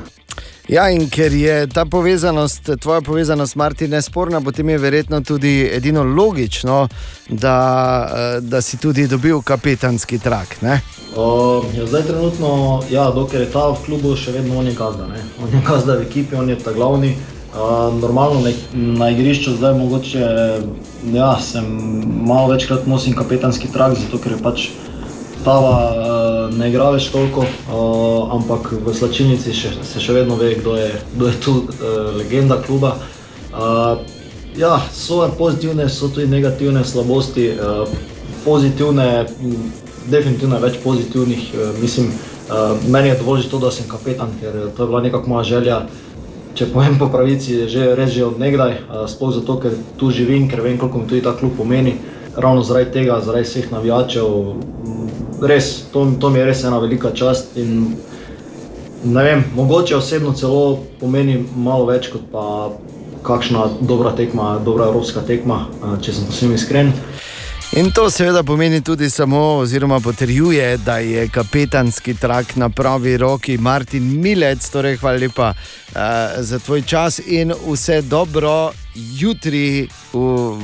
Ja, 0.71 0.85
in 0.91 1.09
ker 1.11 1.35
je 1.35 1.67
ta 1.67 1.83
povezanost, 1.85 2.69
tvoja 2.81 3.01
povezanost, 3.01 3.57
Martin, 3.57 3.91
nesporna, 3.91 4.41
potem 4.41 4.69
je 4.69 4.79
verjetno 4.79 5.19
tudi 5.21 5.71
edino 5.73 6.05
logično, 6.05 6.89
da, 7.29 7.57
eh, 8.15 8.41
da 8.41 8.61
si 8.61 8.79
tudi 8.79 9.07
dobil 9.07 9.43
kapetanski 9.43 10.19
trak. 10.19 10.63
Ne? 10.63 10.81
Uh, 11.17 11.65
ja, 11.75 11.87
zdaj, 11.87 12.03
trenutno, 12.03 12.83
ja, 12.91 13.11
dokler 13.11 13.43
je 13.43 13.51
ta 13.51 13.67
v 13.73 13.83
klubu, 13.85 14.15
še 14.17 14.31
vedno 14.31 14.61
on 14.63 14.71
je 14.71 14.77
gazda. 14.79 15.09
Ne? 15.11 15.25
On 15.43 15.51
je 15.51 15.63
gazda 15.67 15.97
v 15.99 16.07
ekipi, 16.07 16.39
on 16.39 16.49
je 16.49 16.59
ta 16.63 16.73
glavni. 16.73 17.17
Uh, 17.51 17.91
normalno 17.99 18.45
ne, 18.47 18.55
na 18.95 19.11
igrišču 19.11 19.57
zdaj 19.59 19.75
mogoče 19.75 20.23
ja, 21.13 21.33
sem 21.43 21.67
malo 22.31 22.53
večkrat 22.53 22.87
nosim 22.87 23.19
kapetanski 23.19 23.73
trak, 23.75 23.99
zato 23.99 24.23
ker 24.23 24.39
je 24.39 24.43
pač 24.43 24.69
Tava 25.45 25.77
uh, 25.89 26.30
ne 26.57 26.71
igra 26.71 26.91
več 26.95 27.11
toliko, 27.13 27.45
uh, 27.45 28.35
ampak 28.37 28.73
v 28.73 28.95
slačilnici 28.95 29.55
še, 29.55 29.75
se 29.87 30.01
še 30.03 30.15
vedno 30.17 30.37
ve, 30.41 30.55
kdo 30.59 30.77
je, 30.79 30.91
kdo 31.15 31.29
je 31.29 31.37
tu 31.45 31.55
uh, 31.65 32.11
legenda 32.17 32.61
kluba. 32.63 32.97
Uh, 33.51 34.01
ja, 34.59 34.79
so 34.95 35.23
pozitivne, 35.39 35.89
so 35.89 36.09
tudi 36.09 36.31
negativne 36.31 36.85
slabosti. 36.85 37.51
Uh, 37.55 38.19
pozitivne, 38.45 39.27
definitivno 40.11 40.61
več 40.61 40.79
pozitivnih. 40.85 41.49
Uh, 41.55 41.73
mislim, 41.81 42.13
uh, 42.13 42.77
meni 42.89 43.13
je 43.13 43.19
dovolj 43.21 43.45
že 43.47 43.51
to, 43.51 43.59
da 43.63 43.73
sem 43.75 43.89
kapetan, 43.89 44.33
ker 44.41 44.71
to 44.77 44.85
je 44.85 44.89
bila 44.89 45.03
nekako 45.05 45.35
moja 45.35 45.45
želja. 45.57 45.83
Če 46.55 46.67
povem 46.73 46.97
po 46.99 47.07
pravici, 47.13 47.69
že 47.71 47.93
res 47.95 48.11
že 48.11 48.25
od 48.27 48.41
nekdaj, 48.41 48.73
uh, 48.83 49.05
sploh 49.09 49.35
zato, 49.35 49.61
ker 49.63 49.77
tu 50.01 50.11
živim, 50.11 50.49
ker 50.51 50.65
vem, 50.65 50.79
koliko 50.79 50.99
mi 50.99 51.07
tudi 51.09 51.23
ta 51.23 51.37
klub 51.37 51.55
pomeni. 51.57 51.99
Ravno 52.37 52.63
zaradi 52.63 52.93
tega, 52.95 53.21
zaradi 53.21 53.47
vseh 53.47 53.71
navijačev, 53.73 54.27
res, 55.43 55.85
to, 55.93 56.07
to 56.21 56.31
mi 56.31 56.39
je 56.39 56.45
res 56.45 56.65
ena 56.65 56.79
velika 56.79 57.11
čast. 57.11 57.57
In, 57.57 57.97
vem, 59.05 59.45
mogoče 59.57 59.97
osebno 59.97 60.33
celo 60.33 60.79
pomeni 61.01 61.39
malo 61.57 61.87
več 61.89 62.11
kot 62.13 62.27
pa 62.33 62.47
kakšna 63.23 63.67
dobra 63.81 64.13
tekma, 64.17 64.59
dobra 64.65 64.89
evropska 64.89 65.21
tekma, 65.27 65.67
eh, 65.83 65.97
če 66.03 66.17
sem 66.17 66.29
posebno 66.29 66.57
iskren. 66.57 66.93
In 67.73 67.93
to 67.93 68.11
seveda 68.11 68.43
pomeni 68.43 68.81
tudi 68.81 69.11
samo, 69.11 69.39
oziroma 69.39 70.01
potrjuje, 70.01 70.77
da 70.77 70.99
je 70.99 71.29
kapetanski 71.29 72.15
trak 72.15 72.57
na 72.57 72.69
pravi 72.69 73.17
roki, 73.17 73.59
Martin 73.59 74.21
Milec. 74.21 74.69
Torej, 74.71 74.97
hvala 74.97 75.19
lepa 75.19 75.53
uh, 75.55 75.95
za 76.39 76.59
tvoj 76.59 76.83
čas 76.83 77.21
in 77.27 77.53
vse 77.67 78.03
dobro 78.03 78.73
jutri 78.95 79.89
v, 80.13 80.19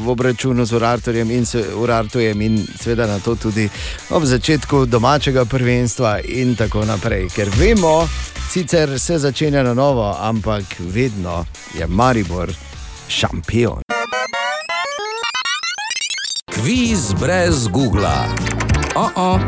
v 0.05 0.09
obračunu 0.09 0.65
z 0.65 0.73
Urartorjem 0.73 1.31
in 1.31 1.47
s 1.47 1.55
Urartojem, 1.55 2.43
in 2.43 2.59
seveda 2.81 3.07
na 3.07 3.19
to 3.19 3.37
tudi 3.37 3.69
ob 4.11 4.24
začetku 4.24 4.87
domačega 4.87 5.45
prvenstva 5.45 6.19
in 6.20 6.57
tako 6.57 6.85
naprej. 6.85 7.28
Ker 7.28 7.49
vemo, 7.55 8.09
sicer 8.51 8.99
se 9.01 9.19
začenja 9.19 9.62
na 9.62 9.74
novo, 9.74 10.16
ampak 10.20 10.65
vedno 10.81 11.45
je 11.78 11.87
Maribor 11.87 12.51
šampion. 13.09 13.85
Kviz 16.66 17.14
brez 17.20 17.68
Google. 17.68 18.26
Oh 18.94 19.10
-oh. 19.14 19.40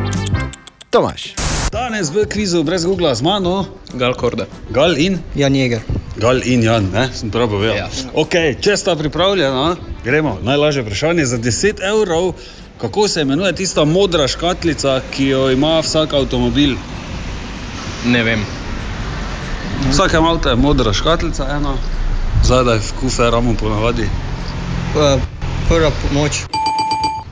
Tomaš. 0.91 1.35
Danes 1.73 2.11
v 2.11 2.27
kvizu 2.29 2.63
brez 2.63 2.85
Google 2.85 3.15
z 3.15 3.23
mano. 3.23 3.65
Gal 3.95 4.15
Korda. 4.15 4.47
Gal 4.71 4.99
in? 4.99 5.19
Jan 5.35 5.57
Jeger. 5.57 5.81
Gal 6.17 6.41
in 6.45 6.63
Jan, 6.63 6.91
ne? 6.93 7.09
sem 7.15 7.31
prav 7.31 7.49
povedal. 7.49 7.77
Ja. 7.77 7.89
Okay, 8.15 8.55
če 8.61 8.77
sta 8.77 8.97
pripravljena, 8.97 9.77
gremo. 10.05 10.39
Najlažje 10.43 10.83
vprašanje 10.83 11.27
za 11.27 11.39
10 11.39 11.83
evrov. 11.83 12.33
Kako 12.81 13.09
se 13.09 13.23
imenuje 13.23 13.53
tista 13.53 13.85
modra 13.85 14.29
škatlica, 14.29 15.01
ki 15.11 15.27
jo 15.27 15.51
ima 15.51 15.81
vsak 15.81 16.15
avtomobil? 16.15 16.77
Ne 18.07 18.23
vem. 18.23 18.47
Vsak 19.91 20.15
avto 20.15 20.49
je 20.49 20.57
modra 20.57 20.93
škatlica, 20.93 21.51
ena, 21.51 21.75
zadaj 22.45 22.79
v 22.79 22.93
kuferu 23.01 23.43
ponavadi. 23.61 24.07
Prva 25.69 25.91
pomoč. 25.91 26.47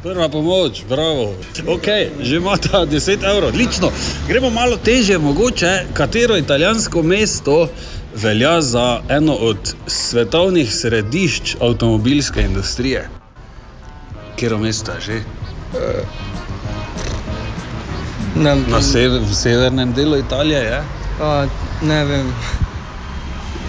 Prva 0.06 0.28
pomoč, 0.28 0.84
bravo. 0.88 1.34
Okay, 1.66 2.14
že 2.22 2.36
imate 2.36 2.68
10 2.68 3.26
evrov, 3.26 3.48
odlično. 3.48 3.90
Gremo 4.28 4.50
malo 4.50 4.76
teže, 4.76 5.18
mogoče 5.18 5.86
katero 5.94 6.36
italijansko 6.36 7.02
mesto 7.02 7.68
velja 8.14 8.62
za 8.62 9.00
eno 9.08 9.34
od 9.34 9.74
svetovnih 9.86 10.74
središč 10.74 11.56
avtomobilske 11.60 12.40
industrije. 12.40 13.08
Kjer 14.36 14.56
mesto 14.56 14.92
je 14.92 15.00
že? 15.00 15.20
Ne, 18.36 18.56
Na 18.70 18.82
sever, 18.82 19.20
v 19.20 19.34
severnem 19.34 19.92
delu 19.92 20.18
Italije 20.18 20.60
je. 20.60 20.82
A, 21.20 21.46
ne 21.82 22.04
vem. 22.04 22.34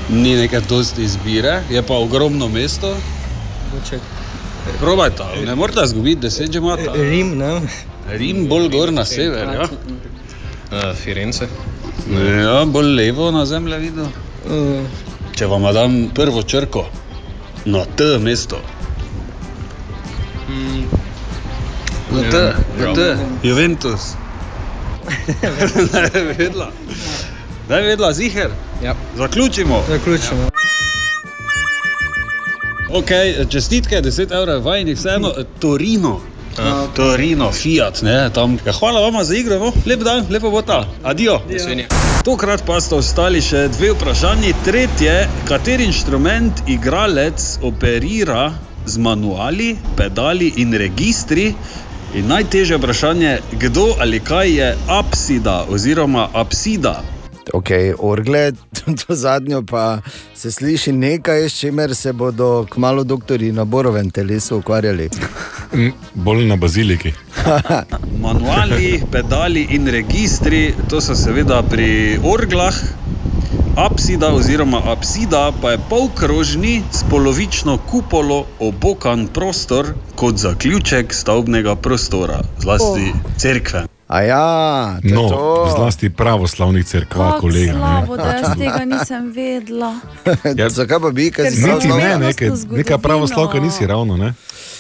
Ni 0.10 0.36
nekaj 0.36 0.62
dosti 0.70 1.04
izbire, 1.04 1.64
je 1.70 1.82
pa 1.82 1.94
ogromno 1.94 2.48
mesto. 2.48 2.94
Mogoče. 4.68 4.80
Probajte, 4.80 5.24
ne 5.46 5.56
morete 5.56 5.82
izgubiti, 5.86 6.22
deset 6.22 6.52
že 6.52 6.58
imate. 6.60 6.90
Rim, 6.96 7.38
ne? 7.38 7.62
Rim 8.10 8.48
bolj 8.48 8.70
gor 8.70 8.94
na 8.94 9.06
sever, 9.06 9.48
ja. 9.54 9.62
Uh, 9.64 10.96
Firence. 10.96 11.48
Ja, 12.44 12.66
bolj 12.66 12.96
levo 12.96 13.32
na 13.32 13.46
zemljevidu. 13.46 14.02
Uh, 14.46 14.86
Če 15.36 15.46
vam 15.46 15.64
dam 15.74 16.10
prvo 16.16 16.44
črko, 16.44 16.86
na 17.66 17.86
T 17.86 18.18
mesto. 18.20 18.58
mm, 20.50 20.84
Na 22.12 22.22
T, 22.32 22.54
na. 22.80 22.94
T. 22.94 23.18
Juventus. 23.44 24.14
Ne 25.94 26.22
vedela. 26.24 26.72
Ne 27.70 27.82
vedela, 27.82 28.14
ziher. 28.14 28.50
Ja. 28.84 28.96
Zaključimo. 29.18 29.84
Zaključimo. 29.90 30.50
Ok, 32.88 33.12
čestitke, 33.50 34.02
10 34.02 34.32
evrov, 34.32 34.64
vajni 34.64 34.96
vseeno, 34.96 35.34
Torino. 35.60 36.20
A. 36.58 36.88
Torino, 36.96 37.52
Fiat, 37.52 38.02
ne, 38.02 38.30
tam. 38.34 38.58
Ja, 38.66 38.74
hvala 38.74 39.00
vam 39.00 39.24
za 39.24 39.36
igro, 39.36 39.60
no? 39.60 39.72
lep 39.86 40.00
dan, 40.04 40.26
lepo 40.30 40.50
bo 40.50 40.62
ta. 40.62 40.88
Adijo. 41.04 41.40
Tokrat 42.24 42.64
pa 42.66 42.80
sta 42.82 42.96
ostali 42.96 43.42
še 43.44 43.68
dve 43.76 43.92
vprašanji. 43.94 44.54
Tretje, 44.66 45.18
kateri 45.48 45.86
inštrument 45.86 46.64
igralec 46.68 47.60
operira 47.62 48.54
z 48.86 48.98
manuali, 48.98 49.76
pedali 49.98 50.54
in 50.64 50.74
registri? 50.74 51.52
In 52.16 52.32
najtežje 52.32 52.80
vprašanje, 52.80 53.38
kdo 53.60 53.92
ali 54.00 54.24
kaj 54.24 54.50
je 54.56 54.72
apsida 54.88 55.66
oziroma 55.70 56.30
apsida? 56.34 57.02
Ok, 57.54 57.70
orgle, 58.00 58.52
to 59.08 59.16
zadnjo 59.16 59.62
pa 59.62 60.02
se 60.36 60.52
sliši 60.52 60.92
nekaj, 60.92 61.50
s 61.50 61.60
čimer 61.60 61.96
se 61.96 62.14
bodo 62.14 62.66
kmalo 62.70 63.04
doktori 63.04 63.52
na 63.52 63.66
borovem 63.66 64.10
telesu 64.10 64.58
ukvarjali. 64.58 65.10
Bolj 66.14 66.46
na 66.46 66.56
baziliki. 66.56 67.14
Manuali, 68.22 69.02
pedali 69.12 69.68
in 69.70 69.88
registri, 69.88 70.74
to 70.90 71.02
so 71.02 71.16
seveda 71.16 71.64
pri 71.70 72.20
orglah. 72.24 72.76
Apsida 73.78 74.32
oziroma 74.34 74.82
apsida 74.92 75.52
pa 75.62 75.72
je 75.72 75.80
polkrožni 75.90 76.82
s 76.92 77.04
polovično 77.10 77.78
kupolo 77.78 78.46
obokan 78.60 79.28
prostor 79.28 79.94
kot 80.16 80.38
zaključek 80.38 81.14
stavbnega 81.14 81.76
prostora, 81.76 82.42
zlasti 82.60 83.12
oh. 83.14 83.38
cerkve. 83.38 83.86
A 84.08 84.22
ja, 84.22 85.00
No, 85.04 85.30
to. 85.30 85.74
zlasti 85.76 86.10
pravoslavnih 86.10 86.86
crkva, 86.86 87.26
Kako 87.26 87.40
kolega. 87.42 87.74
slabo, 87.74 88.16
Ne. 88.16 88.24
da 88.24 88.30
jaz 88.32 88.58
tega 88.58 88.86
nisem 88.88 89.32
vedela. 89.32 89.96
Ja, 90.58 90.70
Zakaj 90.70 91.00
pa 91.00 91.10
bi, 91.12 91.32
kaj 91.32 91.52
si 91.52 91.62
Niti 91.64 91.88
ne, 91.88 92.18
nekaj, 92.18 92.50
neka 92.70 92.98
pravoslavka 92.98 93.60
nisi 93.60 93.88
ravno, 93.88 94.18
ne? 94.18 94.34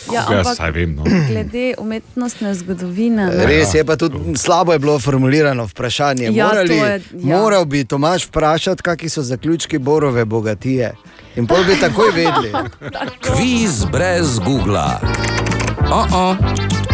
Ja, 0.08 0.22
Jaz 0.22 0.32
ampak 0.32 0.56
saj 0.56 0.72
vem, 0.72 0.95
no. 0.95 1.04
glede 1.04 1.74
umetnostne 1.78 2.54
zgodovine. 2.56 3.26
ne. 3.28 3.45
Res 3.45 3.74
je 3.74 3.84
pa 3.84 3.95
tudi 3.95 4.38
slabo 4.38 4.74
je 4.74 4.80
bilo 4.80 4.99
formulirano 4.99 5.66
vprašanje. 5.66 6.30
Ja, 6.32 6.48
Morali, 6.48 6.76
je- 6.76 7.02
ja. 7.14 7.38
Moral 7.38 7.66
bi 7.66 7.84
Tomaš 7.84 8.26
vprašati, 8.26 8.82
kakšni 8.82 9.10
so 9.10 9.22
zaključki 9.24 9.78
borove 9.80 10.26
bogatije. 10.26 10.95
In 11.36 11.48
pol 11.48 11.58
bi 11.60 11.76
takoj 11.76 12.12
vedeli. 12.16 12.52
Kviz 13.26 13.86
brez 13.86 14.40
Google. 14.40 14.88
Oh 15.84 16.08
-oh. 16.08 16.86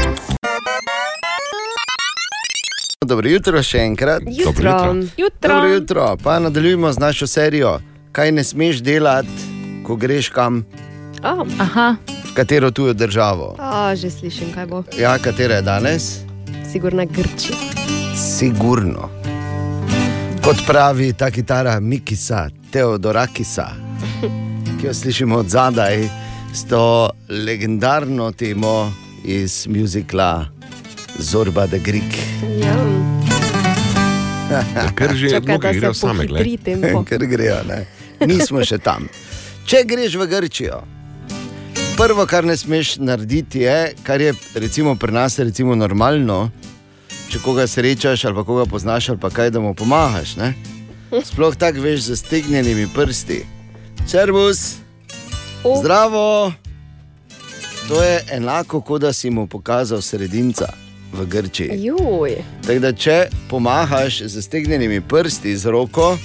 Dobro 3.04 3.30
jutro 3.30 3.64
še 3.64 3.78
enkrat. 3.80 4.24
Jutro. 4.26 4.54
Dobro 4.72 4.94
jutro. 4.94 5.14
Jutro. 5.18 5.50
Dobro 5.50 5.70
jutro. 5.70 6.18
Pa 6.24 6.40
nadaljujemo 6.40 6.92
z 6.92 7.00
našo 7.00 7.28
serijo. 7.28 7.80
Kaj 8.12 8.32
ne 8.32 8.44
smeš 8.44 8.78
delati, 8.78 9.30
ko 9.84 9.96
greš 9.96 10.30
kam, 10.30 10.66
Oh, 11.24 11.48
Aha, 11.60 11.96
v 12.26 12.34
katero 12.34 12.72
tujo 12.72 12.94
državo? 12.94 13.56
a, 13.60 13.96
že 13.96 14.10
slišim, 14.12 14.52
kaj 14.54 14.66
bo. 14.66 14.84
Ja, 15.00 15.18
katera 15.18 15.56
je 15.56 15.62
danes? 15.62 16.20
Sigurno 16.72 17.06
Grčija. 17.06 17.56
Sigurno. 18.14 19.10
Kot 20.44 20.60
pravi 20.68 21.14
ta 21.14 21.32
kitara 21.32 21.80
Mikisa, 21.80 22.50
Teodorakisa, 22.72 23.68
ki 24.82 24.88
jo 24.88 24.94
slišimo 24.94 25.36
od 25.38 25.48
zadaj, 25.48 26.04
s 26.54 26.66
to 26.66 27.10
legendarno 27.30 28.32
temo 28.32 28.92
iz 29.24 29.68
muzikla 29.68 30.46
Zorba 31.19 31.68
the 31.68 31.80
Greek. 31.80 32.18
Ja. 32.64 32.77
Ker 34.95 35.15
že 35.15 35.40
da 35.40 35.57
grejo 35.57 35.94
same, 35.94 36.26
glej. 36.26 36.44
pohitri 36.44 36.57
tempo. 36.57 37.03
Ker 37.06 37.26
grejo, 37.26 37.61
ne. 37.68 37.85
Nismo 38.26 38.64
še 38.65 38.77
tam. 38.77 39.07
Če 39.65 39.84
greš 39.88 40.18
v 40.19 40.27
Grčijo, 40.27 40.81
prvo, 41.95 42.26
kar 42.27 42.44
ne 42.45 42.57
smeš 42.57 42.98
narediti, 42.99 43.64
je, 43.64 43.94
kar 44.03 44.22
je 44.22 44.34
recimo 44.60 44.95
pri 44.99 45.15
nas 45.15 45.40
recimo 45.40 45.76
normalno, 45.76 46.52
če 47.31 47.40
koga 47.40 47.68
srečaš 47.69 48.26
ali 48.27 48.35
pa 48.35 48.44
koga 48.44 48.65
poznaš 48.69 49.14
ali 49.14 49.22
pa 49.23 49.31
kaj, 49.31 49.53
da 49.56 49.64
mu 49.64 49.73
pomagaš. 49.73 50.35
Ne? 50.35 50.53
Sploh 51.23 51.56
tako 51.56 51.85
veš 51.85 52.10
z 52.10 52.19
stegnjenimi 52.19 52.90
prsti. 52.91 53.44
Servus, 54.10 54.84
zdravo. 55.64 56.52
To 57.88 57.99
je 58.03 58.19
enako, 58.35 58.81
kot 58.81 59.03
da 59.03 59.14
si 59.14 59.30
mu 59.30 59.48
pokazal 59.48 60.02
sredinca 60.02 60.72
v 61.14 61.26
Grčiji. 61.26 61.91
Tako 62.65 62.80
da, 62.80 62.94
če 62.94 63.18
pomagaš 63.49 64.22
z 64.26 64.41
stegnjenimi 64.41 65.02
prsti 65.02 65.56
z 65.57 65.72
roko, 65.72 66.18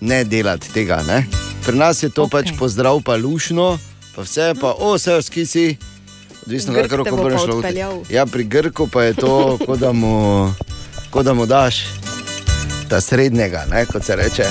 ne 0.00 0.24
delati 0.24 0.72
tega. 0.74 1.02
Ne? 1.06 1.24
Pri 1.66 1.78
nas 1.78 2.02
je 2.02 2.10
to 2.10 2.26
okay. 2.26 2.30
pač 2.30 2.52
pozdrav, 2.58 3.00
pa 3.06 3.16
lušno, 3.16 3.78
pa 4.16 4.22
vse 4.22 4.52
pa, 4.60 4.74
o, 4.78 4.94
vse 4.98 5.22
skisi. 5.22 5.76
Odvisno, 6.44 6.74
Grk 6.74 6.90
kako 6.90 6.96
roko 6.96 7.16
bo 7.16 7.22
pa 7.22 7.28
boš 7.30 7.44
šlo. 7.44 7.56
odpeljal. 7.56 8.02
Ja, 8.10 8.26
pri 8.26 8.44
Grku 8.44 8.88
pa 8.92 9.02
je 9.02 9.14
to, 9.14 9.34
kot 9.66 9.78
da 9.80 9.92
mu, 9.92 10.52
kot 11.10 11.24
da 11.24 11.34
mu 11.34 11.46
daš 11.46 11.84
ta 12.88 13.00
srednjega, 13.00 13.64
ne, 13.70 13.86
kot 13.86 14.04
se 14.04 14.16
reče. 14.16 14.44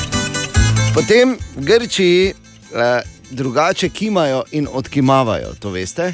Potem 0.94 1.38
Grčiji 1.56 2.30
eh, 2.30 3.02
drugače 3.32 3.90
kimajo 3.90 4.44
in 4.52 4.68
odkimavajo, 4.72 5.54
to 5.60 5.70
veste? 5.70 6.14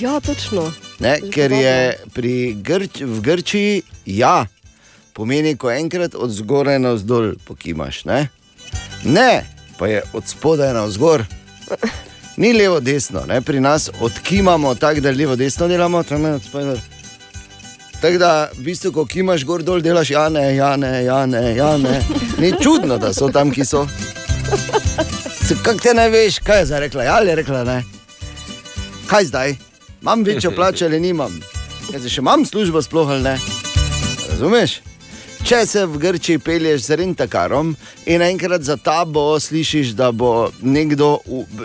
Ja, 0.00 0.20
točno. 0.20 0.72
Ne, 1.00 1.16
ker 1.32 1.52
je 1.52 1.76
pri 2.12 2.54
Grč, 2.60 3.00
v 3.00 3.20
Grčiji 3.24 3.82
ja, 4.04 4.46
pomeni, 5.16 5.56
ko 5.56 5.70
enkrat 5.72 6.14
od 6.14 6.30
zgoraj 6.30 6.78
na 6.78 6.92
vzdolj 6.92 7.34
pokimaš. 7.48 8.04
Ne? 8.04 8.28
ne, 9.04 9.46
pa 9.78 9.86
je 9.86 10.02
od 10.12 10.28
spodaj 10.28 10.74
na 10.74 10.84
vzgor. 10.84 11.24
Ni 12.36 12.52
levo, 12.52 12.80
desno, 12.80 13.24
ne? 13.28 13.40
pri 13.40 13.60
nas 13.60 13.90
odkimamo 14.00 14.74
tako, 14.74 15.00
da 15.00 15.10
levo, 15.10 15.36
desno 15.36 15.68
delamo, 15.68 16.02
tam 16.02 16.24
je 16.24 16.32
od 16.34 16.42
spodaj. 16.42 16.76
Tako 18.00 18.18
da, 18.18 18.50
v 18.56 18.64
bistvu, 18.64 18.92
ko 18.92 19.04
kimaš 19.04 19.44
gor 19.44 19.62
dol, 19.62 19.80
delaš 19.80 20.10
ja, 20.10 20.28
ne, 20.28 20.56
ja, 20.56 20.76
ne, 20.76 21.04
ja, 21.04 21.26
ne, 21.26 21.56
ja, 21.56 21.76
ne. 21.76 22.00
Ni 22.38 22.52
čudno, 22.62 22.96
da 22.98 23.12
so 23.12 23.28
tam, 23.28 23.50
ki 23.50 23.64
so. 23.64 23.86
Kako 25.62 25.78
te 25.82 25.94
ne 25.94 26.08
veš, 26.08 26.38
kaj 26.44 26.62
je 26.62 26.66
zdaj 26.66 26.80
rekla? 26.80 27.04
Ja, 27.04 27.16
ali 27.16 27.28
je 27.28 27.34
rekla 27.42 27.64
ne? 27.64 27.82
Kaj 29.06 29.24
zdaj? 29.24 29.69
Imam 30.02 30.22
večjo 30.22 30.50
plačo 30.50 30.84
ali 30.84 31.00
nimam? 31.00 31.40
Jaz 31.92 32.06
še 32.08 32.20
imam 32.20 32.44
službo 32.46 32.82
sploh 32.82 33.08
ali 33.08 33.22
ne? 33.22 33.38
Razumeš? 34.30 34.80
Če 35.44 35.64
se 35.66 35.86
v 35.86 35.98
Grčiji 35.98 36.38
pelješ 36.38 36.82
z 36.82 36.96
rentakarom 37.00 37.74
in 38.06 38.22
enkrat 38.22 38.62
za 38.62 38.76
tabo 38.76 39.40
slišiš, 39.40 39.92
da 39.96 40.10
bo 40.12 40.50
nekdo, 40.62 41.18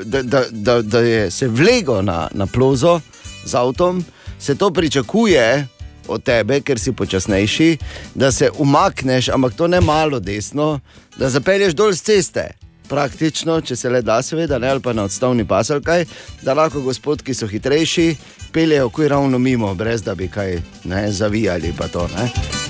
da, 0.03 0.22
da, 0.22 0.44
da, 0.52 0.82
da 0.82 0.99
je 0.99 1.32
se 1.32 1.48
vlego 1.48 2.02
na, 2.02 2.28
na 2.34 2.45
plozo 2.45 2.99
z 3.45 3.56
avtom, 3.56 4.03
se 4.40 4.56
to 4.56 4.72
pričakuje 4.72 5.68
od 6.07 6.24
tebe, 6.24 6.62
ker 6.62 6.80
si 6.80 6.91
počasnejši, 6.91 7.78
da 8.16 8.32
se 8.32 8.49
umakneš, 8.57 9.30
ampak 9.30 9.53
to 9.53 9.68
ne 9.68 9.82
malo 9.82 10.20
desno, 10.20 10.80
da 11.18 11.30
zapelješ 11.30 11.74
dol 11.74 11.94
z 11.94 12.02
ceste. 12.02 12.49
Praktično, 12.86 13.62
če 13.62 13.76
se 13.76 13.90
le 13.90 14.02
da, 14.02 14.22
seveda, 14.22 14.60
ne, 14.60 14.70
ali 14.70 14.80
pa 14.80 14.94
na 14.94 15.03
odstavni 15.03 15.45
pas 15.45 15.70
ali 15.70 15.84
kaj, 15.84 16.06
da 16.41 16.53
lahko 16.53 16.82
gospod, 16.82 17.22
ki 17.22 17.34
so 17.34 17.48
hitrejši, 17.48 18.16
peljejo 18.52 18.90
kuj 18.90 19.07
ravno 19.07 19.38
mimo, 19.40 19.74
brez 19.74 20.03
da 20.03 20.16
bi 20.16 20.28
kaj 20.28 20.57
ne, 20.84 21.12
zavijali. 21.12 21.74
pa 21.74 21.88
To, 21.88 22.07
ne. 22.10 22.30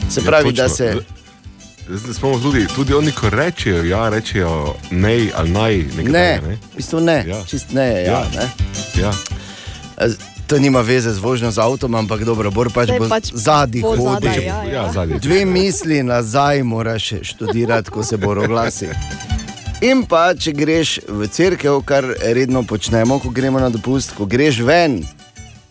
se 0.10 0.22
pravi, 0.22 0.52
da 0.54 0.70
se. 0.70 0.96
Zdaj 1.88 2.14
smo 2.14 2.40
tudi, 2.40 2.66
tudi 2.68 2.94
oni, 2.94 3.12
ko 3.12 3.30
rečejo, 3.30 3.84
ja, 3.84 4.10
rečejo 4.10 4.52
ne 4.92 5.30
ali 5.36 5.50
naj. 5.52 5.78
nekaj 5.78 6.04
Ne, 6.06 6.40
ne? 6.40 6.58
v 6.66 6.76
bistvu 6.76 7.00
ne, 7.00 7.24
ja. 7.28 7.44
čist 7.46 7.72
ne. 7.72 7.86
Ja, 7.94 8.02
Ja. 8.04 8.24
ne. 8.32 8.48
Ja. 8.98 9.12
To 10.48 10.60
nima 10.60 10.82
veze 10.82 11.10
z 11.10 11.20
vožnjo 11.20 11.52
z 11.52 11.58
avtom, 11.58 11.96
ampak 11.96 12.22
dobro, 12.22 12.52
bor 12.52 12.70
pač 12.70 12.90
Saj 12.90 13.00
bo 13.00 13.08
pač 13.08 13.30
zadnji 13.34 13.82
bo 13.82 13.92
hodi. 13.92 14.28
zadaj, 14.28 14.46
ja, 14.46 14.64
ja. 14.64 14.74
Ja, 14.74 14.92
zadnji. 14.92 15.20
Dve 15.20 15.46
misli 15.46 16.04
nazaj 16.04 16.64
moraš 16.64 17.14
študirati, 17.24 17.90
ko 17.90 18.04
se 18.04 18.18
bo 18.18 18.32
oglasi. 18.32 18.90
In 19.84 20.06
pa, 20.08 20.30
če 20.40 20.54
greš 20.56 21.00
v 21.04 21.28
cerkev, 21.28 21.82
kar 21.84 22.08
redno 22.08 22.64
počnemo, 22.64 23.20
ko 23.20 23.30
gremo 23.30 23.60
na 23.60 23.68
dopust, 23.70 24.16
ko 24.16 24.24
greš 24.26 24.62
ven, 24.64 25.02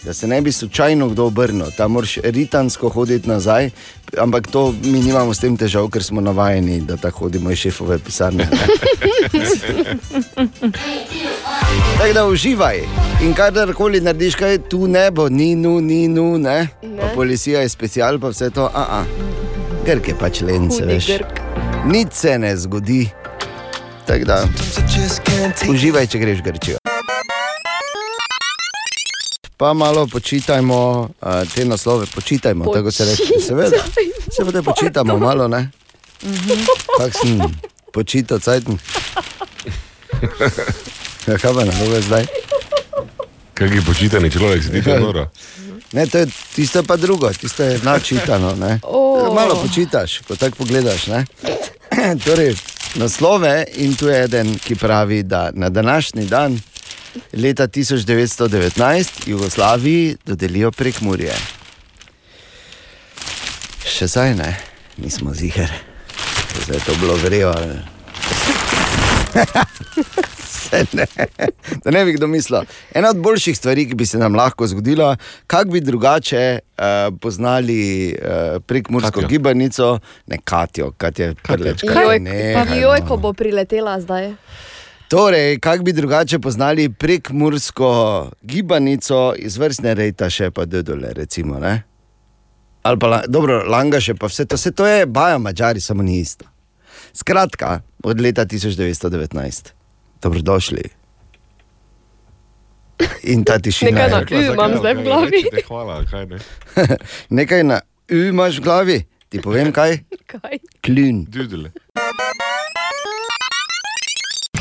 da 0.05 0.13
se 0.13 0.29
ne 0.29 0.41
bi 0.45 0.53
slučajno 0.53 1.09
kdo 1.09 1.27
obrnil, 1.27 1.71
tam 1.77 1.97
moraš 1.97 2.19
ritansko 2.23 2.89
hoditi 2.89 3.29
nazaj, 3.29 3.71
ampak 4.19 4.47
to 4.53 4.75
mi 4.85 5.01
nimamo 5.01 5.35
s 5.35 5.41
tem 5.41 5.57
težav, 5.57 5.89
ker 5.89 6.05
smo 6.05 6.21
navajeni, 6.21 6.81
da 6.81 6.97
tako 6.97 7.19
hodimo 7.19 7.51
iz 7.51 7.59
šefove 7.59 7.99
pisarne. 7.99 8.49
ne. 8.53 8.59
Tako 11.99 12.13
da 12.13 12.27
uživaj. 12.27 12.81
In 13.23 13.35
kadarkoli 13.35 14.01
narediš, 14.01 14.35
kaj 14.35 14.59
tu 14.69 14.87
ne 14.89 15.11
bo, 15.11 15.29
ni 15.29 15.55
nu, 15.57 15.81
ni 15.81 16.09
nu, 16.09 16.39
ne. 16.39 16.69
ne. 16.83 17.01
Pa 17.01 17.09
policija 17.15 17.61
je 17.61 17.69
special, 17.69 18.21
pa 18.21 18.29
vse 18.29 18.51
to, 18.51 18.69
a, 18.75 18.87
a. 19.01 19.05
Grk 19.87 20.09
je 20.09 20.15
pač 20.21 20.41
lence, 20.41 20.83
Hudi 20.83 20.95
veš. 20.95 21.07
Grk. 21.07 21.41
Nič 21.87 22.13
se 22.13 22.39
ne 22.39 22.57
zgodi. 22.57 23.24
Tako 24.07 24.25
da, 24.25 24.49
uživaj, 25.71 26.07
če 26.07 26.19
greš 26.19 26.39
v 26.39 26.43
Grčijo. 26.43 26.79
Pa 29.57 29.73
malo 29.73 30.07
počitajmo 30.07 31.09
te 31.55 31.65
naslove, 31.65 32.07
počitajmo, 32.15 32.65
tako 32.75 32.91
se 32.91 33.05
reče. 33.05 33.41
Seveda, 33.47 33.77
se 34.37 34.53
pa 34.53 34.63
počitamo 34.63 35.19
malo, 35.19 35.49
ne? 35.49 35.71
Kak 36.99 37.13
sem 37.13 37.41
počital, 37.93 38.39
cajten. 38.41 38.79
Ja, 41.27 41.39
kaj 41.39 41.55
pa 41.55 41.65
na 41.65 41.73
robe 41.81 42.01
zdaj? 42.01 42.27
Kaj 43.55 43.69
je 43.69 43.83
počitani 43.87 44.31
človek, 44.31 44.63
se 44.65 44.71
ti 44.73 44.83
to 44.83 44.99
noro? 45.01 45.31
Ne, 45.93 46.07
to 46.07 46.19
je, 46.19 46.27
tisto 46.55 46.83
pa 46.83 46.97
drugo, 46.97 47.31
tisto 47.33 47.63
je 47.63 47.79
načitano. 47.83 48.55
ne. 48.57 48.81
O. 48.83 49.33
Malo 49.35 49.55
počitaš, 49.63 50.19
ko 50.29 50.37
tako 50.37 50.57
pogledaš. 50.57 51.07
ne. 51.07 51.25
torej, 52.27 52.57
naslove 52.95 53.65
in 53.75 53.95
tu 53.97 54.09
je 54.09 54.23
eden, 54.25 54.59
ki 54.59 54.75
pravi, 54.75 55.23
da 55.23 55.51
na 55.55 55.69
današnji 55.69 56.27
dan, 56.27 56.61
leta 57.33 57.69
1919, 57.69 59.09
Jugoslaviji 59.27 60.17
dodelijo 60.27 60.71
prek 60.71 61.01
Murje. 61.01 61.35
Še 63.85 64.07
zdaj 64.07 64.35
ne, 64.35 64.53
nismo 64.97 65.35
ziger, 65.35 65.71
zdaj 66.65 66.77
je 66.77 66.85
to 66.85 66.95
bilo 67.01 67.17
vrejo. 67.17 67.55
Ne, 70.93 71.07
da 71.85 71.91
ne 71.91 72.05
bi 72.05 72.13
kdo 72.13 72.27
mislil. 72.27 72.61
Ena 72.95 73.11
od 73.11 73.17
boljših 73.17 73.59
stvari, 73.59 73.89
ki 73.89 73.95
bi 73.95 74.07
se 74.07 74.19
nam 74.19 74.35
lahko 74.35 74.67
zgodila, 74.67 75.17
kako 75.47 75.71
bi 75.71 75.81
drugače 75.81 76.59
uh, 76.59 76.85
poznali 77.21 78.15
uh, 78.15 78.63
prekmursko 78.67 79.11
Katjo. 79.11 79.29
gibanico, 79.29 79.99
ne 80.27 80.39
Katijo, 80.45 80.93
kot 80.99 81.19
je. 81.19 81.35
Joj, 81.83 82.21
ne, 82.21 82.55
pa 82.55 82.75
joj, 82.75 83.01
ko 83.09 83.17
bo 83.17 83.33
priletela 83.33 84.01
zdaj. 84.01 84.33
Torej, 85.09 85.59
kako 85.59 85.85
bi 85.85 85.93
drugače 85.93 86.39
poznali 86.39 86.89
prekmursko 86.89 88.31
gibanico 88.43 89.35
iz 89.39 89.59
vrstne 89.59 89.95
rejta, 89.95 90.31
še 90.31 90.51
pa 90.51 90.65
Dodole, 90.65 91.13
recimo. 91.15 91.59
Ne? 91.59 91.83
Ali 92.83 92.99
pa, 92.99 93.23
dobro, 93.29 93.63
Langaše, 93.69 94.15
pa 94.15 94.27
vse 94.27 94.45
to, 94.45 94.57
vse 94.57 94.73
to 94.73 94.87
je 94.87 95.07
baja, 95.07 95.39
mačari, 95.39 95.81
samo 95.81 96.03
ni 96.03 96.19
isto. 96.21 96.45
Skratka, 97.13 97.81
od 98.05 98.21
leta 98.21 98.45
1919, 98.45 99.73
dobrodošli. 100.23 100.83
In 103.23 103.45
ta 103.45 103.59
tišina. 103.59 103.91
Nekaj 103.91 104.11
na 104.11 104.21
ü 104.31 104.53
imam 104.53 104.77
zdaj 104.79 104.95
v 104.95 105.03
glavi. 105.03 105.31
Rečete, 105.31 105.63
hvala, 105.69 106.05
kaj 106.11 106.27
ne. 106.27 106.39
Nekaj 107.41 107.65
na 107.65 107.81
ü 108.09 108.29
imaš 108.29 108.61
v 108.61 108.63
glavi, 108.63 108.99
ti 109.29 109.41
povem 109.41 109.73
kaj? 109.73 109.99
Kaj? 110.27 110.59
Klin. 110.85 111.25
Dudele. 111.29 111.73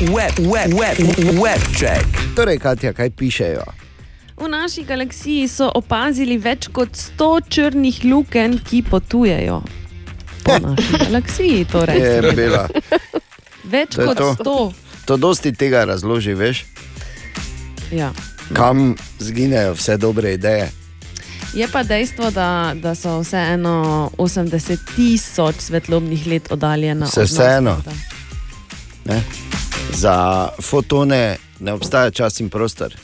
Web, 0.00 0.34
web, 0.38 0.72
web, 0.74 0.96
web 1.38 1.62
check. 1.76 2.04
Torej, 2.36 2.58
Katja, 2.58 2.92
kaj 2.92 3.10
pišejo? 3.10 3.64
V 4.36 4.48
naši 4.50 4.82
galaksiji 4.82 5.46
so 5.48 5.68
opazili 5.74 6.40
več 6.42 6.66
kot 6.74 6.96
100 6.98 7.28
črnih 7.48 8.00
lukenj, 8.04 8.58
ki 8.66 8.82
potujejo. 8.90 9.60
Po 10.44 10.58
naši 10.58 10.98
galaksiji, 11.04 11.64
torej. 11.70 12.00
Je 12.02 12.32
bela. 12.34 12.66
Več 13.64 13.94
To 13.94 14.04
kot 14.04 14.16
to. 14.16 14.34
100. 14.34 14.72
To 15.04 15.16
dosti 15.16 15.52
tega 15.52 15.84
razloži, 15.84 16.34
veš, 16.34 16.64
Ja. 17.90 18.12
kam 18.52 18.94
zginejo 19.18 19.74
vse 19.74 19.96
dobre 19.96 20.32
ideje. 20.32 20.70
Je 21.54 21.68
pa 21.68 21.82
dejstvo, 21.82 22.30
da, 22.30 22.48
da 22.74 22.94
so 22.94 23.20
vseeno 23.20 23.74
80 24.18 24.78
tisoč 24.96 25.54
svetlobnih 25.60 26.26
let 26.26 26.48
oddaljena. 26.50 27.06
Se 27.06 27.20
od 27.20 27.22
nas, 27.22 27.32
vseeno. 27.32 27.76
Za 29.92 30.16
fotone 30.62 31.36
ne 31.60 31.72
obstaja 31.72 32.10
čas 32.10 32.40
in 32.40 32.48
prostor. 32.48 32.94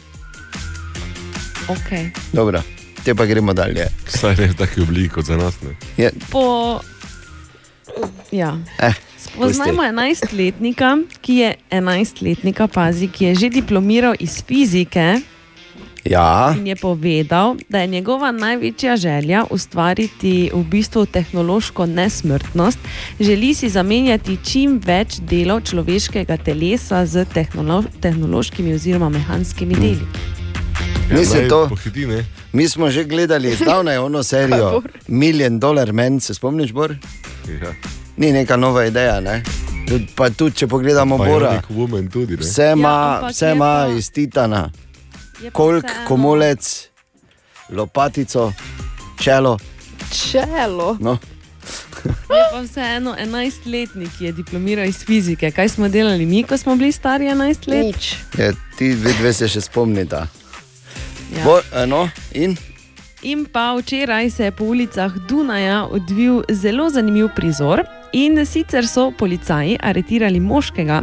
Okay. 1.68 2.10
Dobro, 2.32 2.62
te 3.04 3.14
pa 3.14 3.26
gremo 3.26 3.52
dalje. 3.52 3.86
Vsaj 4.06 4.36
ne 4.36 4.46
v 4.46 4.54
taki 4.56 4.80
obliki 4.80 5.08
kot 5.08 5.24
za 5.24 5.36
nas. 5.36 5.54
Ne. 5.62 5.76
Je, 5.96 6.10
Po... 6.30 6.80
Ja. 8.32 8.58
eh, 8.78 8.92
Poznajmo 9.40 9.82
11-letnika, 9.82 10.98
ki 11.20 11.34
je 11.34 11.54
11-letnika, 11.70 12.66
pazi, 12.66 13.08
ki 13.08 13.24
je 13.24 13.34
že 13.34 13.48
diplomiral 13.50 14.14
iz 14.18 14.42
fizike 14.44 15.20
Ja, 16.04 16.54
in 16.56 16.66
je 16.66 16.76
povedal, 16.76 17.56
da 17.68 17.78
je 17.78 17.86
njegova 17.86 18.32
največja 18.32 18.96
želja 18.96 19.44
ustvariti 19.50 20.50
v 20.54 20.64
bistvu 20.64 21.06
tehnološko 21.06 21.86
nesmrtnost. 21.86 22.78
Želi 23.20 23.54
si 23.54 23.68
zamenjati 23.68 24.38
čim 24.44 24.80
več 24.80 25.18
delov 25.20 25.60
človeškega 25.60 26.36
telesa 26.36 27.06
z 27.06 27.24
tehnolo 27.24 27.84
tehnološkimi 28.00 28.74
oziroma 28.74 29.08
mehanskimi 29.08 29.74
deli. 29.74 30.06
Mislim, 31.10 31.40
naj 31.40 31.48
to- 31.48 31.68
Pohiti, 31.68 32.06
ne? 32.06 32.24
mi 32.52 32.68
smo 32.68 32.90
že 32.90 33.04
gledali 33.04 33.54
zdavnaj 33.54 33.98
ono 33.98 34.22
serijo 34.22 34.82
Million 35.08 35.58
Dollar 35.58 35.92
Man, 35.92 36.20
se 36.20 36.34
spomniš, 36.34 36.72
Bor? 36.72 36.96
Ja. 37.62 37.99
Ni 38.20 38.32
neka 38.32 38.56
nova 38.56 38.84
ideja, 38.86 39.20
ne? 39.20 39.42
Tud, 39.88 40.02
pa 40.14 40.28
tudi, 40.30 40.56
če 40.60 40.66
pogledamo 40.68 41.16
Bora, 41.18 41.54
Bionic 41.56 41.70
Woman 41.72 42.10
tudi, 42.12 42.36
ne? 42.36 42.42
vse 42.42 42.72
ima, 42.76 42.90
Ja, 43.40 43.52
ima 43.52 43.70
pa- 43.86 43.94
iz 43.98 44.10
titana. 44.12 44.70
Pa 45.42 45.50
Kolk, 45.50 45.84
komolec, 46.08 46.88
lopatico, 47.70 48.52
čelo. 49.20 49.58
Čelo. 50.12 50.96
No. 51.00 51.16
Je 52.04 52.44
pa 52.52 52.60
vseeno 52.60 53.14
11-letnik, 53.16 54.10
ki 54.18 54.24
je 54.24 54.32
diplomiral 54.32 54.84
iz 54.84 55.00
fizike. 55.04 55.50
Kaj 55.50 55.68
smo 55.68 55.88
delali 55.88 56.26
mi, 56.26 56.42
ko 56.42 56.56
smo 56.56 56.76
bili 56.76 56.92
stari 56.92 57.24
11 57.24 57.68
let? 57.68 57.86
Nič. 57.86 58.14
Je, 58.38 58.52
ti 58.76 58.94
dve, 58.94 59.12
dve 59.12 59.32
se 59.32 59.48
še 59.48 59.60
spomnita. 59.60 60.26
Ja. 61.36 61.44
Bo, 61.44 61.56
no, 61.86 62.08
in? 62.32 62.56
In 63.22 63.46
pa 63.46 63.72
včeraj 63.74 64.30
se 64.30 64.44
je 64.44 64.52
po 64.52 64.64
ulicah 64.64 65.12
Dunaja 65.28 65.86
odvil 65.86 66.42
zelo 66.50 66.90
zanimiv 66.90 67.28
prizor. 67.36 67.84
In 68.12 68.46
sicer 68.46 68.86
so 68.86 69.10
policaji 69.18 69.76
aretirali 69.82 70.40
moškega, 70.40 71.02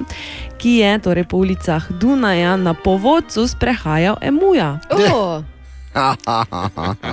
ki 0.58 0.78
je 0.78 1.00
torej 1.00 1.24
po 1.24 1.38
ulicah 1.38 1.92
Dunaja 2.00 2.58
na 2.58 2.74
povodcu 2.74 3.48
sprehajal 3.48 4.18
emuja. 4.22 4.80
Oh, 4.92 5.44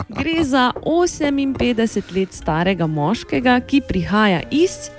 Gre 0.09 0.45
za 0.45 0.73
58 0.85 2.17
let 2.17 2.33
starega 2.33 2.87
moškega, 2.87 3.61
ki 3.61 3.81
prihaja 3.89 4.43
iz 4.51 4.91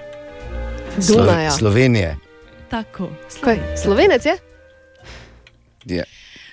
Dunaja. 1.07 1.51
Slovenije. 1.51 2.17
tako. 2.69 3.09
Kaj, 3.41 3.59
Slovenec 3.83 4.25
je? 4.25 4.37
Je. 5.85 6.03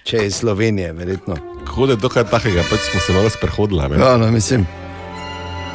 Če 0.05 0.17
je 0.17 0.27
iz 0.27 0.37
Slovenije, 0.37 0.93
verjetno. 0.93 1.37
Hode 1.67 1.97
do 1.97 2.09
kaj 2.09 2.25
takega, 2.31 2.65
pač 2.71 2.91
smo 2.91 3.01
se 3.01 3.13
malo 3.13 3.31
sprehodili. 3.31 4.01
Ja, 4.01 4.17
no, 4.17 4.31
mislim. 4.31 4.67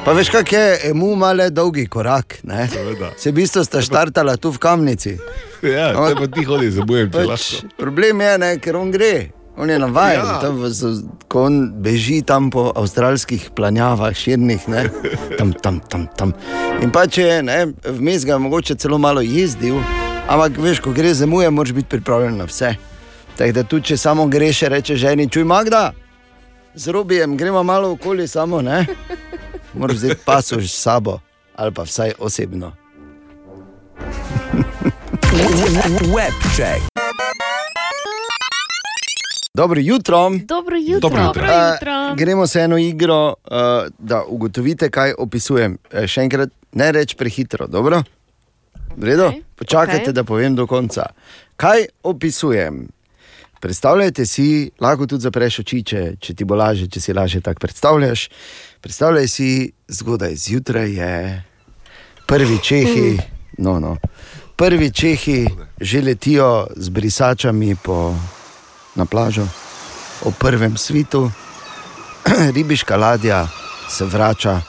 Pa 0.07 0.13
veš, 0.13 0.29
kak 0.29 0.47
je, 0.47 0.65
emu 0.85 1.15
malo 1.15 1.49
dolgi 1.49 1.83
korak. 1.85 2.39
Ne? 2.43 2.67
Seveda. 2.67 3.09
Se 3.17 3.27
v 3.27 3.35
bistvu 3.35 3.59
sta 3.61 3.81
štartala 3.81 4.37
tu 4.37 4.49
v 4.49 4.57
kamnici. 4.57 5.17
Ja, 5.59 5.91
No. 5.91 6.07
pa 6.15 6.27
ti 6.27 6.43
hodi 6.43 6.71
za 6.71 6.81
bojem, 6.81 7.11
če 7.11 7.17
Pač, 7.17 7.27
lahko. 7.27 7.67
problem 7.75 8.21
je, 8.21 8.37
ne, 8.37 8.51
ker 8.57 8.75
on 8.75 8.87
gre. 8.87 9.35
On 9.57 9.67
je 9.67 9.75
navaden, 9.75 10.21
Ja. 10.21 10.53
ko 11.27 11.43
on 11.43 11.73
beži 11.73 12.21
tam 12.21 12.47
po 12.47 12.71
avstralskih 12.71 13.49
planjavah, 13.51 14.13
širnih, 14.13 14.69
ne, 14.69 14.85
tam, 15.35 15.51
tam, 15.51 15.79
tam. 15.81 16.07
tam. 16.07 16.31
In 16.79 16.87
pa 16.87 17.03
če 17.03 17.21
je, 17.23 17.37
ne, 17.43 17.59
vmes 17.83 18.23
ga 18.23 18.33
je 18.33 18.39
mogoče 18.39 18.75
celo 18.75 18.97
malo 18.97 19.19
jezdil, 19.19 19.81
ampak 20.25 20.55
veš, 20.55 20.79
ko 20.79 20.93
gre 20.93 21.11
zemuje, 21.11 21.49
moraš 21.49 21.73
biti 21.73 21.89
pripravljen 21.89 22.37
na 22.37 22.45
vse. 22.45 22.75
Tako 23.35 23.51
da 23.51 23.63
tudi, 23.63 23.85
če 23.85 23.97
samo 23.97 24.27
greš, 24.27 24.61
reče 24.61 24.95
ženi, 24.95 25.27
čuj 25.27 25.43
Magda, 25.43 25.91
z 26.75 26.87
robijem 26.87 27.35
gremo 27.35 27.63
malo 27.63 27.91
okoli, 27.91 28.27
samo 28.27 28.61
ne. 28.61 28.85
Moraš 29.77 29.95
vzeti 29.95 30.21
pasuš 30.25 30.71
s 30.71 30.81
sabo, 30.81 31.19
ali 31.55 31.73
pa 31.73 31.83
vsaj 31.83 32.11
osebno. 32.19 32.71
Webcheck. 36.13 36.81
Dobro 39.53 39.79
jutro. 39.79 40.29
Dobro 40.45 40.77
jutro. 40.77 41.09
Dobro 41.09 41.23
jutro. 41.23 41.45
Uh, 42.11 42.17
gremo 42.17 42.47
se 42.47 42.59
eno 42.59 42.77
igro, 42.77 43.27
uh, 43.27 43.57
da 43.99 44.23
ugotovite, 44.27 44.89
kaj 44.89 45.13
opisujem. 45.17 45.77
Uh, 45.93 46.05
še 46.05 46.21
enkrat, 46.21 46.49
ne 46.71 46.91
reč 46.91 47.15
prehitro, 47.15 47.67
dobro? 47.67 48.03
Vredo? 48.97 49.27
Okej, 49.27 49.41
Počakajte, 49.55 50.01
okej. 50.01 50.13
da 50.13 50.23
povem 50.23 50.55
do 50.55 50.67
konca. 50.67 51.09
Kaj 51.55 51.85
opisujem? 52.03 52.87
Predstavljajte 53.59 54.25
si, 54.25 54.69
lahko 54.79 55.07
tudi 55.09 55.25
zapreš 55.25 55.59
oči, 55.59 55.81
če, 55.83 56.01
če 56.21 56.33
ti 56.37 56.45
bo 56.45 56.55
lažje, 56.55 56.85
če 56.93 57.01
si 57.01 57.13
lažje 57.13 57.41
tako 57.41 57.65
predstavljaš. 57.65 58.27
Predstavljaj 58.81 59.27
si, 59.27 59.71
zgodaj 59.87 60.35
zjutraj 60.35 60.91
je, 60.91 61.43
prvi 62.27 62.57
Čehi, 62.63 63.17
no, 63.57 63.79
no, 63.79 63.97
prvi 64.55 64.91
Čehi 64.91 65.47
že 65.81 66.01
letijo 66.01 66.67
z 66.75 66.89
brisačami 66.89 67.75
po, 67.75 68.15
na 68.95 69.05
plažo, 69.05 69.47
o 70.23 70.31
prvem 70.31 70.77
svitu, 70.77 71.31
ribiška 72.55 72.97
ladja 72.97 73.47
se 73.89 74.05
vrača, 74.05 74.61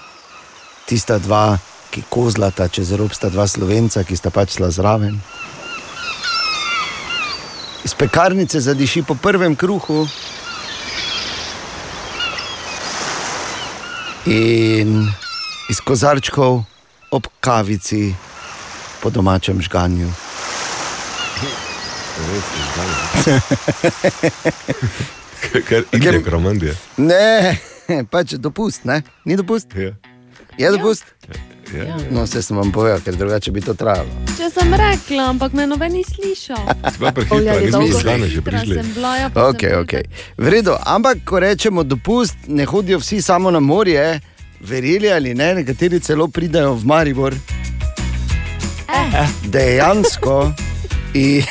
tista 0.86 1.18
dva, 1.18 1.58
ki 1.90 2.02
kozlata 2.08 2.68
čez 2.68 2.92
rob, 2.92 3.12
sta 3.12 3.28
dva 3.28 3.48
slovenca, 3.48 4.04
ki 4.04 4.16
sta 4.16 4.30
pač 4.30 4.56
šla 4.56 4.70
zraven. 4.70 5.20
Iz 7.84 7.94
pekarnice 7.94 8.60
zadiši 8.60 9.02
po 9.02 9.14
prvem 9.14 9.56
kruhu. 9.56 10.06
In 14.28 15.08
iz 15.72 15.80
kozarčkov 15.80 16.64
ob 17.10 17.26
kavici 17.40 18.14
po 19.00 19.10
domačem 19.10 19.62
žganju. 19.62 20.08
Ker 25.68 25.84
je 26.14 26.22
kromandija. 26.24 26.74
Ne, 26.96 27.58
pač 28.12 28.34
dopust, 28.36 28.84
ne? 28.84 29.02
Ni 29.24 29.36
dopust? 29.36 29.72
Ja. 29.74 29.94
Je 30.58 30.70
dopust? 30.76 31.04
Ja. 31.74 31.96
No, 32.10 32.22
vse 32.24 32.42
sem 32.42 32.56
vam 32.56 32.72
povedal, 32.72 33.00
ker 33.04 33.16
drugače 33.16 33.52
bi 33.52 33.60
to 33.60 33.74
trajalo. 33.76 34.08
Če 34.38 34.48
sem 34.52 34.72
rekla, 34.74 35.28
ampak 35.34 35.52
me 35.52 35.66
noben 35.68 35.92
ni 35.92 36.04
slišal. 36.04 36.64
Nismo 37.62 37.84
že 37.84 38.16
hitra 38.28 38.62
prišli. 38.62 38.74
sem 38.80 38.88
bila, 38.96 39.16
ja, 39.16 39.28
pa 39.28 39.48
Okay, 39.52 39.76
okay. 39.76 40.08
V 40.40 40.48
redu, 40.48 40.72
ampak 40.86 41.24
ko 41.28 41.42
rečemo 41.44 41.84
dopust, 41.84 42.36
ne 42.48 42.64
hodijo 42.64 42.98
vsi 42.98 43.20
samo 43.22 43.50
na 43.50 43.60
morje, 43.60 44.20
verjeli 44.60 45.12
ali 45.12 45.34
ne, 45.34 45.54
nekateri 45.60 46.00
celo 46.00 46.28
pridajo 46.28 46.74
v 46.74 46.84
Maribor. 46.84 47.34
Eh. 48.88 49.28
Dejansko. 49.44 50.52
In, 51.14 51.42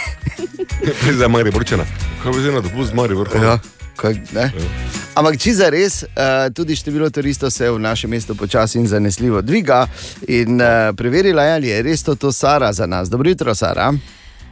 Prej 0.77 1.17
za 1.17 1.27
Maribor, 1.27 1.65
če 1.65 1.77
ne. 1.77 1.85
Kaj 2.21 2.33
bi 2.33 2.41
zdaj 2.41 2.53
na 2.57 2.61
dopust 2.65 2.93
Maribor? 2.93 3.29
ja, 3.33 3.57
kaj, 3.97 4.19
ne? 4.33 4.51
Ampak 5.17 5.39
če 5.41 5.53
za 5.57 5.69
res, 5.73 6.03
uh, 6.05 6.47
tudi 6.53 6.77
število 6.77 7.09
turistov 7.09 7.49
se 7.51 7.69
v 7.71 7.81
našem 7.81 8.13
mestu 8.13 8.35
počasi 8.37 8.77
in 8.77 8.87
zanesljivo 8.87 9.41
dviga. 9.41 9.87
In 10.27 10.61
uh, 10.61 10.93
preverila 10.97 11.43
je, 11.43 11.53
ali 11.53 11.73
je 11.73 11.81
res 11.89 12.05
to, 12.05 12.15
to 12.15 12.31
Sara 12.31 12.73
za 12.73 12.85
nas. 12.85 13.09
Dobro 13.09 13.29
jutro, 13.29 13.55
Sara. 13.55 13.93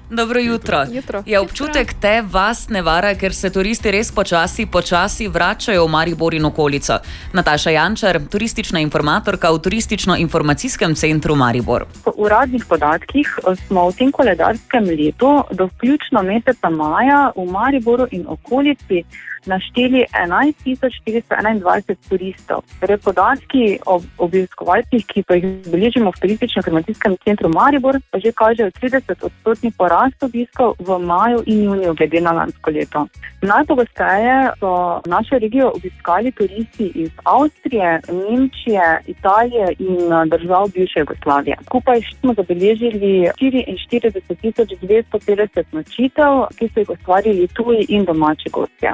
Dobro 0.10 0.40
jutro. 0.40 0.86
Jutro. 0.92 1.24
Je 1.26 1.40
občutek 1.40 1.94
te 2.02 2.22
vas 2.32 2.70
ne 2.70 2.82
vara, 2.82 3.16
ker 3.16 3.34
se 3.34 3.50
turisti 3.50 3.92
res 3.92 4.12
počasi, 4.12 4.66
počasi 4.66 5.28
vračajo 5.28 5.86
v 5.86 5.90
Maribor 5.90 6.34
in 6.34 6.46
okolico. 6.46 7.00
Nataša 7.34 7.74
Jančar, 7.74 8.20
turistična 8.30 8.80
informatorka 8.80 9.50
v 9.52 9.60
Turistično-informacijskem 9.66 10.96
centru 10.96 11.36
Maribor. 11.36 11.88
Po 12.04 12.14
uradnih 12.18 12.66
podatkih 12.70 13.34
eh, 13.38 13.56
smo 13.66 13.90
v 13.90 13.98
tem 13.98 14.12
koledarskem 14.12 14.86
letu 14.86 15.42
do 15.52 15.66
vključno 15.74 16.22
meseca 16.22 16.70
maja 16.70 17.32
v 17.36 17.50
Mariboru 17.52 18.08
in 18.12 18.26
okolici 18.28 19.04
našteli 19.48 20.06
11.421 20.14 21.96
turistov. 22.10 22.64
Torej, 22.80 22.98
podatki 22.98 23.80
o 23.86 24.02
obiskovalcih, 24.18 25.06
ki 25.08 25.24
pa 25.28 25.36
jih 25.40 25.46
beležimo 25.72 26.12
v 26.12 26.20
Turistično-informacijskem 26.22 27.18
centru 27.24 27.50
Maribor, 27.50 28.00
pa 28.12 28.20
že 28.20 28.32
kažejo 28.32 28.72
30-odstotni 28.82 29.72
porast 29.78 30.24
obiskov 30.24 30.76
v 30.80 31.00
maju 31.00 31.44
in 31.46 31.64
juniju, 31.64 31.94
glede 31.94 32.22
na 32.22 32.32
lansko 32.32 32.72
leto. 32.72 33.08
Najpogosteje 33.42 34.52
so 34.60 35.02
našo 35.06 35.40
regijo 35.40 35.72
obiskali 35.76 36.32
turisti 36.32 36.92
iz 36.96 37.12
Avstrije, 37.24 38.02
Nemčije, 38.08 39.02
Italije 39.08 39.76
in 39.80 40.14
eh, 40.14 40.26
držav 40.26 40.68
bivše 40.74 41.00
Jugoslavije. 41.00 41.58
Skupaj 41.66 42.02
smo 42.20 42.34
zabeležili 42.34 43.30
44.250 43.42 45.64
nočitev, 45.72 46.46
ki 46.58 46.68
so 46.68 46.80
jih 46.80 46.90
ustvarili 46.90 47.48
tuji 47.48 47.86
in 47.90 48.06
domači 48.06 48.50
gostje. 48.50 48.94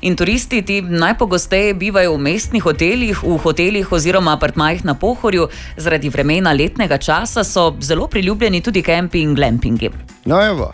In 0.00 0.16
turisti 0.16 0.62
ti 0.62 0.82
najpogosteje 0.82 1.74
bivajo 1.74 2.14
v 2.14 2.18
mestnih 2.18 2.62
hotelih, 2.62 3.22
v 3.22 3.38
hotelih 3.42 3.92
oziroma 3.92 4.32
apartmajih 4.32 4.84
na 4.84 4.94
Pohorju. 4.94 5.48
Zaradi 5.76 6.08
vremena 6.08 6.52
letnega 6.52 6.98
časa 6.98 7.44
so 7.44 7.74
zelo 7.80 8.06
priljubljeni 8.06 8.60
tudi 8.60 8.82
kempi 8.82 9.22
in 9.22 9.34
glampingi. 9.34 9.90
No, 10.24 10.46
evo. 10.46 10.70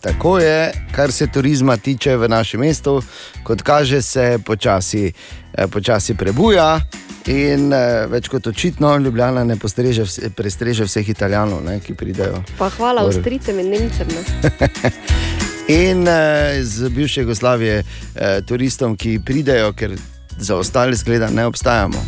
Tako 0.00 0.38
je, 0.38 0.72
kar 0.92 1.12
se 1.12 1.26
turizma 1.26 1.76
tiče 1.76 2.16
v 2.16 2.28
našem 2.28 2.60
mestu, 2.60 3.02
kot 3.42 3.62
kaže, 3.62 4.02
se 4.02 4.38
počasi, 4.44 5.12
eh, 5.54 5.66
počasi 5.66 6.14
prebuja. 6.14 6.80
In 7.26 7.72
eh, 7.72 8.06
več 8.10 8.28
kot 8.28 8.46
očitno, 8.46 8.96
Ljubljana 8.98 9.44
ne 9.44 9.56
postreže, 9.56 10.02
vse- 10.04 10.30
prestreže 10.30 10.84
vseh 10.84 11.08
Italijanov, 11.08 11.64
ne, 11.64 11.80
ki 11.80 11.94
pridejo. 11.94 12.42
Pa 12.58 12.68
hvala 12.68 13.02
Gor. 13.02 13.14
Avstrijcem 13.14 13.58
in 13.60 13.70
Nemcem. 13.70 14.08
In 15.68 16.08
eh, 16.08 16.62
z 16.62 16.88
bivše 16.88 17.20
Jugoslavije 17.20 17.84
eh, 18.14 18.40
turistom, 18.46 18.96
ki 18.96 19.20
pridejo, 19.24 19.72
ker 19.72 19.96
za 20.38 20.56
ostale 20.56 20.94
zgleda 20.94 21.30
ne 21.30 21.46
obstajamo. 21.46 22.04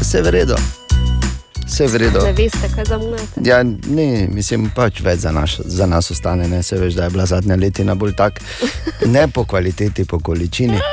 Vse 0.00 0.18
je 0.18 0.22
v 0.22 0.30
redu. 0.30 0.54
Vse 1.66 1.84
je 1.84 1.88
v 1.88 1.96
redu. 1.96 2.18
ne 2.24 2.32
veste, 2.32 2.68
kaj 2.74 2.84
zamujate. 2.84 3.40
Ja, 3.44 3.62
ne, 3.86 4.28
mislim, 4.34 4.70
pač 4.74 5.00
več 5.00 5.20
za, 5.20 5.30
naš, 5.32 5.60
za 5.64 5.86
nas 5.86 6.10
ostane. 6.10 6.48
Ne? 6.48 6.62
Se 6.62 6.76
veš, 6.78 6.94
da 6.94 7.04
je 7.04 7.10
bila 7.10 7.26
zadnja 7.26 7.56
letina 7.56 7.94
bolj 7.94 8.12
tak, 8.18 8.40
ne 9.14 9.28
po 9.28 9.44
kvaliteti, 9.44 10.04
po 10.04 10.18
količini. 10.18 10.78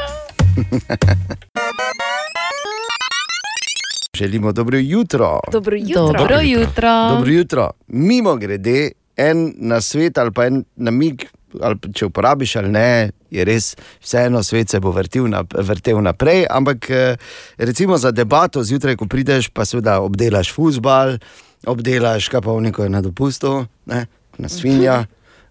Želimo 4.17 4.51
dobro 4.51 4.77
jutro. 4.77 5.39
Dobro 5.51 5.75
jutro. 5.77 6.13
Dobro 6.17 6.39
jutro. 6.41 7.09
Dobro 7.09 7.31
jutro. 7.31 7.71
Mimo 7.87 8.35
grede, 8.35 8.91
en 9.17 9.53
na 9.57 9.81
svet 9.81 10.17
ali 10.17 10.31
pa 10.31 10.45
en 10.45 10.63
namig, 10.75 11.25
ali 11.61 11.79
pa 11.79 11.91
če 11.93 12.09
uporabiš 12.09 12.55
ali 12.61 12.71
ne, 12.73 13.11
je 13.31 13.45
res 13.45 13.73
vseeno 14.03 14.43
svet 14.43 14.71
se 14.71 14.79
bo 14.79 14.91
vrtel, 14.95 15.27
nap 15.31 15.53
vrtel 15.53 16.01
naprej. 16.03 16.45
Ampak 16.49 16.89
eh, 16.89 17.17
recimo 17.57 17.97
za 17.97 18.11
debato 18.11 18.63
zjutraj, 18.63 18.97
ko 18.99 19.07
prideš, 19.11 19.49
pa 19.53 19.65
seveda 19.65 19.99
obdelaš 20.03 20.53
fusbal, 20.55 21.17
obdelaš 21.65 22.29
kapovniko 22.29 22.83
je 22.83 22.89
na 22.89 23.01
dopustu, 23.01 23.65
ne, 23.85 24.05
na 24.37 24.49
svinja, 24.51 25.05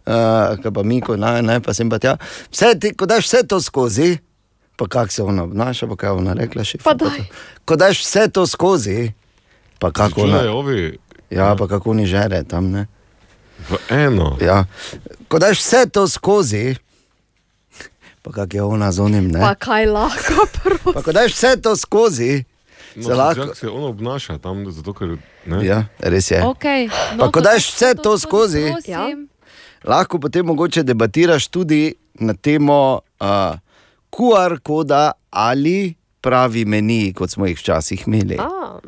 uh, 0.07 0.61
kaj 0.63 0.73
pa 0.75 0.83
mi, 0.85 1.01
ko 1.01 1.17
ne, 1.17 1.41
ne, 1.43 1.59
pa 1.65 1.75
sem 1.75 1.91
pa 1.91 1.99
tja. 1.99 2.17
Vse 2.53 2.75
ti, 2.81 2.93
ko 2.95 3.09
daš 3.11 3.27
vse 3.27 3.43
to 3.49 3.61
skozi, 3.61 4.19
pa 4.77 4.87
kako 4.87 5.13
se 5.13 5.23
ona 5.23 5.47
obnaša, 5.49 5.89
pa 5.91 5.97
kaj 5.97 6.19
ona 6.21 6.37
rekla 6.39 6.67
še. 6.67 6.83
Pa 6.85 6.95
daj. 6.99 7.25
Ko 7.65 7.81
daš 7.81 8.05
vse 8.05 8.29
to 8.29 8.47
skozi, 8.47 9.11
pa 9.83 9.91
kako 9.91 10.29
ona. 10.29 10.45
Ovi 10.53 10.93
Ja, 11.35 11.55
pa 11.59 11.67
kako 11.67 11.95
ni 11.95 12.07
žere 12.07 12.45
tam. 12.45 12.71
Ne? 12.71 12.87
V 13.65 13.77
eno. 13.91 14.37
Ja. 14.41 14.65
Ko 15.29 15.39
daš 15.39 15.59
vse 15.59 15.87
to 15.87 16.07
skozi, 16.07 16.77
pa 18.23 18.33
kako 18.33 18.57
je 18.57 18.63
ona 18.65 18.93
z 18.93 19.01
onim. 19.01 19.29
Ne? 19.29 19.41
Pa 19.41 19.55
kaj 19.55 19.87
lahko, 19.87 20.47
Pa 20.95 21.03
ko 21.03 21.13
daš 21.13 21.33
vse 21.33 21.57
to 21.57 21.77
skozi, 21.77 22.45
No, 22.95 23.03
se 23.03 23.15
lahko. 23.15 23.55
se 23.55 23.69
ono 23.69 23.87
obnaša 23.89 24.39
tam, 24.39 24.71
zato 24.71 24.93
ker. 24.93 25.17
Ne? 25.47 25.65
Ja, 25.67 25.85
res 25.99 26.31
je. 26.31 26.39
Okay. 26.45 26.87
Pa 27.19 27.27
ko 27.29 27.41
daš 27.41 27.73
vse 27.73 27.95
to 27.95 28.15
skozi, 28.15 28.71
Ja. 28.87 29.09
lahko 29.85 30.19
potem 30.19 30.47
mogoče 30.47 30.83
debatiraš 30.83 31.49
tudi 31.49 31.91
na 32.15 32.35
temo 32.35 33.01
uh, 33.21 33.59
QR 34.09 34.61
koda 34.61 35.11
ali 35.31 35.95
pravi 36.21 36.65
meni, 36.65 37.13
kot 37.13 37.31
smo 37.31 37.47
jih 37.47 37.59
včasih 37.59 38.07
imeli. 38.07 38.39
A, 38.39 38.79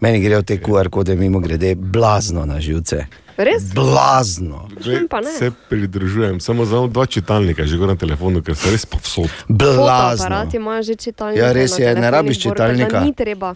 Meni 0.00 0.20
grejo 0.20 0.42
te 0.42 0.58
QR 0.58 0.88
kode 0.88 1.16
mimo 1.16 1.40
grede 1.40 1.74
blazno 1.74 2.44
na 2.46 2.60
živce. 2.60 3.06
res? 3.36 3.62
Blazno. 3.74 4.68
Ne. 4.86 5.32
Se 5.38 5.50
pridružujem, 5.68 6.40
samo 6.40 6.64
za 6.64 6.86
dva 6.86 7.06
čitalnika, 7.06 7.66
že 7.66 7.76
gor 7.76 7.88
na 7.88 7.96
telefonu, 7.96 8.42
ker 8.42 8.56
so 8.56 8.70
res 8.70 8.86
povsod. 8.86 9.30
Blazno. 9.48 10.24
Fotoaparati 10.24 10.56
imajo 10.56 10.82
že 10.82 10.94
čitalnike. 10.94 11.40
Ja, 11.40 11.52
res 11.52 11.78
je, 11.78 11.94
ne 11.94 12.10
rabiš 12.10 12.42
čitalnika. 12.42 13.00
Ni 13.00 13.14
treba. 13.14 13.54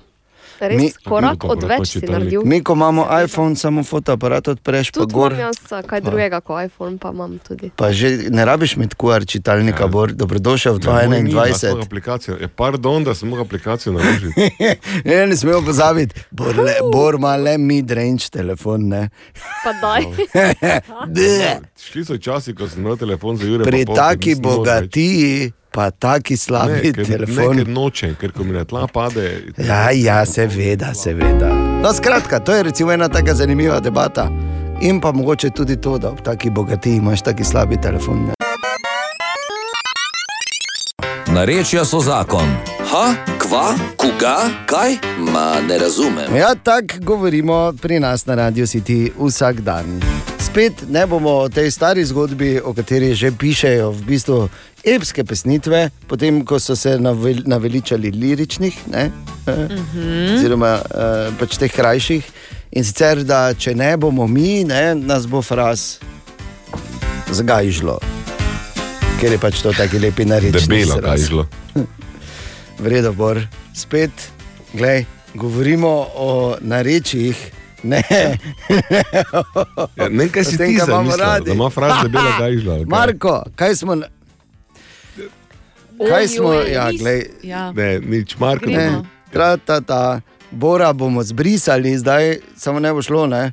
Res, 0.61 0.79
Mi- 0.81 0.93
korak 1.07 1.45
odveč 1.45 1.87
si 1.87 2.03
naredil. 2.03 2.43
Mi, 2.45 2.59
ko 2.63 2.75
imamo 2.75 3.07
iPhone, 3.25 3.57
samo 3.57 3.85
fotoaparat 3.87 4.49
odpreš, 4.49 4.91
pa 4.91 5.05
gor. 5.07 5.33
imam 5.33 5.47
jaz 5.47 5.73
a, 5.73 5.83
kaj 5.87 6.01
drugega, 6.01 6.41
kot 6.41 6.65
iPhone, 6.67 6.99
pa 6.99 7.13
imam 7.15 7.39
tudi. 7.39 7.71
Pa 7.77 7.93
že 7.93 8.27
ne 8.31 8.45
rabiš 8.45 8.75
imeti 8.77 8.97
QR 8.99 9.27
čitalnika, 9.27 9.85
ja. 9.85 9.87
Bor, 9.87 10.13
dobrodošel 10.13 10.79
v 10.79 10.85
Ja, 10.85 11.09
moj 11.09 11.23
ni, 11.23 11.31
jaz 11.31 11.61
sem 11.61 11.77
2021. 11.79 11.87
aplikacijo. 11.87 12.37
Je, 12.41 12.49
pardon, 12.49 13.05
da 13.05 13.15
sem 13.15 13.29
mogel 13.29 13.45
aplikacijo 13.47 13.93
naložiti. 13.93 14.51
ne, 15.09 15.27
ne 15.27 15.37
smemo 15.37 15.63
pozabiti, 15.63 16.15
Bor, 16.31 16.57
le, 16.59 16.75
Bor 16.93 17.15
ima 17.15 17.37
le 17.37 17.55
mid-range 17.59 18.31
telefon. 18.31 18.89
Ne. 18.89 19.09
Pa 19.65 19.73
daj. 19.79 20.03
Šli 21.89 22.05
so 22.05 22.19
časi, 22.19 22.55
ko 22.55 22.69
sem 22.69 22.83
imel 22.83 22.97
telefon 22.97 23.37
za 23.37 23.47
Jure. 23.47 23.65
Pri 23.65 23.85
taki 23.87 24.35
mogel 24.43 24.89
več. 24.91 25.55
Pa 25.79 25.91
taki 25.91 26.37
slabi 26.37 26.73
ne, 26.73 26.93
ker, 26.93 27.07
telefon. 27.07 27.57
Ne, 27.57 27.63
ker 27.63 27.71
nočem, 27.71 28.15
ker 28.19 28.33
ko 28.35 28.43
mi 28.43 28.57
na 28.57 28.65
tla 28.67 28.89
pade. 28.91 29.29
Ja, 29.63 29.91
ja, 29.95 30.25
seveda, 30.27 30.91
seveda. 30.95 31.53
No, 31.83 31.93
skratka, 31.95 32.41
to 32.43 32.55
je 32.55 32.63
recimo 32.67 32.91
ena 32.93 33.07
tako 33.09 33.35
zanimiva 33.39 33.79
debata. 33.81 34.27
In 34.83 34.99
pa 35.01 35.13
mogoče 35.13 35.51
tudi 35.55 35.77
to, 35.81 35.99
da 35.99 36.11
ob 36.11 36.25
taki 36.27 36.51
bogatiji 36.51 36.99
imaš 36.99 37.23
taki 37.23 37.45
slabi 37.45 37.79
telefon. 37.83 38.27
Ne. 38.27 38.35
Narečja 41.31 41.85
so 41.85 42.01
zakon. 42.03 42.51
Ha, 42.91 43.15
kva, 43.39 43.75
koga, 43.97 44.37
kaj? 44.67 44.99
Ma 45.31 45.61
ne 45.69 45.79
razumem. 45.79 46.37
Ja, 46.37 46.55
tako 46.55 46.95
govorimo 47.01 47.73
pri 47.83 48.01
nas 48.01 48.27
na 48.27 48.35
Radio 48.35 48.67
City 48.67 49.13
vsak 49.19 49.61
dan. 49.61 50.01
Spet 50.39 50.73
ne 50.91 51.07
bomo 51.07 51.31
o 51.31 51.49
tej 51.49 51.71
stari 51.71 52.05
zgodbi, 52.05 52.61
o 52.65 52.73
kateri 52.75 53.15
že 53.15 53.31
pišejo 53.31 53.91
v 53.91 54.03
bistvu 54.03 54.49
epske 54.85 55.25
pesnitve, 55.25 55.91
potem 56.07 56.45
ko 56.45 56.59
so 56.59 56.77
se 56.77 56.99
navel, 56.99 57.43
naveličali 57.47 58.11
liričnih, 58.11 58.79
ne, 58.87 59.11
eh, 59.47 59.67
oziroma 60.35 60.79
eh, 60.81 61.31
pač 61.39 61.57
teh 61.59 61.73
krajših. 61.73 62.25
In 62.73 62.85
sicer, 62.85 63.25
da 63.25 63.55
če 63.55 63.75
ne 63.75 63.97
bomo 63.97 64.27
mi, 64.27 64.65
ne, 64.65 64.95
nas 64.95 65.27
bo 65.27 65.43
fraz 65.43 65.99
zgajžlo. 67.31 67.99
Ker 69.21 69.33
je 69.33 69.39
pač 69.39 69.63
to 69.63 69.73
tako 69.73 69.99
lepi 69.99 70.25
narečni 70.25 70.61
Debelo 70.61 70.99
izraz. 70.99 71.05
gajžlo. 71.05 71.47
Vredo, 72.79 73.13
Bor, 73.13 73.41
spet, 73.75 74.13
glej, 74.73 75.05
govorimo 75.35 75.89
o 76.15 76.31
narečjih. 76.61 77.37
Ne, 77.83 78.03
Ja, 79.97 80.09
ne, 80.11 80.29
kaj 80.29 80.45
si 80.45 80.55
O 80.55 80.59
tem, 80.59 80.69
ti 80.69 80.77
kaj 80.77 80.87
imamo 80.87 81.11
zamislil, 81.11 81.19
radi. 81.21 81.45
da 81.45 81.53
ima 81.53 81.71
fraz 81.71 81.93
debela 82.03 82.33
gajžla, 82.39 82.73
ali 82.75 82.85
kaj? 82.85 82.91
Marko, 82.91 83.43
kaj 83.57 83.75
smo. 83.75 83.97
Kaj 85.99 86.29
smo, 86.29 86.53
ja, 86.53 86.91
glej, 86.93 87.27
Ja. 87.43 87.73
Ne, 87.73 87.99
nič, 88.01 88.39
Marko. 88.39 88.71
ne, 88.71 89.03
tra, 89.33 89.57
ta, 89.57 89.81
ta, 89.81 90.21
Bora 90.51 90.93
bomo 90.93 91.23
zbrisali, 91.23 91.99
zdaj 91.99 92.39
samo 92.57 92.81
ne 92.81 92.93
bo 92.93 93.03
šlo, 93.03 93.27
ne. 93.27 93.53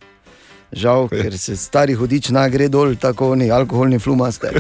Žal, 0.76 1.08
ker 1.08 1.38
se 1.38 1.56
stari 1.56 1.94
hudič 1.96 2.30
na 2.36 2.50
gre 2.50 2.68
dol, 2.68 2.96
tako 3.00 3.36
ni 3.36 3.48
alkoholni 3.52 4.00
flumaster. 4.00 4.60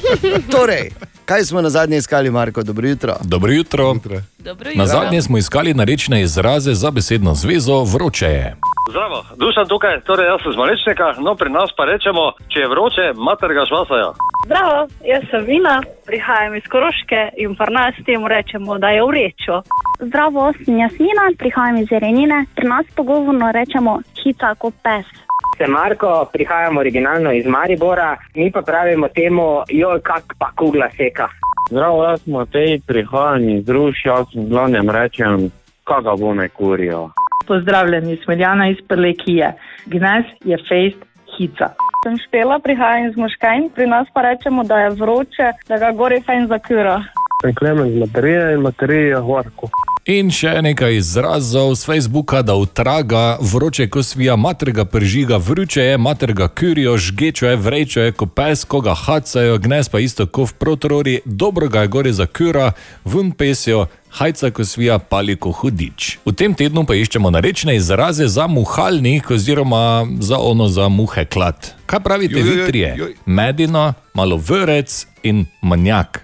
torej, 0.54 0.90
kaj 1.26 1.44
smo 1.44 1.62
na 1.62 1.70
zadnje 1.70 1.96
iskali, 1.96 2.30
Marko, 2.30 2.62
dobro 2.62 2.88
jutro? 2.88 3.16
Dobro 3.24 3.52
jutro. 3.52 3.94
Dobro 4.38 4.70
Na 4.74 4.86
zadnje 4.86 5.22
smo 5.22 5.38
iskali 5.38 5.74
narečne 5.74 6.22
izraze 6.22 6.74
za 6.74 6.90
besedno 6.90 7.34
zvezo 7.34 7.82
vroče 7.82 8.26
je. 8.26 8.56
Zdravo, 8.90 9.24
dušan 9.36 9.66
tukaj, 9.68 10.00
torej 10.00 10.26
jaz 10.26 10.40
sem 10.42 10.52
z 10.52 10.56
Malečnika, 10.56 11.06
no 11.18 11.34
pri 11.34 11.50
nas 11.50 11.70
pa 11.76 11.84
rečemo, 11.84 12.32
če 12.48 12.60
je 12.60 12.68
vroče, 12.68 13.06
mater 13.18 13.50
ga 13.58 13.66
švasajo. 13.66 14.12
Zdravo, 14.46 14.86
jaz 15.10 15.24
sem 15.30 15.44
Vina, 15.50 15.82
prihajam 16.06 16.54
iz 16.54 16.66
Koroške 16.70 17.22
in 17.42 17.56
pri 17.58 17.74
nas 17.74 17.94
temu 18.06 18.28
rečemo, 18.28 18.78
da 18.78 18.94
je 18.94 19.02
vrečo. 19.10 19.62
Zdravo, 20.00 20.52
sem 20.64 20.78
Jasmina, 20.78 21.24
prihajam 21.38 21.76
iz 21.82 21.88
Renine. 21.90 22.44
Pri 22.56 22.68
nas 22.68 22.86
pogovorno 22.96 23.52
rečemo 23.52 24.00
hica 24.22 24.54
kot 24.54 24.74
pes. 24.82 25.25
Sem 25.56 25.70
Marko, 25.70 26.28
prihajam 26.32 26.76
originalno 26.76 27.32
iz 27.32 27.46
Maribora, 27.46 28.16
mi 28.34 28.50
pa 28.52 28.62
pravimo 28.62 29.08
temu, 29.08 29.62
joj, 29.68 30.00
kak 30.00 30.34
pa 30.38 30.50
kugla 30.56 30.88
seka. 30.96 31.28
Zdravo, 31.70 32.04
jaz 32.04 32.20
sem 32.22 32.32
Matej, 32.32 32.80
prihajam 32.86 33.48
iz 33.48 33.68
Ruš, 33.68 34.04
jaz 34.04 34.26
v 34.34 34.44
glavnem 34.50 34.90
rečem, 34.90 35.48
kaga 35.84 36.12
bo 36.20 36.34
me 36.34 36.48
kurijo. 36.48 37.08
Pozdravljeni, 37.46 38.18
Smeljana 38.24 38.68
iz 38.68 38.76
Prlekije. 38.88 39.52
Gnez 39.86 40.24
je 40.44 40.58
fejst 40.68 41.00
hica. 41.38 41.72
Sem 42.04 42.18
Štela, 42.26 42.58
prihajam 42.58 43.08
iz 43.08 43.16
Moškajn, 43.16 43.70
pri 43.74 43.86
nas 43.86 44.12
pa 44.14 44.22
rečemo, 44.22 44.64
da 44.64 44.78
je 44.78 44.90
vroče, 44.90 45.52
da 45.68 45.78
ga 45.78 45.92
gori 45.92 46.20
fajn 46.26 46.46
zakura. 46.46 47.00
Sem 47.42 47.54
Klemen 47.54 47.86
iz 47.86 48.00
Materije 48.00 48.52
in 48.54 48.60
Materije 48.60 49.08
je 49.08 49.20
Horko. 49.20 49.70
In 50.06 50.28
še 50.30 50.62
nekaj 50.62 51.00
izrazov 51.00 51.72
z 51.74 51.82
Facebooka, 51.82 52.38
da 52.46 52.54
utraga 52.54 53.38
vroče, 53.42 53.88
ko 53.90 54.04
svija 54.06 54.36
materga 54.38 54.84
pržiga, 54.86 55.34
vroče 55.36 55.82
je 55.82 55.98
materga 55.98 56.46
kurijo, 56.48 56.94
žgečo 56.94 57.48
je, 57.50 57.56
vrečo 57.56 58.04
je, 58.06 58.12
ko 58.14 58.30
pes, 58.30 58.62
ko 58.70 58.78
ga 58.86 58.94
hacajo, 58.94 59.58
gnez 59.58 59.90
pa 59.90 59.98
isto 59.98 60.28
kot 60.30 60.54
v 60.54 60.58
protorori, 60.62 61.16
dobro 61.24 61.66
ga 61.66 61.82
je 61.82 61.90
gori 61.90 62.12
za 62.14 62.30
kura, 62.30 62.70
ven 63.02 63.34
pesijo, 63.34 63.88
hajca, 64.14 64.54
ko 64.54 64.62
svija 64.64 65.02
paliko 65.02 65.50
hudič. 65.50 66.22
V 66.22 66.38
tem 66.38 66.54
tednu 66.54 66.86
pa 66.86 66.94
iščemo 66.94 67.34
narečne 67.34 67.74
izraze 67.74 68.30
za 68.30 68.46
muhalnik 68.46 69.34
oziroma 69.34 70.06
za 70.22 70.38
ono 70.38 70.70
za 70.70 70.86
muhe 70.88 71.26
klad. 71.26 71.74
Kaj 71.90 72.06
pravite, 72.06 72.38
Joj, 72.38 72.54
vitrije? 72.54 72.94
joj. 72.98 73.14
Medino, 73.26 73.90
malo 74.14 74.38
vrec 74.38 75.02
in 75.26 75.48
manjak. 75.66 76.22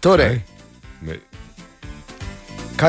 Torej, 0.00 0.40
Kaj 0.40 0.57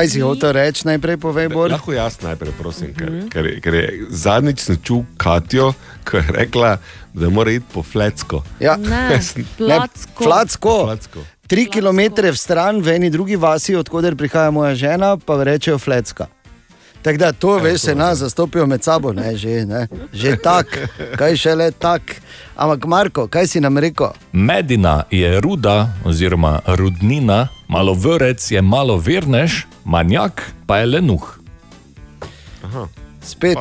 si 0.06 0.20
hotel 0.20 0.52
reči 0.52 0.84
najprej, 0.84 1.16
povej, 1.16 1.48
Bor? 1.48 1.68
Lahko 1.68 1.92
jaz 1.92 2.20
najpej, 2.20 2.52
prosim, 2.54 2.94
ker, 2.94 3.26
ker, 3.28 3.44
je- 3.44 3.58
ker 3.60 3.74
je 3.74 3.86
zadnjič 4.08 4.58
sem 4.60 4.76
čul 4.78 5.02
Katjo, 5.16 5.74
ko 6.04 6.16
je 6.16 6.24
rekla, 6.30 6.78
da 7.10 7.28
mora 7.28 7.50
iti 7.50 7.66
po 7.66 7.82
flecko. 7.82 8.44
Ja. 8.58 8.76
Ne, 8.76 9.18
Flacko. 9.58 10.20
Flacko. 10.20 10.74
Flacko. 10.84 11.20
Tri 11.46 11.66
kilometre 11.66 12.30
v 12.30 12.36
stran, 12.36 12.78
v 12.78 12.94
eni 12.94 13.10
drugi 13.10 13.34
vasi, 13.34 13.74
odkuder 13.74 14.14
prihaja 14.14 14.50
moja 14.50 14.70
žena, 14.72 15.16
pa 15.16 15.34
rečejo 15.36 15.76
flecka. 15.76 16.30
Tako 17.02 17.18
da 17.18 17.32
to, 17.32 17.56
veš, 17.58 17.80
se 17.80 17.94
nas 17.94 18.18
zastopijo 18.18 18.66
med 18.66 18.82
sabo, 18.84 19.12
ne, 19.12 19.36
že, 19.36 19.66
ne, 19.66 19.88
že 20.12 20.36
tako, 20.36 20.70
kaj 21.16 21.36
šele 21.36 21.70
tako. 21.70 22.14
Ampak, 22.56 22.84
Marko, 22.84 23.26
kaj 23.26 23.46
si 23.46 23.60
nam 23.60 23.78
rekel? 23.78 24.08
Medina 24.32 25.02
je 25.10 25.40
ruda, 25.40 25.88
oziroma 26.04 26.60
rudnina, 26.66 27.48
malo 27.68 27.94
vrec 27.94 28.50
je 28.50 28.62
malo 28.62 28.96
vernež, 28.96 29.64
manjak 29.84 30.42
pa 30.66 30.78
je 30.78 30.86
lenuh. 30.86 31.40
Spet, 33.22 33.58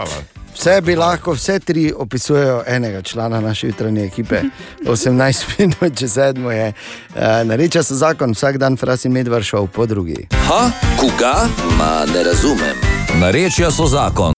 vse 0.54 0.82
bi 0.82 0.96
lahko, 0.96 1.32
vse 1.34 1.60
tri 1.60 1.94
opisujejo 1.98 2.64
enega 2.68 3.02
člana 3.02 3.42
naše 3.42 3.68
jutranje 3.68 4.04
ekipe. 4.04 4.42
18 4.86 5.46
minut, 5.60 5.98
če 5.98 6.08
sedmo 6.08 6.52
je. 6.52 6.74
Uh, 7.16 7.22
Nareča 7.46 7.84
se 7.84 7.96
zakon, 7.96 8.36
vsak 8.36 8.58
dan 8.58 8.78
frasin 8.78 9.12
medvar 9.12 9.44
šel 9.44 9.68
po 9.68 9.86
drugi. 9.86 10.28
Ha, 10.48 10.72
koga? 11.00 11.48
Ma 11.78 12.06
ne 12.14 12.24
razumem. 12.24 12.89
Narečja 13.20 13.72
so 13.72 13.86
zakon. 13.86 14.34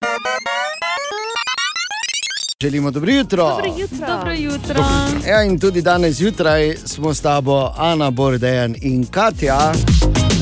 Želimo 2.62 2.91
dobro 2.91 3.12
jutro. 3.12 3.44
Dobro 3.44 3.66
jutro. 3.80 4.08
Dobro 4.08 4.32
jutro. 4.32 4.84
Ja, 5.28 5.44
in 5.44 5.60
tudi 5.60 5.82
danes 5.82 6.16
zjutraj 6.16 6.76
smo 6.86 7.14
s 7.14 7.22
tabo, 7.22 7.72
Ana 7.78 8.12
Bordejan 8.12 8.76
in 8.82 9.06
Katja, 9.06 9.72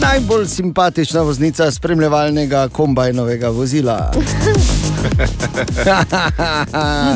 najbolj 0.01 0.45
simpatična 0.45 1.21
voznica 1.21 1.71
spremljevalnega 1.71 2.69
kombajnovega 2.69 3.49
vozila. 3.49 4.11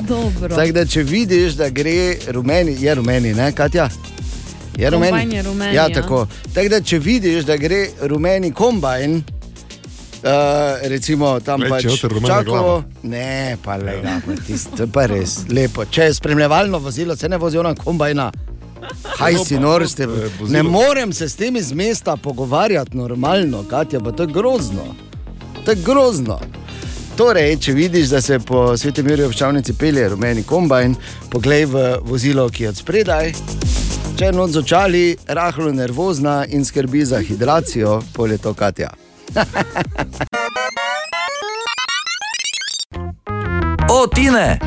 Dobro. 0.08 0.56
Tako 0.56 0.72
da, 0.72 0.86
če 0.86 1.04
vidiš, 1.04 1.54
da 1.54 1.70
gre 1.70 2.16
rumeni, 2.28 2.78
je 2.80 2.96
rumeni, 2.96 3.34
ne, 3.34 3.52
Katja? 3.52 3.90
Je 4.78 4.90
rumeni? 4.90 5.36
Je 5.36 5.44
rumeni, 5.44 5.76
Ja, 5.76 5.84
ja. 5.84 5.94
tako. 5.94 6.28
Tako 6.54 6.70
da, 6.70 6.82
če 6.82 7.00
vidiš, 7.00 7.44
da 7.44 7.58
gre 7.58 7.88
rumeni 8.02 8.52
kombajn, 8.52 9.24
Uh, 10.24 10.30
recimo 10.88 11.40
tam 11.44 11.60
Glej, 11.60 11.70
pač 11.70 12.46
glava. 12.46 12.84
Ne, 13.04 13.58
pa 13.64 13.76
le, 13.76 13.98
ja, 14.00 14.22
tisto, 14.48 14.88
pa 14.88 15.04
res 15.12 15.42
lepo. 15.52 15.84
Če 15.84 16.08
je 16.08 16.14
spremljevalno 16.16 16.80
vozilo, 16.80 17.18
se 17.20 17.28
ne 17.30 17.38
vozi 17.38 17.60
ona 17.60 17.74
kombajna. 17.76 18.30
Kaj 19.18 19.42
si 19.44 19.60
nor 19.60 19.84
ste? 19.84 20.08
vozilo. 20.08 20.48
Ne 20.48 20.64
morem 20.64 21.12
se 21.14 21.28
s 21.30 21.36
temi 21.36 21.62
z 21.62 21.76
mesta 21.76 22.16
pogovarjati 22.16 22.98
normalno, 22.98 23.66
Katja, 23.68 24.00
pa 24.00 24.16
to 24.16 24.24
je 24.24 24.32
grozno. 24.32 24.96
To 25.66 25.72
je 25.72 25.84
grozno. 25.84 26.40
Torej, 27.20 27.58
če 27.60 27.74
vidiš, 27.74 28.08
da 28.16 28.22
se 28.22 28.40
po 28.40 28.78
svetem 28.78 29.10
Jurju 29.10 29.28
občavnici 29.28 29.76
pelje 29.76 30.08
rumeni 30.10 30.44
kombajn, 30.44 30.96
poglej 31.30 31.66
v 31.66 31.86
vozilo, 32.02 32.48
ki 32.50 32.64
je 32.64 32.70
od 32.70 32.80
spredaj. 32.80 33.34
Če 34.18 34.32
je 34.32 34.34
noč 34.34 34.56
očali, 34.64 35.18
rahlo 35.28 35.72
nervozna 35.76 36.46
in 36.48 36.64
skrbi 36.66 37.04
za 37.06 37.20
hidracijo, 37.20 38.02
pol 38.16 38.32
je 38.32 38.38
to 38.38 38.54
Katja. 38.54 38.96
O, 43.90 44.08
Tine! 44.08 44.60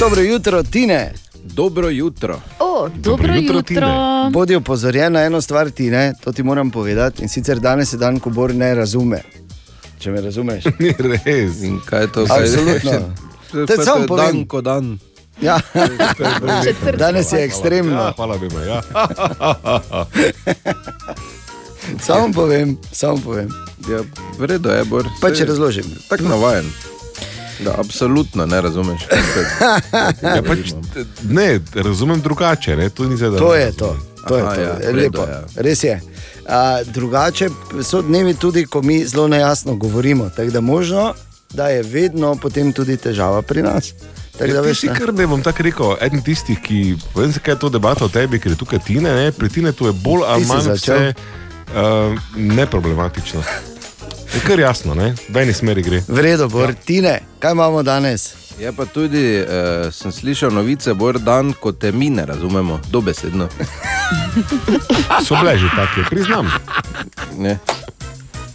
Dobro 0.00 0.20
jutro, 0.22 0.62
Tine. 0.62 1.12
Dobro 1.44 1.88
jutro. 1.88 2.40
O, 2.58 2.88
dobro 2.90 3.34
jutro. 3.34 3.88
Bodi 4.30 4.54
opozorjen 4.54 5.12
na 5.12 5.22
eno 5.22 5.40
stvar, 5.40 5.70
Tine, 5.70 6.12
to 6.20 6.32
ti 6.32 6.42
moram 6.42 6.70
povedati. 6.70 7.22
In 7.22 7.28
sicer 7.28 7.58
danes 7.58 7.92
je 7.92 7.98
dan, 7.98 8.20
ko 8.20 8.30
Bor 8.30 8.54
ne 8.54 8.74
razume. 8.74 9.22
Če 9.98 10.10
me 10.10 10.20
razumeš. 10.20 10.64
Ni 10.78 10.94
res. 10.98 11.62
In 11.62 11.80
kaj 11.86 12.00
je 12.00 12.12
to? 12.12 12.26
kaj- 12.26 12.42
Absolutno. 12.42 13.14
To 13.48 13.72
je 13.72 13.84
samo 13.84 14.16
dan 14.16 14.44
ko 14.44 14.60
dan. 14.60 14.98
Ja. 15.40 15.56
Danes 16.98 17.32
je 17.32 17.44
ekstremno. 17.44 17.94
Ja, 17.94 18.12
hvala, 18.12 18.36
Bima. 18.36 18.60
Ja. 18.60 18.82
Samo 21.98 22.32
povem, 22.32 22.76
samo 22.92 23.16
povem. 23.18 23.48
Ja, 23.86 24.02
v 24.38 24.44
redu 24.44 24.68
je, 24.68 24.84
Bor. 24.84 25.06
Pa 25.20 25.30
če 25.30 25.44
razložim. 25.44 25.84
Tako 26.08 26.22
navajen. 26.24 26.66
Da, 27.58 27.74
absolutno 27.74 28.46
ne 28.46 28.60
razumeš. 28.60 29.02
Ja, 30.22 30.42
pač, 30.42 30.70
ne, 31.24 31.46
razumem 31.74 32.20
drugače. 32.20 32.76
Ne? 32.76 32.88
To, 32.88 33.04
zdaj, 33.06 33.30
da 33.30 33.38
To 33.38 33.54
je 33.54 33.72
to. 33.72 33.96
to, 34.28 34.36
je 34.36 34.42
Aha, 34.42 34.54
to. 34.54 34.60
ja, 34.60 34.68
je 34.68 34.92
v 34.92 34.96
redu, 34.96 35.00
lepo. 35.18 35.22
ja. 35.22 35.40
Res 35.56 35.82
je. 35.82 36.00
A, 36.46 36.58
drugače 36.84 37.48
so 37.82 38.02
dnevi 38.02 38.34
tudi, 38.34 38.64
ko 38.64 38.82
mi 38.82 39.04
zelo 39.04 39.28
nejasno 39.28 39.74
govorimo. 39.74 40.30
Tako 40.30 40.50
da 40.50 40.60
možno, 40.60 41.14
da 41.50 41.68
je 41.68 41.82
vedno 41.82 42.34
potem 42.36 42.72
tudi 42.72 42.96
težava 42.96 43.42
pri 43.42 43.62
nas. 43.62 43.92
Tako 44.32 44.46
da 44.46 44.56
Ja, 44.56 44.62
ti 44.62 44.68
veš, 44.68 44.78
si 44.78 44.88
kar 44.88 45.14
ne 45.14 45.26
bom 45.26 45.42
tako 45.42 45.62
rekel, 45.62 45.96
eden 46.00 46.22
tistih, 46.22 46.60
ki 46.60 46.78
vem, 47.14 47.32
zakaj 47.32 47.54
je 47.54 47.58
to 47.58 47.68
debata 47.68 48.04
o 48.04 48.08
tebi, 48.08 48.38
ker 48.38 48.52
je 48.52 48.56
tukaj 48.56 48.78
Tine, 48.78 49.10
ne? 49.12 49.32
pri 49.32 49.48
Tine 49.48 49.72
tu 49.72 49.86
je 49.86 49.92
bolj 49.94 50.22
ali 50.26 50.46
manj 50.46 50.62
začel. 50.68 51.10
Uh, 51.74 52.18
neproblematično. 52.36 53.42
Je 54.34 54.40
kar 54.46 54.60
jasno, 54.60 54.94
ne? 54.94 55.14
v 55.28 55.36
eni 55.36 55.52
smeri 55.52 55.82
gre. 55.82 56.02
V 56.08 56.20
redu, 56.20 56.48
Bor, 56.48 56.74
Tine, 56.84 57.20
kaj 57.38 57.52
imamo 57.52 57.82
danes? 57.82 58.34
Je 58.60 58.72
pa 58.72 58.84
tudi, 58.84 59.40
uh, 59.40 59.92
sem 59.92 60.12
slišal 60.12 60.52
novice, 60.52 60.94
bolj 60.94 61.20
dan, 61.24 61.52
kot 61.60 61.78
te 61.78 61.92
mi 61.92 62.10
ne 62.10 62.26
razumemo, 62.26 62.80
dobesedno. 62.90 63.48
So 65.26 65.36
bile 65.40 65.58
že 65.58 65.68
take, 65.76 66.08
priznam. 66.10 66.50
Ne. 67.38 67.58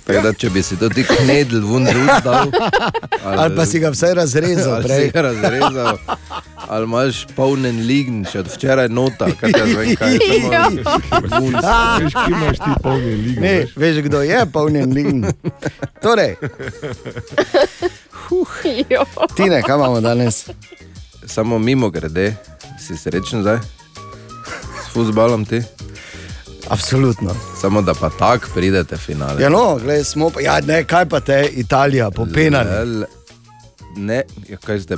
Tako 0.03 0.21
da, 0.21 0.33
če 0.33 0.49
bi 0.49 0.63
si 0.63 0.75
to 0.75 0.89
ti 0.89 1.03
knedl 1.03 1.61
vun 1.63 1.85
dal, 2.23 2.51
Ali 3.39 3.55
pa 3.55 3.65
si 3.65 3.79
ga 3.79 3.89
vsaj 3.89 4.13
razrezal 4.13 4.73
ali 4.73 4.83
prej. 4.83 4.99
si 4.99 5.11
ga 5.11 5.21
razrezal, 5.21 5.97
ali 6.67 6.83
imaš 6.83 7.27
polnen 7.35 7.79
lign, 7.87 8.25
še 8.25 8.39
od 8.39 8.49
včeraj 8.51 8.89
nota, 8.89 9.29
kaj 9.31 9.51
te 9.51 9.63
zvem, 9.65 9.95
kaj 9.95 10.11
je 10.11 10.39
Ja. 10.51 10.65
samo 11.29 11.47
Veš, 11.99 12.13
kje 12.13 12.31
imaš 12.31 12.57
ti 12.57 12.71
polni 12.83 13.15
lig? 13.15 13.39
Ne, 13.39 13.53
veš, 13.75 14.01
kdo 14.03 14.21
je 14.21 14.45
polnjen 14.45 14.91
lign. 14.93 15.23
Torej, 16.01 16.35
Tine, 19.35 19.61
kaj 19.61 19.75
imamo 19.75 20.01
danes? 20.01 20.45
Samo 21.25 21.59
mimo 21.59 21.89
grede, 21.89 22.35
si 22.79 22.97
srečen 22.97 23.41
zdaj? 23.41 23.57
S 24.83 24.93
futbalom 24.93 25.45
ti? 25.45 25.61
Absolutno. 26.69 27.35
Samo 27.61 27.81
da 27.81 27.93
pa 27.93 28.09
tako 28.09 28.47
pridete 28.53 28.97
finale. 28.97 29.41
Ja, 29.41 29.49
no, 29.49 29.77
gled, 29.77 30.05
smo 30.05 30.29
pa, 30.29 30.41
ja, 30.41 30.61
ne, 30.61 30.83
kaj 30.83 31.05
pa 31.05 31.19
te 31.19 31.49
Italija, 31.53 32.11
popenali. 32.11 32.89
Le- 32.91 33.07
Ne, 33.95 34.23
ja, 34.49 34.57
kaj 34.57 34.79
ste. 34.79 34.97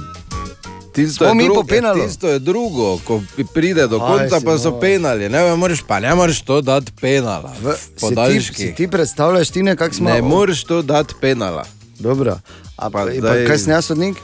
Tisto 0.94 1.26
je, 1.26 1.34
drugo, 1.36 1.76
ja, 1.76 1.94
tisto 1.98 2.30
je 2.30 2.40
drugo, 2.40 2.98
ko 2.98 3.22
pride 3.54 3.88
do 3.88 3.98
Aj, 3.98 4.08
konca, 4.10 4.40
si 4.40 4.46
pa 4.46 4.58
so 4.58 4.70
nor. 4.70 4.80
penali. 4.80 5.30
Ne, 5.30 5.56
moreš, 5.56 5.84
pa 5.84 6.00
ne 6.00 6.16
moreš 6.16 6.42
to 6.42 6.62
dati 6.62 6.92
penala. 6.94 7.52
V, 7.62 7.74
si, 7.98 8.16
ti, 8.16 8.54
si 8.56 8.76
ti 8.76 8.88
predstavljaš, 8.88 9.50
Tine, 9.50 9.76
kak 9.76 9.94
smo? 9.94 10.10
Ne 10.10 10.22
moreš 10.22 10.64
to 10.64 10.82
dati 10.82 11.14
penala. 11.22 11.66
Dobro. 12.00 12.40
A, 12.78 12.90
pa, 12.90 13.04
zdaj- 13.06 13.22
pa, 13.44 13.48
kaj 13.48 13.58
sem 13.58 13.72
jaz 13.72 13.86
sodnik? 13.86 14.16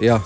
Ja. 0.00 0.20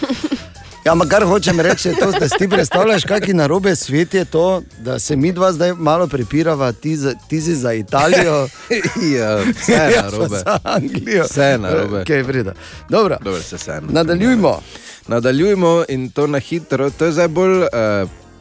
Ja, 0.84 0.94
ma 0.94 1.04
kar 1.06 1.22
hočem 1.22 1.60
reči, 1.60 1.88
je 1.88 1.94
to, 1.94 2.10
da 2.10 2.28
si 2.28 2.38
ti 2.38 2.48
predstavljaš, 2.48 3.04
kakšen 3.06 3.36
narobe 3.36 3.76
svet 3.76 4.14
je 4.14 4.24
to, 4.24 4.62
da 4.78 4.98
se 4.98 5.16
mi 5.16 5.32
dva 5.32 5.52
zdaj 5.52 5.72
malo 5.72 6.06
prepirava, 6.06 6.72
ti, 6.72 6.96
za, 6.96 7.14
ti 7.28 7.40
si 7.40 7.54
za 7.54 7.72
Italijo. 7.72 8.48
ja, 9.18 9.36
vse 9.36 9.72
je 9.72 9.94
pa 9.96 10.02
narobe. 10.02 10.38
za 10.38 10.58
Anglijo. 10.62 11.24
Vse 11.24 11.42
je 11.42 11.58
narobe. 11.58 12.04
Okay. 12.04 12.52
Dobro. 12.88 13.16
Dobro, 13.24 13.42
se 13.42 13.56
vse 13.56 13.80
Nadaljujmo. 13.88 14.60
Nadaljujmo 15.06 15.84
in 15.88 16.10
to 16.10 16.26
na 16.26 16.38
hitro. 16.38 16.90
To 16.90 17.04
je 17.04 17.12
zdaj 17.12 17.28
bolj 17.28 17.58
uh, 17.58 17.68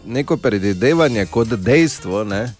neko 0.05 0.37
predvidevanje 0.37 1.25
kot 1.25 1.47
dejstvo, 1.47 2.23
ne? 2.23 2.53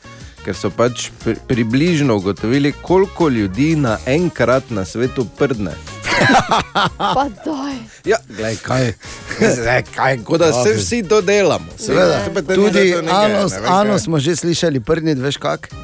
Ker 0.46 0.58
so 0.58 0.70
pač 0.70 1.10
pri, 1.24 1.36
približno 1.48 2.16
ugotovili, 2.18 2.74
koliko 2.82 3.30
ljudi 3.30 3.76
naenkrat 3.76 4.70
na 4.70 4.86
svetu 4.86 5.26
prdne. 5.38 5.74
Pa 6.98 7.26
daj. 7.46 7.76
Ja, 8.06 8.18
glej, 8.38 8.58
kaj. 8.62 8.94
Zdaj, 9.40 9.84
kaj 9.96 10.18
kot 10.24 10.40
da 10.40 10.54
se 10.54 10.74
vsi 10.78 11.04
to 11.04 11.22
delamo. 11.22 11.66
Seveda, 11.78 12.20
te 12.34 12.56
tudi 12.56 12.94
Anos, 12.96 13.52
ne 13.52 13.62
vem, 13.62 13.72
Ano 13.72 13.98
kaj. 13.98 14.00
smo 14.00 14.20
že 14.20 14.36
slišali, 14.36 14.80
prnit, 14.80 15.18
veš 15.18 15.38
kak. 15.38 15.70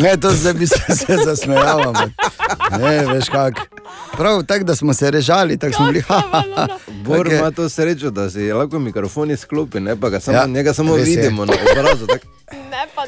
Ne, 0.00 0.16
to 0.16 0.30
zdaj 0.32 0.52
bi 0.54 0.66
se, 0.66 0.76
se 0.96 1.16
zasmejal. 1.18 1.82
ampak 1.82 2.10
Ne, 2.72 3.06
veš 3.06 3.28
kak. 3.28 3.54
Prav 4.12 4.42
tako, 4.42 4.64
da 4.64 4.74
smo 4.74 4.94
se 4.94 5.10
režali, 5.10 5.58
tako 5.58 5.72
smo 5.74 5.86
bili. 5.86 6.02
Bor 7.04 7.26
Take- 7.26 7.34
ima 7.34 7.50
to 7.50 7.68
srečo, 7.68 8.10
da 8.10 8.30
si 8.30 8.52
lahko 8.52 8.78
mikrofon 8.78 9.30
izklopi, 9.30 9.80
ne 9.80 9.96
pa 9.96 10.08
ga 10.08 10.20
samo, 10.20 10.36
Ja, 10.36 10.46
njega 10.46 10.74
samo 10.74 10.96
res 10.96 11.08
je. 11.08 11.16
vidimo 11.16 11.44
na 11.44 11.52
obrazu. 11.72 12.06
Tak, 12.06 12.20
Ne, 12.52 12.86
pa 12.94 13.04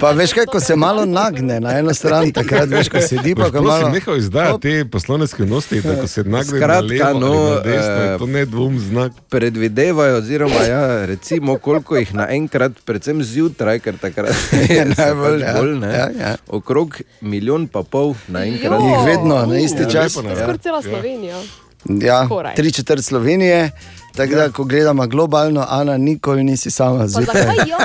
Pa 0.00 0.10
veš, 0.10 0.32
kaj, 0.32 0.46
ko 0.46 0.60
se 0.60 0.76
malo 0.76 1.04
nagne 1.04 1.60
na 1.60 1.78
eno 1.78 1.94
stran, 1.94 2.32
takrat 2.36 2.68
veš, 2.68 2.88
ko 2.88 3.00
sedi, 3.00 3.34
pa 3.34 3.50
ko 3.50 3.62
malo. 3.62 3.88
nehaj 3.88 4.18
izdajati 4.18 4.60
te 4.60 4.84
poslovne 4.84 5.26
skrivnosti, 5.26 5.80
da 5.80 5.96
ko 5.96 6.06
se 6.06 6.24
nagne 6.24 6.60
na 6.60 6.80
levo 6.80 6.88
Skratka, 6.88 7.12
no, 7.14 7.32
na 7.50 7.60
desno, 7.60 7.94
je 7.94 8.14
eh, 8.14 8.18
to 8.18 8.26
nedvom 8.26 8.78
znak. 8.80 9.12
Predvidevajo, 9.28 10.16
oziroma 10.16 10.62
ja, 10.62 11.06
recimo, 11.06 11.58
koliko 11.58 11.96
jih 11.96 12.14
naenkrat, 12.14 12.72
predvsem 12.84 13.22
zjutraj, 13.22 13.78
ker 13.80 13.98
takrat 13.98 14.34
je 14.68 14.84
najbolj, 14.88 15.40
pač 15.40 15.48
ja. 15.48 15.54
bolj, 15.54 15.74
ne, 15.78 15.92
Ja, 15.94 16.08
ja. 16.20 16.36
okrog 16.48 17.00
milijon 17.20 17.66
pa 17.66 17.82
pol 17.82 18.14
naenkrat. 18.28 18.80
Jih 18.80 19.04
vedno 19.06 19.46
na 19.46 19.58
isti 19.58 19.82
Ja, 19.82 19.90
čas. 19.90 20.16
ne. 20.22 20.36
Skoraj 20.36 20.58
cela 20.58 20.82
Slovenija. 20.82 21.42
Ja, 21.84 22.24
tri 22.56 22.72
četrt 22.72 23.04
Slovenije. 23.04 23.70
Tako 24.16 24.34
da, 24.34 24.50
ko 24.50 24.64
gledamo 24.64 25.06
globalno, 25.06 25.66
Ana, 25.68 25.96
nikoli 25.96 26.44
nisi 26.44 26.70
sama 26.70 27.06
zjutraj. 27.06 27.42
zakaj 27.42 27.70
jo? 27.70 27.76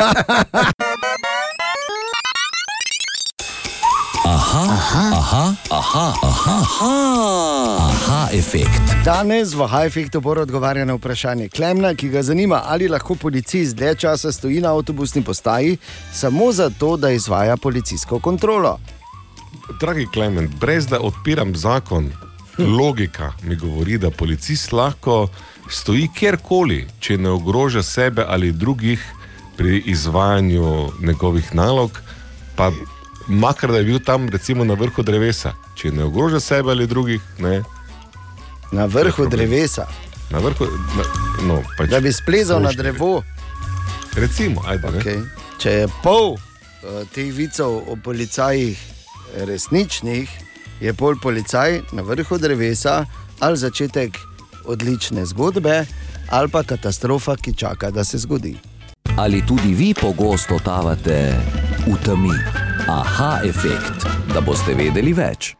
Aha, 4.25 4.65
aha, 4.79 5.11
aha, 5.11 5.53
aha, 5.71 6.13
aha, 6.23 6.61
aha, 6.61 7.77
aha, 7.79 8.27
efekt. 8.33 8.81
Danes 9.05 9.53
v 9.53 9.67
Hajfektu 9.67 10.21
bo 10.21 10.31
odgovarjal 10.31 10.87
na 10.87 10.93
vprašanje 10.93 11.49
Klemna, 11.49 11.93
ki 11.95 12.09
ga 12.09 12.21
zanima, 12.21 12.61
ali 12.65 12.87
lahko 12.87 13.15
policist 13.15 13.75
dlje 13.75 13.95
časa 13.95 14.31
stoji 14.31 14.61
na 14.61 14.73
avtobusni 14.75 15.23
postaji 15.23 15.77
samo 16.13 16.51
zato, 16.51 16.97
da 16.97 17.09
izvaja 17.09 17.57
policijsko 17.57 18.19
kontrolo. 18.19 18.79
Dragi 19.79 20.07
Klemen, 20.13 20.49
brez 20.59 20.87
da 20.87 20.99
odpiram 20.99 21.55
zakon, 21.55 22.11
logika 22.59 23.33
mi 23.43 23.55
govori, 23.55 23.97
da 23.97 24.11
policist 24.11 24.71
lahko 24.71 25.27
stoji 25.69 26.09
kjerkoli, 26.15 26.87
če 26.99 27.17
ne 27.17 27.29
ogroža 27.29 27.83
sebe 27.83 28.25
ali 28.27 28.51
drugih 28.51 29.03
pri 29.57 29.83
izvajanju 29.85 30.91
njegovih 31.01 31.55
nalog, 31.55 31.99
pa 32.55 32.71
makar 33.27 33.71
da 33.71 33.77
je 33.77 33.83
bil 33.83 33.99
tam 33.99 34.29
recimo 34.29 34.63
na 34.65 34.73
vrhu 34.73 35.03
drevesa, 35.03 35.53
če 35.75 35.91
ne 35.91 36.03
ogroža 36.03 36.39
sebe 36.39 36.71
ali 36.71 36.87
drugih, 36.87 37.21
ne. 37.39 37.61
Na 38.71 38.85
vrhu 38.85 39.27
drevesa. 39.29 39.87
Na 40.29 40.39
vrhu, 40.39 40.65
na, 40.97 41.03
no, 41.47 41.61
pač 41.77 41.89
Da 41.89 41.99
bi 41.99 42.13
splezal 42.13 42.61
na 42.61 42.71
drevo. 42.71 43.23
Recimo, 44.15 44.61
ajde. 44.67 44.87
Okay. 44.87 45.21
Če 45.59 45.71
je 45.71 45.87
pol 46.03 46.35
uh, 46.35 46.39
teh 47.13 47.33
vicev 47.33 47.81
o 47.89 47.97
policajih 48.03 48.79
resničnih, 49.45 50.29
je 50.81 50.93
pol 50.93 51.15
policaj 51.21 51.81
na 51.91 52.01
vrhu 52.01 52.37
drevesa 52.37 53.05
ali 53.39 53.57
začetek 53.57 54.17
odlične 54.65 55.25
zgodbe, 55.25 55.85
ali 56.29 56.49
pa 56.49 56.63
katastrofa, 56.63 57.35
ki 57.35 57.53
čaka, 57.53 57.91
da 57.91 58.03
se 58.03 58.17
zgodi. 58.17 58.57
Ali 59.17 59.45
tudi 59.47 59.73
vi 59.73 59.93
pogosto 59.93 60.57
totavate 60.57 61.35
v 61.87 61.95
temi? 62.05 62.35
Aha, 62.87 63.39
efekt, 63.43 64.05
da 64.33 64.41
boste 64.41 64.73
vedeli 64.73 65.13
več. 65.13 65.58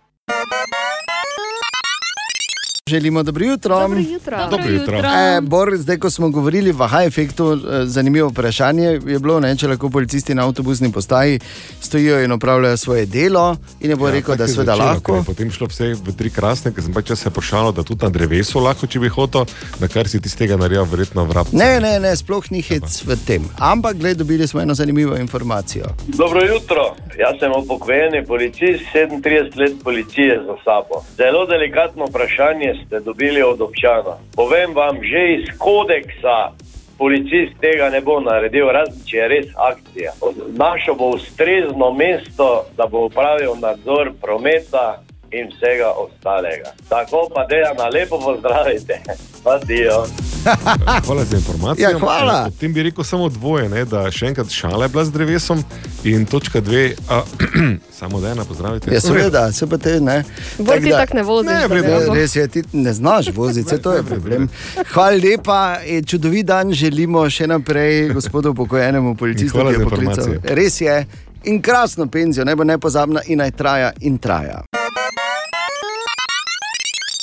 Želimo 2.90 3.24
dobro 3.24 3.46
jutro. 3.46 3.80
Dobro 3.80 4.00
jutro. 4.00 4.38
Dobro 4.52 4.70
jutro. 4.70 4.98
E, 4.98 5.42
Bor, 5.42 5.78
zdaj, 5.78 5.98
ko 5.98 6.10
smo 6.10 6.30
govorili 6.30 6.72
v 6.72 6.78
High-Effektu, 6.78 7.54
eh, 7.54 7.86
zanimivo 7.86 8.30
vprašanje 8.30 8.84
je 8.86 9.20
bilo, 9.20 9.40
ne, 9.40 9.58
če 9.58 9.68
lahko 9.68 9.90
policisti 9.90 10.36
na 10.36 10.46
avtobusni 10.46 10.92
postaji 10.92 11.40
stojijo 11.82 12.24
in 12.24 12.32
opravljajo 12.32 12.78
svoje 12.78 13.06
delo. 13.06 13.58
In 13.80 13.90
je 13.90 13.96
bo 13.96 14.08
ja, 14.08 14.14
rekel, 14.14 14.36
da 14.36 14.48
seveda 14.48 14.72
začelo, 14.72 14.90
lahko. 14.90 15.24
Potem 15.26 15.52
šlo 15.52 15.68
vse 15.70 15.94
v 15.94 16.16
tri 16.18 16.30
krasne, 16.34 16.74
ker 16.74 16.84
sem 16.84 16.94
pač 16.94 17.12
se 17.14 17.30
pošalil, 17.30 17.72
da 17.78 17.84
tudi 17.84 18.06
na 18.06 18.10
drevesu 18.10 18.60
lahko, 18.60 18.88
če 18.88 19.00
bi 19.00 19.14
hotel, 19.14 19.46
na 19.80 19.88
kar 19.88 20.10
si 20.10 20.22
ti 20.22 20.30
z 20.30 20.42
tega 20.42 20.58
naredil, 20.58 20.90
verjetno 20.90 21.28
vrap. 21.30 21.54
Ne, 21.54 21.78
ne, 21.80 22.00
ne, 22.02 22.16
sploh 22.18 22.50
ni 22.50 22.64
hec 22.66 23.04
v 23.06 23.20
tem. 23.28 23.46
Ampak, 23.60 24.02
gled, 24.02 24.18
dobili 24.18 24.48
smo 24.48 24.66
eno 24.66 24.74
zanimivo 24.74 25.18
informacijo. 25.18 25.94
Dobro 26.08 26.42
jutro, 26.42 26.96
jaz 27.20 27.38
sem 27.40 27.54
upokojeni 27.54 28.26
policist, 28.26 28.90
37 28.98 29.60
let 29.62 29.78
policije 29.84 30.42
za 30.48 30.58
sabo. 30.66 31.04
Zelo 31.18 31.46
delikatno 31.46 32.10
vprašanje 32.10 32.79
ste 32.86 33.00
dobili 33.00 33.42
od 33.44 33.62
občana. 33.62 34.18
Povem 34.36 34.76
vam, 34.76 34.98
že 35.04 35.22
iz 35.40 35.46
kodeksa 35.58 36.52
policist 36.98 37.56
tega 37.62 37.90
ne 37.90 38.02
bo 38.02 38.20
naredil, 38.20 38.68
razen 38.76 39.04
če 39.08 39.18
je 39.18 39.28
res 39.28 39.48
akcija. 39.56 40.12
Našo 40.56 40.96
bo 41.00 41.14
ustrezno 41.16 41.92
mesto, 41.94 42.66
da 42.78 42.88
bo 42.88 43.06
upravil 43.08 43.56
nadzor 43.60 44.12
prometa 44.22 45.00
in 45.32 45.48
vsega 45.54 45.94
ostalega. 45.96 46.74
Tako 46.90 47.30
pa 47.36 47.46
deja 47.46 47.74
na 47.78 47.88
lepo 47.88 48.20
pozdravite. 48.20 49.00
Adijo. 49.46 50.04
Hvala 51.06 51.26
za 51.26 51.38
informacijo. 51.38 51.90
Ja, 51.90 52.00
hvala. 52.00 52.46
Eh, 52.48 52.52
Potem 52.52 52.74
bi 52.74 52.84
rekel 52.84 53.04
samo 53.04 53.30
dvoje, 53.30 53.70
ne, 53.70 53.86
da 53.86 54.12
še 54.12 54.26
enkrat 54.26 54.50
šala 54.50 54.86
je 54.86 54.90
bila 54.90 55.06
z 55.06 55.12
drevesom 55.12 55.64
in 56.04 56.26
točka 56.26 56.62
dve, 56.62 56.94
a, 57.10 57.22
samo 58.00 58.22
da 58.22 58.32
ena 58.32 58.46
pozdravite. 58.46 58.94
Ja, 58.94 59.02
seveda, 59.02 59.52
se 59.52 59.68
pa 59.68 59.78
te 59.78 60.00
ne. 60.02 60.24
Bolj 60.58 60.84
ti 60.84 60.90
tako 60.90 61.18
ne 61.18 61.24
voziš, 61.24 61.52
Ne, 61.52 61.68
vredno, 61.68 62.00
ne 62.14 62.20
res 62.20 62.36
je, 62.36 62.48
ti 62.48 62.64
ne 62.74 62.94
znaš 62.94 63.32
voziti, 63.36 63.78
to 63.82 63.94
je 63.94 64.04
problem. 64.04 64.50
Hvala 64.94 65.18
lepa, 65.24 65.78
čudovit 66.06 66.46
dan 66.46 66.74
želimo 66.74 67.30
še 67.30 67.48
naprej 67.48 68.14
gospodu 68.14 68.54
pokojnemu 68.54 69.16
policistu, 69.16 69.60
ki 69.60 69.80
je 69.80 69.86
poklical. 69.90 70.34
Res 70.44 70.82
je. 70.82 71.06
In 71.44 71.62
krasno 71.62 72.08
penzijo, 72.08 72.46
ne 72.46 72.56
bo 72.56 72.64
nepozabna 72.64 73.22
in 73.28 73.40
naj 73.40 73.52
traja 73.52 73.92
in 74.02 74.18
traja. 74.18 74.64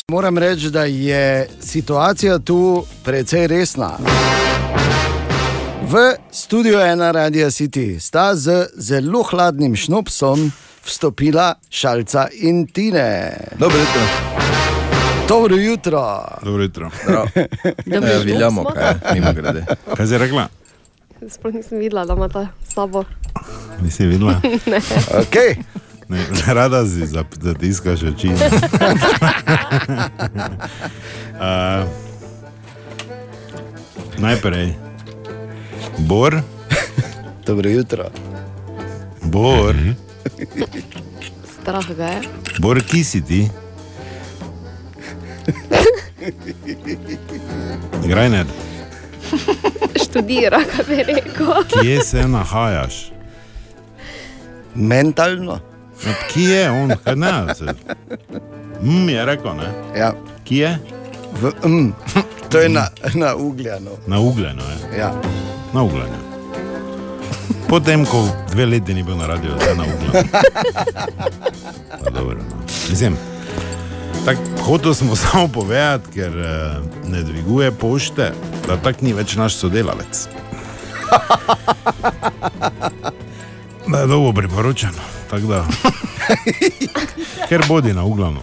Moram 0.09 0.39
reči, 0.39 0.71
da 0.71 0.85
je 0.85 1.49
situacija 1.61 2.39
tu 2.39 2.85
precej 3.05 3.47
resna. 3.47 3.91
V 5.83 5.97
studio 6.31 6.81
ena 6.83 7.11
Radio 7.11 7.47
City 7.47 7.99
sta 7.99 8.35
z 8.35 8.51
zelo 8.77 9.23
hladnim 9.23 9.77
šnopsom 9.77 10.53
vstopila 10.85 11.55
šalca 11.71 12.29
in 12.33 12.67
tine. 12.67 13.37
Dobro 13.59 13.79
jutro. 13.79 14.01
Dobro 15.29 15.57
jutro. 15.57 16.25
Dobro 16.43 16.63
jutro. 16.63 16.91
Dobro 17.07 17.31
Eh, 17.35 17.47
jutro, 17.87 18.19
Viljamo, 18.25 18.63
smo. 18.63 18.71
kaj, 18.71 19.15
mimo 19.15 19.33
grede. 19.33 19.65
Kaj 19.97 20.07
si 20.07 20.19
rekla? 20.19 20.49
Sploh 21.29 21.55
nisem 21.55 21.79
videla, 21.79 22.05
da 22.05 22.13
ima 22.13 22.29
ta 22.29 22.49
sabo. 22.65 23.05
Nisi 23.81 24.07
videla? 24.07 24.41
ne. 24.67 24.81
Okay. 25.11 25.57
Ne, 26.09 26.19
rada 26.55 26.87
si 26.87 27.07
zap- 27.07 27.35
zatiskaš 27.43 28.03
oči. 28.03 28.29
uh, 31.37 31.89
najprej, 34.19 34.75
Bor. 35.99 36.41
Dobro 37.47 37.71
jutro. 37.71 38.05
Bor, 39.23 39.75
Strah 41.61 41.87
ga 41.97 42.07
je. 42.07 42.21
Bor, 42.59 42.81
ki 42.83 43.05
si 43.05 43.21
ti? 43.25 43.49
Grajner, 48.07 48.47
Študira, 50.05 50.59
kaj 50.67 50.85
bi 50.89 51.03
rekel. 51.03 51.47
kje 51.71 52.03
se 52.03 52.29
nahajaš? 52.29 53.11
Mentalno. 54.75 55.59
No, 56.05 56.13
kje 56.33 56.51
je 56.51 56.71
on? 56.71 56.93
Se... 57.55 57.75
Mm, 58.83 59.09
je 59.09 59.25
rekel, 59.25 59.55
ne? 59.55 59.99
Ja. 59.99 60.13
Kje 60.45 60.57
je? 60.63 60.79
V, 61.41 61.69
mm, 61.69 61.95
to 62.51 62.59
je 62.59 62.69
na, 62.69 62.89
na 63.15 63.35
ugljano. 63.37 63.91
Na 64.07 64.21
ugljeno 64.21 64.63
je. 64.63 64.99
Ja. 64.99 65.15
Na 65.73 65.83
ugljeno. 65.83 66.27
Potem, 67.69 68.07
ko 68.07 68.29
dve 68.51 68.67
leti 68.67 68.95
ni 68.95 69.03
bil 69.03 69.17
na 69.17 69.27
radiju, 69.27 69.53
zdaj 69.63 69.77
na 69.77 69.85
ugljeno. 69.85 70.29
Pa 72.05 72.11
Dobro, 72.11 72.37
no. 72.37 72.57
Mislim, 72.91 73.17
tak, 74.25 74.37
hotel 74.63 74.95
smo 74.95 75.17
samo 75.27 75.49
povedati, 75.49 76.11
ker 76.15 76.39
eh, 76.39 76.77
ne 77.09 77.23
dviguje 77.23 77.71
pošte, 77.73 78.33
da 78.67 78.77
tak 78.77 79.03
ni 79.03 79.13
več 79.13 79.37
naš 79.37 79.57
sodelavec. 79.57 80.29
Da 83.97 84.01
je 84.01 84.07
dolgo 84.07 84.33
priporočeno, 84.33 84.93
tako 85.31 85.47
da. 85.47 85.65
Ker 87.49 87.63
bodi 87.69 87.93
na 87.93 88.05
ugljeno. 88.05 88.41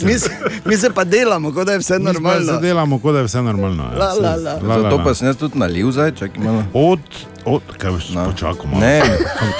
Mi, 0.00 0.18
se- 0.18 0.30
mi 0.64 0.76
se 0.76 0.90
pa 0.90 1.04
delamo, 1.04 1.52
kot 1.52 1.66
da 1.66 1.72
je 1.72 1.78
vse 1.78 1.98
normalno. 1.98 2.52
Se 2.52 2.58
delamo, 2.60 2.98
kot 2.98 3.12
da 3.12 3.18
je 3.18 3.24
vse 3.24 3.42
normalno. 3.42 3.82
ja. 3.84 3.90
La, 3.90 4.12
la, 4.12 4.36
la. 4.36 4.52
La, 4.58 4.76
la, 4.76 4.88
la. 4.90 5.04
pa 5.04 5.14
sem 5.14 5.26
jaz 5.26 5.36
tudi 5.36 5.58
nalil 5.58 5.90
zdaj, 5.90 6.12
čakaj 6.12 6.44
malo. 6.44 6.64
Od, 6.74 7.00
od, 7.44 7.62
kaj 7.78 7.90
boš 7.90 8.04
počakal 8.24 8.66
malo? 8.66 8.80
Ne, 8.80 8.98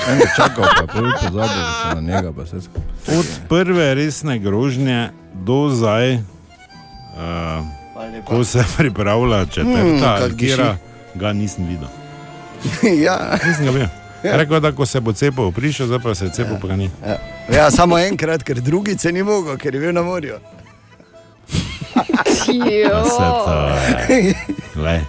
en 0.08 0.18
je 0.18 0.28
čakal, 0.36 0.64
pa 0.76 0.86
pol 0.88 1.10
pozabil 1.20 1.48
se 1.72 1.94
na 1.94 2.00
njega, 2.02 2.32
pa 2.32 2.42
vse 2.42 2.60
skupaj. 2.60 3.18
Od 3.18 3.26
prve 3.48 3.94
resne 3.94 4.38
grožnje 4.38 5.08
do 5.36 5.68
zdaj, 5.70 6.14
uh, 6.14 6.22
ko 8.24 8.44
se 8.44 8.64
pripravlja 8.76 9.36
Hmm, 9.36 9.48
četrta, 9.48 10.18
kak 10.18 10.32
mm, 10.32 10.36
kira, 10.36 10.76
ga 11.14 11.32
nisem 11.32 11.66
videl. 11.66 11.88
ja. 13.06 13.38
Nisem 13.46 13.64
ga 13.64 13.70
videl. 13.70 13.88
Rekel 14.24 14.56
je, 14.56 14.60
da 14.60 14.72
ko 14.72 14.86
se 14.86 15.00
bo 15.00 15.12
cepil, 15.12 15.52
prišel, 15.52 15.86
zdaj 15.86 15.98
pa 16.00 16.14
se 16.14 16.24
je 16.24 16.30
cepil, 16.30 16.56
pa 16.60 16.68
ga 16.68 16.76
ni. 16.76 16.90
Ja. 17.06 17.18
ja, 17.56 17.70
samo 17.70 17.98
enkrat, 17.98 18.42
ker 18.42 18.60
drugi 18.60 18.98
se 18.98 19.12
ni 19.12 19.22
mogel, 19.22 19.58
ker 19.58 19.74
je 19.74 19.80
bil 19.80 19.92
na 19.92 20.02
morju. 20.02 20.38
Pa 21.94 22.24
se 22.24 22.52
to, 23.44 23.70
glej. 24.74 25.00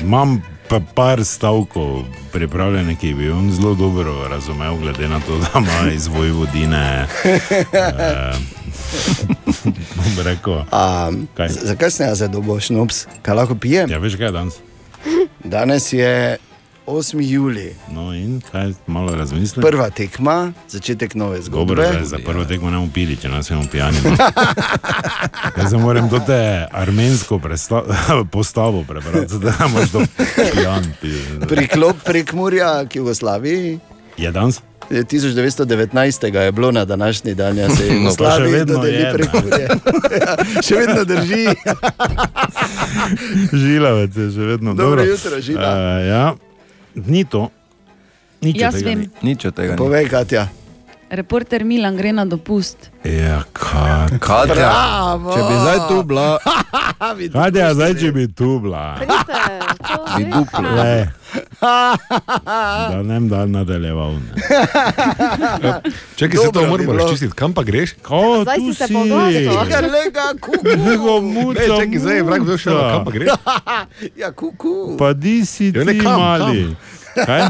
Imam 0.00 0.42
pa 0.68 0.80
par 0.94 1.24
stavkov 1.24 2.04
pripravljene, 2.32 2.96
ki 2.96 3.14
bi 3.14 3.30
on 3.30 3.52
zelo 3.52 3.74
dobro 3.74 4.28
razumel, 4.28 4.76
glede 4.76 5.08
na 5.08 5.20
to, 5.20 5.38
da 5.38 5.46
ima 5.58 5.92
iz 5.92 6.06
Vojvodine. 6.06 7.06
Uh, 7.24 8.38
bom 9.64 10.14
rekel. 10.18 10.62
Kaj? 11.34 11.48
zakaj 11.50 11.90
se 11.90 12.04
ne 12.04 12.14
zadovoljš, 12.14 12.70
nops? 12.70 13.06
Kaj 13.22 13.34
lahko 13.34 13.54
pijem? 13.56 13.90
Ja, 13.90 13.98
veš 13.98 14.16
kaj 14.16 14.26
je 14.26 14.32
danes? 14.32 14.54
Danes 15.40 15.92
je 15.92 16.36
8. 16.86 17.20
juli. 17.22 17.74
No 17.88 18.14
in 18.14 18.40
kaj 18.42 18.72
malo 18.86 19.14
razmislim? 19.14 19.62
Prva 19.62 19.90
tekma, 19.90 20.36
začetek 20.68 21.14
nove 21.14 21.42
zgodbe. 21.42 21.74
Dobro, 21.74 22.04
za 22.04 22.18
prvo 22.18 22.44
tekmo 22.44 22.70
ne 22.70 22.76
bomo 22.76 22.90
pili, 22.92 23.16
če 23.16 23.28
nas 23.28 23.50
imamo 23.50 23.66
pijani. 23.72 23.96
Jaz 25.56 25.70
se 25.70 25.76
moram 25.76 26.10
to 26.10 26.18
te 26.18 26.40
armensko 26.72 27.40
postavo 28.30 28.84
prebrati, 28.84 29.34
da 29.34 29.66
moreš 29.68 29.90
to 29.90 30.00
pijan. 30.52 30.84
pi- 31.00 31.46
Priklop 31.48 31.96
prek 32.04 32.32
Murja 32.32 32.84
k 32.84 32.96
Jugoslaviji. 32.96 33.78
Je 34.16 34.32
danes? 34.32 34.60
Je 34.90 35.04
1919. 35.04 35.94
je 36.34 36.52
bilo 36.52 36.72
na 36.72 36.84
današnji 36.84 37.34
dan, 37.34 37.58
ja 37.58 37.70
se 37.70 37.86
je 37.86 38.00
No, 38.00 38.10
pa 38.18 38.30
še 38.30 38.42
vedno 38.42 38.74
dodeli 38.74 38.96
je, 38.96 39.12
prek 39.12 39.32
ne. 39.32 39.40
Murja. 39.42 39.68
Ja, 40.14 40.36
še 40.62 40.74
vedno 40.76 41.04
drži. 41.04 41.44
Žilavec 43.64 44.16
je 44.16 44.30
še 44.30 44.40
vedno 44.42 44.74
Dobro 44.74 44.90
dobro. 44.96 45.04
jutro, 45.04 45.40
Žila. 45.40 45.68
Uh, 45.68 46.06
ja, 46.06 46.24
ni 46.94 47.24
to. 47.24 47.48
Nič 48.40 48.56
od 48.56 48.60
Jaz 48.60 48.74
tega 48.74 48.88
vem. 48.88 48.98
ni. 48.98 49.08
Nič 49.24 49.44
od 49.44 49.54
tega. 49.54 49.76
Povej, 49.76 50.08
Katja. 50.08 50.48
Reporter 51.10 51.62
Milan 51.62 51.96
gre 51.96 52.12
na 52.12 52.24
dopust. 52.24 52.90
Ja, 53.02 53.42
kaj. 53.52 54.18
Katja, 54.18 54.54
Bravo! 54.54 55.30
če 55.30 55.40
bi 55.42 55.54
zdaj 55.56 55.78
tu 55.88 56.02
bila, 56.02 56.38
Kaj 57.34 57.50
je 57.52 57.68
zdaj, 57.70 57.92
če 57.94 58.08
bi 58.10 58.24
tu 58.28 58.58
bila? 58.58 58.96
bi 60.16 60.24
dupla. 60.26 60.70
Le. 60.72 60.96
Da 62.86 63.02
ne 63.02 63.20
bi 63.20 63.28
dal 63.28 63.48
nadaljeval. 63.48 64.12
ne. 64.14 64.32
Čakaj, 66.16 66.36
se 66.36 66.44
to 66.44 66.50
Dobro 66.52 66.62
bi 66.62 66.68
moramo 66.68 66.92
bilo. 66.92 66.96
razčistiti. 67.00 67.32
Kam 67.32 67.52
pa 67.52 67.62
greš? 67.62 67.92
Ko, 68.02 68.42
Zdaj 68.42 68.56
tu 68.56 68.62
si 68.62 68.74
se 68.74 68.86
si. 68.86 68.94
poglasil. 68.94 69.42
Ja, 69.44 69.80
lega, 69.82 70.26
kuku. 70.36 70.62
Nego 70.80 71.20
muca, 71.22 71.60
Ne, 71.60 71.66
čakaj, 71.68 71.98
zdaj 71.98 72.16
je 72.16 72.22
vrag 72.22 72.42
bil 72.42 72.56
šel, 72.56 72.74
muca. 72.74 72.90
kam 72.90 73.04
pa 73.04 73.10
greš? 73.10 73.28
Ja, 74.16 74.32
kuku. 74.32 74.96
Pa 74.96 75.12
di 75.12 75.44
si 75.44 75.66
Ja, 75.68 75.84
ne, 75.84 75.92
ti 75.92 75.98
kam, 76.00 76.20
mali. 76.20 76.76
Kaj? 77.14 77.42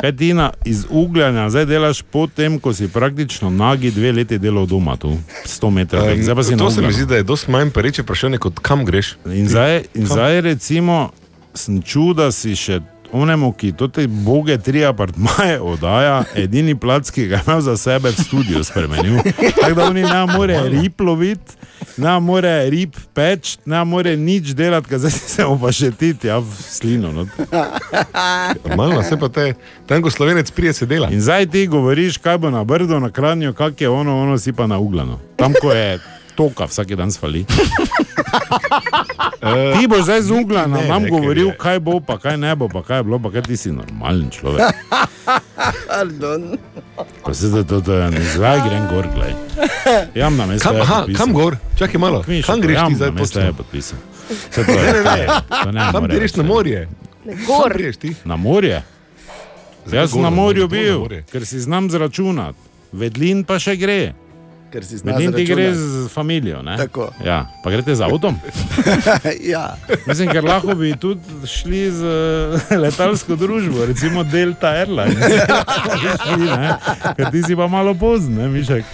Kaj 0.00 0.16
ti 0.16 0.34
na 0.34 0.50
iz 0.64 0.84
ugljanja 0.90 1.50
zdaj 1.50 1.66
delaš 1.66 2.02
potem, 2.02 2.58
ko 2.60 2.72
si 2.72 2.88
praktično 2.88 3.50
nagi 3.50 3.90
dve 3.90 4.12
leti 4.12 4.38
delal 4.38 4.66
doma, 4.66 4.96
tu 4.96 5.16
100 5.46 5.70
metrov. 5.70 6.08
Um, 6.12 6.22
zdaj 6.22 6.34
pa 6.34 6.42
si 6.42 6.56
na 6.56 6.58
to 6.58 6.70
se 6.70 6.82
mi 6.82 6.92
zdi, 6.92 7.06
da 7.06 7.16
je 7.16 7.22
dosti 7.22 7.50
manj 7.50 7.70
pereče 7.70 8.02
vprašanje, 8.02 8.38
kot 8.38 8.58
kam 8.58 8.84
greš. 8.84 9.14
In 9.26 9.48
zdaj, 9.48 9.82
in 9.94 10.06
zdaj 10.06 10.40
recimo, 10.40 11.10
sem 11.54 11.82
čutil, 11.82 12.14
da 12.14 12.32
si 12.32 12.56
še 12.56 12.80
onemu, 13.14 13.52
ki 13.52 13.72
te 13.92 14.06
boge 14.06 14.56
tri 14.58 14.84
apartmaje 14.84 15.60
oddaja, 15.62 16.24
edini 16.34 16.74
plac, 16.74 17.10
ki 17.14 17.28
ga 17.30 17.40
imel 17.46 17.60
za 17.64 17.76
sebe 17.78 18.10
v 18.10 18.24
studiu 18.24 18.64
spremenil. 18.64 19.20
Tako 19.60 19.74
da 19.74 19.86
oni 19.88 20.02
ne 20.02 20.24
more 20.32 20.58
rib 20.68 21.00
loviti, 21.00 21.56
ne 21.96 22.16
more 22.20 22.54
rib 22.70 22.96
peč, 23.14 23.56
ne 23.66 23.84
more 23.84 24.16
nič 24.16 24.54
delati, 24.56 24.88
ker 24.90 24.98
zdaj 24.98 25.14
se 25.14 25.46
mu 25.46 25.58
pa 25.62 25.72
še 25.74 25.92
ti, 25.94 26.14
ja, 26.26 26.40
v 26.42 26.66
slino. 26.68 27.12
No. 27.14 27.26
Malo 28.76 29.02
se 29.06 29.18
pa 29.20 29.30
te, 29.30 29.52
tam 29.86 30.02
ko 30.02 30.10
slovenec 30.10 30.50
prije 30.50 30.72
se 30.72 30.90
dela. 30.90 31.12
In 31.14 31.22
zdaj 31.22 31.46
ti 31.54 31.66
govoriš, 31.70 32.18
kaj 32.18 32.40
bo 32.42 32.50
na 32.50 32.64
brdu, 32.64 32.98
na 33.00 33.12
kranju, 33.14 33.54
kak 33.54 33.80
je 33.80 33.88
ono, 33.88 34.18
ono 34.26 34.38
si 34.38 34.52
pa 34.52 34.66
na 34.66 34.78
ugljano. 34.78 35.20
Tam, 35.38 35.54
ko 35.60 35.72
je 35.72 35.98
toka, 36.34 36.64
vsak 36.64 36.90
dan 36.96 37.10
svali. 37.10 37.44
Ti 39.72 39.86
boš 39.86 40.02
zdaj 40.02 40.22
z 40.22 40.30
ne, 40.72 40.88
nam 40.88 41.02
ne, 41.02 41.08
ker 41.08 41.10
govoril, 41.12 41.46
je- 41.46 41.56
kaj 41.56 41.78
bo, 41.78 42.00
pa 42.00 42.16
kaj 42.16 42.36
ne 42.36 42.54
bo, 42.54 42.66
pa 42.66 42.82
kaj 42.82 42.96
je 42.96 43.04
bilo, 43.04 43.18
pa 43.18 43.30
kaj 43.30 43.42
ti 43.42 43.56
si 43.56 43.70
normalen 43.70 44.30
človek. 44.30 44.62
Pardon. 45.88 46.56
Pa 47.22 47.34
se 47.34 47.48
da 47.48 47.62
to, 47.62 47.80
da 47.80 48.10
ne 48.10 48.20
zdaj 48.26 48.60
grem 48.60 48.84
gor, 48.88 49.06
gledaj. 49.06 49.34
Jam 50.14 50.36
na 50.36 50.46
mesto. 50.46 50.68
Kam, 50.68 50.76
aha, 50.78 51.04
kam 51.12 51.32
gor? 51.32 51.56
Čakaj 51.74 51.98
malo. 51.98 52.24
Kam 52.42 52.60
greš 52.60 52.78
ti 52.80 52.94
zdaj 52.94 53.10
Mesto 53.12 53.40
je 53.40 53.52
podpisal. 53.52 53.98
To 54.54 54.60
je- 54.60 54.66
Ne, 54.66 54.92
ne, 54.92 55.02
ne. 55.62 55.72
ne 55.72 55.80
Kam 55.84 56.00
more 56.00 56.14
greš 56.14 56.32
na 56.34 56.42
morje? 56.44 56.88
Gor. 57.46 57.68
Kam 57.68 57.72
greš 57.74 57.96
ti? 57.96 58.10
Na 58.24 58.36
morje? 58.36 58.82
Zakaj 59.84 59.98
Jaz 59.98 60.10
sem 60.10 60.22
na 60.22 60.30
morju? 60.30 60.64
Gor 60.64 60.70
na 60.70 60.82
bil, 60.82 60.98
morje. 60.98 61.22
ker 61.28 61.44
si 61.44 61.60
znam 61.60 61.90
zračunati. 61.90 62.58
Vedlin 62.92 63.44
pa 63.44 63.58
še 63.58 63.76
gre. 63.76 64.14
Ker 64.74 64.82
si 64.84 64.98
znaš 64.98 65.14
Vedlin 65.14 65.32
ti 65.32 65.44
gre 65.44 65.74
z 65.74 66.08
familijo. 66.10 66.62
Ja, 67.24 67.46
pa 67.62 67.70
greste 67.70 67.94
z 67.94 68.02
avtom. 68.02 68.34
ja. 69.54 69.76
Mislim, 70.06 70.30
ker 70.34 70.44
lahko 70.44 70.74
bi 70.74 70.96
tudi 70.98 71.22
šli 71.46 71.90
z 71.94 72.02
eh, 72.02 72.76
letalsko 72.82 73.36
družbo, 73.38 73.86
recimo 73.86 74.24
Delta 74.26 74.74
Airlines. 74.74 75.22
Šli? 76.26 76.50
Ker 77.16 77.30
ti 77.30 77.42
si 77.46 77.56
pa 77.56 77.68
malo 77.70 77.94
pozen, 77.94 78.34
ne, 78.34 78.48
Mišek. 78.50 78.84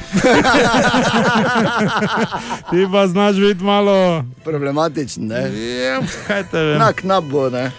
ti 2.70 2.84
pa 2.92 3.06
znaš 3.08 3.40
biti 3.40 3.64
malo. 3.64 4.24
Problematičen, 4.44 5.32
ne? 5.32 5.48
Ja, 5.80 6.04
kaj 6.26 6.44
te 6.52 6.60
vem. 6.60 6.78
Na 6.78 6.92
knap 6.92 7.24
bo, 7.24 7.48
ne? 7.48 7.72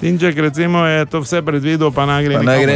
Tinček, 0.00 0.38
recimo, 0.38 0.86
je 0.86 1.06
to 1.06 1.20
vse 1.26 1.42
predvidel, 1.42 1.90
pa 1.90 2.06
ne 2.06 2.24
gre. 2.24 2.34
Pa 2.38 2.42
ne 2.46 2.62
gre. 2.62 2.74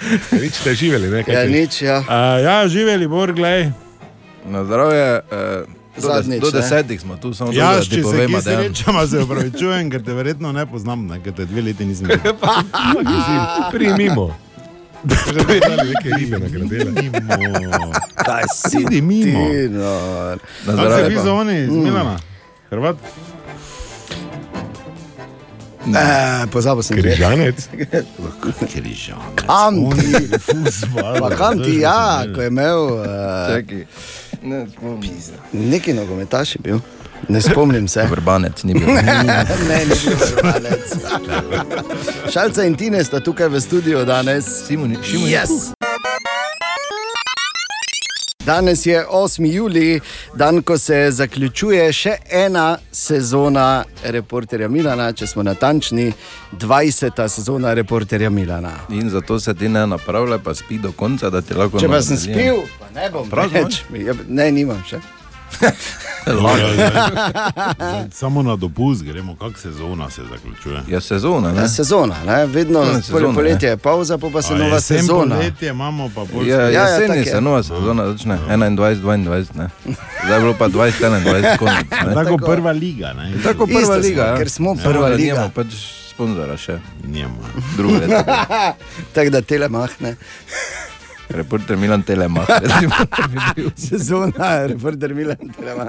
Nič 0.42 0.54
ste 0.54 0.74
živeli, 0.74 1.08
ne? 1.08 1.20
Kaj 1.22 1.34
Ja, 1.34 1.42
nič, 1.46 1.82
ja. 1.82 1.98
Uh, 2.00 2.08
ja, 2.40 2.56
živeli, 2.66 3.06
Bor, 3.06 3.32
glej. 3.32 3.70
Na 4.42 4.64
zdravje. 4.64 5.20
Uh, 5.26 5.68
do, 5.92 6.08
Zadnjič, 6.08 6.40
do 6.40 6.50
desetih 6.50 6.96
smo 6.96 7.16
tu, 7.16 7.34
samo 7.34 7.52
Ja, 7.52 7.72
to, 7.72 7.76
da 7.76 7.82
če 7.82 7.90
ti 7.90 7.96
se 7.96 8.02
povem, 8.02 8.30
da 8.30 8.38
je. 8.40 8.56
srečamo, 8.58 9.06
se 9.06 9.18
upravičujem, 9.22 9.90
ker 9.90 10.00
te 10.00 10.12
verjetno 10.12 10.48
ne 10.50 10.64
poznam, 10.64 11.04
ne, 11.04 11.18
ker 11.18 11.32
te 11.32 11.44
dve 11.44 11.62
leti 11.62 11.84
nisem 11.84 12.08
videl. 12.08 12.32
Primimo. 13.74 14.30
Že 15.02 15.32
dve 15.38 15.60
dali 15.60 15.88
neke 15.88 16.08
ribe 16.10 16.36
nagradile. 16.38 16.90
Mimo. 16.92 17.92
Kaj 18.16 18.44
si 18.50 18.80
Idi 18.80 19.00
mimo. 19.00 19.44
ti, 19.44 19.68
no. 19.70 19.92
Na 20.36 20.36
se 20.66 20.72
zdravje. 20.74 21.08
vi 21.08 21.16
pa. 21.16 21.22
za 21.22 21.32
oni 21.34 21.56
iz 21.58 21.68
Mm. 21.68 21.82
Milana. 21.82 22.16
Hrvat? 22.70 22.96
E, 25.86 26.46
pozabil 26.52 26.82
sem. 26.82 26.96
Križanec. 26.96 27.68
Križanec. 28.70 29.16
Kam 29.34 29.90
ti? 29.96 30.12
Fuzbal. 30.46 31.20
Pa 31.20 31.30
kam 31.36 31.62
ti, 31.62 31.80
ja, 31.80 32.24
ko 32.34 32.40
je 32.40 32.48
imel 32.48 32.80
uh, 33.00 33.04
Čakaj. 33.48 33.84
Ne, 34.42 34.66
spomnim. 34.72 35.10
neki 35.52 35.92
nogometaš 35.92 36.54
je 36.54 36.60
bil. 36.62 36.78
Ne 37.28 37.40
spomnim 37.40 37.88
se. 37.88 38.02
Vrbanec 38.10 38.64
ni 38.64 38.74
bil. 38.74 38.88
ne, 38.88 39.02
ne, 39.68 39.84
ni 39.84 39.96
bil 40.04 40.16
vrbanec. 40.16 40.86
Šalca 42.32 42.64
in 42.64 42.74
Tine 42.76 43.04
sta 43.04 43.20
tukaj 43.20 43.48
v 43.48 43.60
studiu 43.60 44.04
danes. 44.04 44.44
Simon, 44.66 44.96
Šimon 45.04 45.28
Yes. 45.28 45.72
Danes 48.50 48.86
je 48.86 49.06
8. 49.10 49.52
juli, 49.52 50.00
dan, 50.34 50.62
ko 50.62 50.78
se 50.78 51.10
zaključuje 51.10 51.92
še 51.92 52.16
ena 52.30 52.78
sezona 52.92 53.84
reporterja 54.02 54.68
Milana, 54.68 55.12
če 55.12 55.26
smo 55.26 55.44
natančni, 55.46 56.08
20. 56.58 57.28
sezona 57.28 57.74
reporterja 57.78 58.30
Milana. 58.30 58.72
In 58.88 59.10
zato 59.10 59.38
se 59.40 59.54
ti 59.54 59.68
ne 59.68 59.86
napravlja, 59.86 60.40
pa 60.42 60.54
spi 60.54 60.80
do 60.82 60.90
konca, 60.92 61.30
da 61.30 61.44
ti 61.46 61.54
lahko. 61.54 61.78
Če 61.78 61.92
pa 61.94 62.02
sem 62.02 62.18
spil, 62.18 62.64
pa 62.80 62.90
ne 62.94 63.06
bom 63.14 63.30
več. 63.54 63.84
Ja, 63.94 64.18
Ne, 64.26 64.50
nimam 64.50 64.82
še. 64.88 64.98
Samo 68.12 68.42
na 68.42 68.56
dopust 68.56 69.02
gremo, 69.02 69.36
kak 69.36 69.58
sezona 69.58 70.10
se 70.10 70.22
zaključuje. 70.24 70.82
Ja, 70.88 71.00
sezona, 71.00 71.52
ne? 71.52 71.60
Ja, 71.60 71.68
sezona, 71.68 72.14
ne? 72.26 72.46
vedno 72.46 72.82
Ne, 72.82 72.92
ne, 72.92 73.02
sezona, 73.02 73.34
poletje 73.34 73.68
je 73.68 73.76
pauza, 73.76 74.18
pa, 74.18 74.28
pa 74.28 74.42
se 74.42 74.54
A 74.54 74.56
nova 74.56 74.74
jesen, 74.74 74.98
sezona. 74.98 75.36
Poletje 75.36 75.68
imamo 75.68 76.08
pa 76.08 76.24
pol. 76.24 76.46
Ja, 76.46 76.56
Ja, 76.56 76.62
ja, 76.62 76.70
jeseni 76.82 77.08
tak 77.08 77.16
je. 77.16 77.24
se 77.24 77.40
nova 77.40 77.62
sezona 77.62 78.06
začne, 78.06 78.38
21, 78.48 78.76
22, 78.96 79.54
ne. 79.54 79.68
Zdaj 80.24 80.34
je 80.34 80.40
bilo 80.40 80.54
pa 80.54 80.66
20, 80.66 80.92
21, 81.00 81.58
konec. 81.58 81.86
Ne. 82.06 82.14
Tako 82.14 82.36
prva 82.38 82.72
liga. 82.72 83.12
Ne? 83.12 83.32
Tako 83.34 83.64
Isto 83.64 83.66
prva 83.76 83.86
smo, 83.86 83.94
liga. 84.00 84.22
ja. 84.22 84.36
ker 84.36 84.50
smo 84.50 84.76
Samo, 84.76 84.84
prva 84.84 85.08
liga. 85.08 85.24
nimamo 85.24 85.48
pač 85.50 85.66
sponzora 86.10 86.56
še. 86.56 86.78
Njema. 87.04 87.34
Drugo 87.76 87.94
leto. 87.96 88.24
Tako 89.14 89.30
da 89.30 89.42
telemah, 89.42 89.90
ne. 90.00 90.16
Reporter 91.30 91.76
Milan 91.76 92.02
Telemach. 92.02 92.46
Sezona, 93.76 94.66
reporter 94.66 95.14
Milan 95.14 95.38
telemah. 95.56 95.88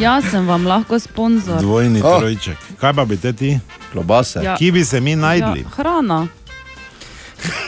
Jaz 0.00 0.24
sem 0.24 0.46
vam 0.48 0.64
lahko 0.66 0.98
sponzor. 0.98 1.60
Dvojni 1.60 2.00
Oh. 2.02 2.18
trojček. 2.18 2.56
Kaj 2.80 2.94
pa 2.94 3.04
bi 3.04 3.16
te 3.16 3.32
ti? 3.32 3.58
Klobase. 3.92 4.40
Ja. 4.42 4.56
Ki 4.56 4.70
bi 4.72 4.84
se 4.84 5.00
mi 5.00 5.16
najdli? 5.16 5.60
Ja, 5.60 5.68
hrana. 5.76 6.26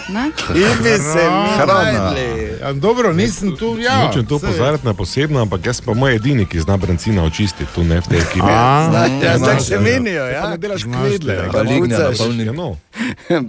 Ne? 0.08 0.30
In 0.60 0.72
bi 0.78 0.90
se 0.90 1.22
mi 1.22 1.48
Hrana. 1.56 2.14
Ja, 2.60 2.72
dobro, 2.72 3.12
nisem 3.12 3.56
tu, 3.56 3.76
ja. 3.78 4.04
Nočem 4.04 4.26
to 4.26 4.38
pozarjati 4.38 4.86
na 4.86 4.94
posebno, 4.94 5.40
ampak 5.40 5.66
jaz 5.66 5.80
pa 5.80 5.94
moj 5.94 6.14
edini, 6.14 6.46
ki 6.46 6.60
zna 6.60 6.76
brancina 6.76 7.24
očistiti 7.24 7.70
tu 7.74 7.84
ne 7.84 8.00
v 8.00 8.04
tej 8.04 8.18
ekipi. 8.20 8.40
A, 8.42 8.88
Zna- 8.90 9.24
ja, 9.24 9.38
tako 9.40 9.62
se 9.62 9.78
menijo, 9.78 10.26
ja. 10.26 10.48
Ne 10.48 10.56
delaš 10.58 10.82
knedle, 10.82 11.34
ja. 11.34 11.42
ga 11.42 11.52
Pa 11.52 11.60
lignja 11.60 11.96
pucaš. 11.96 12.18
napolni. 12.18 12.44
Ja, 12.44 12.52
no. 12.52 12.76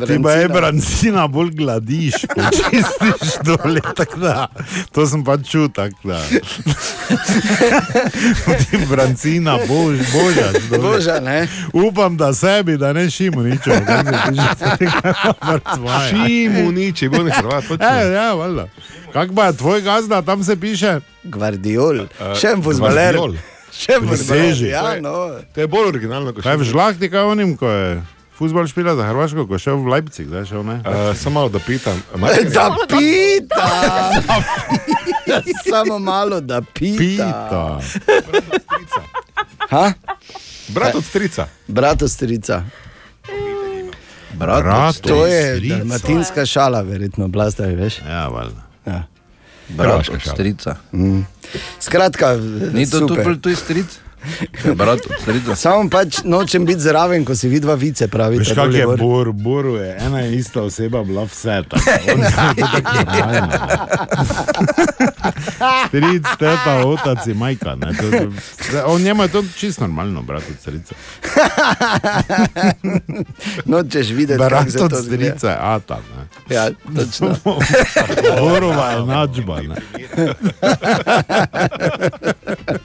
Ti 0.08 0.20
pa 0.24 0.32
je 0.32 0.48
brancina 0.50 1.28
bolj 1.28 1.50
gladiš, 1.52 2.14
ko 2.34 2.42
čistiš 2.52 3.34
dole, 3.44 3.82
tako 3.96 4.20
da. 4.20 4.48
To 4.92 5.06
sem 5.06 5.24
pa 5.24 5.38
čutil, 5.38 5.70
tako 5.70 5.98
da. 6.06 6.22
Ti 8.62 8.78
brancina, 8.90 9.58
bož, 9.60 9.98
božaš. 10.14 10.64
dole. 10.72 10.82
Boža, 10.82 11.20
ne? 11.20 11.48
Upam, 11.74 12.18
da 12.18 12.34
sebi, 12.34 12.78
da 12.78 12.94
ne 12.94 13.10
šimo 13.10 13.42
nič. 13.44 13.62
Šimu 16.04 16.13
nič, 16.72 17.04
bo 17.10 17.24
ne 17.24 17.32
Hrvat. 17.32 17.64
Ja, 17.82 18.02
ja, 18.04 18.28
valjda. 18.34 18.68
Kak 19.14 19.36
pa 19.36 19.46
je 19.46 19.58
tvoj 19.58 19.82
gazda, 19.82 20.22
tam 20.22 20.44
se 20.44 20.56
piše? 20.60 21.00
Gvardiol, 21.24 22.08
še 22.40 22.56
en 22.58 22.64
fuzbaler. 22.66 23.20
Še 23.74 24.00
en 24.00 24.10
fuzbaler. 24.10 24.58
Ja, 24.70 24.98
no. 25.02 25.38
To 25.54 25.64
je 25.64 25.68
bolj 25.70 25.94
originalno 25.94 26.34
kot 26.34 26.46
Kaj 26.46 26.60
v 26.62 26.68
žlahti, 26.70 27.10
kaj 27.14 27.34
onim, 27.34 27.56
ko 27.58 27.70
je 27.70 28.02
futbol 28.34 28.68
špila 28.68 28.96
za 28.96 29.06
Hrvaško, 29.08 29.48
ko 29.48 29.56
je 29.56 29.64
šel 29.64 29.78
v 29.78 29.88
Leipzig, 29.94 30.28
zdaj 30.28 30.46
šel 30.50 30.66
ne? 30.66 30.82
Uh, 30.82 31.14
samo 31.18 31.40
malo 31.40 31.50
da 31.54 31.60
pitam. 31.60 32.02
Da 32.54 32.76
pita! 32.90 33.70
Samo 35.70 36.00
malo 36.00 36.42
da 36.42 36.62
pita. 36.62 37.00
Pita. 37.00 37.80
Ha? 39.70 39.94
Brat 40.68 40.96
od 40.96 41.06
strica. 41.06 41.48
Brat 41.68 42.02
od 42.02 42.12
strica. 42.12 42.64
Brat, 44.34 44.64
Brat 44.64 45.02
To 45.02 45.26
je 45.28 45.60
dalmatinska 45.60 46.46
šala, 46.46 46.82
verjetno, 46.82 47.28
blastavi, 47.28 47.76
veš. 47.76 48.00
Ja, 48.08 48.28
valjda. 48.28 48.62
Ja. 48.86 49.04
brat 49.70 50.10
od 50.10 50.22
strica. 50.22 50.76
Mm. 50.94 51.22
Skratka, 51.80 52.38
Ni 52.74 52.90
to 52.90 53.08
tupel, 53.08 53.38
tu 53.42 53.56
stric? 53.56 53.86
Ja, 54.66 54.74
brat. 54.74 55.00
Samo 55.56 55.90
pač 55.90 56.22
nočem 56.24 56.66
biti 56.66 56.80
zraven, 56.80 57.26
ko 57.26 57.36
si 57.36 57.50
vidva 57.52 57.76
vice, 57.76 58.08
pravi. 58.08 58.38
Veš, 58.40 58.54
kak 58.56 58.74
je 58.74 58.88
Bor, 58.98 59.32
Boru 59.32 59.76
je 59.76 59.98
ena 60.00 60.22
in 60.26 60.34
ista 60.40 60.62
oseba 60.62 61.04
bila 61.04 61.24
vse. 61.24 61.64
tako. 61.70 61.84
Je. 65.24 65.88
Stric, 65.88 66.26
teta, 66.36 66.74
otac 66.86 67.28
in 67.28 67.38
majka. 67.38 67.76
Ne, 67.76 67.94
to, 67.94 68.10
to, 68.10 68.28
on 68.86 69.02
njemu 69.02 69.24
je 69.24 69.30
to 69.30 69.44
čisto 69.56 69.82
normalno, 69.82 70.22
brat 70.22 70.44
od 70.44 70.60
strica. 70.60 70.96
Nočeš 73.66 74.10
videti, 74.10 74.40
kako 74.40 74.50
Brat 74.50 74.72
se 74.72 74.78
to 74.80 74.86
od 74.86 74.94
strica 74.98 75.50
je 75.50 75.58
ata. 75.60 76.00
Ne. 76.10 76.24
Ja, 76.50 76.70
točno. 76.96 77.36
Borova 78.42 78.90
je 78.90 79.06
načba. 79.06 79.62
Ne. 79.62 79.76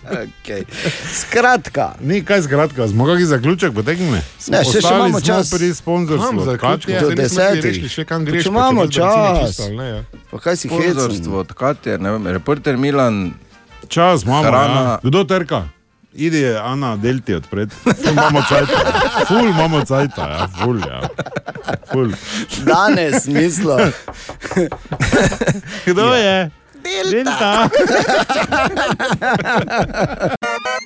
okay. 0.04 0.64
Skratka. 1.12 1.92
Ni 2.00 2.22
kaj 2.22 2.42
skratka, 2.42 2.88
smo 2.88 3.06
kakšen 3.06 3.26
zaključek 3.26 3.74
potegnili? 3.74 4.20
Ne, 4.48 4.64
še- 4.64 4.80
še 4.80 4.88
imamo 4.90 5.20
čas. 5.20 5.50
pri 5.50 5.74
sponzorstvu. 5.74 6.44
Zaključek. 6.44 6.86
Do 6.90 6.94
nismo 6.94 7.08
tudi 7.08 7.14
desetih. 7.18 7.64
rekli 7.66 7.88
še 7.88 8.04
kam 8.04 8.24
greš. 8.24 8.42
Če 8.42 8.48
pa 8.48 8.52
imamo 8.52 8.72
imaš 8.72 8.88
bencin 8.88 9.02
čas. 9.02 9.48
čisto 9.48 9.62
ali 9.64 9.76
ne, 9.76 9.88
ja. 9.88 10.02
Pa 10.30 10.38
kaj 10.38 10.56
si 10.56 10.68
hecen? 10.68 10.82
Sponzorstvo, 10.84 11.38
odkrat 11.38 11.86
je, 11.86 11.98
ne 11.98 12.10
vem, 12.10 12.26
reporter 12.32 12.76
Milan. 12.76 13.34
Čas 13.88 14.22
imamo. 14.24 14.42
Hrana. 14.42 14.80
Ja. 14.80 14.98
Kdo 15.02 15.24
trka? 15.24 15.68
Idi, 16.14 16.56
Ana, 16.56 16.96
del 16.96 17.20
ti 17.20 17.34
odpred. 17.34 17.70
Ful 18.04 18.12
imamo 18.12 18.42
cajt. 18.48 18.68
Ful 19.28 19.48
imamo 19.48 19.84
cajt, 19.84 20.18
ja, 20.18 20.48
ful, 20.62 20.78
ja. 20.80 21.00
Ful. 21.92 22.12
Danes, 22.64 23.26
mislim. 23.26 23.92
Kdo 25.86 26.14
je? 26.14 26.50
Delta. 27.10 27.68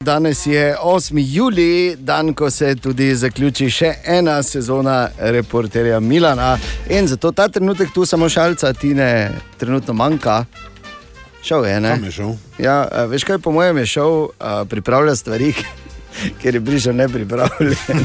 Danes 0.09 0.47
je 0.47 0.77
8. 0.83 1.19
juli, 1.35 1.97
dan, 1.99 2.35
ko 2.35 2.51
se 2.51 2.75
tudi 2.77 3.11
zaključi 3.15 3.67
še 3.71 3.91
ena 4.07 4.39
sezona 4.43 5.11
reporterja 5.19 6.01
Milana. 6.01 6.55
In 6.89 7.07
zato 7.07 7.33
ta 7.33 7.49
trenutek 7.53 7.93
tu 7.93 8.07
samo 8.09 8.29
šalca, 8.29 8.73
ti 8.73 8.95
ne 8.95 9.29
trenutno 9.61 9.93
manjka. 9.93 10.45
Šel 11.45 11.67
je, 11.67 11.81
ne? 11.81 11.93
Je 12.05 12.13
šel? 12.13 12.33
Ja, 12.59 12.79
veš 13.11 13.29
kaj, 13.29 13.39
po 13.45 13.53
mojem 13.53 13.83
je 13.83 13.87
šel 13.87 14.17
a, 14.41 14.65
pripravljati 14.65 15.21
stvari, 15.21 15.53
ker 16.43 16.55
je 16.55 16.61
bližje 16.61 16.93
nepripravljen. 16.93 18.05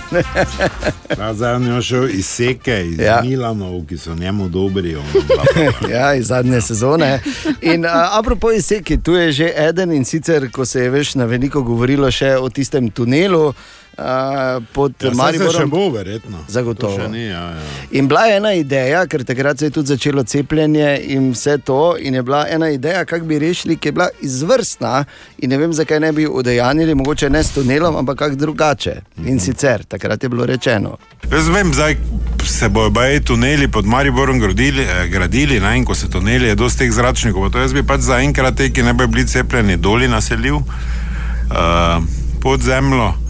Zdaj 1.34 1.56
on 1.56 1.68
je 1.76 1.82
šel 1.82 2.10
iz 2.10 2.26
Seke, 2.26 2.86
iz 2.88 3.00
Ja. 3.00 3.22
Milanov, 3.24 3.86
ki 3.90 3.98
so 3.98 4.16
njemu 4.16 4.50
dobri. 4.50 4.96
on 4.96 5.06
ja, 5.92 6.14
iz 6.16 6.28
zadnje 6.28 6.62
sezone. 6.62 7.20
In 7.62 7.86
uh, 7.86 7.92
apropo 8.20 8.52
izseki, 8.52 8.98
tu 8.98 9.14
je 9.14 9.32
že 9.32 9.54
eden 9.58 9.92
in 9.92 10.06
sicer, 10.06 10.52
ko 10.52 10.66
se 10.66 10.82
je 10.82 10.90
veš 10.90 11.16
na 11.16 11.26
veliko 11.26 11.62
govorilo 11.62 12.12
še 12.12 12.36
o 12.38 12.50
tistem 12.50 12.90
tunelu 12.92 13.54
uh, 13.98 14.64
pod 14.74 14.94
Ja, 15.04 15.12
Mariborom. 15.14 15.62
še 15.62 15.66
bo, 15.66 15.90
verjetno. 15.90 16.38
Zagotovo. 16.48 16.98
To 16.98 17.04
še 17.04 17.10
ni, 17.12 17.26
ja, 17.28 17.44
ja. 17.54 17.64
In 17.92 18.08
bila 18.08 18.26
je 18.26 18.38
ena 18.38 18.54
ideja, 18.54 19.06
ker 19.08 19.24
takrat 19.24 19.60
se 19.60 19.66
je 19.66 19.72
tudi 19.72 19.88
začelo 19.88 20.24
cepljenje 20.24 21.02
in 21.14 21.32
vse 21.32 21.58
to. 21.66 21.96
In 22.00 22.14
je 22.14 22.24
bila 22.24 22.46
ena 22.50 22.70
ideja, 22.70 23.06
kako 23.06 23.26
bi 23.26 23.40
rešili, 23.40 23.78
ki 23.78 23.88
je 23.88 23.92
bila 23.92 24.10
izvrstna. 24.22 25.06
In 25.38 25.50
ne 25.50 25.58
vem, 25.58 25.74
zakaj 25.74 26.00
ne 26.00 26.12
bi 26.12 26.28
udejanili, 26.28 26.96
mogoče 26.96 27.30
ne 27.30 27.44
s 27.44 27.52
tunelom, 27.52 27.96
ampak 27.96 28.18
kako 28.18 28.36
drugače. 28.36 28.96
In 29.26 29.40
sicer 29.40 29.84
takrat 29.84 30.24
je 30.24 30.30
bilo 30.30 30.46
rečeno. 30.46 30.98
Jaz 31.32 31.50
vem, 31.50 31.74
zdaj 31.74 31.98
se 32.46 32.70
bojo 32.70 32.90
baje 32.90 33.22
tuneli 33.24 33.68
pod 33.72 33.86
Mariborom 33.86 34.40
gradili, 34.40 34.84
eh, 34.84 35.08
gradili 35.08 35.60
ne, 35.60 35.78
in 35.78 35.86
ko 35.86 35.96
se 35.96 36.10
tuneli, 36.10 36.48
je 36.48 36.56
dosti 36.56 36.80
teh 36.80 36.92
zračnikov. 36.92 37.50
To 37.50 37.60
jaz 37.60 37.74
bi 37.74 37.84
pač 37.84 38.02
zaenkrat 38.02 38.56
te, 38.58 38.70
ki 38.70 38.84
ne 38.84 38.94
bojo 38.94 39.08
bili 39.08 39.28
cepljeni, 39.28 39.78
doli 39.78 40.08
naselil 40.08 40.56
uh, 40.56 42.04
pod 42.42 42.62
zemljo. 42.62 43.23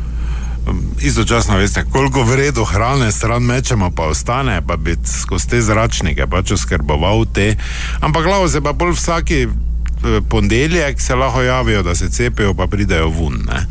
Um, 0.67 0.81
Istočasno 1.01 1.57
veste, 1.57 1.85
koliko 1.91 2.23
vredo 2.23 2.63
hrane 2.63 3.11
stran 3.11 3.43
mečemo, 3.43 3.91
pa 3.91 4.03
ostane, 4.03 4.61
pa 4.67 4.75
bi 4.77 4.95
skozi 5.23 5.49
te 5.49 5.61
zračnike 5.61 6.27
pač 6.27 6.51
oskrboval 6.51 7.25
te. 7.33 7.55
Ampak 7.99 8.23
glavo 8.23 8.47
se 8.47 8.61
pa 8.61 8.73
bolj 8.73 8.91
vsaki 8.91 9.41
eh, 9.43 10.21
ponedeljek 10.29 11.01
se 11.01 11.15
lahko 11.15 11.41
javijo, 11.41 11.83
da 11.83 11.95
se 11.95 12.09
cepijo, 12.09 12.53
pa 12.53 12.67
pridejo 12.67 13.09
ven. 13.09 13.43
Ne, 13.47 13.65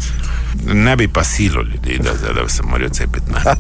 ne 0.75 0.97
bi 0.97 1.09
pa 1.09 1.25
silo 1.25 1.63
ljudi, 1.63 1.99
da, 2.03 2.33
da 2.33 2.49
se 2.49 2.63
morajo 2.63 2.89
cepiti. 2.89 3.33
Ne. 3.33 3.41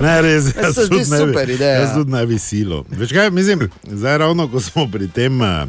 Ne, 0.00 0.22
res, 0.22 0.44
jaz 0.56 0.74
se 0.74 0.84
zdi 0.84 0.88
tudi 0.88 1.10
ne 1.10 1.18
bi, 1.18 1.32
super 1.32 1.50
ideja. 1.50 1.80
jaz 1.80 1.94
tudi 1.94 2.12
ne 2.12 2.26
bi 2.26 2.38
silo. 2.38 2.84
Veš 2.90 3.12
kaj, 3.12 3.30
mislim, 3.30 3.68
zdaj 3.86 4.18
ravno 4.18 4.48
ko 4.48 4.60
smo 4.60 4.86
pri 4.90 5.08
tem, 5.08 5.42
eh, 5.42 5.66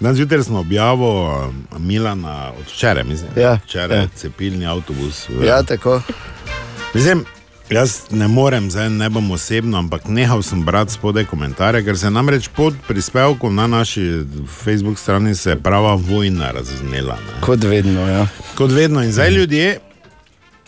danes 0.00 0.16
zjutraj 0.16 0.42
smo 0.42 0.58
objavili 0.58 1.08
eh, 1.08 1.78
Milana 1.78 2.52
od 2.52 2.64
včeraj, 2.74 3.04
mislim. 3.04 3.30
Ja, 3.36 3.58
včeraj 3.64 3.98
ja. 3.98 4.02
ja. 4.02 4.08
cepilni 4.16 4.66
avtobus. 4.66 5.28
Ja, 5.44 5.62
tako. 5.62 6.00
Mislim, 6.94 7.24
jaz 7.70 8.00
ne 8.10 8.28
morem, 8.28 8.70
zdaj 8.70 8.90
ne 8.90 9.08
bom 9.10 9.30
osebno, 9.30 9.78
ampak 9.78 10.08
nehal 10.08 10.42
sem 10.42 10.64
brati 10.64 10.92
spodaj 10.92 11.24
komentarje, 11.24 11.84
ker 11.84 11.98
se 11.98 12.10
namreč 12.10 12.48
pod 12.48 12.74
prispevkom 12.88 13.54
na 13.54 13.66
naši 13.66 14.24
Facebook 14.62 14.98
strani 14.98 15.34
se 15.34 15.50
je 15.50 15.62
prava 15.62 15.94
vojna 15.94 16.50
razznela. 16.50 17.14
Ne. 17.14 17.40
Kot 17.40 17.64
vedno. 17.64 18.08
Ja. 18.08 18.26
Kot 18.54 18.72
vedno. 18.72 19.02
In 19.02 19.12
zdaj 19.12 19.30
ljudje, 19.30 19.78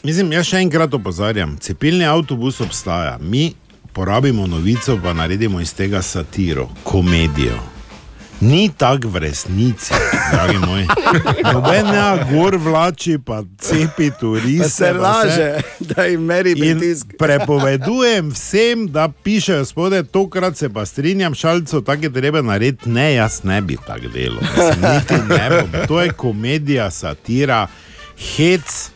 mislim, 0.03 0.33
jaz 0.33 0.47
še 0.47 0.63
enkrat 0.63 0.95
opozarjam, 0.95 1.57
cepilni 1.61 2.07
avtobus 2.07 2.61
obstaja. 2.61 3.19
Mi 3.21 3.53
porabimo 3.93 4.47
novico, 4.47 4.99
pa 5.03 5.13
naredimo 5.13 5.61
iz 5.61 5.75
tega 5.75 6.03
satiro, 6.03 6.69
komedijo. 6.85 7.59
Ni 8.41 8.71
tako 8.77 9.09
v 9.09 9.17
resnici, 9.17 9.95
dragi 10.33 10.59
moji. 10.59 10.87
Noben 11.53 11.87
ne 11.87 12.25
gor 12.31 12.57
vlači, 12.57 13.19
pa 13.19 13.43
cepi 13.59 14.11
turiste. 14.21 14.69
Se 14.69 14.93
vse. 14.93 14.99
laže, 14.99 15.61
da 15.81 16.05
jim 16.05 16.21
meri 16.21 16.55
pritisk. 16.55 17.07
prepovedujem 17.19 18.31
vsem, 18.31 18.87
da 18.87 19.09
pišejo 19.09 19.65
spode, 19.65 20.03
tokrat 20.03 20.57
se 20.57 20.69
pa 20.69 20.87
strinjam, 20.87 21.35
šalico, 21.35 21.81
tako 21.81 22.03
je 22.03 22.13
treba 22.13 22.43
narediti. 22.43 22.89
Ne, 22.89 23.15
jaz 23.15 23.41
ne 23.43 23.61
bi 23.61 23.77
tako 23.87 24.09
delal. 24.15 24.41
Niti 24.83 25.15
ne 25.29 25.49
bom. 25.51 25.87
To 25.89 26.01
je 26.01 26.11
komedija, 26.11 26.91
satira, 26.91 27.67
hec 28.37 28.91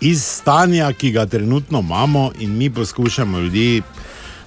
iz 0.00 0.24
stanja, 0.24 0.92
ki 0.92 1.10
ga 1.12 1.26
trenutno 1.26 1.80
imamo, 1.80 2.30
in 2.38 2.56
mi 2.56 2.70
poskušamo 2.70 3.38
ljudi 3.38 3.82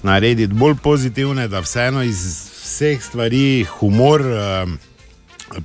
narediti 0.04 0.54
bolj 0.54 0.76
pozitivne, 0.84 1.48
da 1.48 1.60
vseeno 1.60 2.04
iz 2.04 2.53
vseh 2.64 3.02
stvari 3.04 3.66
humor 3.80 4.22
eh, 4.22 4.66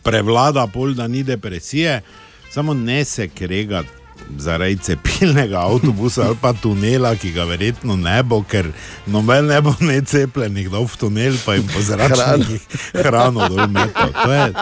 prevlada, 0.03 0.66
pol 0.66 0.95
da 0.95 1.07
ni 1.09 1.23
depresije, 1.23 2.01
samo 2.51 2.75
ne 2.75 3.05
se 3.05 3.29
kregati. 3.29 3.89
Zaradi 4.39 4.77
cepilnega 4.83 5.61
avtobusa 5.62 6.25
ali 6.27 6.37
pa 6.41 6.51
tunela, 6.53 7.15
ki 7.16 7.31
ga 7.33 7.45
verjetno 7.49 7.95
ne 7.97 8.19
bo, 8.23 8.43
ker 8.43 8.66
noben 9.07 9.47
ne 9.47 9.61
bo 9.62 9.73
necepljenih, 9.81 10.66
da 10.70 10.83
v 10.83 10.97
tunel 11.01 11.37
pa 11.47 11.55
jim 11.55 11.65
po 11.70 11.81
zračnikih 11.81 12.61
hrano 12.99 13.47
dol 13.49 13.69
metal. 13.73 14.11
To 14.12 14.33
je, 14.33 14.53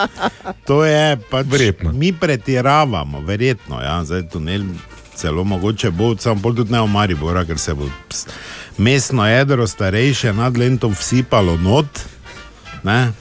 to 0.69 0.77
je 0.85 1.17
pač 1.29 1.49
verjetno. 1.51 1.91
Mi 1.91 2.13
pretiravamo, 2.13 3.19
verjetno. 3.27 3.81
Ja, 3.81 3.97
zdaj 4.05 4.29
tunel 4.31 4.63
celo 5.17 5.43
mogoče 5.43 5.91
bo, 5.91 6.13
samo 6.17 6.39
bolj 6.45 6.61
tudi 6.61 6.71
ne 6.71 6.85
v 6.85 6.87
Maribora, 6.93 7.43
ker 7.45 7.59
se 7.59 7.73
bo 7.73 7.89
ps- 8.07 8.29
mestno 8.77 9.25
jedro 9.27 9.67
starejše 9.67 10.31
nad 10.37 10.57
lentom 10.57 10.93
vsipalo 10.95 11.57
not. 11.57 12.05
Ne? 12.83 13.11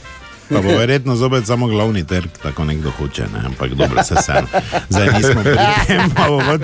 Pa 0.48 0.60
bo 0.60 0.68
verjetno 0.68 1.16
zopet 1.16 1.46
samo 1.46 1.66
glavni 1.66 2.06
trg, 2.06 2.28
tako 2.42 2.64
nekdo 2.64 2.90
hoče, 2.90 3.22
ne? 3.22 3.40
ampak 3.46 3.74
dobro, 3.74 4.02
se 4.02 4.14
vseeno. 4.14 4.46
Zdaj 4.88 5.08
nismo 5.18 5.42
pri 5.42 5.56
tem, 5.86 6.10
pa 6.14 6.28
bo 6.28 6.38
pač 6.38 6.60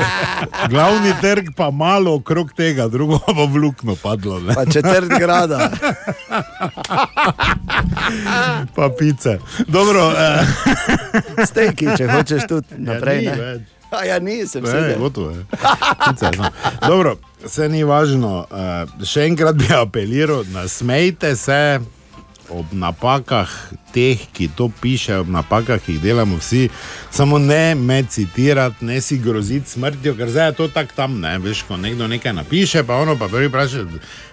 glavni 0.71 1.15
trg 1.21 1.51
pa 1.57 1.71
malo 1.71 2.15
okrog 2.15 2.53
tega, 2.57 2.89
drugo 2.89 3.19
pa 3.19 3.33
bo 3.33 3.47
v 3.47 3.57
luknjo 3.57 3.97
padlo. 4.03 4.41
Ne? 4.41 4.55
Pa 4.55 4.65
četrt 4.67 5.09
grada. 5.19 5.71
pa 8.77 8.91
pice. 8.99 9.39
Dobro, 9.67 10.13
eh. 10.17 10.47
Steki, 11.47 11.97
če 11.99 12.07
hočeš 12.07 12.47
tudi 12.49 12.79
naprej. 12.79 13.25
Ja, 13.25 13.35
ni 13.35 13.43
ne. 13.43 13.67
A 13.93 14.05
ja, 14.05 14.19
ni, 14.19 14.47
sem 14.47 14.63
Ne, 14.65 14.71
se 14.71 14.97
gotovo 14.99 15.31
je. 15.31 15.45
Pice, 16.09 16.31
no. 16.39 16.49
Dobro, 16.87 17.17
vse 17.45 17.69
ni 17.69 17.83
važno. 17.85 18.47
Uh, 18.47 19.05
še 19.05 19.27
enkrat 19.27 19.59
bi 19.59 19.69
apeliral, 19.75 20.47
nasmejte 20.55 21.35
se 21.37 21.81
ob 22.51 22.67
napakah 22.73 23.49
teh, 23.93 24.19
ki 24.33 24.49
to 24.57 24.71
pišejo, 24.81 25.21
ob 25.21 25.29
napakah, 25.29 25.81
ki 25.81 25.93
jih 25.93 26.03
delamo 26.03 26.37
vsi. 26.37 26.69
Samo 27.11 27.39
ne 27.39 27.75
me 27.75 28.03
citirati, 28.03 28.85
ne 28.85 29.01
si 29.01 29.19
groziti 29.19 29.71
smrtjo, 29.71 30.15
ker 30.17 30.31
zdaj 30.31 30.49
je 30.49 30.53
to 30.53 30.69
tako 30.69 30.93
tam. 30.97 31.21
Ne? 31.21 31.39
Veš, 31.39 31.63
ko 31.69 31.77
nekdo 31.77 32.09
nekaj 32.09 32.33
napiše, 32.33 32.83
pa 32.89 32.97
ono 32.97 33.17
pa 33.19 33.29
prvi 33.29 33.49
vpraša, 33.49 33.85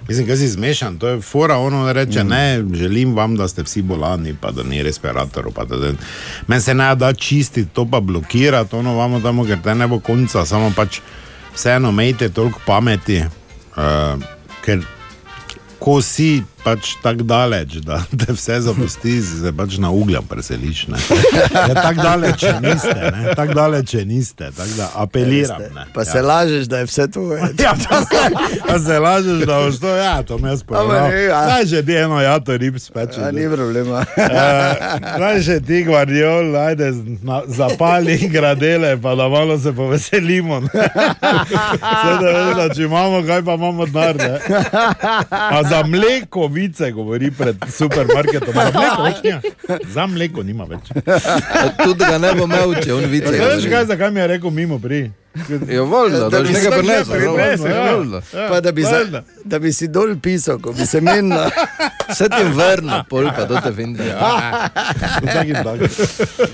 mislim, 0.07 0.27
kaj 0.27 0.37
si 0.37 0.47
zmešan, 0.47 0.99
to 0.99 1.07
je 1.07 1.21
fora, 1.21 1.57
ono 1.57 1.93
reče, 1.93 2.23
mm. 2.23 2.27
ne, 2.27 2.63
želim 2.73 3.15
vam, 3.15 3.35
da 3.35 3.47
ste 3.47 3.63
vsi 3.63 3.81
bolani, 3.81 4.35
pa 4.41 4.51
da 4.51 4.63
ni 4.63 4.83
respiratorov. 4.83 5.53
pa 5.53 5.65
da- 5.65 5.77
da- 5.77 5.93
Meni 6.47 6.61
se 6.61 6.73
ne 6.73 6.95
da 6.95 7.13
čistiti, 7.13 7.69
to 7.73 7.85
pa 7.85 7.99
blokirati, 7.99 8.75
ono 8.75 8.95
vamo 8.95 9.19
tam, 9.19 9.45
ker 9.45 9.61
te 9.63 9.75
ne 9.75 9.87
bo 9.87 9.99
konca, 9.99 10.45
samo 10.45 10.71
pač 10.75 10.99
vseeno 11.55 11.89
imejte 11.89 12.29
toliko 12.29 12.59
pameti, 12.65 13.19
uh, 13.19 14.23
ker 14.65 14.79
ko 15.79 16.01
si 16.01 16.43
pač 16.63 16.95
tako 17.01 17.23
daleč, 17.23 17.73
da 17.83 18.01
te 18.17 18.33
vse 18.33 18.59
zapusti, 18.61 19.21
se 19.41 19.51
pač 19.51 19.77
na 19.77 19.89
ugljem 19.91 20.23
preseliš. 20.23 20.87
ne. 20.87 20.97
Ja, 21.53 21.73
tako 21.73 22.01
daleč 22.01 22.41
niste, 22.61 22.95
ne, 23.13 23.33
tako 23.35 23.53
daleč 23.53 23.93
niste, 24.05 24.51
tako 24.51 24.73
da 24.77 24.89
apeliram. 24.95 25.61
Ne. 25.75 25.85
Pa 25.93 26.05
se 26.05 26.21
lažeš, 26.21 26.65
da 26.65 26.77
je 26.77 26.85
vse 26.85 27.07
tvoje. 27.07 27.41
Ja, 27.59 27.73
pa 27.79 28.01
se, 28.01 28.21
pa 28.67 28.79
se 28.79 28.99
lažeš, 28.99 29.45
da 29.45 29.59
boš 29.59 29.79
to, 29.79 29.95
ja, 29.95 30.23
to 30.23 30.37
me 30.37 30.55
povedal. 30.67 31.09
ne, 31.09 31.23
ja. 31.23 31.59
Že 31.65 31.83
ti 31.85 31.93
eno 31.95 32.21
jato 32.21 32.57
rib 32.57 32.77
speče. 32.77 33.21
Ja, 33.21 33.31
ni 33.31 33.45
problema. 33.47 34.05
Daj 35.19 35.39
že 35.39 35.59
ti 35.59 35.83
gvardiol, 35.83 36.55
ajde, 36.57 36.91
na- 37.21 37.43
zapali 37.47 38.17
gradele, 38.33 38.97
pa 38.97 39.15
da 39.15 39.27
malo 39.27 39.59
se 39.59 39.73
poveselimo. 39.73 40.59
ne. 40.59 40.69
Saj 41.79 42.53
da 42.55 42.73
če 42.75 42.83
imamo, 42.83 43.23
kaj 43.23 43.43
pa 43.43 43.53
imamo 43.53 43.85
denar. 43.85 44.39
A 45.29 45.63
za 45.63 45.83
mleko 45.83 46.48
vice 46.49 46.91
govori 46.91 47.31
pred 47.31 47.55
supermarketom. 47.77 48.53
Za 48.53 48.71
mleko, 48.73 49.03
več 49.03 49.23
nima. 49.23 49.41
za 49.95 50.07
mleko 50.07 50.43
nima 50.43 50.67
več. 50.69 50.91
Tudi 51.83 52.03
ga 52.03 52.17
ne 52.17 52.33
bo 52.35 52.49
imel, 52.49 52.75
če 52.83 52.93
on 52.93 53.09
vice. 53.11 53.33
Ja, 53.37 53.53
Veš 53.55 53.69
kaj, 53.71 53.89
zakaj 53.93 54.11
mi 54.11 54.19
je 54.19 54.27
rekel 54.35 54.53
mimo 54.53 54.79
pri? 54.79 55.07
Je 55.67 55.81
voljno, 55.81 56.29
da 56.29 56.39
boš 56.39 56.49
nekaj 56.49 56.79
prinesel, 56.79 57.21
je 57.21 57.93
voljno. 57.93 58.21
Pa 58.49 58.61
da 58.61 58.71
bi, 58.71 58.81
za, 58.83 59.21
da 59.43 59.59
bi 59.59 59.73
si 59.73 59.87
dol 59.87 60.15
pisal, 60.21 60.59
ko 60.59 60.73
bi 60.73 60.85
se 60.85 61.01
menil. 61.01 61.37
Vse 62.09 62.29
ti 62.29 62.43
vrne, 62.53 63.03
polka, 63.09 63.47
to 63.47 63.61
te 63.61 63.71
tak. 65.63 65.79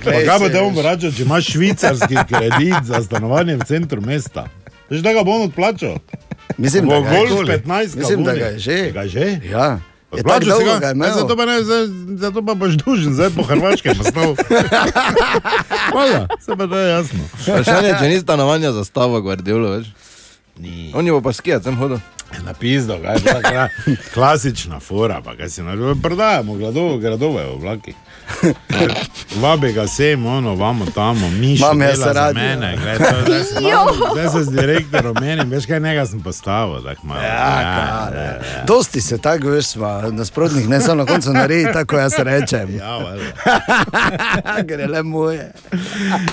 Pa 0.04 0.12
kaj 0.12 0.40
bo 0.40 0.50
te 0.50 0.60
bom 0.60 0.76
vračal, 0.76 1.12
če 1.12 1.24
imaš 1.24 1.52
švicarski 1.56 2.18
kredit 2.28 2.84
za 2.84 3.02
stanovanje 3.04 3.56
v 3.56 3.66
centru 3.66 4.02
mesta? 4.02 4.46
Veš, 4.90 5.02
da 5.02 5.14
ga 5.14 5.24
bom 5.24 5.42
odplačal? 5.42 5.98
Mislim, 6.58 6.86
da 6.86 7.00
ga 7.00 7.10
je. 7.10 7.28
golf 7.28 7.40
15 7.42 7.96
Mislim, 7.96 8.24
da 8.24 8.34
ga 8.34 8.46
je 8.46 8.60
že. 8.60 8.92
Ga 8.92 9.02
je 9.02 9.10
že? 9.10 9.26
Ja. 9.46 9.80
Je 10.08 10.22
tako 10.22 10.30
Odplačal 10.32 10.60
si 10.60 10.66
ga? 10.66 10.80
ga 10.80 11.06
je. 11.06 11.12
Zato 11.14 11.34
pa, 11.36 11.46
ne, 11.46 11.56
zdaj- 11.60 11.90
zato 12.18 12.40
pa 12.42 12.54
boš 12.54 12.74
dužen, 12.76 13.14
zdaj 13.14 13.30
po 13.30 13.44
Hrvaškem 13.44 14.00
osnov. 14.00 14.36
Hvala, 15.92 16.28
se 16.40 16.52
pa 16.52 16.68
to 16.68 16.78
je 16.78 16.90
jasno. 16.92 17.20
Vprašanje, 17.42 17.92
če 18.00 18.08
ni 18.08 18.20
stanovanja 18.20 18.72
za 18.72 18.84
stavo, 18.84 19.22
Guardiolo, 19.22 19.70
veš? 19.72 19.88
Ni. 20.58 20.92
On 20.94 21.06
je 21.06 21.12
bo 21.12 21.22
pa 21.22 21.34
skijat, 21.34 21.64
sem 21.64 21.76
hodil. 21.76 21.98
Na 22.46 22.54
pizdo, 22.54 22.98
kaj 23.02 23.16
je 23.16 23.24
ta 23.24 23.42
kla, 23.42 23.70
klasična 24.14 24.80
fora, 24.80 25.22
pa 25.22 25.36
kaj 25.36 25.50
si 25.50 25.64
naredil. 25.64 25.96
Prodajamo 26.02 26.54
gradove, 26.54 26.98
gradove 27.00 27.46
v 27.46 27.62
vlaki. 27.62 27.94
Vabi 29.42 29.74
ga 29.74 29.88
sem, 29.88 30.26
ono, 30.26 30.56
vamo 30.56 30.86
tamo, 30.96 31.30
miš. 31.30 31.60
Imam 31.60 31.82
jaz 31.82 32.02
radio. 32.06 32.44
Mene, 32.44 32.78
gled, 32.82 32.98
to, 32.98 33.22
zdaj, 33.26 33.44
se, 33.44 33.56
zdaj 34.14 34.30
se 34.30 34.44
z 34.44 34.52
direktorom 34.52 35.16
menim, 35.22 35.50
veš 35.50 35.66
kaj, 35.66 35.80
njega 35.80 36.06
sem 36.06 36.22
postavil. 36.22 36.84
Tak, 36.84 37.04
malo, 37.04 37.22
Ja, 37.22 38.10
kar, 38.12 38.66
Dosti 38.68 39.02
se 39.02 39.18
tako 39.18 39.50
veš, 39.50 39.66
sva 39.66 40.10
nasprotnih, 40.12 40.70
ne 40.70 40.82
samo 40.82 40.96
na 40.96 41.06
koncu 41.06 41.34
naredi, 41.34 41.74
tako 41.74 41.98
jaz 41.98 42.14
rečem. 42.18 42.76
Ja, 42.76 43.00
je 44.70 44.88
le 44.88 45.04
moje. 45.04 45.52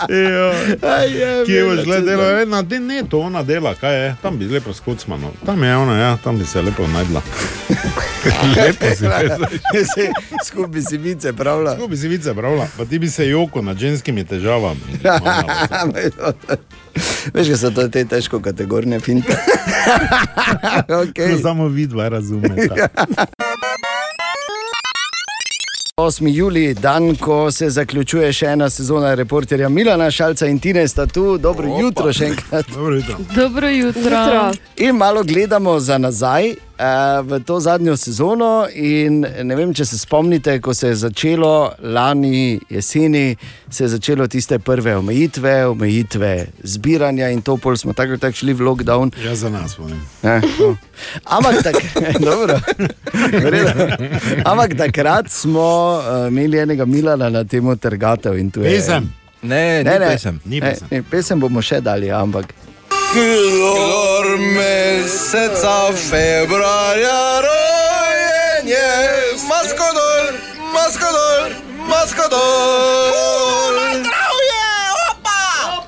Jo. 0.09 0.53
Aj, 0.89 1.11
je, 1.11 1.45
Kje 1.47 1.65
boš. 1.65 1.79
E, 2.43 2.47
Na 2.47 2.63
te 2.63 2.81
ne, 2.81 3.03
to 3.11 3.19
ona 3.19 3.43
dela, 3.43 3.75
kaj 3.75 4.05
je? 4.05 4.17
Tam 4.23 4.39
bi 4.39 4.49
lepo 4.49 4.73
skocmano. 4.73 5.33
Tam 5.47 5.63
je 5.63 5.77
ona, 5.83 5.99
ja, 5.99 6.17
tam 6.17 6.39
bi 6.39 6.47
se 6.47 6.63
lepo 6.63 6.87
najdla. 6.87 7.23
lepo 8.57 8.87
si 8.89 9.07
vezla. 9.07 9.49
Se- 9.95 10.13
Skupaj 10.45 10.83
si 10.83 10.99
vice 10.99 11.33
pravila. 11.33 11.75
Kako 11.75 11.89
bi 11.89 11.97
si 11.97 12.09
vice 12.09 12.35
pravila? 12.35 12.67
Pa 12.79 12.85
ti 12.85 12.99
bi 12.99 13.09
se 13.09 13.29
joko 13.29 13.63
nad 13.63 13.77
ženskimi 13.77 14.25
težavami. 14.25 14.81
Veš, 17.35 17.47
da 17.47 17.57
so 17.57 17.71
to 17.71 17.89
te 17.89 18.05
težko 18.05 18.41
kategorne 18.41 19.01
finte. 19.01 19.37
okay. 20.89 21.43
Samo 21.43 21.69
vidva 21.69 22.09
razumeta. 22.09 22.89
8. 26.03 26.29
juli, 26.29 26.75
dan, 26.75 27.17
ko 27.17 27.51
se 27.51 27.71
zaključuje 27.71 28.33
še 28.33 28.47
ena 28.47 28.71
sezona 28.71 29.15
reporterja 29.15 29.69
Milana 29.69 30.11
Šalca 30.11 30.47
in 30.47 30.59
Tine 30.59 30.89
sta 30.89 31.07
tu. 31.07 31.39
Dobro 31.39 31.69
Opa. 31.71 31.83
jutro 31.83 32.13
še 32.13 32.25
enkrat. 32.25 32.67
Dobro 32.75 32.95
jutro. 32.95 33.17
Dobro 33.35 33.69
jutro. 33.69 34.03
Jutro. 34.03 34.53
In 34.77 34.97
malo 34.97 35.23
gledamo 35.23 35.81
za 35.81 35.99
nazaj 35.99 36.55
v 37.23 37.41
to 37.41 37.59
zadnjo 37.59 37.97
sezono. 37.97 38.49
In 38.73 39.21
ne 39.21 39.55
vem, 39.55 39.71
če 39.71 39.85
se 39.85 39.99
spomnite, 39.99 40.59
ko 40.59 40.73
se 40.73 40.89
je 40.89 40.95
začelo 40.97 41.53
lani 41.81 42.33
jeseni, 42.69 43.37
se 43.69 43.85
je 43.85 43.89
začelo 43.91 44.27
tiste 44.27 44.59
prve 44.59 44.97
omejitve, 44.97 45.67
omejitve 45.67 46.33
zbiranja 46.65 47.29
in 47.29 47.41
to 47.41 47.57
pol 47.57 47.77
smo 47.77 47.93
tako 47.93 48.11
ali 48.11 48.21
tako 48.21 48.37
šli 48.37 48.53
v 48.53 48.61
lockdown. 48.63 49.13
Ja, 49.19 49.35
za 49.35 49.49
nas. 49.49 49.77
Ne, 50.23 50.41
no. 50.59 50.77
Ampak, 51.27 51.63
tak, 51.63 51.77
redu. 53.45 53.71
Ampak 54.45 54.75
takrat 54.77 55.29
smo 55.29 55.69
uh, 55.95 56.29
imeli 56.29 56.59
enega 56.59 56.85
Milana 56.85 57.29
na 57.31 57.45
temo 57.45 57.77
trgatev. 57.77 58.35
in 58.35 58.51
to 58.51 58.61
je- 58.61 58.71
Pesem. 58.71 59.13
Ne, 59.43 59.83
ni 59.83 59.91
pesem. 59.91 60.41
Ni 60.45 60.61
Ne, 60.61 60.67
pesem. 60.69 60.89
ne, 60.91 61.03
pesem 61.03 61.41
bomo 61.41 61.61
še 61.61 61.81
dali, 61.81 62.11
ampak. 62.11 62.55
Kdor 63.13 64.27
meseca 64.39 65.93
februarja 66.11 67.41
rojen 67.45 68.69
je, 68.69 68.89
masko 69.49 69.85
dol, 69.97 70.27
masko 70.73 71.09
dol, 71.13 71.51
masko 71.89 72.25
dol. 72.31 73.77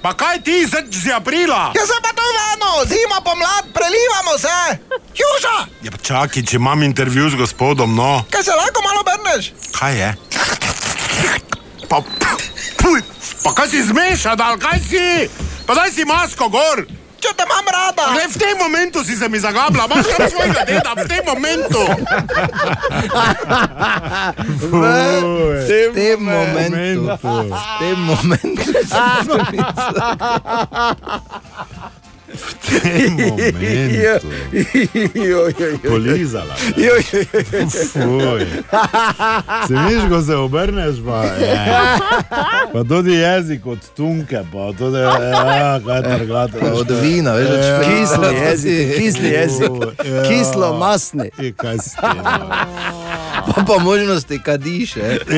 Pa 0.04 0.12
kaj 0.12 0.42
ti 0.44 0.68
si 0.68 1.12
aprila? 1.12 1.72
Ja 1.72 1.86
se 1.88 1.96
pa 2.04 2.12
to 2.12 2.20
vedno, 2.20 2.84
zima, 2.84 3.20
pomlad, 3.24 3.64
prelivamo 3.72 4.36
se! 4.38 4.76
Juža, 5.16 5.56
Ja, 5.82 5.90
pa 5.90 5.96
čakaj, 5.96 6.42
če 6.44 6.56
imam 6.56 6.82
intervju 6.82 7.30
z 7.30 7.40
gospodom, 7.40 7.94
no. 7.96 8.24
kaj 8.30 8.42
se 8.44 8.50
lahko 8.52 8.82
malo 8.84 9.00
obrneš? 9.00 9.52
Kaj 9.72 9.96
je? 9.96 10.10
Pa, 11.88 12.02
puj, 12.82 13.00
pa 13.44 13.54
kaj 13.56 13.68
si 13.68 13.80
zmešal, 13.82 14.36
ali 14.36 14.60
kaj 14.60 14.78
si? 14.84 15.08
Pa 15.66 15.72
daj 15.74 15.88
si 15.90 16.04
masko 16.04 16.48
gor. 16.52 16.84
Če 17.24 17.30
te 17.32 17.44
imam 17.46 17.68
rada. 17.72 18.04
Le 18.12 18.26
v 18.28 18.36
tem 18.36 18.58
momentu 18.60 19.00
si 19.00 19.16
se 19.16 19.28
mi 19.32 19.38
zagabla, 19.40 19.86
imaš 19.88 20.06
kar 20.12 20.28
svojega 20.28 20.64
deda, 20.68 20.92
v 20.92 21.08
tem 21.08 21.22
momentu. 21.24 21.80
V 24.60 25.70
tem 25.96 26.20
momentu. 26.20 27.16
V 27.16 27.64
tem 27.80 27.96
momentu. 27.96 28.68
V 32.34 32.54
tem 32.54 33.10
momentu. 33.10 34.26
Polizala. 35.88 36.54
Fuj. 37.92 38.46
Se 39.68 39.74
veš, 39.74 40.02
ko 40.08 40.22
se 40.22 40.36
obrneš, 40.36 40.96
pa, 41.06 41.22
je. 41.24 41.54
pa 42.72 42.84
tudi 42.88 43.12
jezik 43.12 43.66
od 43.66 43.78
tunke, 43.96 44.42
pa 44.52 44.72
tudi, 44.78 44.98
ja, 44.98 45.80
kaj 45.86 46.02
trgate. 46.02 46.58
Pa 46.60 46.72
od 46.72 46.90
vina, 47.02 47.32
veš, 47.32 47.48
od 47.48 47.62
špejla. 47.64 47.84
Kisli 47.84 48.34
jezik, 48.34 48.96
kisli 48.98 49.28
jezik, 49.28 49.72
kislo 50.28 50.78
masni. 50.78 51.30
Kaj 51.56 51.78
si. 51.78 51.96
Pa 53.54 53.62
po 53.66 53.78
možnosti 53.78 54.38
kadiš. 54.44 54.96
eh. 54.96 55.18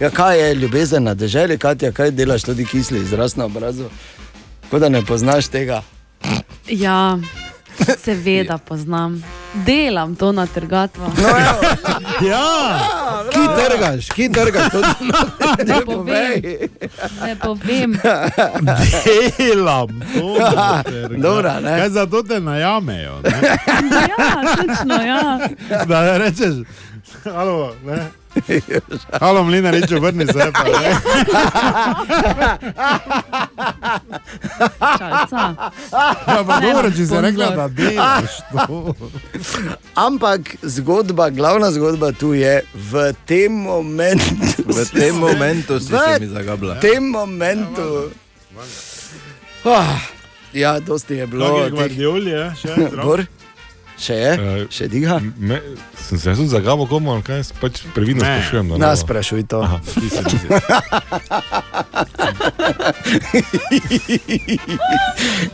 Ja, 0.00 0.10
kaj 0.10 0.40
je 0.40 0.54
ljubezen 0.54 1.04
na 1.04 1.14
deželi, 1.14 1.58
Katja, 1.58 1.92
kaj 1.92 2.10
delaš 2.10 2.42
tudi 2.42 2.64
kisli 2.64 2.98
izraz 2.98 3.36
na 3.36 3.44
obrazu? 3.44 3.84
Kot 4.70 4.80
da 4.80 4.88
ne 4.88 5.04
poznaš 5.04 5.48
tega. 5.48 5.82
Ja, 6.68 7.18
seveda 7.98 8.58
poznam. 8.58 9.22
Delam 9.54 10.16
to 10.16 10.32
na 10.32 10.46
trgatvah. 10.46 11.08
Ja, 12.22 12.80
ki 13.36 13.46
trgaš, 13.56 14.10
ki 14.10 14.28
trgaš, 14.32 14.70
to 14.72 14.80
Ne 15.70 15.80
povem. 15.84 16.42
Ne 17.22 17.36
povem. 17.36 17.96
Delam, 19.38 19.88
to 20.14 20.36
na 20.38 20.82
trgatvah. 20.82 21.20
Dobra, 21.22 21.60
ne. 21.60 21.78
Kaj 21.78 21.88
zato 21.90 22.22
te 22.22 22.40
najamejo? 22.40 23.20
Ne? 23.22 23.40
Ja, 24.18 24.56
točno, 24.56 25.02
ja. 25.02 25.38
Da 25.86 26.02
ne 26.02 26.18
rečeš, 26.18 26.54
halo, 27.24 27.72
ne. 27.86 28.25
Halo, 29.20 29.44
mlina, 29.44 29.70
reče, 29.70 29.98
vrni 29.98 30.26
se. 30.26 30.32
Čalca. 34.98 35.54
Ja, 36.26 36.44
pa 36.46 36.60
Ne, 36.60 36.72
dobro, 36.72 36.90
če 36.90 37.06
si 37.06 37.20
rekla, 37.20 37.50
da 37.56 37.68
delaš 37.68 38.36
to. 38.52 38.94
Ampak 40.06 40.56
zgodba, 40.62 41.30
glavna 41.30 41.70
zgodba 41.70 42.12
tu 42.12 42.34
je 42.34 42.62
v 42.74 43.12
tem 43.26 43.52
momentu. 43.52 44.64
V 44.66 44.84
tem 44.92 45.14
momentu 45.16 45.80
si 45.80 45.86
se 45.86 46.18
mi 46.20 46.26
zagabla. 46.26 46.74
V 46.74 46.80
tem 46.80 47.02
momentu. 47.02 48.10
Ah, 49.64 50.00
ja, 50.52 50.80
dosti 50.80 51.14
je 51.14 51.26
bilo. 51.26 51.68
Še? 52.54 52.74
Bor? 53.02 53.26
Še 53.96 54.14
je? 54.14 54.32
Še 54.70 54.88
diha? 54.92 55.16
Me, 55.40 55.60
sem 55.96 56.18
se 56.20 56.34
tudi 56.36 56.52
zagabo, 56.52 56.84
komu, 56.86 57.14
ali 57.14 57.22
kaj, 57.24 57.42
pač 57.60 57.80
previdno 57.94 58.24
Ne. 58.24 58.28
sprašujem. 58.36 58.66
ne 58.78 58.96
sprašuj 58.96 59.42
to. 59.48 59.60
Aha, 59.64 59.80
ti 59.80 60.08
si, 60.10 60.24
ti 60.24 60.36
si. 60.36 60.48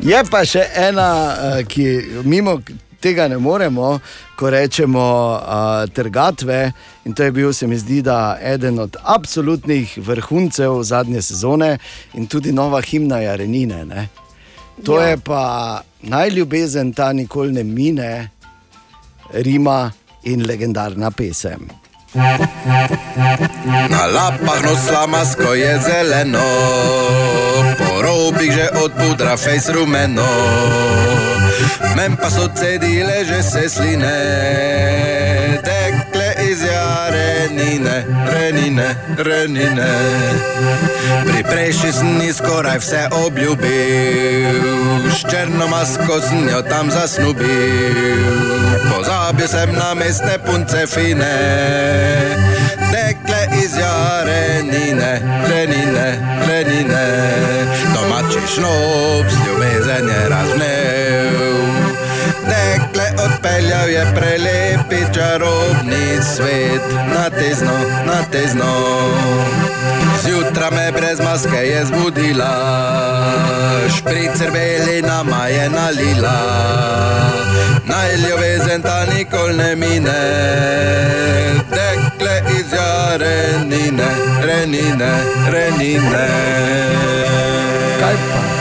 Je 0.11 0.23
pa 0.31 0.43
še 0.49 0.65
ena, 0.75 1.11
eh, 1.59 1.65
ki 1.65 1.87
mimo 2.25 2.59
tega 3.03 3.29
ne 3.29 3.39
moremo, 3.39 3.99
ko 4.39 4.51
rečemo 4.51 5.03
uh, 5.35 5.91
trgatve. 5.91 6.73
In 7.05 7.15
to 7.15 7.27
je 7.27 7.33
bil, 7.35 7.53
se 7.53 7.67
mi 7.67 7.79
zdi, 7.79 7.99
da 8.03 8.39
eden 8.43 8.79
od 8.79 8.97
absolutnih 9.03 9.99
vrhuncev 9.99 10.83
zadnje 10.87 11.23
sezone 11.23 11.79
in 12.15 12.27
tudi 12.27 12.53
nova 12.53 12.81
himna 12.81 13.19
Jarenine. 13.19 13.85
Ne? 13.85 14.09
To 14.85 14.99
Ja. 15.01 15.07
je 15.09 15.17
pa 15.17 15.45
najljubezen, 16.03 16.93
ta 16.93 17.13
nikoli 17.13 17.53
ne 17.53 17.63
mine, 17.65 18.29
Rima 19.33 19.91
in 20.23 20.47
legendarna 20.47 21.11
pesem. 21.11 21.69
Na 23.89 24.07
lapah 24.07 24.61
nosla 24.65 25.07
masko 25.07 25.55
je 25.55 25.79
zeleno, 25.81 26.49
po 27.79 28.03
robih 28.03 28.53
že 28.53 28.69
od 28.85 28.93
pudra 28.93 29.37
fejs 29.37 29.69
rumeno. 29.73 30.29
Men 31.97 32.17
pa 32.17 32.29
so 32.31 32.49
cedile 32.53 33.25
že 33.25 33.43
se 33.43 33.69
sline, 33.69 34.19
tekle 36.53 36.59
iz 36.59 36.63
jarenine, 36.63 38.05
renine, 38.27 38.97
renine. 39.17 39.93
Pri 41.27 41.43
prejšnji 41.43 41.93
sem 41.93 42.21
ji 42.21 42.33
skoraj 42.33 42.79
vse 42.79 43.09
obljubil, 43.27 44.61
s 45.11 45.21
črno 45.31 45.69
masko 45.69 46.21
sem 46.21 46.49
jo 46.49 46.63
tam 46.63 46.91
zasnubil. 46.91 47.49
Pozabil 48.91 49.49
sem 49.49 49.73
na 49.73 49.95
mestne 49.95 50.39
punce 50.47 50.87
fine, 50.87 51.37
tekle 52.93 53.43
iz 53.65 53.73
jarenine, 53.79 55.21
renine, 55.49 56.09
renine. 56.49 57.07
Domači 57.95 58.41
šnops, 58.55 59.35
ljubezen 59.47 60.09
je 60.09 60.29
razvnev. 60.29 61.63
Dekle 62.45 63.02
odpeljal 63.25 63.89
je 63.89 64.07
prelepi 64.15 65.15
čarobni 65.15 66.23
svet, 66.35 66.83
na 67.15 67.31
tezno, 67.31 67.79
na 68.07 68.23
tezno. 68.33 68.73
Zjutraj 70.23 70.71
me 70.71 70.93
brez 70.93 71.21
maske 71.21 71.57
je 71.57 71.85
zbudila, 71.85 72.55
špricer 73.97 74.51
beli 74.53 75.03
nama 75.03 75.47
je 75.47 75.71
nalila. 75.71 76.39
Naj 77.87 78.17
ljubezen 78.17 78.83
ta 78.83 79.05
nikoli 79.15 79.57
ne 79.57 79.77
mine, 79.77 80.23
dekle 81.71 82.43
iz 82.59 82.73
jarenine, 82.73 84.11
renine, 84.47 85.13
renine. 85.51 86.29
Kaj 88.01 88.15
pa 88.15 88.52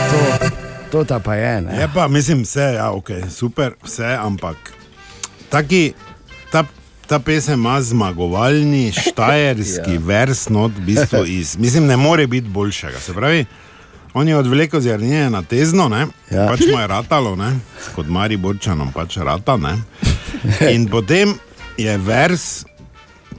to? 0.92 0.98
To 0.98 1.04
ta 1.06 1.18
pa 1.18 1.34
je. 1.34 1.60
Ne? 1.60 1.72
Je 1.74 1.88
pa, 1.88 2.08
mislim, 2.08 2.42
vse, 2.42 2.60
ja, 2.74 2.90
okay, 2.90 3.24
super, 3.28 3.72
vse, 3.80 4.16
ampak 4.16 4.56
taki, 5.48 5.92
ta, 6.50 6.64
ta 7.06 7.18
pesem 7.18 7.56
ima 7.56 7.82
zmagovalni 7.82 8.92
štajerski 9.02 9.92
Ja. 9.92 10.00
vers, 10.00 10.48
not, 10.48 10.72
v 10.72 10.80
bistvu 10.82 11.24
iz, 11.38 11.56
mislim, 11.56 11.86
ne 11.86 11.96
more 11.96 12.26
biti 12.26 12.48
boljšega. 12.48 13.00
Se 13.00 13.12
pravi, 13.12 13.44
on 14.14 14.28
je 14.28 14.36
odvlekel 14.36 14.80
z 14.80 14.86
jarnije 14.86 15.30
na 15.30 15.42
tezno, 15.42 15.88
ne, 15.88 16.06
Ja. 16.30 16.42
ja. 16.42 16.48
pač 16.48 16.60
mu 16.68 16.76
je 16.76 16.86
ratalo, 16.86 17.36
ne, 17.36 17.56
kot 17.94 18.06
Mari 18.06 18.36
Borčanom 18.36 18.92
pač 18.92 19.16
rata, 19.16 19.56
ne. 19.56 19.78
In 20.74 20.88
potem 20.88 21.34
je 21.76 21.98
vers, 21.98 22.64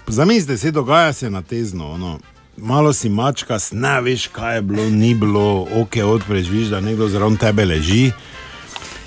zamislite 0.08 0.58
si, 0.58 0.72
dogaja 0.72 1.14
se 1.14 1.30
na 1.30 1.42
tezno, 1.42 1.92
ono, 1.92 2.20
malo 2.58 2.94
si 2.94 3.10
mačka, 3.10 3.58
ne 3.72 4.02
veš, 4.02 4.28
kaj 4.28 4.56
je 4.56 4.62
bilo, 4.62 4.90
ni 4.90 5.16
bilo, 5.16 5.46
oke 5.74 6.04
odpreš, 6.04 6.48
viš, 6.48 6.68
da 6.68 6.80
nekdo 6.80 7.08
zraven 7.08 7.38
tebe 7.38 7.66
leži. 7.66 8.12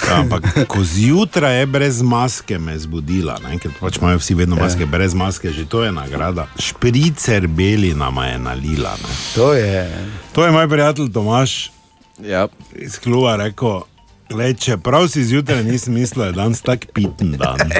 Ja, 0.09 0.21
Ampak 0.21 0.43
ko 0.69 0.85
zjutraj 0.85 1.59
je 1.59 1.67
brez 1.67 2.03
maske 2.03 2.59
me 2.59 2.79
zbudila, 2.79 3.39
ne, 3.41 3.59
ker 3.59 3.71
pač 3.81 3.97
imajo 3.97 4.19
vsi 4.19 4.35
vedno 4.35 4.57
maske, 4.57 4.81
Ja. 4.81 4.87
brez 4.87 5.15
maske, 5.15 5.51
že 5.51 5.65
to 5.65 5.85
je 5.85 5.93
nagrada. 5.93 6.47
Špricer 6.59 7.47
beli 7.47 7.95
nama 7.95 8.27
je 8.27 8.39
nalila. 8.39 8.93
Ne. 8.93 9.15
To 9.35 9.55
je. 9.55 9.89
To 10.33 10.45
je 10.45 10.53
moj 10.53 10.69
prijatelj 10.69 11.13
Tomaš 11.13 11.71
ja. 12.19 12.47
iz 12.75 12.99
kluba 12.99 13.37
rekel. 13.37 13.81
Glej, 14.29 14.55
čeprav 14.55 15.09
si 15.09 15.25
zjutraj 15.25 15.65
nisem 15.65 15.95
mislil, 15.95 16.23
da 16.23 16.27
je 16.27 16.33
danes 16.35 16.61
tak 16.61 16.87
piten 16.95 17.33
dan. 17.33 17.59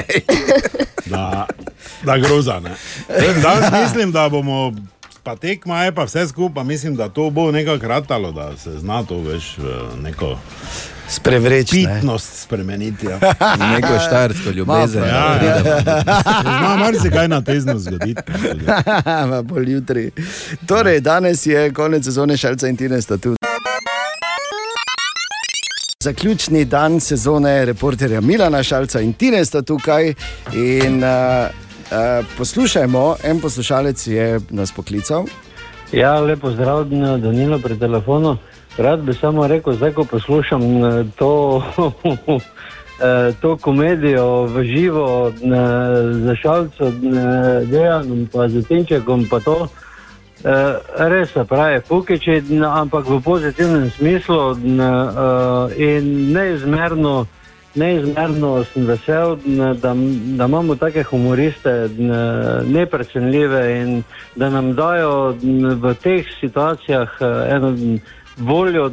Da, 1.05 1.47
da 2.03 2.17
groza. 2.17 2.59
ne. 2.59 2.75
Vem, 3.09 3.41
Danes 3.41 3.71
mislim, 3.73 4.11
da 4.11 4.29
bomo, 4.29 4.73
pa 5.27 5.35
tekma 5.35 5.83
je 5.83 5.91
pa 5.91 6.03
vse 6.03 6.27
skupaj, 6.27 6.63
mislim, 6.63 6.95
da 6.95 7.09
to 7.09 7.29
bo 7.29 7.51
nekako 7.51 7.87
ratalo, 7.87 8.31
da 8.31 8.57
se 8.57 8.79
zna 8.79 9.03
to 9.03 9.17
veš 9.19 9.57
neko 10.01 10.37
Sprevreči. 11.09 11.83
ne. 11.83 11.95
pitnost 11.95 12.41
spremeniti. 12.43 13.05
Ja. 13.05 13.19
Neko 13.73 13.99
štajersko 14.07 14.49
ljubezen. 14.49 15.03
Ja, 15.03 15.09
da 15.09 15.17
ja. 15.17 15.39
pridemo. 15.39 15.79
Zna 16.41 16.75
marsikaj 16.75 17.27
na 17.27 17.41
tezno 17.41 17.79
zgoditi. 17.79 18.21
Pa 19.29 19.41
bolj 19.49 19.71
jutri. 19.71 20.11
Torej, 20.65 20.99
danes 20.99 21.45
je 21.45 21.73
konec 21.73 22.03
sezone 22.03 22.37
Šalca 22.37 22.67
in 22.67 22.77
Tine 22.77 23.01
sta 23.01 23.17
tu. 23.17 23.35
Zaključni 26.03 26.65
dan 26.65 26.99
sezone 26.99 27.65
reporterja 27.65 28.21
Milana 28.21 28.63
Šalca 28.63 29.01
in 29.01 29.13
Tine 29.13 29.45
sta 29.45 29.61
tukaj. 29.61 30.13
In, 30.53 31.03
uh, 31.03 31.66
uh, 31.91 32.25
poslušajmo, 32.37 33.15
en 33.23 33.41
poslušalec 33.41 34.07
je 34.07 34.39
nas 34.49 34.71
poklical. 34.71 35.25
Ja, 35.91 36.19
lepo 36.19 36.51
zdrav, 36.51 36.85
Danilo 37.17 37.59
pri 37.59 37.79
telefonu. 37.79 38.37
Rad 38.77 38.99
bi 38.99 39.13
samo 39.13 39.47
rekel, 39.47 39.73
zdaj 39.73 39.91
ko 39.93 40.03
poslušam 40.03 40.61
eh, 40.61 41.05
to, 41.15 41.63
eh, 42.37 43.33
to 43.41 43.57
komedijo 43.57 44.43
v 44.43 44.63
živo, 44.63 45.29
eh, 45.29 45.33
za 46.13 46.35
pa 48.33 48.49
z 48.49 48.67
Tinčekom, 48.67 49.25
pa 49.29 49.39
to. 49.39 49.67
Eh, 50.43 50.75
Res 50.97 51.31
se 51.33 51.45
pravi, 51.45 51.81
Fukiči, 51.87 52.43
n- 52.49 52.63
ampak 52.63 53.05
v 53.09 53.21
pozitivnem 53.21 53.89
smislu 53.89 54.51
eh, 54.51 55.97
in 55.97 56.31
neizmerno, 56.33 57.25
neizmerno 57.77 58.63
sem 58.73 58.85
vesel, 58.85 59.37
da, 59.81 59.93
da 60.37 60.45
imamo 60.45 60.75
take 60.75 61.03
humoriste, 61.03 61.89
neprecenljive 62.65 63.81
in 63.81 64.03
da 64.35 64.49
nam 64.49 64.73
dajo 64.75 65.35
v 65.81 65.93
teh 66.03 66.25
situacijah 66.39 67.09
eh, 67.21 67.55
eno 67.55 67.75
voljo, 68.37 68.89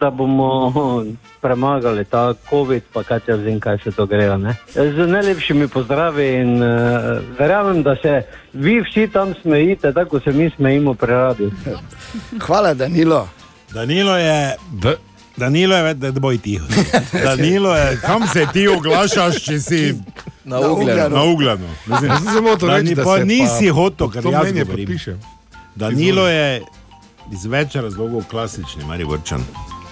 da 0.00 0.10
bomo 0.10 0.72
premagali 1.42 2.04
ta 2.04 2.34
COVID, 2.50 2.82
pa 2.92 3.02
kaj 3.02 3.20
jaz 3.26 3.40
vem, 3.40 3.60
kaj 3.60 3.78
se 3.84 3.90
to 3.90 4.06
grejo. 4.06 4.36
Ne? 4.38 4.54
Z 4.74 5.06
najlepšimi 5.08 5.68
pozdravi 5.68 6.26
in 6.34 6.62
uh, 6.62 6.68
verjamem, 7.38 7.82
da 7.82 7.96
se 8.02 8.22
vi 8.52 8.80
vsi 8.80 9.08
tam 9.08 9.34
smejite, 9.42 9.92
tako 9.92 10.20
se 10.20 10.32
mi 10.32 10.50
smejimo 10.56 10.94
pri 10.94 11.10
radiju. 11.10 11.50
Hvala, 12.40 12.74
Danilo. 12.74 13.28
Danilo 13.74 14.16
je. 14.16 14.56
Da, 14.72 14.94
Danilo 15.36 15.76
je, 15.76 15.94
da 15.94 16.12
boj 16.12 16.38
tiho. 16.38 16.66
Danilo 17.28 17.76
je, 17.76 17.96
kam 17.96 18.26
se 18.28 18.46
ti 18.52 18.68
oglašaš, 18.68 19.42
če 19.42 19.60
si 19.60 19.94
Na 20.44 20.60
Ugljanu. 20.60 21.68
Na 21.86 22.00
sem 22.00 22.10
samo 22.34 22.56
da 22.56 22.76
reči, 22.76 22.94
da 22.94 23.04
pa 23.04 23.18
nisi 23.18 23.68
pa 23.68 23.74
hotel, 23.74 24.10
ker 24.10 24.22
to 24.22 24.30
jaz 24.30 24.52
govorim. 24.52 24.66
podpišem. 24.66 25.20
Danilo 25.74 26.28
je 26.28 26.62
iz 27.32 27.44
več 27.44 27.74
razlogov 27.74 28.24
klasični 28.30 28.84
Mariborčan. 28.84 29.40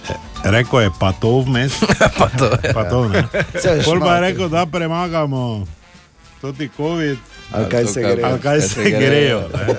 E, 0.09 0.15
Rekl 0.45 0.81
je 0.81 0.91
pa 1.01 1.13
to 1.13 1.41
vmes. 1.41 1.73
pa 2.19 2.29
to, 2.29 2.51
pa 2.75 2.85
to 2.85 3.09
ne. 3.09 3.25
Se 3.63 3.69
je 3.69 3.83
Pol 3.85 4.01
pa 4.01 4.15
je 4.15 4.21
rekel, 4.21 4.49
da 4.49 4.67
premagamo 4.67 5.67
toti 6.41 6.69
COVID. 6.77 7.19
Ali 7.53 7.69
kaj 7.71 7.87
se 7.87 8.01
grejo. 8.01 8.27
Ali 8.27 8.41
kaj 8.41 8.59
Kaj 8.59 8.61
se 8.61 8.91
grejo. 8.91 9.41
Ne. 9.49 9.75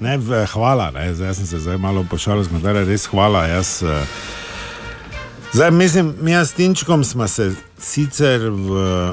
Ne, 0.00 0.16
v- 0.18 0.46
hvala, 0.46 0.90
ne. 0.90 1.14
zdaj 1.14 1.34
sem 1.34 1.46
se 1.46 1.58
zdaj 1.58 1.76
malo 1.76 2.04
pošalil, 2.10 2.44
smo 2.44 2.58
da 2.58 2.72
res 2.72 3.06
hvala. 3.06 3.46
Jaz, 3.46 3.82
eh, 3.82 4.04
zdaj, 5.56 5.70
mislim, 5.70 6.14
mi 6.20 6.34
s 6.34 6.52
Tinčkom 6.52 7.04
smo 7.04 7.28
se 7.28 7.54
sicer 7.78 8.40
v 8.50 9.12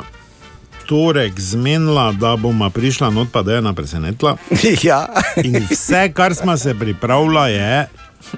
torek 0.86 1.40
zmenila, 1.40 2.12
da 2.12 2.36
bomo 2.36 2.70
prišla 2.70 3.10
not, 3.10 3.28
pa 3.32 3.42
da 3.42 3.52
je 3.52 3.58
ena 3.58 3.74
presenetila. 3.74 4.38
ja. 4.84 5.08
In 5.44 5.64
vse, 5.72 6.12
kar 6.14 6.36
smo 6.36 6.58
se 6.58 6.76
pripravila, 6.80 7.48
je, 7.48 7.88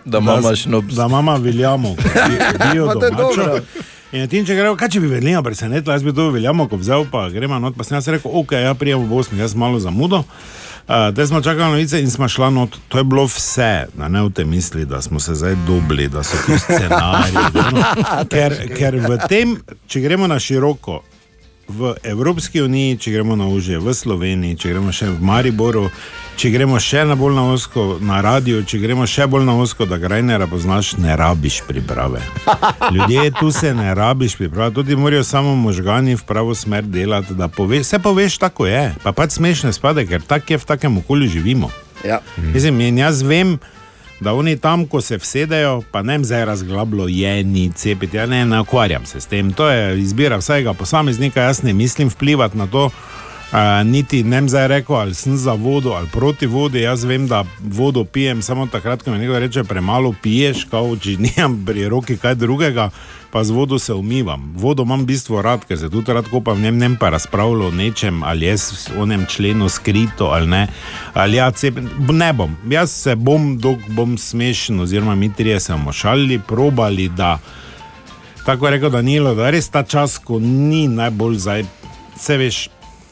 Da 0.06 0.18
imamo 0.18 0.56
šnops. 0.56 0.94
Da 0.96 1.06
imamo 1.06 1.38
Viljamo, 1.38 1.96
to 3.00 3.06
je 3.06 3.12
domačo. 3.12 3.60
In 4.12 4.28
ti, 4.30 4.46
če 4.46 4.56
gremo, 4.56 4.76
kaj 4.76 4.90
če 4.90 5.00
bi 5.00 5.08
Velina 5.08 5.42
presenetila, 5.44 5.96
jaz 5.96 6.04
bi 6.04 6.14
to 6.14 6.30
Viljamo, 6.30 6.68
ko 6.70 6.78
vzel, 6.78 7.06
pa 7.12 7.30
gremo 7.30 7.60
not, 7.60 7.76
pa 7.78 7.84
sem 7.84 7.98
jaz 7.98 8.08
rekel, 8.08 8.32
ok, 8.34 8.52
ja 8.52 8.74
prijemo 8.74 9.06
v 9.06 9.18
8, 9.18 9.40
jaz 9.40 9.56
malo 9.56 9.80
zamudo. 9.80 10.24
Uh, 10.88 11.16
Te 11.16 11.28
smo 11.28 11.42
čakali 11.42 11.72
novice 11.72 12.02
in 12.02 12.12
smo 12.12 12.28
šla 12.28 12.50
not. 12.50 12.78
To 12.88 12.98
je 12.98 13.04
bilo 13.04 13.24
vse, 13.26 13.86
da 13.94 14.08
ne 14.08 14.22
v 14.22 14.30
te 14.30 14.46
misli, 14.46 14.86
da 14.86 15.02
smo 15.02 15.20
se 15.20 15.36
zdaj 15.36 15.56
dobili, 15.68 16.08
da 16.08 16.24
so 16.24 16.38
ti 16.46 16.60
scenariji. 16.60 17.34
da 17.54 17.68
ono. 17.68 17.84
ker, 18.34 18.56
ker 18.78 18.96
v 18.96 19.18
tem, 19.30 19.58
če 19.88 20.00
gremo 20.00 20.28
na 20.28 20.40
široko, 20.40 21.02
v 21.68 21.96
Evropski 22.04 22.62
uniji, 22.62 22.98
če 22.98 23.12
gremo 23.12 23.36
na 23.36 23.48
užje, 23.48 23.80
v 23.80 23.94
Sloveniji, 23.94 24.58
če 24.62 24.72
gremo 24.74 24.92
še 24.94 25.10
v 25.10 25.22
Mariboru, 25.26 25.88
če 26.38 26.52
gremo 26.54 26.80
še 26.82 27.06
na 27.10 27.18
bolj 27.18 27.36
na 27.38 27.46
osko, 27.54 27.86
na 28.06 28.20
radio, 28.22 28.62
če 28.62 28.80
gremo 28.84 29.08
še 29.10 29.28
bolj 29.32 29.48
na 29.48 29.56
osko, 29.60 29.88
da 29.90 29.98
grajnera 30.02 30.48
poznaš, 30.52 30.94
ne 31.02 31.16
rabiš 31.18 31.62
priprave. 31.68 32.22
Ljudje 32.96 33.32
tu 33.40 33.52
se 33.52 33.74
ne 33.74 33.94
rabiš 33.98 34.38
priprave, 34.40 34.76
tudi 34.78 34.98
morajo 35.00 35.24
samo 35.26 35.56
možgani 35.56 36.16
v 36.16 36.28
pravo 36.28 36.56
smer 36.56 36.86
delati, 36.86 37.34
da 37.34 37.48
pove, 37.48 37.82
vse 37.82 38.00
poveš 38.00 38.38
tako 38.42 38.70
je, 38.70 38.92
pa 39.04 39.16
pač 39.16 39.40
smešne 39.40 39.74
spade, 39.74 40.06
ker 40.10 40.22
tak 40.22 40.50
je 40.52 40.62
v 40.62 40.70
takem 40.74 41.02
okolju 41.02 41.32
živimo. 41.38 41.72
Ja. 42.06 42.22
Mislim, 42.38 42.78
jaz 43.00 43.24
vem, 43.26 43.58
da 43.58 43.85
oni 44.24 44.58
tam, 44.58 44.86
ko 44.88 45.02
se 45.02 45.18
vsedejo, 45.18 45.82
pa 45.92 46.02
ne 46.02 46.14
vem, 46.14 46.26
zdaj 46.26 46.46
razglablo 46.46 47.08
je, 47.08 47.44
ni 47.44 47.72
cepiti, 47.76 48.18
ja 48.18 48.26
ne, 48.26 48.46
ne 48.46 48.62
ukvarjam 48.62 49.06
se 49.06 49.22
s 49.22 49.26
tem. 49.26 49.54
To 49.54 49.70
je 49.70 50.00
izbira 50.00 50.38
vsakega 50.38 50.74
posameznika, 50.74 51.42
jaz 51.42 51.64
ne 51.64 51.74
mislim 51.74 52.10
vplivati 52.10 52.58
na 52.58 52.68
to. 52.68 52.86
Uh, 52.86 53.88
niti 53.88 54.24
ne 54.24 54.36
vem 54.36 54.50
zdaj 54.50 54.68
rekel, 54.68 54.96
ali 54.96 55.14
sem 55.14 55.38
za 55.38 55.54
vodo 55.54 55.92
ali 55.92 56.08
proti 56.12 56.46
vodi. 56.46 56.82
Jaz 56.82 57.04
vem, 57.04 57.28
da 57.28 57.44
vodo 57.62 58.04
pijem 58.04 58.42
samo 58.42 58.68
takrat, 58.68 59.04
ko 59.04 59.12
mi 59.12 59.18
nekdo 59.18 59.40
reče, 59.40 59.64
premalo 59.64 60.14
piješ, 60.22 60.64
kao, 60.72 60.96
če 60.98 61.18
nimam 61.28 61.62
pri 61.66 61.90
roki 61.90 62.18
kaj 62.18 62.36
drugega, 62.36 62.90
pa 63.36 63.44
z 63.44 63.50
vodo 63.50 63.80
se 63.80 63.94
umivam. 63.94 64.54
Vodo 64.56 64.84
imam 64.84 65.02
v 65.02 65.06
bistvu 65.06 65.42
rad, 65.42 65.66
ker 65.68 65.76
se 65.76 65.90
tudi 65.92 66.14
rad 66.14 66.30
kopam, 66.32 66.62
ne 66.62 66.70
vem, 66.72 66.94
pa 66.96 67.10
razpravljal 67.12 67.68
o 67.68 67.72
nečem, 67.72 68.24
ali 68.24 68.46
je 68.46 68.56
v 68.56 69.02
onem 69.04 69.26
členu 69.28 69.68
skrito 69.70 70.30
ali 70.32 70.48
ne. 70.48 70.62
Ali 71.14 71.36
ja, 71.36 71.50
cep, 71.52 71.76
ne 72.16 72.32
bom, 72.34 72.56
jaz 72.72 72.94
se 72.96 73.16
bom, 73.16 73.58
dok 73.60 73.84
bom 73.92 74.16
smešen, 74.18 74.80
oziroma 74.80 75.16
mi 75.16 75.34
trije 75.34 75.60
se 75.60 75.74
bomo 75.74 75.92
šalili, 75.92 76.40
probali, 76.48 77.10
da 77.10 77.40
tako 78.46 78.68
je 78.68 78.72
rekel 78.72 78.90
Danilo, 78.90 79.36
da 79.36 79.50
res 79.52 79.68
ta 79.70 79.84
čas, 79.84 80.16
ko 80.18 80.40
ni 80.40 80.88
najbolj 80.88 81.38
zdaj, 81.38 81.66
se 82.16 82.38
veš. 82.38 82.70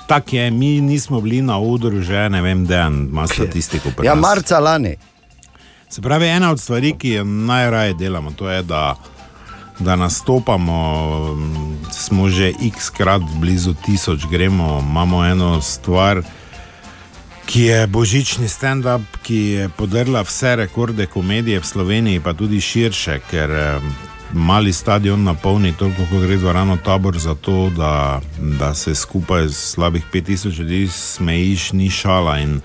Tako 0.07 0.35
je, 0.35 0.51
mi 0.51 0.81
nismo 0.81 1.21
bili 1.21 1.41
na 1.41 1.59
odru, 1.59 2.01
že 2.01 2.29
ne 2.29 2.41
vem, 2.41 2.65
da 2.65 2.87
ima 2.87 3.27
statistiko. 3.27 3.91
Ja, 4.03 4.15
marca 4.15 4.59
lani. 4.59 4.95
Se 5.89 6.01
pravi, 6.01 6.27
ena 6.27 6.51
od 6.51 6.59
stvari, 6.59 6.95
ki 6.97 7.09
jo 7.09 7.23
najraje 7.23 7.93
delamo, 7.93 8.31
to 8.31 8.49
je, 8.49 8.63
da, 8.63 8.95
da 9.79 9.95
nastopamo, 9.95 11.37
smo 11.91 12.29
že 12.29 12.53
x-krat 12.61 13.21
blizu 13.35 13.73
tisoč, 13.73 14.25
gremo, 14.31 14.79
imamo 14.89 15.25
eno 15.25 15.61
stvar, 15.61 16.21
ki 17.45 17.61
je 17.61 17.87
božični 17.87 18.47
stand-up, 18.47 19.01
ki 19.23 19.35
je 19.35 19.69
podrla 19.69 20.21
vse 20.21 20.55
rekorde 20.55 21.05
komedije 21.05 21.59
v 21.59 21.65
Sloveniji, 21.65 22.19
pa 22.19 22.33
tudi 22.33 22.61
širše, 22.61 23.19
ker 23.29 23.51
em, 23.51 23.95
mali 24.33 24.73
stadion 24.73 25.23
napolni 25.23 25.73
toliko, 25.77 26.05
kot 26.09 26.21
gre 26.21 26.37
dvorano 26.37 26.77
tabor, 26.77 27.17
zato 27.17 27.69
da, 27.69 28.21
da 28.59 28.73
se 28.73 28.95
skupaj 28.95 29.49
s 29.49 29.73
slabih 29.73 30.03
5000 30.13 30.59
ljudi 30.59 30.87
smejiš, 30.87 31.71
ni 31.71 31.89
šala. 31.89 32.39
In 32.39 32.61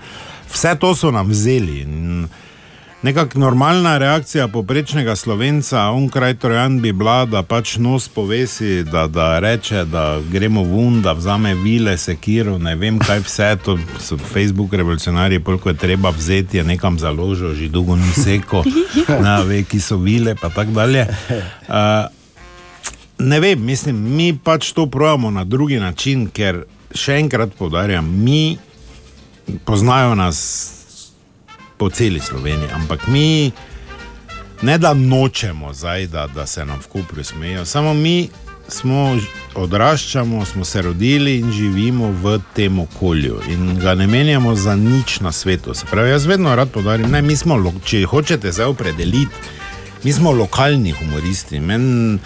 vse 0.53 0.75
to 0.79 0.95
so 0.95 1.11
nam 1.11 1.27
vzeli. 1.27 1.81
In 1.81 2.27
Nekakšna 2.99 3.39
normalna 3.39 3.97
reakcija 3.97 4.47
poprečnega 4.47 5.15
slovenca, 5.15 5.85
on 5.89 6.09
kraj 6.09 6.33
Trojan 6.35 6.81
bi 6.81 6.91
bila, 6.91 7.25
da 7.25 7.43
pač 7.43 7.77
nos 7.77 8.09
povesi, 8.09 8.83
da, 8.83 9.05
da 9.07 9.39
reče, 9.39 9.85
da 9.85 10.19
gremo 10.31 10.63
vun, 10.63 10.97
da 11.01 11.13
vzame 11.15 11.53
vile, 11.55 11.97
sekiro, 11.97 12.57
ne 12.57 12.75
vem 12.75 12.97
kaj 12.99 13.21
vse, 13.23 13.47
to 13.63 13.77
so 14.03 14.17
Facebook 14.17 14.73
revolucionarji, 14.73 15.39
koliko 15.43 15.69
je 15.69 15.77
treba 15.77 16.09
vzeti, 16.09 16.57
je 16.57 16.63
nekam 16.63 16.99
založil, 16.99 17.53
že 17.55 17.69
dolgo 17.69 17.95
ni 17.95 18.11
seko, 18.11 18.65
ne 19.23 19.35
ve, 19.47 19.61
ki 19.63 19.79
so 19.79 19.97
vile, 19.97 20.35
pa 20.35 20.49
tako 20.49 20.71
dalje. 20.71 21.07
Uh, 21.69 22.03
ne 23.19 23.39
vem, 23.39 23.63
mislim, 23.65 23.95
mi 23.95 24.33
pač 24.43 24.73
to 24.75 24.89
pravimo 24.91 25.31
na 25.31 25.43
drugi 25.43 25.79
način, 25.79 26.27
ker 26.27 26.65
še 26.91 27.15
enkrat 27.23 27.55
poudarjam, 27.55 28.11
mi 28.23 28.57
poznajo 29.63 30.19
nas 30.19 30.78
po 31.79 31.89
celi 31.89 32.19
Sloveniji, 32.19 32.69
ampak 32.75 33.07
mi 33.07 33.51
ne 34.61 34.77
da 34.77 34.93
nočemo 34.93 35.73
zdaj, 35.73 36.07
da, 36.07 36.27
da 36.27 36.45
se 36.45 36.65
nam 36.65 36.79
v 36.79 36.87
Kupru 36.87 37.23
smejijo, 37.23 37.65
samo 37.65 37.93
mi 37.93 38.29
smo 38.67 39.17
odraščamo, 39.55 40.45
smo 40.45 40.65
se 40.65 40.81
rodili 40.81 41.39
in 41.39 41.51
živimo 41.51 42.11
v 42.11 42.39
tem 42.55 42.79
okolju 42.79 43.39
in 43.49 43.79
ga 43.79 43.95
ne 43.95 44.07
menjamo 44.07 44.55
za 44.55 44.75
nič 44.75 45.19
na 45.19 45.31
svetu. 45.31 45.73
Se 45.73 45.85
pravi, 45.91 46.09
jaz 46.09 46.25
vedno 46.25 46.55
rad 46.55 46.69
podarim, 46.69 47.11
ne, 47.11 47.21
mi 47.21 47.35
smo, 47.35 47.57
če 47.85 48.03
hočete 48.05 48.51
zdaj 48.51 48.75
opredeliti, 48.75 49.35
mi 50.03 50.13
smo 50.13 50.31
lokalni 50.31 50.91
humoristi. 50.91 51.59
Men, 51.59 52.19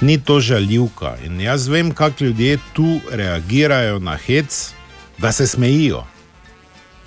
Ni 0.00 0.16
to 0.20 0.40
žaljivka. 0.40 1.16
In 1.24 1.40
jaz 1.40 1.68
vem, 1.68 1.90
kako 1.92 2.24
ljudje 2.24 2.58
tu 2.72 3.00
reagirajo 3.12 3.98
na 3.98 4.16
hec, 4.16 4.72
da 5.18 5.32
se 5.32 5.46
smejijo. 5.46 6.04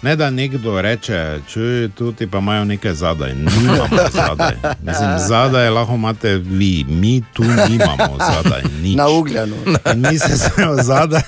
Ne 0.04 0.16
da 0.16 0.30
nekdo 0.30 0.82
reče, 0.82 1.40
čuj, 1.48 1.90
tu 1.90 2.12
ti 2.12 2.28
pa 2.28 2.38
imajo 2.38 2.66
nekaj 2.66 2.94
zadaj. 2.94 3.34
Nimamo 3.34 3.88
zadaj. 4.20 4.56
Mislim, 4.82 5.10
zadaj 5.20 5.70
lahko 5.70 5.94
imate 5.94 6.36
vi, 6.36 6.86
mi 6.86 7.24
tu 7.34 7.44
nimamo 7.44 8.18
zadaj. 8.20 8.62
Nič. 8.82 8.96
Na 8.96 9.08
ugljanu. 9.10 9.56
In 9.94 10.02
mi 10.02 10.20
se 10.20 10.38
smejimo 10.38 10.76
zadaj. 10.76 11.22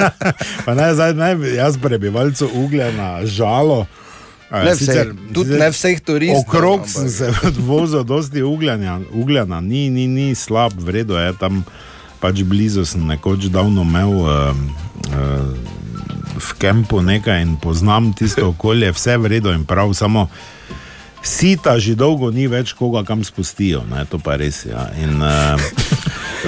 pa 0.64 0.74
ne, 0.74 0.94
zdaj, 0.94 1.14
ne, 1.14 1.54
jaz 1.54 1.78
prebivalcev 1.78 2.48
ugljena 2.54 3.26
žalo. 3.26 3.86
Ne 4.52 4.74
vseh, 4.74 5.06
tudi 5.34 5.50
ne 5.50 5.70
vseh 5.70 6.00
turistov, 6.00 6.40
Okrog 6.40 6.80
ampak- 6.80 6.88
sem 6.90 7.10
se 7.10 7.30
vozil, 7.58 8.04
dosti 8.04 8.42
ugljanja, 8.42 9.00
ugljena, 9.12 9.60
ni, 9.60 9.90
ni, 9.90 10.06
ni 10.06 10.34
slab, 10.34 10.72
vredno 10.76 11.18
je 11.18 11.32
tam. 11.32 11.64
Pač 12.20 12.42
blizu 12.42 12.84
sem 12.84 13.06
nekoč 13.06 13.44
davno 13.44 13.82
imel 13.82 14.08
uh, 14.08 14.28
uh, 15.08 15.56
v 16.38 16.58
kampu 16.58 17.02
nekaj 17.02 17.42
in 17.42 17.56
poznam 17.56 18.12
tisto 18.12 18.48
okolje, 18.48 18.92
vse 18.92 19.16
vredno 19.18 19.52
in 19.52 19.64
prav, 19.64 19.94
samo 19.94 20.28
sita 21.24 21.78
že 21.78 21.94
dolgo 21.94 22.30
ni 22.30 22.46
več 22.46 22.74
koga 22.76 23.04
kam 23.04 23.24
spustijo, 23.24 23.84
ne, 23.90 24.04
to 24.04 24.18
pa 24.18 24.36
res. 24.36 24.64
Ja. 24.68 24.90
In, 25.00 25.22
uh, 25.22 25.60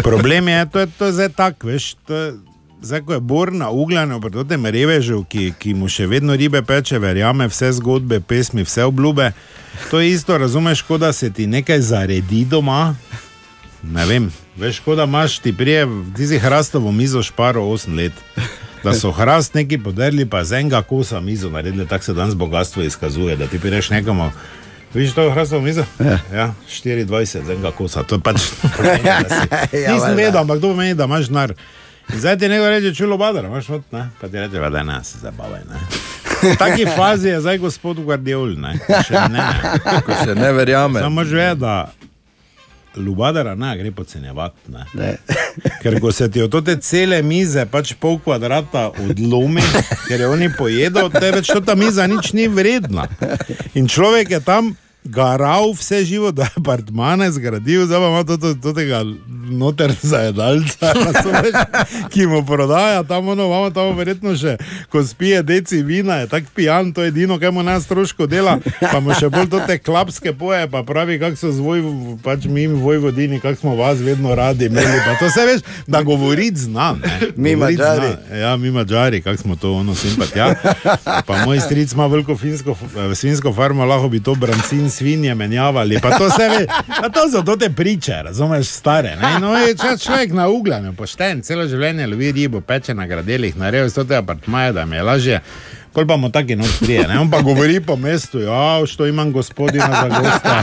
problem 0.07 0.49
je, 0.49 0.67
to 0.73 0.85
je, 0.85 0.91
to 0.99 1.09
je 1.09 1.13
zdaj 1.13 1.33
tako, 1.37 1.73
veš. 1.73 1.95
To 2.07 2.27
Zdaj, 2.83 3.01
ko 3.03 3.13
je 3.13 3.21
Bor 3.21 3.53
na 3.53 3.71
ugljanu, 3.71 4.21
pri 4.21 4.45
tem 4.49 4.67
revežu, 4.67 5.25
ki, 5.25 5.55
ki 5.59 5.73
mu 5.75 5.89
še 5.89 6.05
vedno 6.07 6.37
ribe 6.37 6.61
peče, 6.63 7.01
verjame 7.01 7.49
vse 7.49 7.73
zgodbe, 7.81 8.21
pesmi, 8.21 8.67
vse 8.69 8.85
obljube. 8.85 9.31
To 9.91 10.01
je 10.01 10.13
isto, 10.13 10.37
razumeš, 10.39 10.83
kot 10.85 11.01
da 11.01 11.13
se 11.13 11.31
ti 11.33 11.47
nekaj 11.47 11.81
zaredi 11.81 12.45
doma. 12.45 12.95
Ne 13.83 14.05
vem, 14.07 14.29
veš, 14.61 14.83
kot 14.85 15.01
da 15.01 15.09
imaš 15.09 15.39
ti 15.41 15.55
prije, 15.57 15.87
ti 16.17 16.29
si 16.29 16.39
hrastovo 16.39 16.93
mizo 16.93 17.23
šparo 17.23 17.65
8 17.65 17.97
let. 17.97 18.13
Da 18.87 18.95
so 18.95 19.11
hrast 19.11 19.55
neki 19.55 19.79
podarili, 19.79 20.27
pa 20.27 20.45
z 20.45 20.53
enega 20.55 20.83
kosa 20.83 21.21
mizo 21.21 21.51
naredili, 21.51 21.87
tako 21.87 22.05
se 22.05 22.15
danes 22.15 22.35
bogatstvo 22.35 22.83
izkazuje, 22.83 23.37
da 23.37 23.47
ti 23.47 23.59
priješ 23.59 23.91
nekomu. 23.91 24.31
Vidiš 24.95 25.13
to 25.13 25.31
hrastovo 25.31 25.63
mizo? 25.63 25.85
Ja. 26.01 26.19
ja 26.33 26.47
24 26.69 27.25
z 27.27 27.51
enega 27.51 27.71
kosa, 27.73 28.03
to 28.03 28.15
je 28.15 28.21
pač. 28.21 28.39
si- 28.39 28.69
Ja, 29.77 29.93
Nisem 29.93 30.15
vedel, 30.15 30.39
ampak 30.39 30.61
to 30.61 30.69
pomeni, 30.69 30.95
da 30.95 31.05
imaš 31.05 31.27
denar. 31.27 31.53
In 32.07 32.21
zdaj 32.21 32.39
ti 32.39 32.49
nekdo 32.49 32.69
reče, 32.69 32.95
čulo 32.95 33.17
badar, 33.17 33.45
imaš 33.45 33.69
not, 33.69 33.93
ne? 33.93 34.09
Pa 34.21 34.29
ti 34.29 34.39
reče, 34.39 34.63
da 34.63 34.83
ne, 34.83 35.05
se 35.05 35.19
zabavaj, 35.19 35.61
ne. 35.67 35.81
V 36.45 36.57
taki 36.57 36.87
fazi 36.97 37.29
je 37.29 37.41
zdaj 37.41 37.59
gospod 37.59 37.99
Guardiol, 37.99 38.55
ne? 38.57 38.79
Ko 38.79 39.03
Še 39.03 39.27
ne, 39.29 39.47
Ko 40.01 40.13
še 40.15 40.35
ne 40.35 40.53
verjame. 40.53 41.01
Samo 41.01 41.25
že 41.25 41.37
ve, 41.37 41.55
da 41.57 41.91
lubadara 42.97 43.55
ne 43.55 43.77
gre 43.79 43.91
podcenjevati. 43.91 44.73
Ne. 44.73 45.17
Ker 45.83 46.01
ko 46.01 46.13
se 46.13 46.31
ti 46.31 46.43
od 46.43 46.65
te 46.65 46.77
cele 46.81 47.23
mize, 47.23 47.67
pač 47.71 47.95
pol 48.01 48.19
kvadrata 48.25 48.89
odlomi, 49.09 49.63
ker 50.09 50.21
je 50.21 50.29
oni 50.29 50.51
pojedo, 50.59 51.09
te 51.13 51.31
več 51.33 51.53
ta 51.67 51.75
miza 51.75 52.07
nič 52.07 52.33
ni 52.37 52.49
vredna. 52.49 53.09
In 53.75 53.89
človek 53.89 54.31
je 54.31 54.41
tam 54.41 54.75
garal 55.07 55.73
vse 55.73 56.05
živo, 56.05 56.33
da 56.33 56.43
je 56.43 56.51
apartmane 56.57 57.31
zgradil, 57.31 57.87
zdaj 57.87 58.01
pa 58.01 58.09
ima 58.09 58.25
to, 58.25 58.37
to, 58.37 58.55
to 58.55 58.73
tega 58.73 59.05
noter 59.51 59.95
zajedalca, 60.03 60.93
razumeš, 61.07 61.55
ki 62.11 62.27
mu 62.27 62.43
prodaja, 62.47 63.03
tam 63.03 63.29
ono, 63.29 63.47
imamo 63.47 63.71
tam 63.71 63.97
verjetno 63.97 64.37
še, 64.37 64.57
ko 64.93 65.05
spije 65.05 65.43
deci 65.43 65.83
vina, 65.83 66.21
je 66.23 66.27
tako 66.27 66.47
pijan, 66.55 66.93
to 66.93 67.03
je 67.03 67.09
edino, 67.09 67.39
kaj 67.39 67.51
mu 67.51 67.63
nas 67.63 67.85
stroško 67.85 68.27
dela, 68.27 68.59
pa 68.81 69.01
mu 69.01 69.15
še 69.15 69.29
bolj 69.29 69.51
to 69.51 69.61
te 69.67 69.79
klapske 69.79 70.33
poje, 70.33 70.67
pa 70.71 70.83
pravi, 70.83 71.19
kak 71.23 71.39
so 71.39 71.53
zvoj, 71.55 71.83
pač 72.25 72.49
mi 72.51 72.67
vojvodini, 72.67 73.41
kak 73.41 73.59
smo 73.59 73.77
vas 73.77 74.01
vedno 74.03 74.35
radi 74.35 74.67
imeli, 74.71 75.01
pa 75.07 75.19
to 75.21 75.31
se 75.31 75.47
veš, 75.47 75.67
da 75.87 76.03
govoriti 76.03 76.67
znam. 76.67 77.03
Mi 77.37 77.57
Madžari. 77.57 78.17
Ja, 78.41 78.57
mi 78.57 78.71
mačari, 78.71 79.23
kak 79.23 79.39
smo 79.39 79.57
to 79.57 79.73
ono 79.73 79.95
simpatija. 79.95 80.55
Pa 81.27 81.45
moj 81.45 81.61
stric 81.61 81.93
ima 81.93 82.07
veliko 82.07 82.37
finsko, 82.37 82.77
eh, 83.11 83.15
svinsko 83.15 83.53
farmo, 83.53 83.85
lahko 83.85 84.09
bi 84.09 84.21
to 84.21 84.35
brancin 84.35 84.91
svinje 84.97 85.35
menjavali. 85.35 86.01
Pa 86.03 86.17
to, 86.19 86.31
se 86.31 86.49
ve, 86.49 86.67
pa 87.01 87.09
to 87.13 87.29
so 87.33 87.43
to 87.47 87.57
te 87.57 87.71
priče, 87.71 88.23
razumeš, 88.25 88.67
stare. 88.81 89.17
Ne? 89.23 89.37
No, 89.41 89.55
je 89.61 89.75
če 89.77 89.97
človek 90.01 90.33
na 90.37 90.49
ugljanju, 90.49 90.95
pošten, 90.97 91.43
celo 91.47 91.69
življenje 91.69 92.09
lovi 92.11 92.33
ribo, 92.33 92.61
peče 92.61 92.95
na 92.97 93.07
gradelih, 93.07 93.57
naredil 93.61 93.93
so 93.93 94.05
te 94.05 94.17
apartmaje, 94.17 94.73
da 94.77 94.87
mi 94.87 94.97
je 94.97 95.09
lažje. 95.11 95.41
Pol 95.97 96.07
pa 96.07 96.17
mu 96.17 96.29
taki 96.31 96.57
noč 96.57 96.69
prije, 96.81 97.09
ne? 97.09 97.19
on 97.19 97.31
pa 97.31 97.41
govori 97.41 97.81
po 97.81 97.97
mestu, 97.97 98.41
ja, 98.41 98.87
što 98.87 99.07
imam 99.07 99.33
gospodina 99.33 99.87
za 100.03 100.21
gosta. 100.21 100.63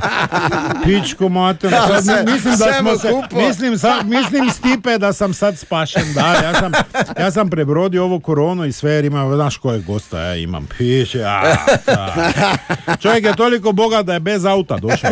Pičko 0.83 1.29
mater, 1.29 1.73
Ja, 1.73 1.87
sad, 1.87 2.03
vse- 2.03 2.23
mislim, 2.25 2.55
da 2.55 2.73
smo 2.73 2.97
se, 2.97 3.11
mislim, 3.39 3.77
sa, 3.77 4.03
mislim 4.03 4.49
Stipe, 4.49 4.97
da 4.97 5.13
sam 5.13 5.33
sad 5.33 5.57
spašen, 5.57 6.13
da, 6.15 6.33
ja 6.33 6.53
sam, 6.53 6.71
ja 7.19 7.31
sam 7.31 7.49
prebrodio 7.49 8.03
ovo 8.03 8.19
koronu 8.19 8.65
i 8.65 8.71
sve, 8.71 8.91
jer 8.91 9.05
imam, 9.05 9.35
znaš 9.35 9.57
kojeg 9.57 9.83
gosta, 9.83 10.19
ja 10.19 10.35
imam, 10.35 10.67
piše, 10.77 11.19
ja, 11.19 11.43
ja. 11.87 12.13
Čovjek 12.97 13.25
je 13.25 13.35
toliko 13.35 13.71
bogat 13.71 14.05
da 14.05 14.13
je 14.13 14.19
bez 14.19 14.45
auta 14.45 14.77
došao. 14.77 15.11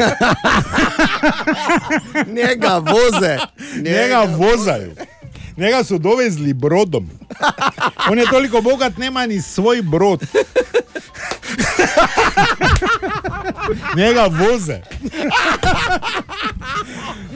Njega 2.28 2.78
voze. 2.78 3.38
Njega 3.78 4.24
vozaju. 4.28 4.92
Njega 5.58 5.84
su 5.84 5.98
dovezli 5.98 6.54
brodom. 6.54 7.10
On 8.10 8.20
je 8.20 8.26
toliko 8.26 8.62
bogat, 8.62 8.98
nema 8.98 9.26
ni 9.26 9.42
svoj 9.42 9.82
brod. 9.82 10.24
Njega 13.98 14.26
voze. 14.26 14.82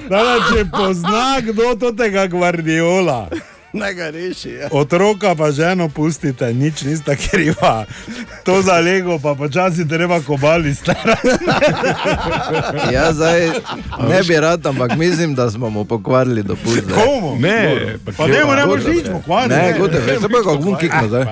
Da, 0.09 0.37
če 0.53 0.65
pozna 0.71 1.41
kdo 1.41 1.75
to 1.75 1.91
tega 1.91 2.27
Guardiola. 2.27 3.29
Naj 3.73 3.93
ga 3.93 4.09
reši. 4.09 4.49
Ja. 4.49 4.67
Otroka 4.71 5.35
pa 5.35 5.51
ženo 5.51 5.89
pustite, 5.89 6.53
nič 6.53 6.81
nista 6.81 7.15
kriva. 7.15 7.85
To 8.45 8.61
za 8.61 8.73
lego 8.73 9.19
pa 9.19 9.35
počasi 9.35 9.88
treba 9.88 10.19
kobali 10.22 10.76
stara. 10.76 11.15
Ja, 12.91 13.13
zdaj 13.13 13.49
ne 14.09 14.23
bi 14.23 14.35
rad, 14.35 14.65
ampak 14.65 14.97
mislim, 14.97 15.35
da 15.35 15.51
smo 15.51 15.69
mu 15.69 15.85
pokvarili 15.85 16.43
dopust. 16.43 16.84
zdaj. 16.84 16.95
Komu? 16.97 17.35
Ne, 17.39 17.77
pa 18.17 18.27
ne, 18.27 18.34
ne 18.55 18.65
boš 18.65 18.84
nič 18.85 19.05
pokvaril. 19.11 19.49
Ne, 19.49 19.76
gute, 19.80 19.99
veš, 19.99 20.22
se 20.22 20.30
pa 20.30 20.38
kako 20.38 20.55
vun 20.55 20.76
kikno 20.76 21.07
zdaj. 21.07 21.23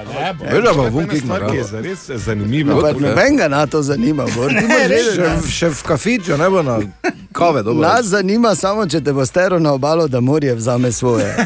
Veš, 0.44 0.64
da 0.64 0.74
pa 0.76 0.82
vun 0.82 1.08
kikno. 1.08 1.36
Stvar, 1.36 1.52
ki 1.52 1.58
je 1.58 1.64
zares 1.64 2.10
zanimiva. 2.10 2.82
Pa 2.82 2.92
noben 2.92 3.38
ga 3.38 3.48
na 3.48 3.68
to 3.68 3.82
zanima. 3.82 4.26
Še, 4.28 5.18
da- 5.18 5.42
še 5.50 5.70
v 5.70 5.84
kafiču, 5.84 6.38
ne 6.38 6.50
bo 6.50 6.62
na 6.62 6.80
kave 7.32 7.64
dobro. 7.64 7.82
Nas 7.84 8.06
zanima 8.06 8.56
samo, 8.56 8.88
če 8.88 9.02
te 9.02 9.14
bo 9.14 9.26
stero 9.26 9.60
na 9.60 9.74
obalo, 9.74 10.08
da 10.08 10.20
morje 10.20 10.56
vzame 10.56 10.92
svoje. 10.92 11.36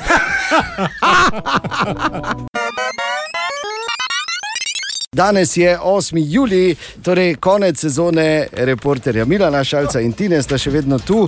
Danes 5.18 5.57
je 5.57 5.77
8. 5.84 6.23
juli, 6.27 6.76
torej 7.03 7.35
konec 7.35 7.80
sezone 7.80 8.48
reporterja 8.52 9.26
Milana 9.26 9.64
Šalca 9.64 9.99
in 9.99 10.11
Tine 10.14 10.44
sta 10.44 10.60
še 10.61 10.69
vedno 10.69 10.99
tu, 10.99 11.23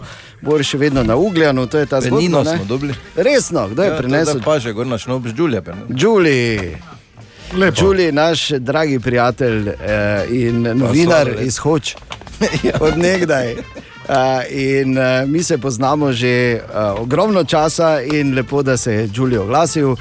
bor 0.45 0.61
še 0.63 0.77
vedno 0.77 1.01
na 1.03 1.15
Ugljanu, 1.17 1.65
to 1.65 1.81
je 1.81 1.87
ta 1.89 1.97
zgodba. 2.01 2.19
Penino 2.19 2.43
ne? 2.43 2.53
smo 2.57 2.65
dobili. 2.69 2.93
Resno, 3.15 3.65
kdo 3.71 3.83
je 3.83 3.89
Ja, 3.89 3.95
to 3.95 4.03
prinesel? 4.03 4.41
Pa 4.45 4.59
še 4.61 4.75
gor 4.77 4.85
na 4.85 4.99
z 5.01 5.33
Đulje. 5.33 5.61
Đuli. 5.89 6.77
Đuli, 7.79 8.11
naš 8.11 8.51
dragi 8.61 8.99
prijatelj 8.99 9.69
eh, 9.69 10.37
in 10.37 10.61
novinar 10.61 11.25
sorry. 11.25 11.47
iz 11.49 11.57
Hoč, 11.57 11.95
od 12.85 12.97
nekdaj. 12.97 13.55
Uh, 14.09 14.15
in 14.49 14.97
uh, 14.97 15.29
mi 15.29 15.43
se 15.43 15.57
poznamo 15.57 16.11
že 16.11 16.61
uh, 16.61 17.01
ogromno 17.01 17.43
časa, 17.43 18.01
in 18.01 18.33
lepo, 18.33 18.63
da 18.63 18.77
se 18.77 18.93
je 18.93 19.07
Đuli 19.07 19.37
oglasil. 19.37 19.95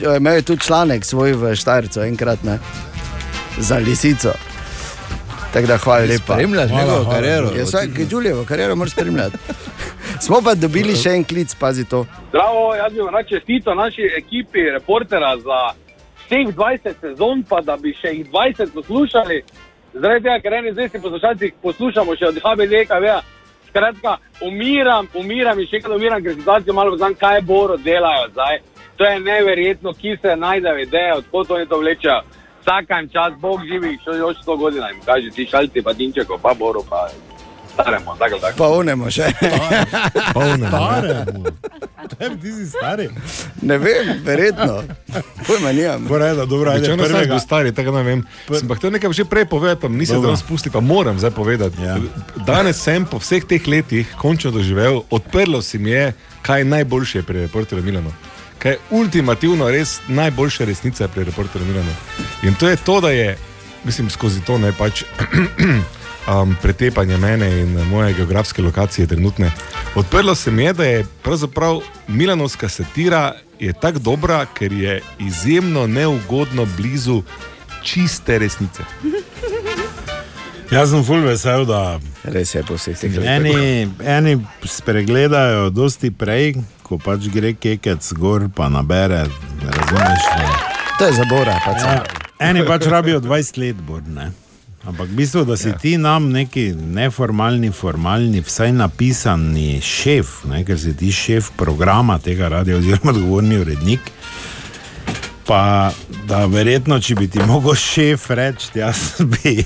Jo, 0.00 0.16
Imel 0.16 0.34
je 0.34 0.42
tudi 0.42 0.60
članek 0.62 1.04
svoj 1.04 1.32
v 1.32 1.54
Štajercu, 1.56 2.00
enkrat 2.00 2.42
ne, 2.42 2.58
za 3.58 3.76
lisico. 3.76 4.32
Tako 5.52 5.66
da 5.66 5.76
hvala 5.76 6.00
lepa. 6.00 6.32
Spremljaš 6.34 6.70
njegovo 6.70 7.10
kariero? 7.10 7.48
Ja, 7.56 7.64
vsak, 7.64 7.88
Đulijevo 8.10 8.44
kariero 8.44 8.76
moraš 8.76 8.92
spremljati. 8.92 9.36
Smo 10.20 10.40
pa 10.44 10.54
dobili 10.54 10.96
še 10.96 11.16
en 11.18 11.24
klic, 11.24 11.54
pazi 11.60 11.84
to. 11.84 12.04
Zdravo, 12.28 12.74
jaz 12.74 12.92
bi 12.92 13.06
rad 13.12 13.28
čestital 13.28 13.76
naši 13.76 14.08
ekipi 14.16 14.70
reportera 14.70 15.36
za 15.36 15.60
vseh 16.24 16.54
20 16.56 17.00
sezon, 17.00 17.42
pa 17.48 17.60
da 17.60 17.76
bi 17.76 17.94
še 18.00 18.14
jih 18.16 18.26
20 18.30 18.72
poslušali. 18.74 19.42
Zaradi 19.94 20.24
tega, 20.24 20.38
ker 20.40 20.52
eni 20.52 20.72
zvesti 20.72 21.00
poslušalci 21.02 21.52
poslušamo 21.62 22.16
še 22.16 22.28
od 22.30 22.38
HBD, 22.44 22.84
KV. 22.88 23.16
Skratka, 23.68 24.16
umiram, 24.46 25.08
umiram 25.14 25.58
in 25.60 25.68
še 25.68 25.80
enkrat 25.80 25.96
umiram, 25.96 26.22
ker 26.24 26.36
situacijo 26.36 26.76
malo 26.76 26.94
poznam, 26.94 27.16
kaj 27.18 27.40
boro 27.48 27.76
delajo 27.76 28.30
zdaj. 28.32 28.60
To 28.96 29.08
je 29.08 29.20
neverjetno, 29.20 29.92
ki 29.92 30.16
se 30.22 30.36
najdejo 30.36 30.86
ideje, 30.86 31.18
odkot 31.18 31.50
oni 31.50 31.66
to 31.66 31.80
vlečejo. 31.80 32.20
Vsakem 32.62 33.08
čas, 33.12 33.34
Bog 33.40 33.60
živi, 33.66 33.98
še 34.04 34.18
još 34.18 34.36
100 34.46 34.58
godina 34.58 34.88
jim 34.88 35.00
kaže, 35.04 35.30
ti 35.34 35.46
šalci, 35.50 35.82
pa 35.82 35.92
Dinčeko, 35.92 36.38
pa 36.42 36.54
Boro, 36.54 36.82
pa 36.90 37.08
staremo, 37.74 38.14
tako 38.18 38.38
tako. 38.38 38.56
Pa 38.58 38.68
unemo 38.68 39.10
še. 39.10 39.26
Staremu. 40.32 41.44
Tebi, 42.18 42.36
ti 42.40 42.50
si 42.52 42.66
stari. 42.68 43.08
Ne 43.62 43.78
vem, 43.78 44.20
verjetno. 44.24 44.82
Pojma 45.46 45.72
nimam. 45.72 46.04
Poreda, 46.08 46.44
dobro, 46.46 46.70
ajde, 46.70 46.86
Če 46.86 46.96
nas 46.96 47.08
prvega. 47.08 47.34
bo 47.34 47.40
stari, 47.40 47.72
tako 47.74 47.94
ne 47.96 48.02
vem. 48.02 48.24
Sem 48.50 48.68
pa 48.68 48.76
hotel 48.76 48.92
nekaj 48.94 49.14
že 49.16 49.24
prej 49.24 49.46
povedati, 49.50 49.80
pa 49.82 49.88
nisem 49.88 50.16
Dobro. 50.20 50.30
danes 50.30 50.44
spustil, 50.44 50.72
pa 50.72 50.80
moram 50.80 51.18
zdaj 51.18 51.30
povedati. 51.30 51.82
Ja. 51.82 51.96
Danes 52.46 52.82
sem 52.82 53.06
po 53.06 53.18
vseh 53.22 53.46
teh 53.48 53.62
letih 53.66 54.06
končno 54.20 54.50
doživel, 54.50 55.02
odprlo 55.10 55.62
se 55.62 55.78
mi 55.78 55.90
je, 55.90 56.12
kaj 56.42 56.60
je 56.60 56.64
najboljše 56.64 57.22
pri 57.22 57.46
reporterju 57.48 57.84
Milano. 57.84 58.12
Kaj 58.62 58.72
je 58.72 58.78
ultimativno 58.90 59.70
res 59.70 60.00
najboljša 60.08 60.64
resnica 60.64 61.08
pri 61.08 61.24
reporterju 61.24 61.66
Milano. 61.66 61.94
In 62.42 62.54
to 62.54 62.68
je 62.68 62.76
to, 62.76 63.00
da 63.00 63.10
je, 63.10 63.38
mislim, 63.84 64.10
skozi 64.10 64.40
to 64.40 64.58
ne 64.58 64.72
pač. 64.78 65.02
Um, 66.22 66.52
pretepanje 66.62 67.16
mene 67.18 67.48
in 67.60 67.72
moje 67.90 68.12
geografske 68.14 68.62
lokacije 68.62 69.06
trenutne. 69.06 69.50
Odprlo 69.94 70.34
se 70.34 70.50
mi 70.50 70.62
je, 70.62 70.72
da 70.72 70.84
je 70.84 71.06
pravzaprav 71.22 71.80
Milanovska 72.08 72.68
satira 72.68 73.34
je 73.58 73.72
tako 73.72 73.98
dobra, 73.98 74.46
ker 74.54 74.72
je 74.72 75.02
izjemno 75.18 75.86
neugodno 75.86 76.66
blizu 76.76 77.22
čiste 77.82 78.38
resnice. 78.38 78.82
Jaz 80.70 80.90
sem 80.90 81.04
full 81.04 81.26
vesel, 81.26 81.66
da 81.66 82.00
Res 82.22 82.54
je 82.54 82.62
po 82.62 82.78
vseh 82.78 82.96
teh 82.96 83.16
eni, 83.26 83.90
eni 83.98 84.36
spregledajo 84.64 85.70
dosti 85.74 86.12
prej, 86.14 86.54
ko 86.92 87.00
pač 87.00 87.30
gre 87.32 87.54
kekec 87.56 88.04
gor, 88.20 88.50
pa 88.52 88.68
nabere, 88.68 89.24
razumeš. 89.64 90.24
Ne? 90.36 90.48
To 90.98 91.08
je 91.08 91.12
zabora. 91.16 91.56
Pač. 91.64 91.80
Ja, 91.80 92.02
eni 92.50 92.66
pač 92.68 92.84
rabijo 92.92 93.22
20 93.24 93.60
let, 93.62 93.78
bor, 93.86 94.02
ne. 94.04 94.28
Ampak 94.82 95.08
v 95.08 95.16
bistvu, 95.22 95.44
da 95.46 95.56
si 95.56 95.70
ja. 95.70 95.78
ti 95.78 95.94
nam 95.96 96.26
neki 96.34 96.72
neformalni, 96.74 97.70
formalni, 97.72 98.42
vsaj 98.44 98.74
napisani 98.76 99.78
šef, 99.80 100.42
ne, 100.50 100.64
ker 100.66 100.76
si 100.76 100.92
ti 100.98 101.12
šef 101.14 101.52
programa 101.56 102.18
tega 102.20 102.50
radia, 102.52 102.76
oziroma 102.76 103.14
odgovorni 103.14 103.62
urednik. 103.62 104.10
Pa 105.46 105.92
da 106.28 106.44
verjetno, 106.50 106.98
če 107.00 107.16
bi 107.18 107.30
ti 107.30 107.40
mogel 107.46 107.78
šef 107.78 108.26
reči, 108.36 108.68
jaz 108.82 109.22
bi, 109.32 109.62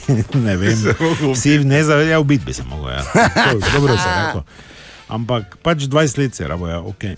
ne 0.47 0.55
vem, 0.61 0.87
vsi 1.33 1.59
ne 1.65 1.83
zavedajo, 1.83 2.23
biti 2.29 2.47
bi 2.47 2.55
se 2.55 2.69
mogel. 2.69 2.95
Ja. 2.95 3.29
To, 3.35 3.59
dobro 3.73 3.97
se 3.97 4.15
rekel. 4.21 4.47
Ampak 5.09 5.59
pač 5.63 5.87
20 5.87 6.19
let 6.19 6.35
se 6.35 6.49
rabo, 6.49 6.69
ja, 6.69 6.81
ok. 6.81 7.15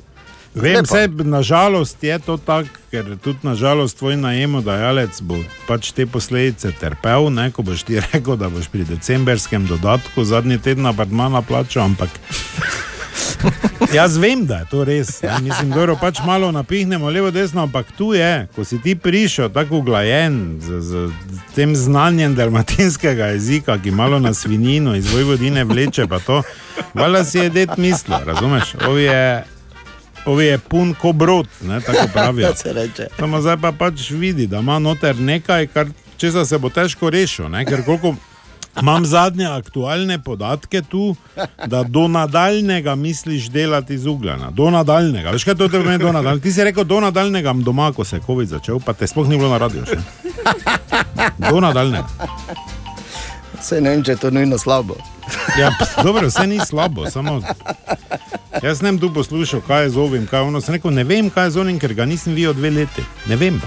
Vem, 0.55 0.85
vse, 0.85 1.09
nažalost 1.25 2.03
je 2.05 2.19
to 2.19 2.37
tako, 2.37 2.69
ker 2.91 3.17
tudi 3.23 3.39
nažalost 3.43 3.99
tvoj 3.99 4.17
najemodajalec 4.17 5.21
bo 5.23 5.37
pač 5.69 5.93
te 5.93 6.07
posledice 6.07 6.73
trpel, 6.81 7.29
ne, 7.31 7.51
ko 7.53 7.63
boš 7.63 7.85
ti 7.87 8.01
rekel, 8.09 8.37
da 8.41 8.49
boš 8.53 8.71
pri 8.73 8.89
decembrskem 8.89 9.69
dodatku 9.69 10.25
zadnji 10.25 10.59
teden 10.59 10.89
apartmana 10.89 11.43
plačal, 11.43 11.85
ampak 11.93 12.11
Jaz 13.95 14.17
vem, 14.17 14.47
da 14.47 14.57
je 14.59 14.65
to 14.71 14.85
res. 14.85 15.23
Ne? 15.23 15.37
Mislim, 15.43 15.71
da 15.71 15.95
pač 16.01 16.21
malo 16.27 16.51
napihnemo 16.53 17.11
levo, 17.11 17.31
desno, 17.31 17.63
ampak 17.63 17.93
tu 17.97 18.13
je, 18.15 18.47
ko 18.55 18.65
si 18.65 18.79
ti 18.83 18.95
prišel 18.95 19.49
tako 19.55 19.83
uglajen 19.83 20.59
z, 20.61 20.81
z 20.81 21.11
tem 21.55 21.77
znanjem 21.77 22.35
dalmatinskega 22.35 23.33
jezika, 23.35 23.79
ki 23.79 23.91
malo 23.91 24.19
na 24.19 24.35
svinino 24.35 24.97
iz 24.97 25.13
Vojvodine 25.13 25.65
vleče, 25.65 26.07
pa 26.07 26.19
to, 26.19 26.43
valjda 26.95 27.25
si 27.25 27.39
je 27.39 27.51
det 27.51 27.77
mislil, 27.77 28.19
razumeš? 28.27 28.75
Ovi 28.89 29.03
je, 29.03 29.45
ovi 30.27 30.47
je 30.47 30.59
pun 30.59 30.95
ko 30.95 31.13
brod, 31.13 31.49
ne, 31.63 31.81
tako 31.81 32.09
pravijo. 32.13 32.53
Samo 33.19 33.41
zdaj 33.41 33.57
pa 33.57 33.73
pač 33.73 34.11
vidi, 34.11 34.47
da 34.47 34.59
ima 34.59 34.79
noter 34.79 35.17
nekaj, 35.17 35.67
kar 35.67 35.89
česa 36.17 36.45
se 36.45 36.59
bo 36.59 36.69
težko 36.71 37.11
rešil. 37.11 37.49
Ne? 37.49 37.65
Ker 37.65 37.85
koliko 37.85 38.15
imam 38.83 39.07
zadnje 39.07 39.47
aktualne 39.47 40.19
podatke 40.19 40.83
tu, 40.83 41.17
da 41.67 41.83
do 41.83 42.09
nadaljnega 42.09 42.95
misliš 42.95 43.49
delati 43.49 43.99
z 43.99 44.07
ugljena. 44.07 44.51
Do 44.51 44.71
nadaljnega. 44.71 45.31
Veš 45.31 45.45
kaj 45.45 45.55
to 45.55 45.69
pomeni 45.69 45.99
do 45.99 46.13
nadaljnega? 46.13 46.43
Ti 46.43 46.53
si 46.53 46.65
rekel 46.65 46.85
do 46.85 47.01
nadaljnega 47.01 47.53
doma, 47.55 47.93
ko 47.93 48.05
se 48.05 48.17
je 48.17 48.23
COVID 48.27 48.49
začel, 48.49 48.81
pa 48.81 48.93
te 48.93 49.07
sploh 49.07 49.29
ni 49.29 49.37
bilo 49.37 49.49
na 49.49 49.59
radiju. 49.59 49.85
Še. 49.85 49.99
Do 51.51 51.61
nadaljnega. 51.61 52.09
Se 53.61 53.81
ne 53.81 53.91
vem, 53.91 54.05
če 54.05 54.13
je 54.13 54.17
to 54.17 54.31
nujno 54.31 54.59
slabo. 54.59 54.95
Ja, 55.59 55.71
p- 55.71 56.03
dobro, 56.03 56.29
vse 56.29 56.47
ni 56.47 56.61
slabo, 56.61 57.11
samo. 57.11 57.41
Jaz 58.63 58.81
ne 58.83 58.91
vem 58.91 58.99
tu 58.99 59.11
poslušal, 59.15 59.61
kaj 59.61 59.83
je 59.83 59.91
z 59.91 59.99
ovim, 59.99 60.27
kaj 60.27 60.41
je 60.41 60.45
ono. 60.45 60.61
Sem 60.61 60.75
rekel, 60.75 60.91
ne 60.91 61.05
vem, 61.05 61.31
kaj 61.31 61.45
je 61.45 61.51
z 61.51 61.61
onim, 61.61 61.79
ker 61.79 61.95
ga 61.95 62.07
nisem 62.07 62.35
videl 62.35 62.55
dve 62.55 62.71
leti. 62.71 63.03
Ne 63.27 63.37
vem. 63.37 63.59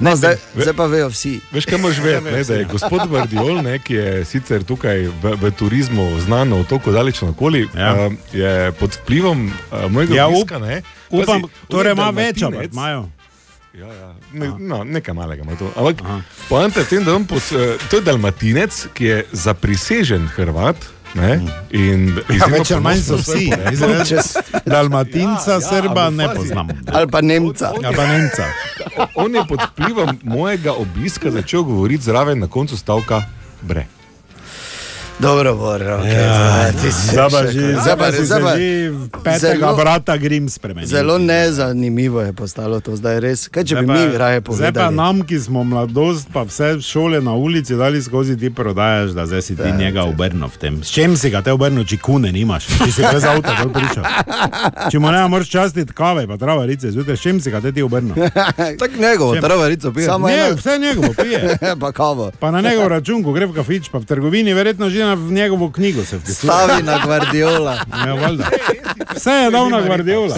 No, 0.00 0.16
zdaj, 0.16 0.36
zdaj 0.54 0.74
pa 0.76 0.86
vejo 0.86 1.08
vsi. 1.08 1.40
Veš, 1.52 1.66
kaj 1.66 1.78
moraš 1.78 1.98
vedeti, 2.04 2.30
ne, 2.30 2.44
da 2.44 2.54
je 2.54 2.64
gospod 2.70 3.10
Vardiol, 3.10 3.62
ne, 3.62 3.78
ki 3.78 3.94
je 3.94 4.24
sicer 4.24 4.64
tukaj 4.64 5.08
v, 5.22 5.34
v 5.40 5.52
turizmu 5.56 6.20
znan 6.20 6.52
na 6.52 6.60
otoku 6.60 6.92
daleč 6.92 7.22
naokoli, 7.24 7.66
ja. 7.74 7.94
uh, 7.94 8.12
je 8.32 8.72
pod 8.80 8.98
vplivom 9.02 9.46
uh, 9.48 9.86
mojega 9.90 10.14
Ja, 10.14 10.28
up- 10.28 10.36
obiska. 10.36 10.58
Ne, 10.58 10.82
upam, 11.10 11.42
pazi, 11.42 11.68
torej 11.68 11.92
on 11.92 11.98
je 11.98 12.02
ima 12.02 12.10
več, 12.10 12.42
ampak 12.42 12.72
imajo. 12.72 13.08
Ja, 13.76 13.86
ja. 13.92 14.14
Ne, 14.32 14.52
no, 14.58 14.84
nekaj 14.84 15.14
malega 15.14 15.42
ima 15.42 15.56
to. 15.56 15.68
Ampak 15.76 16.00
poanta 16.48 16.80
je 16.80 16.86
v 16.86 16.88
tem, 16.88 17.04
da 17.04 17.16
eh, 17.16 17.76
to 17.90 18.00
je 18.00 18.02
Dalmatinec, 18.02 18.86
ki 18.96 19.04
je 19.04 19.18
zaprisežen 19.32 20.28
Hrvat. 20.36 20.76
Ne? 21.16 21.40
In 21.70 22.12
Ja, 22.28 22.46
več 22.52 22.70
ali 22.70 22.82
manj 22.84 23.00
so 23.00 23.16
vsi. 23.16 23.48
Zdaj, 23.72 24.22
Dalmatinca, 24.66 25.50
ja, 25.50 25.56
ja, 25.56 25.60
Srba 25.60 26.10
ne 26.10 26.28
poznam. 26.34 26.68
Ali 26.92 27.08
pa 27.10 27.20
Nemca. 27.20 27.72
Ali 27.84 27.96
pa 27.96 28.06
Nemca. 28.06 28.44
On 29.14 29.34
je 29.34 29.44
pod 29.48 29.64
vplivom 29.72 30.18
mojega 30.22 30.72
obiska 30.72 31.30
začel 31.30 31.62
govoriti 31.62 32.04
zraven 32.04 32.38
na 32.38 32.48
koncu 32.48 32.76
stavka 32.76 33.22
bre. 33.62 33.86
Dobro, 35.18 35.56
Bor, 35.56 35.80
okay, 35.80 36.12
Ja, 36.12 36.68
zdaj 36.92 37.30
pa 37.30 37.40
še- 37.40 37.48
že- 37.48 37.72
Zdaj 37.72 37.80
zdaj 37.80 37.96
pa 37.96 38.12
se 38.12 38.24
zdaj 38.24 38.40
pa- 38.42 38.52
že 38.52 38.92
petega 39.24 39.72
brata 39.72 40.16
Grim 40.16 40.44
spremenil. 40.46 40.84
Zelo 40.86 41.16
nezanimivo 41.18 42.20
je 42.20 42.32
postalo 42.34 42.80
to 42.80 42.92
zdaj 42.92 43.16
res. 43.18 43.48
Kaj 43.48 43.64
če 43.64 43.74
bi 43.76 43.86
mi 43.86 44.12
raje 44.14 44.36
Zdaj 44.36 44.42
pa 44.42 44.52
povedali? 44.52 44.94
nam, 44.94 45.22
ki 45.22 45.36
smo 45.38 45.64
mladost, 45.64 46.28
pa 46.28 46.42
vse 46.42 46.80
šole 46.82 47.20
na 47.20 47.32
ulici 47.32 47.72
dali 47.72 47.96
skozi 47.98 48.36
ti 48.36 48.50
prodajaš, 48.50 49.10
da 49.10 49.24
zdaj 49.24 49.42
si 49.42 49.56
ti 49.56 49.62
Ja, 49.62 49.72
njega 49.72 50.04
obrnil 50.04 50.46
v 50.46 50.56
tem. 50.58 50.74
S 50.78 50.90
čem 50.90 51.16
si 51.16 51.30
ga 51.30 51.40
te 51.40 51.48
obrnil, 51.50 51.80
če 51.82 51.96
kune 51.96 52.28
nimaš, 52.28 52.66
če 52.68 52.92
si 52.92 53.00
brez 53.02 53.24
avta 53.24 53.56
dol 53.56 53.72
prišel. 53.72 54.04
Če 54.86 54.98
mu 54.98 55.08
ne 55.08 55.24
moreš 55.26 55.48
častiti 55.48 55.92
kave, 55.94 56.26
pa 56.26 56.36
travarice 56.36 56.90
zjutraj, 56.90 57.16
s 57.16 57.22
čem 57.22 57.40
si 57.40 57.48
ga 57.48 57.60
te 57.62 57.72
ti 57.72 57.80
obrnil? 57.80 58.12
Tako 58.80 58.94
njegovo, 59.00 59.32
travarico 59.38 59.88
pije. 59.90 60.06
Samo 60.06 60.28
Ne, 60.28 60.36
eno- 60.36 60.56
vse 60.56 60.76
njegovo 60.78 61.08
pije. 61.14 61.56
pa 61.80 61.88
kavo. 61.90 62.30
Pa 62.36 62.50
na 62.50 62.60
njegov 62.60 62.88
račun, 62.90 63.24
ko 63.24 63.32
gre 63.32 63.46
v 63.46 63.54
kafič, 63.54 63.88
pa 63.88 63.96
v 63.96 64.04
trgovini, 64.04 64.52
verjetno 64.52 64.90
že 64.90 65.05
na 65.06 65.14
njegovo 65.14 65.70
knjigo 65.72 66.04
se 66.04 66.18
vpisuje. 66.18 66.52
Stavi 66.52 66.82
na 66.82 66.98
Guardiola. 67.04 67.78
Ja, 68.06 68.14
valjda. 68.14 68.50
Vse 69.14 69.30
je 69.30 69.50
dal 69.50 69.70
na 69.70 69.80
Guardiola. 69.82 70.36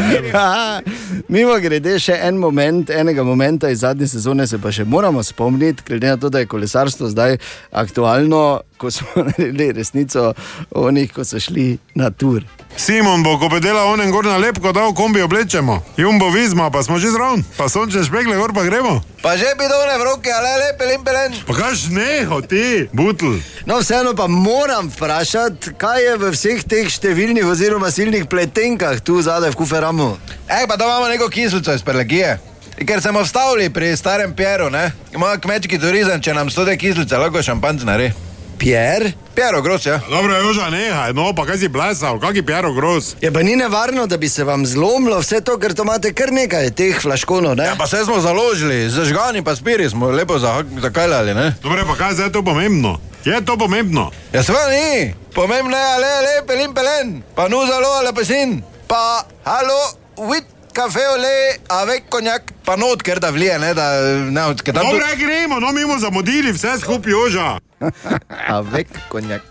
Mimo 1.29 1.59
grede, 1.61 1.99
še 1.99 2.19
en 2.23 2.37
moment, 2.39 2.91
enega 2.91 3.23
momenta 3.23 3.71
iz 3.71 3.81
zadnje 3.81 4.09
sezone 4.09 4.47
se 4.47 4.59
pa 4.59 4.73
še 4.73 4.85
moramo 4.85 5.23
spomniti, 5.23 5.83
glede 5.87 6.09
na 6.09 6.17
to, 6.17 6.29
da 6.29 6.39
je 6.39 6.47
kolesarstvo 6.47 7.09
zdaj 7.09 7.37
aktualno, 7.71 8.61
ko 8.79 8.91
smo 8.91 9.07
naredili 9.29 9.73
resnico 9.73 10.33
o 10.71 10.87
onih, 10.87 11.13
ko 11.13 11.25
so 11.25 11.41
šli 11.41 11.79
na 11.95 12.11
tur. 12.11 12.45
Simon 12.77 13.23
bo, 13.23 13.39
ko 13.39 13.49
bi 13.51 13.61
delal 13.61 13.91
onen 13.93 14.11
gor 14.15 14.25
na 14.25 14.37
lepko, 14.39 14.73
dal 14.73 14.95
kombi 14.95 15.23
oblečemo. 15.23 15.83
Jumbo 15.97 16.31
vizma, 16.31 16.71
pa 16.71 16.83
smo 16.83 16.99
že 16.99 17.11
zraven, 17.11 17.43
pa 17.57 17.69
sončne 17.69 18.05
špegle, 18.07 18.37
gor 18.39 18.55
pa 18.55 18.63
gremo. 18.63 19.01
Pa 19.23 19.35
že 19.37 19.51
bidone 19.59 19.99
v 19.99 20.05
roke, 20.07 20.31
ale 20.31 20.53
lepe 20.63 20.87
limpelen. 20.87 21.35
Pa 21.47 21.55
kaš 21.59 21.89
neho 21.91 22.39
ti, 22.47 22.87
butl. 22.93 23.41
No, 23.67 23.81
vseeno 23.83 24.15
pa 24.15 24.31
moram 24.31 24.93
vprašati, 24.95 25.75
kaj 25.75 26.03
je 26.05 26.15
v 26.23 26.31
vseh 26.31 26.63
teh 26.63 26.87
številnih 26.87 27.49
oziroma 27.51 27.91
silnih 27.91 28.29
pletenkah 28.31 29.03
tu 29.03 29.19
zadaj 29.19 29.51
v 29.57 29.59
Kuferamu. 29.59 30.15
Ej, 30.47 30.71
pa 30.71 30.79
da 30.79 30.87
imamo 30.87 31.11
neko 31.11 31.29
kislico 31.29 31.75
iz 31.75 31.83
Perlegije. 31.83 32.39
Ker 32.87 33.03
smo 33.03 33.27
vstavili 33.27 33.71
pri 33.75 33.97
starem 33.97 34.35
Pieru, 34.39 34.71
ne? 34.71 34.93
Ima 35.15 35.35
kmečki 35.37 35.81
turizem, 35.83 36.23
če 36.23 36.35
nam 36.35 36.51
stode 36.51 36.77
kislice, 36.79 37.19
lahko 37.19 37.43
šampanc 37.43 37.83
nare. 37.83 38.13
Pierre? 38.59 39.13
Piero, 39.35 39.63
gros, 39.63 39.87
ja. 39.87 40.01
Dobro, 40.11 40.35
Joža, 40.37 40.71
nehaj, 40.71 41.13
no, 41.15 41.31
pa 41.35 41.45
kaj 41.47 41.59
si 41.63 41.69
blesal, 41.71 42.19
kak 42.19 42.37
je 42.37 42.43
Piero 42.43 42.73
Gros? 42.75 43.15
Je 43.21 43.31
pa 43.33 43.43
ni 43.43 43.55
nevarno, 43.57 44.07
da 44.07 44.17
bi 44.17 44.29
se 44.29 44.45
vam 44.45 44.67
zlomilo 44.67 45.21
vse 45.23 45.41
to, 45.41 45.55
ker 45.63 45.75
to 45.75 45.87
imate 45.87 46.11
kar 46.13 46.33
nekaj 46.35 46.71
teh 46.75 46.99
flaškonov, 47.01 47.55
ne? 47.57 47.69
Ja, 47.71 47.77
pa 47.79 47.87
se 47.87 48.03
smo 48.05 48.19
založili, 48.21 48.91
zažgani 48.91 49.45
pa 49.45 49.55
spiri 49.57 49.91
smo 49.91 50.11
lepo 50.11 50.39
zakajljali, 50.83 51.35
ne? 51.35 51.55
Dobro, 51.63 51.87
pa 51.87 51.95
kaj 51.95 52.19
zdaj 52.19 52.27
je 52.27 52.33
to 52.33 52.43
pomembno? 52.43 52.99
Je 53.25 53.41
to 53.45 53.57
pomembno? 53.57 54.11
Ja, 54.33 54.43
seveda 54.43 54.69
ni. 54.75 55.15
Pomembno 55.35 55.77
je, 55.77 55.85
ale 55.95 56.13
lepe 56.27 56.59
limpelen, 56.59 57.23
pa 57.35 57.49
nu 57.49 57.63
zalo, 57.67 57.89
ale 58.01 58.13
pa 58.13 58.25
sin, 58.25 58.63
pa 58.89 59.23
halo, 59.45 59.81
wit. 60.17 60.58
Kafe, 60.79 61.01
ole, 61.09 61.59
avec 61.69 62.05
konjak, 62.09 62.53
pa 62.65 62.77
not, 62.77 63.03
ker 63.03 63.19
da 63.19 63.33
vlije, 63.35 63.59
ne, 63.59 63.73
da 63.75 63.87
ne, 64.31 64.43
tam. 64.65 64.75
Dobro, 64.75 65.07
gremo, 65.19 65.59
no, 65.61 65.73
mi 65.73 65.83
bomo 65.83 65.99
zamudili 65.99 66.53
vse 66.53 66.79
skupaj, 66.81 67.13
Joža. 67.13 67.59
Avec 68.59 68.87
konjak. 69.09 69.43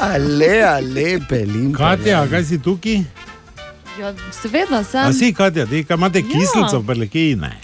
Ale, 0.00 0.62
ale, 0.64 1.20
pelin. 1.28 1.72
Katja, 1.72 2.24
kaj 2.30 2.44
si 2.44 2.58
tukaj? 2.62 3.04
Ja, 4.00 4.14
seveda 4.42 4.80
sem. 4.84 5.04
A 5.04 5.12
si, 5.12 5.34
Katja, 5.34 5.66
ti 5.66 5.84
imate 5.90 6.18
Ja. 6.18 6.24
kislico 6.32 6.78
v 6.78 6.82
Berlekiji? 6.82 7.36
Ne. 7.36 7.60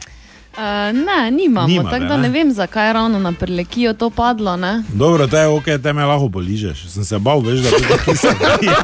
Uh, 0.57 0.63
ne, 1.07 1.31
nimamo, 1.31 1.69
Nimate, 1.69 1.91
tako 1.91 2.05
da 2.05 2.17
ne? 2.17 2.23
ne 2.23 2.29
vem, 2.29 2.53
zakaj 2.53 2.87
je 2.87 2.93
ravno 2.93 3.19
na 3.19 3.33
prelekijo 3.33 3.93
to 3.93 4.11
padlo. 4.11 4.57
Ne? 4.57 4.83
Dobro, 4.93 5.27
to 5.27 5.37
je 5.39 5.47
ok, 5.47 5.65
te 5.83 5.93
me 5.93 6.05
lahko 6.05 6.29
poližeš. 6.29 6.89
Sem 6.89 7.05
se 7.05 7.19
bal, 7.19 7.41
veš, 7.41 7.61
da 7.61 7.71
tudi 7.71 7.87
kislico 8.05 8.47
piješ. 8.61 8.75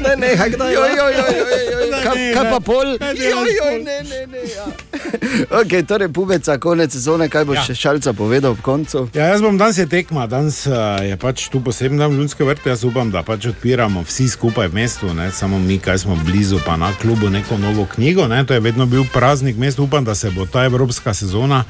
Ne, 0.00 0.16
ne, 0.16 0.34
kdaj 0.48 0.72
Joj, 0.74 0.90
joj, 0.96 1.12
joj, 1.14 2.02
Kaj, 2.02 2.34
kaj 2.34 2.50
pa 2.50 2.60
pol? 2.60 2.96
Joj, 3.00 3.48
joj, 3.52 3.76
ne, 3.84 3.98
ne, 4.02 4.26
ne. 4.26 4.42
Ja. 4.56 4.66
Okay, 5.62 5.82
torej, 5.86 6.08
pubeca, 6.08 6.58
konec 6.58 6.92
sezone, 6.92 7.28
kaj 7.28 7.44
boš 7.44 7.56
Ja. 7.56 7.64
še 7.64 7.74
šalca 7.74 8.12
povedal 8.12 8.52
ob 8.52 8.60
koncu? 8.60 9.08
Ja, 9.14 9.26
jaz 9.32 9.40
bom 9.44 9.58
danes 9.58 9.78
je 9.78 9.86
tekma, 9.86 10.26
danes 10.26 10.66
uh, 10.66 11.00
je 11.04 11.16
pač 11.16 11.48
tu 11.48 11.60
poseben 11.60 11.98
dan 12.00 12.12
Ljudske 12.16 12.44
vrte. 12.44 12.68
Jaz 12.68 12.84
upam, 12.84 13.10
da 13.10 13.22
pač 13.22 13.46
odpiramo 13.52 14.02
vsi 14.04 14.28
skupaj 14.28 14.68
v 14.68 14.74
mestu, 14.74 15.12
ne 15.14 15.30
samo 15.32 15.58
mi, 15.58 15.78
kaj 15.78 15.98
smo 16.04 16.16
blizu, 16.24 16.60
pa 16.66 16.76
na 16.76 16.92
klubu 17.00 17.30
neko 17.30 17.58
novo 17.58 17.86
knjigo. 17.94 18.26
Ne. 18.28 18.44
To 18.44 18.54
je 18.54 18.60
vedno 18.60 18.86
bil 18.86 19.04
praznik 19.12 19.56
mesta. 19.56 19.82
Upam, 19.82 20.04
da 20.04 20.14
se 20.14 20.30
bo 20.30 20.46
ta 20.46 20.64
evropska 20.64 21.14
sezona, 21.14 21.64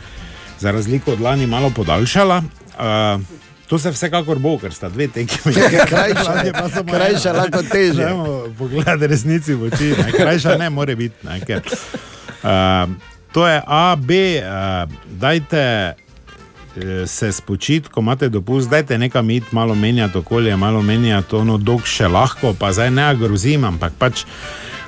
za 0.60 0.70
razliko 0.70 1.12
od 1.12 1.20
lani, 1.20 1.47
malo 1.47 1.70
podaljšala. 1.70 2.42
Uh, 2.78 3.41
To 3.73 3.78
se 3.78 3.89
vsekakor 3.89 4.36
bo, 4.36 4.59
ker 4.60 4.75
sta 4.76 4.91
dve 4.92 5.07
tekmi. 5.09 5.55
Krajša, 5.92 6.33
samo 6.75 6.92
krajša 6.92 7.31
ena. 7.31 7.39
lahko 7.39 7.62
težje. 7.65 8.05
Dajmo 8.05 8.33
Pogledaj 8.59 9.07
resnici 9.09 9.55
v 9.57 9.70
oči, 9.70 9.86
ne. 9.97 10.10
krajša 10.12 10.59
ne 10.60 10.67
more 10.68 10.92
biti. 10.97 11.17
Ne, 11.25 11.39
ker, 11.41 11.62
uh, 11.65 12.91
to 13.33 13.47
je 13.49 13.62
A, 13.65 13.97
B, 13.97 14.18
uh, 14.44 14.84
dajte 15.17 15.62
eh, 15.97 17.07
se 17.09 17.33
spočiti, 17.33 17.89
ko 17.89 18.05
imate 18.05 18.28
dopust, 18.28 18.68
dajte 18.68 18.99
nekam 19.01 19.31
iti, 19.31 19.49
malo 19.57 19.75
menjati 19.75 20.20
okolje, 20.20 20.57
malo 20.57 20.83
menjati 20.84 21.36
ono 21.36 21.57
dolg 21.57 21.89
še 21.89 22.10
lahko, 22.12 22.52
pa 22.52 22.75
zdaj 22.76 22.91
ne 22.92 23.07
grozim, 23.17 23.65
ampak 23.65 23.97
pač 23.97 24.26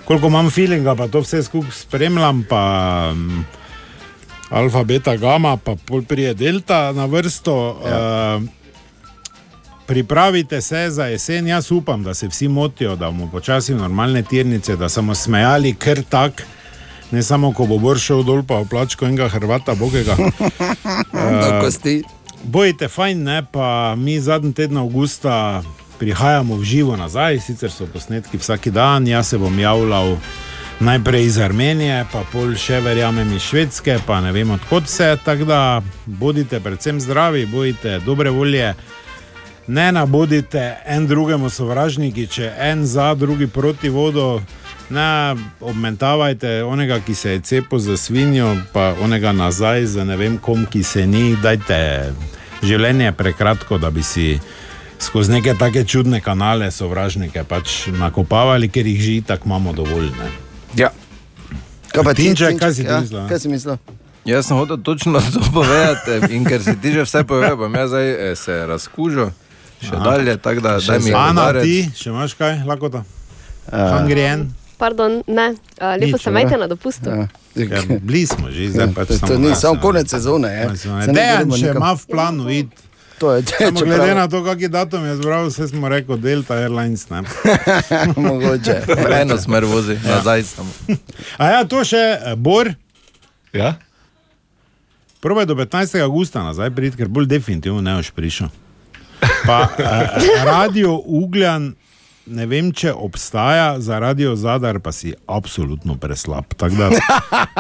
koliko 0.05 0.29
imam 0.29 0.51
feelinga, 0.53 0.93
pa 0.93 1.07
to 1.09 1.23
vse 1.25 1.41
skupaj 1.47 1.73
spremljam, 1.73 2.45
pa 2.53 2.61
um, 3.17 3.47
alfa, 4.53 4.85
beta, 4.85 5.17
gama, 5.17 5.55
pa 5.57 5.73
pol 5.89 6.05
prije 6.05 6.35
delta 6.37 6.91
na 6.93 7.09
vrsto. 7.09 7.57
Ja. 7.81 8.03
Uh, 8.37 8.61
Pripravite 9.87 10.61
se 10.61 10.91
za 10.91 11.07
jesen, 11.07 11.49
jaz 11.49 11.73
upam, 11.73 12.03
da 12.03 12.15
se 12.15 12.29
vsi 12.29 12.49
motijo, 12.49 12.97
da 12.97 13.07
bomo 13.07 13.31
počasi 13.31 13.75
normalne 13.75 14.23
tirnice, 14.23 14.77
da 14.77 14.89
smo 14.89 15.15
smejali 15.15 15.75
kar 15.75 16.03
tak, 16.09 16.43
ne 17.11 17.23
samo 17.23 17.53
ko 17.53 17.67
bo 17.67 17.79
Bor 17.79 17.99
šel 17.99 18.23
dol 18.23 18.43
pa 18.43 18.59
v 18.61 18.69
plačko 18.71 19.07
enega 19.07 19.29
Hrvata, 19.29 19.75
bogega. 19.75 20.17
Do 21.43 21.61
kosti. 21.61 22.03
Bojite 22.45 22.89
fajn, 22.89 23.23
ne 23.23 23.43
pa 23.53 23.95
mi 23.97 24.21
zadnji 24.21 24.53
teden 24.53 24.77
avgusta 24.77 25.63
prihajamo 25.99 26.57
v 26.57 26.65
živo 26.65 26.97
nazaj, 26.97 27.41
sicer 27.41 27.71
so 27.71 27.87
posnetki 27.87 28.39
vsak 28.39 28.69
dan, 28.69 29.07
jaz 29.09 29.29
se 29.29 29.39
bom 29.39 29.59
javljal 29.59 30.17
Najprej 30.81 31.25
iz 31.25 31.39
Armenije, 31.39 32.01
pa 32.13 32.25
pol 32.33 32.57
še 32.59 32.81
verjamem 32.83 33.31
iz 33.37 33.45
Švedske, 33.47 33.95
pa 34.07 34.19
ne 34.21 34.33
vem 34.35 34.51
odkot 34.51 34.89
vse. 34.89 35.13
Tako 35.25 35.47
da 35.47 35.59
bodite 36.07 36.59
predvsem 36.61 36.99
zdravi, 37.01 37.47
bodite 37.47 38.01
dobre 38.05 38.31
volje. 38.35 38.73
Ne 39.67 39.93
nabodite 39.93 40.77
en 40.87 41.07
drugemu 41.07 41.49
sovražniki, 41.51 42.27
če 42.27 42.51
en 42.59 42.85
za, 42.87 43.15
drugi 43.15 43.47
proti 43.47 43.89
vodu. 43.89 44.43
Ne 44.91 45.37
obmentavajte 45.61 46.65
onega, 46.65 46.99
ki 47.01 47.15
se 47.15 47.31
je 47.31 47.41
cepil 47.41 47.79
za 47.79 47.97
svinjo, 47.97 48.57
pa 48.73 48.93
onega 49.01 49.33
nazaj 49.33 49.87
za 49.87 50.05
ne 50.05 50.17
vem 50.17 50.37
kom, 50.39 50.67
ki 50.67 50.83
se 50.83 51.07
ni. 51.07 51.37
Dajte 51.43 52.13
življenje 52.63 53.09
je 53.09 53.13
prekratko, 53.17 53.79
da 53.79 53.91
bi 53.91 54.03
si 54.03 54.39
skozi 55.01 55.33
neke 55.33 55.55
take 55.59 55.85
čudne 55.85 56.21
kanale 56.21 56.69
sovražnike 56.71 57.45
pač 57.49 57.87
nakopavali, 57.93 58.69
ker 58.69 58.87
jih 58.87 59.01
že 59.01 59.15
tako 59.33 59.49
imamo 59.49 59.73
dovolj. 59.73 60.11
Ne? 60.19 60.29
Ja. 60.77 60.91
Kaj 61.89 62.05
pa 62.05 62.13
ti, 62.15 62.29
Tinček, 62.29 62.57
Tinček, 62.57 62.61
kaj 62.61 62.75
si 62.75 62.85
ti 62.85 62.93
ja, 62.93 63.01
mislil? 63.01 63.25
Kaj 63.29 63.41
si 63.41 63.49
mislil? 63.49 63.81
Jaz 64.25 64.49
sem 64.49 64.57
hotel 64.57 64.77
točno 64.77 65.21
to 65.35 65.41
povedati 65.53 66.37
in 66.37 66.45
ker 66.45 66.61
si 66.61 66.77
ti 66.81 66.93
že 66.93 67.09
vse 67.09 67.25
povedal, 67.25 67.57
bom 67.57 67.75
jaz 67.75 67.89
zdaj 67.97 68.13
eh, 68.13 68.37
se 68.37 68.67
razkužil 68.67 69.33
še 69.81 69.95
Aha. 69.95 70.05
dalje, 70.05 70.37
tako 70.37 70.61
da 70.61 70.77
daj 70.81 70.99
mi 71.01 71.15
Ana, 71.15 71.43
udarec. 71.43 71.63
ti, 71.65 71.91
še 71.97 72.11
imaš 72.11 72.35
kaj, 72.35 72.63
lakota? 72.67 73.05
Hangrien. 73.71 74.51
Pardon, 74.79 75.23
ne, 75.27 75.55
uh, 75.81 75.95
lepo 76.01 76.19
se 76.19 76.31
majte 76.31 76.57
na 76.59 76.67
dopustu. 76.67 77.11
Ja. 77.11 77.29
Ja, 77.55 77.83
bili 78.03 78.27
smo 78.27 78.51
že, 78.51 78.71
zdaj 78.75 78.91
pač 78.95 79.09
to, 79.09 79.15
to 79.15 79.27
samo 79.27 79.39
ni 79.39 79.49
nas, 79.49 79.61
samo 79.63 79.75
ja. 79.75 79.81
konec 79.81 80.11
sezone. 80.11 80.49
Je. 80.51 80.67
Ne 81.07 81.15
Dejan 81.15 81.53
še 81.55 81.71
ima 81.71 81.93
v 81.95 82.07
planu 82.11 82.51
iti. 82.51 82.83
To 83.23 83.31
je 83.33 83.45
Samo 83.47 83.79
če 83.79 83.85
glede 83.87 84.03
prav- 84.03 84.17
na 84.19 84.27
to, 84.29 84.43
kakšen 84.43 84.73
datum 84.75 85.05
je 85.07 85.15
zbral, 85.17 85.47
vse 85.47 85.69
smo 85.71 85.89
rekli 85.89 86.19
Delta 86.19 86.59
Airlines. 86.59 87.07
Ne? 87.15 87.23
Mogoče. 88.27 88.83
Eno 89.23 89.39
smer 89.39 89.65
vozi, 89.65 89.95
nazaj 90.03 90.43
samo. 90.43 90.71
A 91.39 91.51
ja, 91.55 91.61
to 91.65 91.85
še 91.87 92.03
eh, 92.19 92.35
Bor. 92.35 92.75
Ja? 93.55 93.77
Probaj 95.23 95.47
do 95.47 95.55
15. 95.55 96.03
augusta 96.03 96.43
nazaj 96.43 96.75
priti, 96.75 96.99
ker 96.99 97.09
bolj 97.09 97.31
definitivno 97.31 97.79
ne 97.81 97.95
boš 97.97 98.11
prišel. 98.11 98.51
Pa 99.47 99.69
eh, 99.79 100.45
radio 100.45 100.97
Ugljan, 101.05 101.75
ne 102.27 102.47
vem, 102.47 102.71
če 102.73 102.93
obstaja, 102.93 103.75
za 103.81 103.99
radio 104.01 104.37
Zadar 104.37 104.81
pa 104.81 104.93
si 104.93 105.13
absolutno 105.27 105.97
preslab. 106.01 106.55
Tako 106.57 106.75
da 106.75 106.91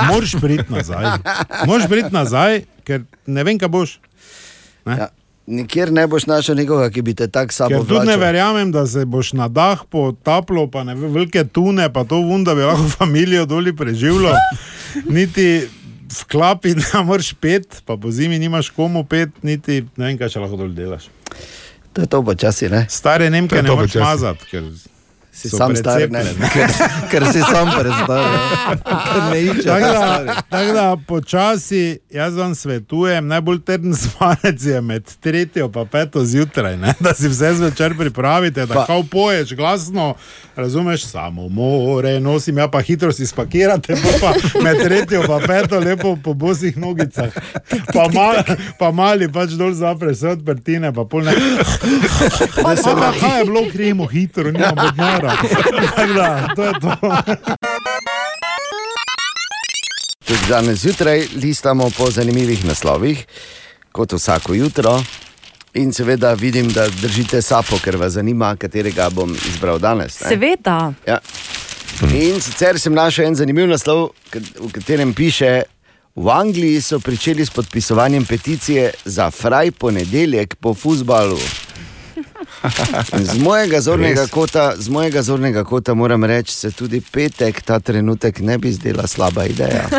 moraš 0.08 0.36
priti 0.40 0.72
nazaj. 0.72 1.10
Moraš 1.66 1.88
priti 1.88 2.14
nazaj, 2.14 2.64
ker 2.84 3.04
ne 3.26 3.44
vem, 3.44 3.60
kaj 3.60 3.68
boš. 3.68 3.98
Ne? 4.84 4.96
Ja. 5.04 5.10
Nikjer 5.44 5.90
ne 5.92 6.06
boš 6.08 6.24
našel 6.24 6.56
nekoga, 6.56 6.86
ki 6.88 7.02
bi 7.04 7.12
te 7.12 7.26
tako 7.28 7.52
samo 7.52 7.68
Ker 7.68 7.82
tudi 7.88 8.08
ne 8.08 8.16
verjamem, 8.16 8.70
da 8.72 8.86
se 8.88 9.04
boš 9.04 9.34
na 9.36 9.50
dah 9.52 9.82
potapljal, 9.92 10.70
pa 10.72 10.86
ne 10.88 10.94
velike 10.96 11.44
tune, 11.44 11.84
pa 11.92 12.06
to 12.08 12.22
vun, 12.24 12.46
da 12.48 12.54
bi 12.56 12.64
lahko 12.64 12.88
familijo 12.96 13.44
doli 13.46 13.74
preživljal. 13.76 14.38
Niti 15.04 15.66
v 16.14 16.24
klapi 16.32 16.72
ne 16.78 17.02
moreš 17.04 17.34
pet, 17.36 17.82
pa 17.84 17.98
po 18.00 18.10
zimi 18.10 18.38
nimaš 18.38 18.70
komu 18.72 19.04
pet, 19.04 19.36
niti 19.42 19.82
ne 19.96 20.08
vem, 20.08 20.16
kaj 20.16 20.32
še 20.32 20.46
lahko 20.46 20.62
dol 20.64 20.72
delaš. 20.72 21.10
To 21.94 22.02
je 22.02 22.06
to 22.10 22.23
počasi, 22.23 22.68
ne? 22.68 22.86
Stare 22.90 23.31
Nemke 23.31 23.62
ne 23.62 23.70
moreš 23.70 23.94
mazati, 23.94 24.47
ker 24.50 24.62
Si 25.34 25.48
sam 25.48 25.76
star, 25.76 26.00
ne? 26.00 26.06
precepljeni. 26.06 26.50
Ker- 26.54 27.10
ker 27.10 27.24
si 27.32 27.40
sam 27.40 27.70
ne 29.32 29.42
išče 29.42 29.62
Tako 30.48 30.66
da, 30.66 30.72
da 30.72 30.96
počasi 31.06 31.98
jaz 32.10 32.36
vam 32.36 32.54
svetujem, 32.54 33.26
najbolj 33.26 33.60
trden 33.64 33.94
spanec 33.94 34.62
je 34.62 34.80
med 34.80 35.04
tretjo 35.20 35.70
in 35.76 35.88
peto 35.90 36.24
zjutraj, 36.24 36.76
ne? 36.76 36.94
da 37.00 37.14
si 37.14 37.28
vse 37.28 37.54
zvečer 37.54 37.96
pripravite, 37.98 38.66
da 38.66 38.74
Pa- 38.74 38.86
kao 38.86 39.02
poješ 39.02 39.54
glasno, 39.54 40.14
razumeš, 40.56 41.04
samo 41.06 41.48
more, 41.48 42.20
nosim, 42.20 42.58
ja 42.58 42.68
pa 42.68 42.80
hitro 42.80 43.12
si 43.12 43.26
spakirate, 43.26 43.96
pol 43.96 44.12
pa 44.20 44.60
med 44.62 44.78
tretjo 44.84 45.22
in 45.22 45.46
peto 45.46 45.78
lepo 45.78 46.16
po 46.24 46.34
bosih 46.34 46.76
nogicah. 46.76 47.32
Pa, 47.92 48.08
mal, 48.14 48.34
pa 48.78 48.90
mali 48.90 49.32
pač 49.32 49.50
dol 49.50 49.74
zapre 49.74 50.12
vse 50.12 50.28
odprtine, 50.28 50.92
pa 50.94 51.04
pol 51.04 51.24
ne. 51.24 51.34
Pa, 52.62 52.74
pa, 52.74 52.94
pa, 52.94 53.12
kaj 53.20 53.38
je 53.38 53.44
bilo, 53.44 53.64
gremo 53.72 54.06
hitro, 54.06 54.50
nimam 54.52 54.78
odmora. 55.25 55.36
Tako 55.97 56.12
da, 56.12 56.49
to 56.57 56.65
je 56.65 56.73
to. 56.81 56.97
Tudi 60.25 60.41
danes 60.49 60.78
zjutraj 60.78 61.27
listamo 61.43 61.91
po 61.99 62.11
zanimivih 62.11 62.65
naslovih, 62.65 63.27
kot 63.93 64.12
vsako 64.12 64.55
jutro. 64.55 65.03
In 65.75 65.93
seveda 65.93 66.33
vidim, 66.33 66.69
da 66.73 66.89
držite 66.89 67.43
sapo, 67.43 67.78
ker 67.85 67.97
vas 67.97 68.12
zanima, 68.12 68.57
katerega 68.57 69.11
bom 69.11 69.36
izbral 69.49 69.78
danes. 69.78 70.20
ne? 70.20 70.28
Seveda. 70.28 70.93
Ja. 71.07 71.19
In 72.15 72.41
sicer 72.41 72.78
sem 72.78 72.94
našel 72.94 73.27
en 73.27 73.35
zanimiv 73.35 73.69
naslov, 73.69 74.11
v 74.61 74.70
katerem 74.73 75.15
piše: 75.15 75.62
V 76.15 76.31
Angliji 76.31 76.81
so 76.81 77.01
pričeli 77.01 77.47
s 77.47 77.51
podpisovanjem 77.51 78.25
peticije 78.25 78.93
za 79.05 79.31
fraj 79.31 79.70
ponedeljek 79.70 80.55
po 80.55 80.75
futbalu. 80.75 81.39
Z 83.33 83.39
mojega, 83.39 83.81
zornega 83.81 84.26
kota, 84.26 84.73
z 84.76 84.89
mojega 84.89 85.23
zornega 85.23 85.65
kota 85.65 85.94
moram 85.94 86.25
reči, 86.25 86.55
se 86.55 86.70
tudi 86.70 87.01
petek 87.01 87.62
ta 87.62 87.81
trenutek 87.81 88.41
ne 88.41 88.59
bi 88.59 88.73
zdela 88.73 89.07
slaba 89.07 89.44
ideja. 89.44 89.89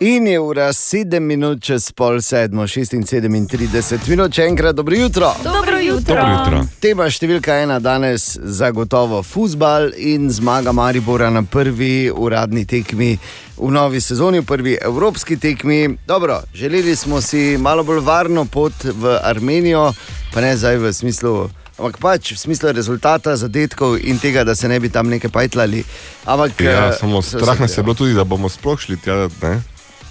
In 0.00 0.26
je 0.26 0.40
ura 0.40 0.72
7 0.72 1.20
minut 1.20 1.62
čez 1.62 1.92
pol 1.92 2.20
sedmo, 2.20 2.62
36 2.66 4.08
minut, 4.08 4.34
še 4.34 4.42
enkrat 4.50 4.74
dobro 4.76 4.96
jutro. 4.96 5.30
Dobro 5.44 5.73
jutro. 5.84 6.14
Dobro 6.14 6.32
jutro. 6.32 6.60
Tema 6.80 7.06
številka 7.10 7.56
ena 7.62 7.78
danes 7.80 8.34
zagotovo 8.38 9.22
futbal 9.22 9.90
in 9.96 10.30
zmaga 10.32 10.72
Maribora 10.72 11.30
na 11.30 11.42
prvi 11.42 12.10
uradni 12.10 12.64
tekmi 12.66 13.14
v 13.56 13.70
novi 13.70 14.00
sezoni, 14.00 14.40
v 14.42 14.48
prvi 14.48 14.76
evropski 14.82 15.36
tekmi. 15.40 15.96
Dobro, 16.06 16.40
želeli 16.54 16.96
smo 16.96 17.20
si 17.20 17.56
malo 17.58 17.84
bolj 17.84 18.00
varno 18.04 18.44
pot 18.44 18.84
v 18.84 19.18
Armenijo, 19.22 19.92
pa 20.34 20.40
ne 20.40 20.56
zdaj 20.56 20.80
v 20.82 20.92
smislu. 20.92 21.34
Ampak 21.74 21.98
pač 21.98 22.32
v 22.32 22.38
smislu 22.38 22.70
rezultata, 22.70 23.34
zadetkov 23.36 23.98
in 23.98 24.20
tega, 24.22 24.44
da 24.46 24.54
se 24.54 24.70
ne 24.70 24.78
bi 24.80 24.92
tam 24.94 25.10
nekaj 25.10 25.30
pajtlali. 25.30 25.82
Ampak, 26.24 26.60
Ja, 26.62 26.94
eh, 26.94 26.98
samo 27.00 27.22
strah 27.22 27.58
nas 27.60 27.74
je 27.74 27.82
bilo 27.82 27.94
tudi, 27.98 28.14
da 28.14 28.24
bomo 28.24 28.48
sploh 28.48 28.78
šli 28.78 28.96
tja, 28.96 29.26
ne? 29.42 29.58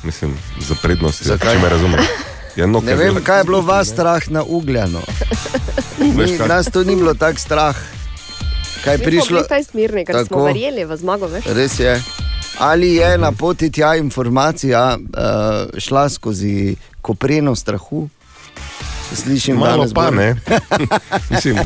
Mislim, 0.03 0.35
za 0.59 0.75
prednost. 0.81 1.23
Zakaj? 1.23 1.55
Če 1.55 1.63
me 1.63 1.69
razumeš. 1.69 2.05
Ja, 2.55 2.65
no, 2.65 2.81
Ne 2.81 2.95
vem, 2.95 3.17
kaj 3.17 3.39
je 3.39 3.43
bilo 3.43 3.61
vas 3.61 3.87
strah 3.87 4.29
na 4.29 4.43
ugljano. 4.43 5.01
Veš 6.17 6.29
Ni, 6.31 6.47
nas 6.47 6.65
to 6.67 6.83
ni 6.83 6.95
bilo 6.95 7.13
tako 7.13 7.39
strah. 7.39 7.75
Kaj 8.83 8.93
je 8.93 8.97
prišlo? 8.99 9.39
smo 9.39 9.47
bili 9.49 9.63
smirni, 9.63 10.05
ker 10.05 10.15
smo 10.17 10.23
Tako. 10.27 10.43
verjeli 10.43 10.85
v 10.85 10.97
zmago. 10.97 11.27
Veš? 11.27 11.45
Res 11.47 11.79
je. 11.79 12.01
Ali 12.59 12.93
je 12.93 13.17
na 13.17 13.31
poti 13.31 13.71
tja 13.71 13.95
informacija 13.95 14.97
uh, 14.97 15.09
šla 15.79 16.09
skozi 16.09 16.75
kopreno 17.01 17.55
strahu? 17.55 18.09
Slišim, 19.15 19.55
Malo 19.55 19.77
danes 19.77 19.93
pa 19.93 20.01
bolj- 20.01 20.15
ne. 20.15 20.35
Mislim, 21.29 21.57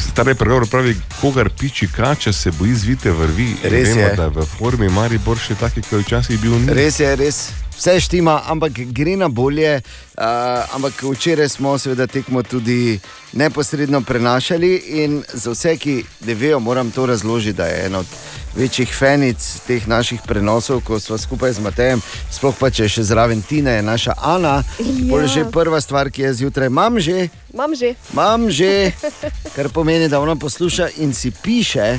stari 0.00 0.34
pregovor 0.34 0.66
pravi, 0.66 0.96
kogar 1.20 1.50
piči 1.50 1.88
kača, 1.88 2.32
se 2.32 2.50
boji 2.50 2.74
zvite 2.74 3.10
vrvi. 3.10 3.44
In 3.44 3.56
Res 3.64 3.88
Vemo, 3.88 4.00
je. 4.00 4.14
da 4.16 4.22
je 4.22 4.30
v 4.30 4.46
formi 4.48 4.88
Maribor 4.88 5.38
še 5.38 5.54
taki, 5.54 5.82
kot 5.82 5.92
je 5.92 5.98
včasih 5.98 6.40
bil. 6.40 6.52
Ni. 6.52 6.72
Res 6.72 7.00
je, 7.00 7.16
res. 7.16 7.40
Vse 7.80 8.00
štima, 8.00 8.42
ampak 8.46 8.72
gre 8.72 9.16
na 9.16 9.28
bolje. 9.28 9.80
Uh, 10.20 10.24
ampak 10.76 11.02
včeraj 11.02 11.48
smo 11.48 11.78
seveda 11.78 12.06
tekmo 12.06 12.42
tudi 12.42 13.00
neposredno 13.32 14.00
prenašali 14.00 14.76
in 14.76 15.22
za 15.32 15.50
vse, 15.50 15.76
ki 15.76 16.04
ne 16.26 16.34
vejo, 16.34 16.58
moram 16.60 16.90
to 16.90 17.06
razložiti, 17.06 17.56
da 17.56 17.64
je 17.64 17.86
ena 17.86 17.98
od 17.98 18.06
večjih 18.56 18.94
fenic 18.98 19.60
teh 19.66 19.88
naših 19.88 20.20
prenosov, 20.26 20.82
ko 20.84 21.00
smo 21.00 21.18
skupaj 21.18 21.52
z 21.52 21.60
Matejem, 21.60 22.02
sploh 22.30 22.54
pa 22.60 22.68
če 22.70 22.88
še 22.88 23.02
zraven 23.02 23.40
Tina 23.42 23.70
je 23.78 23.82
naša 23.82 24.12
Ana. 24.18 24.60
Ja. 24.78 25.26
Že 25.26 25.46
prva 25.48 25.80
stvar, 25.80 26.10
ki 26.10 26.22
je 26.22 26.34
zjutraj, 26.34 26.68
imam 26.68 27.00
že. 27.00 27.28
Imam 27.54 27.74
že. 27.74 27.94
Že, 28.50 28.92
kar 29.56 29.72
pomeni, 29.72 30.08
da 30.08 30.20
ona 30.20 30.36
posluša 30.36 30.90
in 31.00 31.14
si 31.14 31.30
piše 31.30 31.96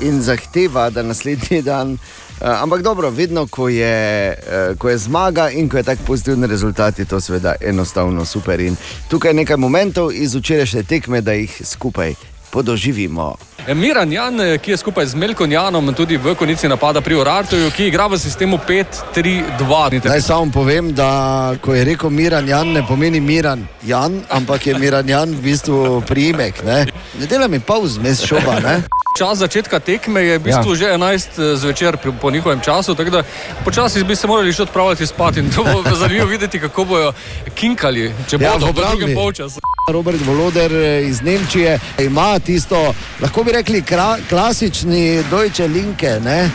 in 0.00 0.22
zahteva, 0.22 0.88
da 0.90 1.02
naslednji 1.02 1.62
dan. 1.62 1.98
Uh, 2.40 2.62
ampak 2.62 2.82
dobro, 2.82 3.10
vedno, 3.10 3.46
ko 3.46 3.68
je, 3.68 4.32
uh, 4.32 4.78
ko 4.78 4.88
je 4.88 4.98
zmaga 4.98 5.50
in 5.50 5.68
ko 5.68 5.76
je 5.76 5.82
tako 5.82 6.02
pozitiven 6.06 6.44
rezultat, 6.44 6.98
je 6.98 7.04
to 7.04 7.20
seveda 7.20 7.54
enostavno 7.60 8.24
super. 8.24 8.60
In 8.60 8.76
tukaj 9.08 9.34
nekaj 9.34 9.56
momentov 9.56 10.12
iz 10.12 10.34
včerajšnje 10.34 10.82
tekme, 10.82 11.20
da 11.20 11.32
jih 11.32 11.60
skupaj 11.64 12.14
podoživimo. 12.50 13.36
Miran 13.74 14.12
Jan, 14.12 14.40
eh, 14.40 14.58
ki 14.58 14.70
je 14.70 14.76
skupaj 14.76 15.06
z 15.06 15.14
Melkom 15.14 15.52
Janom 15.52 15.94
tudi 15.94 16.16
v 16.16 16.34
konici 16.34 16.68
napada 16.68 17.00
pri 17.00 17.14
Orartuju, 17.14 17.70
ki 17.70 17.86
igra 17.86 18.06
v 18.06 18.18
sistemu 18.18 18.58
5-3-2. 18.68 20.00
Naj 20.04 20.20
samo 20.20 20.50
povem, 20.52 20.94
da 20.94 21.54
ko 21.60 21.74
je 21.74 21.84
rekel 21.84 22.10
Miran 22.10 22.48
Jan, 22.48 22.72
ne 22.72 22.82
pomeni 22.88 23.20
Miran 23.20 23.66
Jan, 23.86 24.22
ampak 24.30 24.66
je 24.66 24.78
Miran 24.78 25.08
Jan 25.08 25.30
v 25.30 25.42
bistvu 25.42 26.02
priimek. 26.08 26.64
Ne, 26.64 26.86
ne 27.20 27.26
dela 27.26 27.48
mi 27.48 27.60
pa 27.60 27.78
vzmes 27.78 28.24
šoba. 28.24 28.60
Ne? 28.60 28.82
Čas 29.10 29.38
začetka 29.38 29.80
tekme 29.80 30.22
je 30.22 30.38
v 30.38 30.42
bistvu 30.44 30.70
Ja. 30.70 30.76
že 30.76 30.86
11 30.88 31.28
zvečer 31.56 31.96
pri- 31.96 32.12
po 32.12 32.30
njihovem 32.30 32.60
času, 32.60 32.94
tako 32.94 33.10
da 33.10 33.22
počasi 33.64 34.04
bi 34.04 34.16
se 34.16 34.26
morali 34.26 34.52
že 34.52 34.62
odpravljati 34.62 35.06
spat 35.06 35.36
in 35.36 35.50
to 35.50 35.64
bo 35.64 35.82
zanimivo 35.96 36.26
videti, 36.26 36.60
kako 36.60 36.84
bojo 36.84 37.12
kinkali, 37.54 38.14
če 38.28 38.36
Ja, 38.36 38.52
bodo 38.52 38.66
v 38.66 38.68
v 38.68 38.72
drugem 38.72 38.92
obrambi. 38.94 39.14
polčasu. 39.14 39.60
Robert 39.88 40.20
Voloder 40.20 40.70
eh, 40.72 41.02
iz 41.02 41.22
Nemčije 41.22 41.78
ima 41.98 42.38
tisto, 42.38 42.94
lahko 43.20 43.44
bi 43.44 43.52
rekli, 43.52 43.82
kra, 43.82 44.18
klasični 44.28 45.24
Deutsche 45.26 45.66
Linke. 45.66 46.20
Ne? 46.20 46.50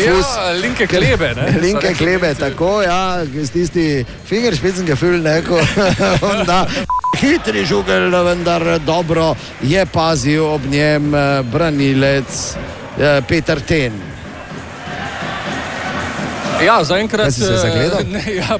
Ja, 0.00 0.16
linke 0.54 0.86
klebe, 0.86 1.34
ne, 1.36 1.58
Linke 1.60 1.92
klebe, 1.94 2.34
tako, 2.34 2.82
ja, 2.82 3.20
s 3.34 3.50
tisti 3.50 4.04
fingerspitzengefühl, 4.26 5.18
neko. 5.18 5.60
onda 6.32 6.66
Hitri 7.18 7.66
žugel, 7.66 8.14
vendar 8.24 8.78
dobro 8.78 9.34
je 9.60 9.86
pazil 9.86 10.44
ob 10.46 10.60
njem 10.64 11.14
eh, 11.14 11.42
branilec 11.98 12.56
eh, 12.98 13.22
Peter 13.28 13.60
Ten. 13.60 13.92
Ja, 16.64 16.84
zaenkrat 16.84 17.34
si 17.34 17.40
se 17.40 17.54
eh, 17.54 17.56
zagledal? 17.56 18.02
Ne, 18.10 18.22
ja, 18.34 18.58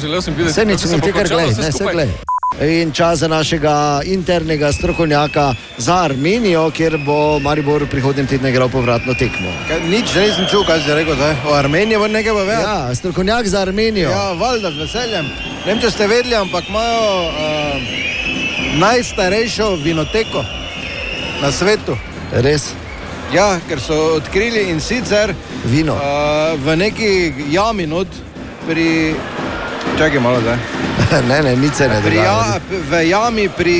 želel 0.00 0.22
sem 0.22 0.34
videti, 0.34 0.52
Vse 0.52 0.64
nič, 0.64 0.80
kako 0.80 0.88
se 0.88 0.94
ni 0.94 1.00
bo 1.00 1.06
ti 1.06 1.12
kar 1.12 1.22
končalo 1.22 1.40
gledaj, 1.40 1.52
vse 1.52 1.62
ne, 1.62 1.68
vse 1.68 1.78
skupaj. 1.78 1.94
gledaj. 1.94 2.14
In 2.60 2.92
čas 2.92 3.18
za 3.18 3.28
našega 3.28 4.00
internega 4.04 4.72
strokovnjaka 4.72 5.54
za 5.78 5.96
Armenijo, 6.04 6.70
kjer 6.70 6.98
bo 7.06 7.38
Maribor 7.38 7.82
v 7.82 7.88
prihodnjem 7.88 8.26
tednu 8.26 8.48
igral 8.48 8.68
povratno 8.68 9.14
tekmo. 9.14 9.52
Kaj, 9.68 9.80
nič 9.88 10.14
nisem 10.14 10.44
čutil, 10.44 10.64
kaj 10.66 10.82
si 10.84 10.94
rekel, 10.94 11.14
zdaj. 11.14 11.36
o 11.48 11.54
Armeniji 11.54 11.98
bo 11.98 12.08
nekaj 12.08 12.32
povedal. 12.32 12.62
Ja, 12.62 12.94
strokovnjak 12.94 13.48
za 13.48 13.60
Armenijo. 13.60 14.10
Ja, 14.10 14.32
valjda, 14.32 14.70
z 14.70 14.76
veseljem. 14.76 15.24
Ne 15.66 15.72
vem, 15.72 15.80
če 15.80 15.90
ste 15.90 16.06
vedeli, 16.06 16.36
ampak 16.36 16.68
imajo 16.68 17.28
uh, 17.28 18.80
najstarejšo 18.80 19.74
vinoteko 19.84 20.44
na 21.42 21.52
svetu. 21.52 21.96
Res? 22.32 22.70
Ja, 23.34 23.58
ker 23.68 23.80
so 23.82 23.96
odkrili 24.16 24.70
in 24.70 24.80
sicer 24.80 25.34
Vino. 25.64 25.94
Uh, 25.94 26.54
v 26.58 26.76
neki 26.76 27.10
jami 27.50 27.86
not 27.86 28.08
pri. 28.66 29.14
Čakaj 29.98 30.20
malo 30.22 30.40
zdaj. 30.40 30.58
ne, 31.30 31.42
ne, 31.42 31.56
nič 31.56 31.74
se 31.74 31.88
ne 31.88 32.00
dogaja. 32.00 32.22
ja, 32.22 32.60
v 32.90 33.02
jami 33.10 33.48
pri 33.48 33.78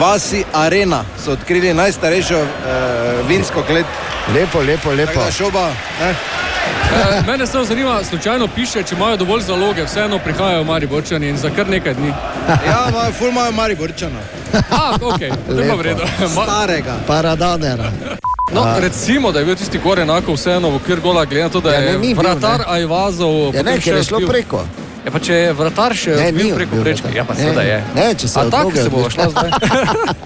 vasi 0.00 0.44
Arena 0.52 1.04
so 1.24 1.32
odkrili 1.32 1.74
najstarejšo 1.74 2.38
uh, 2.42 3.28
vinsko 3.28 3.62
klet. 3.62 3.86
Lepo, 4.34 4.62
lepo, 4.62 4.90
lepo. 4.90 5.12
Tako 5.12 5.24
da 5.24 5.32
šoba, 5.32 5.66
ne? 6.00 6.14
Eh, 6.86 7.22
Mene 7.26 7.46
samo 7.46 7.64
zanima, 7.64 8.04
slučajno 8.04 8.48
piše, 8.48 8.82
če 8.82 8.94
imajo 8.94 9.16
dovolj 9.16 9.40
zaloge, 9.42 9.84
vseeno 9.84 10.18
prihajajo 10.18 10.64
Mariborčani 10.64 11.28
in 11.28 11.36
za 11.36 11.50
kar 11.50 11.68
nekaj 11.68 11.94
dni. 11.94 12.12
Ja, 12.48 12.86
imajo 12.88 13.12
ful 13.12 13.28
imajo 13.28 13.52
Mariborčana. 13.52 14.20
Ah, 14.70 14.94
ok, 15.02 15.20
je 15.20 15.32
Lepo. 15.48 15.76
v 15.76 15.82
redu. 15.82 16.02
Ma- 16.20 16.44
Starega. 16.44 16.94
Paradanera. 17.06 17.90
No, 18.52 18.62
A. 18.62 18.78
recimo, 18.80 19.32
da 19.32 19.38
je 19.38 19.44
bil 19.44 19.54
tisti 19.56 19.78
gor 19.78 19.98
enako 19.98 20.32
vseeno 20.32 20.70
v 20.70 20.76
okvir 20.76 21.00
gola, 21.00 21.24
glede 21.24 21.42
na 21.42 21.48
to, 21.48 21.60
da 21.60 21.70
Ja, 21.70 21.80
je 21.80 21.92
ne, 21.92 21.98
ni 21.98 22.14
bil, 22.14 22.22
vratar. 22.22 22.62
Ajvazov. 22.68 23.54
Ja, 23.54 23.62
ne, 23.62 23.80
ker 23.80 23.94
je 23.94 24.04
šlo 24.04 24.16
odbil. 24.16 24.28
preko. 24.28 24.64
Ja, 25.06 25.12
pa 25.12 25.20
če 25.20 25.34
je 25.36 25.50
vratar 25.54 25.94
še 25.94 26.16
Ne, 26.18 26.32
bil 26.34 26.48
preko 26.50 26.80
prečke, 26.82 27.06
vratar. 27.06 27.14
ja 27.14 27.24
pa 27.24 27.34
Ne, 27.34 27.40
seveda 27.40 27.62
je. 27.62 27.76
ne, 27.94 28.06
če 28.12 28.26
se 28.26 28.42
tako 28.50 28.72
se 28.74 28.88
bo 28.90 29.04
šla 29.06 29.28
zdaj. 29.30 29.50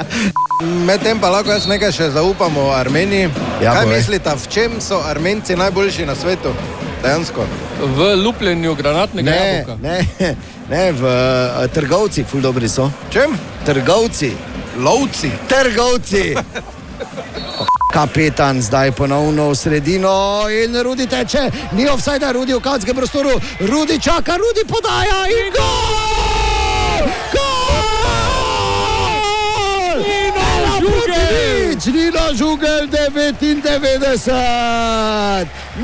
Medtem 0.89 1.20
pa 1.20 1.28
lahko 1.28 1.52
jaz 1.52 1.67
nekaj 1.68 1.92
še 1.92 2.09
zaupam 2.10 2.57
o 2.57 2.70
Armeniji. 2.73 3.28
Ja, 3.60 3.75
Kaj 3.75 3.86
mislite, 3.86 4.33
v 4.34 4.49
čem 4.49 4.81
so 4.81 5.02
Armenci 5.05 5.52
najboljši 5.55 6.07
na 6.07 6.15
svetu? 6.15 6.55
Dejansko. 7.02 7.44
V 7.92 8.09
lupljenju 8.17 8.75
granatnega 8.75 9.31
Ne, 9.31 9.36
jabolka. 9.36 9.76
ne, 9.83 10.34
ne, 10.73 10.83
v 10.92 11.02
uh, 11.05 11.68
trgovci, 11.68 12.25
ful 12.25 12.41
dobri 12.41 12.68
so. 12.68 12.89
Čem? 13.10 13.36
Trgovci. 13.65 14.33
Lovci. 14.78 15.31
Trgovci. 15.47 16.25
Kapetan 17.91 18.62
zdaj 18.62 18.93
ponovno 18.93 19.51
v 19.51 19.55
sredino 19.55 20.47
in 20.65 20.83
Rudi 20.83 21.07
teče, 21.07 21.51
ni 21.73 21.89
offside, 21.89 22.33
Rudi 22.33 22.55
v 22.55 22.60
kanskem 22.60 22.97
prostoru, 22.97 23.31
Rudi 23.60 24.01
čaka, 24.01 24.36
Rudi 24.36 24.65
podaja 24.69 25.27
in 25.27 25.51
gol! 25.51 25.94
Gol! 27.35 27.51
Ena 30.07 30.78
proti 30.78 31.20
nič, 31.35 31.86
Nino 31.86 32.35
Žugel 32.35 32.86
99. 32.86 34.31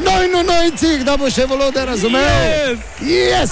Noj, 0.05 0.28
no, 0.33 0.43
nojcih, 0.43 1.05
da 1.05 1.17
bo 1.17 1.31
še 1.31 1.47
volode 1.51 1.85
razumel. 1.85 2.78
Yes! 3.02 3.51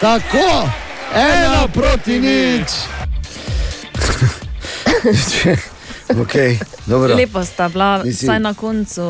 Tako, 0.00 0.68
ena 1.16 1.68
proti 1.72 2.20
nič. 2.20 2.68
Okay, 6.24 6.58
dobro. 6.86 7.14
Lepo 7.14 7.44
sta 7.44 7.68
bila, 7.68 8.02
Nisi- 8.04 8.26
vsaj 8.26 8.40
na 8.40 8.54
koncu 8.54 9.02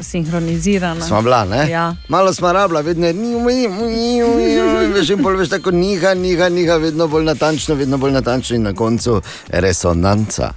sinhronizirana. 0.00 1.06
Smo 1.06 1.22
bila, 1.22 1.44
ne? 1.44 1.70
Ja. 1.70 1.96
Malo 2.08 2.34
smo 2.34 2.52
rabila, 2.52 2.80
vedno 2.80 3.06
je 3.06 3.12
niu, 3.14 3.40
niu, 3.40 3.70
niu, 3.70 4.28
niu, 4.36 4.92
veš, 4.94 5.10
in 5.10 5.22
pol 5.22 5.36
veš 5.36 5.48
tako 5.48 5.70
niha, 5.70 6.14
niha, 6.14 6.48
niha, 6.48 6.76
vedno 6.76 7.06
bolj 7.08 7.24
natančno, 7.24 7.74
vedno 7.74 7.96
bolj 7.96 8.12
natančno 8.12 8.56
in 8.56 8.62
na 8.62 8.74
koncu 8.74 9.22
resonanca. 9.48 10.52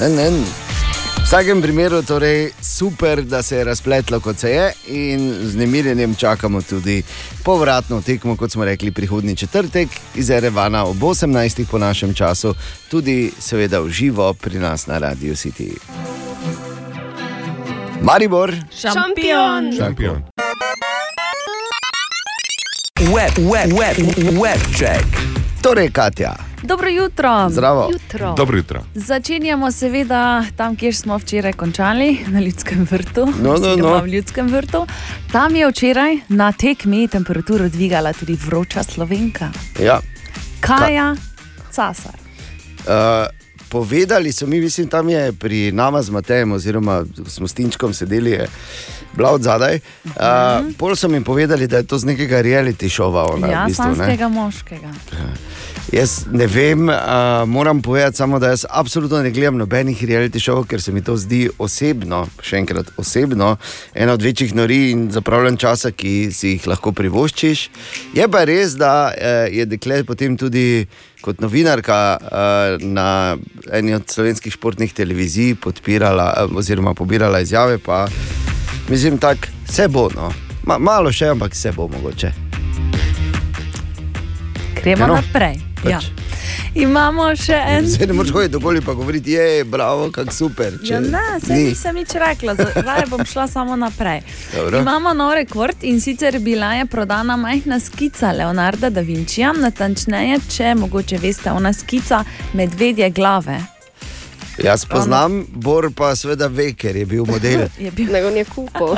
En, 0.00 0.18
en. 0.26 0.44
V 1.26 1.28
vsakem 1.28 1.62
primeru 1.62 2.02
torej 2.02 2.50
super, 2.62 3.22
da 3.22 3.42
se 3.42 3.56
je 3.56 3.64
razpletlo, 3.64 4.20
kot 4.20 4.38
se 4.38 4.50
je, 4.50 4.72
in 4.86 5.34
z 5.42 5.56
nemirjenjem 5.56 6.14
čakamo 6.14 6.62
tudi 6.62 7.02
povratno 7.44 8.00
tekmo, 8.00 8.36
kot 8.36 8.52
smo 8.52 8.64
rekli, 8.64 8.90
prihodnji 8.90 9.36
četrtek 9.36 9.88
iz 10.14 10.30
Erevana 10.30 10.84
ob 10.84 10.96
18. 10.96 11.66
po 11.70 11.78
našem 11.78 12.14
času, 12.14 12.54
tudi 12.90 13.32
seveda 13.38 13.80
v 13.80 13.90
živo 13.90 14.34
pri 14.34 14.58
nas 14.58 14.86
na 14.86 14.98
Radio 14.98 15.34
City. 15.34 15.74
Maribor, 18.02 18.54
Šampion! 18.70 19.72
Šampion. 19.78 20.35
Web, 22.96 23.36
web, 23.38 23.72
web, 23.72 23.96
web 24.40 24.60
check. 24.76 25.04
Torej, 25.62 25.90
Katja. 25.90 26.34
Dobro 26.62 26.88
jutro. 26.88 27.48
Zdravo. 27.50 27.90
jutro. 27.92 28.34
Dobro 28.36 28.56
jutro. 28.56 28.84
Začenjamo 28.94 29.72
seveda 29.72 30.44
tam, 30.56 30.76
kjer 30.76 30.94
smo 30.94 31.18
včeraj 31.18 31.52
končali, 31.52 32.18
na 32.26 32.40
Ljudskem 32.40 32.86
vrtu. 32.90 33.26
No, 33.42 33.56
no, 33.56 33.76
no. 33.76 34.02
V 34.02 34.06
Ljudskem 34.06 34.48
vrtu. 34.48 34.86
Tam 35.32 35.56
je 35.56 35.68
včeraj 35.68 36.16
na 36.28 36.52
tekmi 36.52 37.08
temperaturo 37.08 37.68
dvigala 37.68 38.12
tudi 38.12 38.38
vroča 38.46 38.82
slovenka. 38.82 39.50
Ja. 39.82 40.00
Kaja 40.60 41.14
Casar. 41.70 42.14
Uh, 42.78 43.26
povedali 43.68 44.32
so 44.32 44.46
mi, 44.46 44.60
mislim, 44.60 44.88
tam 44.88 45.08
je 45.08 45.32
pri 45.32 45.72
nama 45.72 46.02
z 46.02 46.10
Matejem, 46.10 46.52
oziroma 46.52 47.04
s 47.46 47.52
Tinčkom 47.52 47.94
sedeli, 47.94 48.30
je 48.30 48.48
bila 49.16 49.32
od 49.34 49.42
zadaj. 49.42 49.80
Uh, 50.04 50.12
pol 50.78 50.96
so 50.96 51.08
mi 51.08 51.24
povedali, 51.24 51.66
da 51.66 51.76
je 51.82 51.86
to 51.86 51.98
z 51.98 52.12
nekega 52.12 52.42
reality 52.42 52.88
šova. 52.88 53.26
Ona, 53.34 53.46
Ja, 53.48 53.64
v 53.64 53.72
bistvu, 53.72 53.94
slanskega 53.94 54.28
moškega. 54.28 54.92
Jaz 55.92 56.26
ne 56.32 56.46
vem, 56.50 56.88
uh, 56.88 56.96
moram 57.46 57.82
povedati 57.82 58.16
samo, 58.16 58.38
da 58.38 58.48
jaz 58.48 58.64
absolutno 58.70 59.22
ne 59.22 59.30
gledam 59.30 59.56
nobenih 59.56 60.02
reality 60.02 60.42
šovov, 60.42 60.66
ker 60.66 60.82
se 60.82 60.92
mi 60.92 61.02
to 61.04 61.14
zdi 61.16 61.46
osebno, 61.62 62.24
še 62.42 62.58
enkrat 62.58 62.90
osebno, 62.98 63.52
ena 63.94 64.16
od 64.18 64.22
večjih 64.22 64.54
nori 64.54 64.90
in 64.90 65.06
zapravljen 65.14 65.56
časa, 65.56 65.92
ki 65.94 66.32
si 66.34 66.56
jih 66.56 66.66
lahko 66.66 66.90
privoščiš. 66.92 67.68
Je 68.18 68.26
pa 68.28 68.42
res, 68.44 68.74
da 68.74 69.12
uh, 69.14 69.46
je 69.52 69.66
dekle 69.70 70.02
potem 70.04 70.34
tudi 70.36 70.86
kot 71.22 71.40
novinarka 71.40 72.00
uh, 72.18 72.82
na 72.82 73.36
eni 73.72 73.94
od 73.94 74.10
slovenskih 74.10 74.52
športnih 74.58 74.92
televizij 74.94 75.54
podpirala, 75.62 76.32
uh, 76.34 76.58
oziroma 76.58 76.94
pobirala 76.98 77.40
izjave. 77.46 77.78
Pa, 77.78 78.08
mislim, 78.88 79.16
da 79.16 79.34
se 79.68 79.88
bo, 79.88 80.08
no. 80.16 80.32
Ma, 80.64 80.78
malo 80.78 81.12
še, 81.12 81.26
ampak 81.26 81.54
se 81.54 81.72
bo 81.72 81.88
mogoče. 81.88 82.32
Gremo 84.82 85.02
Ja, 85.02 85.06
no. 85.06 85.14
naprej. 85.14 85.60
Pač. 85.82 85.90
Ja. 85.92 86.00
Imamo 86.74 87.30
še 87.36 87.56
en. 87.56 87.86
Zdaj 87.92 88.06
ne 88.06 88.12
moreš 88.12 88.32
hoditi 88.32 88.56
okoli 88.56 88.78
in 88.78 88.84
govoriti, 88.84 89.32
je 89.32 89.64
bravo, 89.64 90.10
kako 90.10 90.32
super. 90.32 90.72
Ja, 90.84 91.00
ne, 91.00 91.40
se 91.40 91.52
ni. 91.54 91.64
nisem 91.64 91.94
nič 91.94 92.14
rekla, 92.14 92.54
zdaj 92.54 93.06
bom 93.10 93.24
šla 93.24 93.46
samo 93.48 93.76
naprej. 93.76 94.20
Dobro. 94.54 94.78
Imamo 94.80 95.14
nov 95.14 95.34
rekord 95.34 95.76
in 95.82 96.00
sicer 96.00 96.38
bila 96.38 96.74
je 96.74 96.86
prodana 96.86 97.36
majhna 97.36 97.80
skica 97.80 98.32
Leonarda 98.32 98.90
da 98.90 99.00
Vinčija, 99.00 99.52
natančneje, 99.52 100.38
če 100.56 100.74
mogoče 100.74 101.18
veste, 101.18 101.50
ona 101.52 101.72
skica 101.72 102.24
medvedje 102.52 103.10
glave. 103.10 103.75
Jaz 104.58 104.84
poznam, 104.84 105.44
Bor 105.50 105.90
pa 105.92 106.16
seveda 106.16 106.46
ve, 106.46 106.72
ker 106.72 106.96
je 106.96 107.06
bil 107.06 107.24
model. 107.24 107.66
Je 107.78 107.90
bil 107.90 108.12
Nego 108.12 108.28
je 108.28 108.44
kupo. 108.44 108.96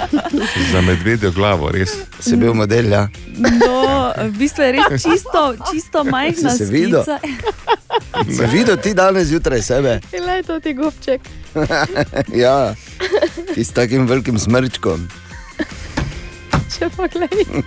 Za 0.73 0.81
medvedjo 0.81 1.33
glavo, 1.33 1.70
res. 1.70 1.91
Si 2.20 2.37
bil 2.37 2.55
model, 2.55 2.87
ja. 2.87 3.09
No, 3.37 3.83
v 4.17 4.39
bistvu 4.39 4.62
je 4.62 4.73
res 4.73 5.03
čisto, 5.03 5.43
čisto 5.73 6.05
majhna 6.15 6.51
Si 6.51 6.59
se 6.59 6.73
videl? 6.73 7.03
skica. 7.03 7.19
Si 8.28 8.47
videl 8.47 8.77
ti 8.77 8.95
danes 8.95 9.28
zjutraj 9.28 9.62
sebe? 9.62 10.01
Ile 10.12 10.33
je 10.33 10.43
to 10.43 10.61
ti 10.61 10.75
gobček? 10.75 11.20
ja, 12.35 12.75
ti 13.55 13.65
s 13.65 13.70
takim 13.70 14.07
velikim 14.07 14.39
smrčkom. 14.39 15.09
Če 16.78 16.90
pogledaj. 16.97 17.62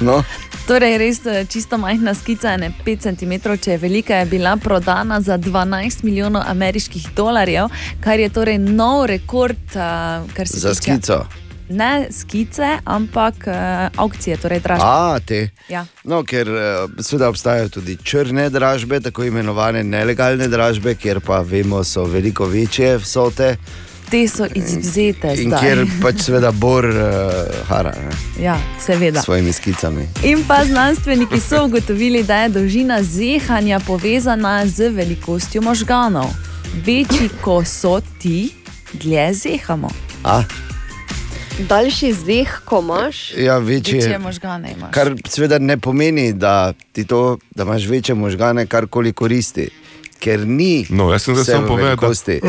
No, 0.00 0.20
Torej, 0.66 0.96
res 0.98 1.20
eh, 1.26 1.44
čisto 1.46 1.78
majhna 1.78 2.10
skica, 2.14 2.56
ne 2.58 2.72
5 2.84 3.04
cm, 3.06 3.34
če 3.62 3.70
je 3.70 3.78
velika, 3.78 4.16
je 4.18 4.26
bila 4.26 4.56
prodana 4.56 5.20
za 5.22 5.38
12 5.38 6.02
milijonov 6.02 6.42
ameriških 6.46 7.06
dolarjev, 7.14 7.70
kar 8.02 8.18
je 8.18 8.28
torej 8.34 8.58
nov 8.58 9.04
rekord, 9.06 9.62
eh, 9.76 10.26
kar 10.34 10.48
se 10.48 10.58
za 10.58 10.74
tiče 10.74 10.82
skico. 10.82 11.20
ne 11.68 12.08
skice, 12.10 12.78
ampak 12.84 13.46
uh, 13.46 13.54
aukcije, 13.96 14.36
torej 14.36 14.60
dražbe. 14.60 14.84
A, 14.86 15.18
te. 15.26 15.48
Ja. 15.68 15.86
No, 16.04 16.24
ker 16.24 16.48
eh, 16.48 17.02
seveda 17.02 17.28
obstajajo 17.28 17.68
tudi 17.68 17.96
črne 18.02 18.50
dražbe, 18.50 19.00
tako 19.00 19.24
imenovane 19.24 19.84
nelegalne 19.84 20.48
dražbe, 20.48 20.94
kjer 20.94 21.20
pa 21.20 21.40
vemo, 21.40 21.84
so 21.84 22.04
veliko 22.04 22.46
večje 22.46 22.96
vsote. 22.98 23.56
Te 24.06 24.28
so 24.28 24.46
izvzete 24.46 25.28
In 25.34 25.48
zdaj. 25.48 25.60
kjer 25.60 25.80
pač 26.02 26.20
seveda 26.20 26.52
bor 26.52 26.84
uh, 26.84 26.94
hara 27.66 27.90
ne, 27.92 28.12
Ja, 28.40 28.54
seveda. 28.80 29.20
s 29.20 29.24
svojimi 29.24 29.52
skicami. 29.52 30.06
In 30.22 30.44
pa 30.44 30.64
znanstveniki 30.64 31.40
so 31.40 31.64
ugotovili, 31.64 32.22
da 32.22 32.36
je 32.36 32.48
dolžina 32.50 33.02
zehanja 33.02 33.80
povezana 33.80 34.66
z 34.66 34.88
velikostjo 34.90 35.62
možganov. 35.62 36.30
Večji, 36.76 37.28
ko 37.40 37.64
so 37.64 37.98
ti, 38.18 38.52
dlje 38.94 39.34
zehamo. 39.34 39.90
A, 40.24 40.42
Daljši 41.60 42.12
zeh, 42.14 42.60
ko 42.64 42.78
imaš. 42.80 43.32
ja, 43.34 43.58
večje, 43.58 43.94
Večje 43.94 44.18
možgane 44.18 44.72
imaš. 44.72 44.90
Kar 44.92 45.14
seveda 45.26 45.58
ne 45.58 45.76
pomeni, 45.78 46.32
da 46.32 46.72
ti 46.92 47.04
to, 47.04 47.38
da 47.50 47.62
imaš 47.62 47.86
večje 47.86 48.14
možgane, 48.14 48.66
karkoli 48.66 49.12
koristi. 49.12 49.68
Ker 50.18 50.46
ni. 50.46 50.86
No, 50.90 51.10
jaz 51.12 51.22
sem 51.22 51.34
zdaj 51.34 51.44
samo 51.46 51.66
povedal, 51.66 51.84
da- 51.86 51.90
velikosti. 51.96 52.40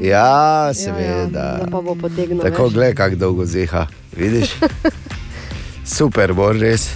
Ja, 0.00 0.70
seveda. 0.74 1.58
Da 1.62 1.66
pa 1.70 1.80
bo 1.82 1.94
potegnil. 1.98 2.42
Tako 2.42 2.68
več. 2.68 2.74
gled, 2.74 2.96
kako 2.96 3.16
dolgo 3.16 3.44
zeha. 3.44 3.86
Vidiš? 4.16 4.54
Super, 5.96 6.32
bo 6.38 6.52
res. 6.54 6.92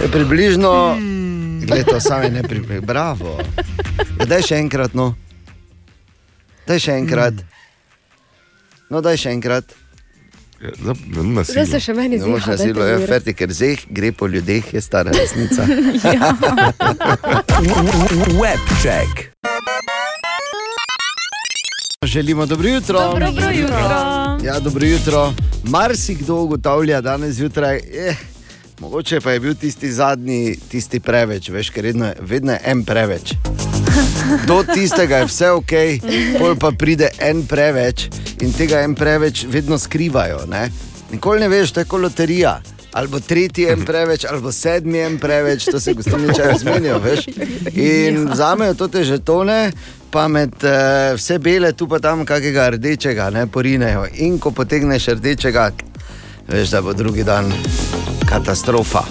Je 0.00 0.08
približno, 0.08 0.96
gled 1.66 1.84
to 1.86 2.00
same 2.00 2.30
ne 2.30 2.42
približno. 2.42 2.86
Bravo. 2.86 3.36
Ja, 4.18 4.24
daj 4.24 4.42
še 4.48 4.62
enkrat, 4.62 4.94
no. 4.96 5.12
Daj 6.68 6.80
še 6.86 6.96
enkrat. 7.02 7.44
No, 8.88 9.02
daj 9.04 9.20
še 9.20 9.34
enkrat. 9.36 9.76
Ja, 10.58 10.72
zdaj, 10.74 10.94
na 11.12 11.44
Zdaj 11.46 11.66
se 11.70 11.80
še 11.82 11.94
meni 11.94 12.18
zdi, 12.18 12.32
na 12.34 12.56
silo, 12.58 12.82
ja, 12.88 12.98
ferti, 13.06 13.36
ker 13.36 13.52
zeh 13.54 13.84
gre 13.94 14.10
po 14.16 14.26
ljudeh, 14.26 14.64
je 14.74 14.80
stara 14.82 15.12
resnica. 15.14 15.68
Ja. 18.88 19.47
Želimo 22.08 22.46
dobro 22.46 22.68
jutro. 22.68 22.98
Dobro 23.00 23.26
jutro. 23.54 23.78
Ja, 24.44 24.60
dobro 24.60 24.86
jutro. 24.86 25.32
Marsikdo 25.64 26.34
ugotavlja 26.34 27.00
danes 27.00 27.34
zjutraj, 27.34 27.76
eh, 27.76 28.16
mogoče 28.80 29.20
pa 29.20 29.30
je 29.30 29.40
bil 29.40 29.54
tisti 29.54 29.92
zadnji, 29.92 30.56
tisti 30.70 31.00
preveč, 31.00 31.48
veš, 31.48 31.70
ker 31.70 31.84
vedno, 31.84 32.12
vedno 32.20 32.52
je 32.52 32.60
en 32.64 32.84
preveč. 32.84 33.34
Do 34.46 34.64
tistega 34.74 35.16
je 35.16 35.24
vse 35.24 35.50
ok, 35.50 35.72
pol 36.38 36.56
pa 36.56 36.70
pride 36.70 37.08
en 37.18 37.46
preveč 37.46 38.08
in 38.40 38.52
tega 38.52 38.80
en 38.80 38.94
preveč 38.94 39.44
vedno 39.48 39.78
skrivajo. 39.78 40.46
Ne? 40.46 40.70
Nikoli 41.12 41.40
ne 41.40 41.48
veš, 41.48 41.72
to 41.72 41.80
je 41.80 41.84
kot 41.84 42.00
loterija. 42.00 42.60
Ali 42.92 43.08
bo 43.08 43.20
tretji 43.20 43.66
en 43.68 43.84
preveč, 43.84 44.24
ali 44.24 44.40
bo 44.40 44.52
sedmi 44.52 44.98
en 44.98 45.18
preveč, 45.18 45.64
to 45.64 45.80
se 45.80 45.92
gostilniče 45.94 46.42
razmenijo. 46.42 46.98
Veš? 46.98 47.26
In 47.74 48.28
vzamejo 48.32 48.74
to 48.74 48.88
te 48.88 49.04
žetone, 49.04 49.72
pa 50.10 50.28
med 50.28 50.54
uh, 50.64 51.14
vse 51.16 51.38
bele, 51.38 51.72
tu 51.72 51.88
pa 51.88 51.98
tam 51.98 52.24
kakega 52.26 52.70
rdečega, 52.70 53.30
ne 53.30 53.46
porinejo. 53.46 54.06
In 54.24 54.38
ko 54.38 54.50
potegneš 54.50 55.08
rdečega, 55.18 55.70
veš, 56.48 56.70
da 56.70 56.82
bo 56.82 56.96
drugi 56.96 57.24
dan 57.24 57.52
katastrofa. 58.28 59.04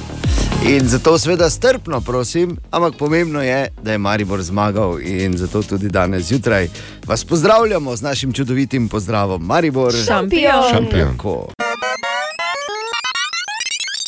In 0.66 0.88
zato 0.88 1.18
seveda 1.18 1.50
strpno 1.50 2.02
prosim, 2.02 2.58
ampak 2.72 2.98
pomembno 2.98 3.42
je, 3.44 3.68
da 3.82 3.92
je 3.92 3.98
Maribor 3.98 4.42
zmagal 4.42 5.00
in 5.02 5.38
zato 5.38 5.62
tudi 5.64 5.90
danes 5.90 6.24
zjutraj 6.24 6.68
vas 7.06 7.26
pozdravljamo 7.26 7.96
z 7.96 8.02
našim 8.02 8.34
čudovitim 8.34 8.90
pozdravom. 8.90 9.46
Maribor, 9.46 9.94
Šampion. 9.94 10.64
Šampion. 10.74 11.18
Tako. 11.18 11.67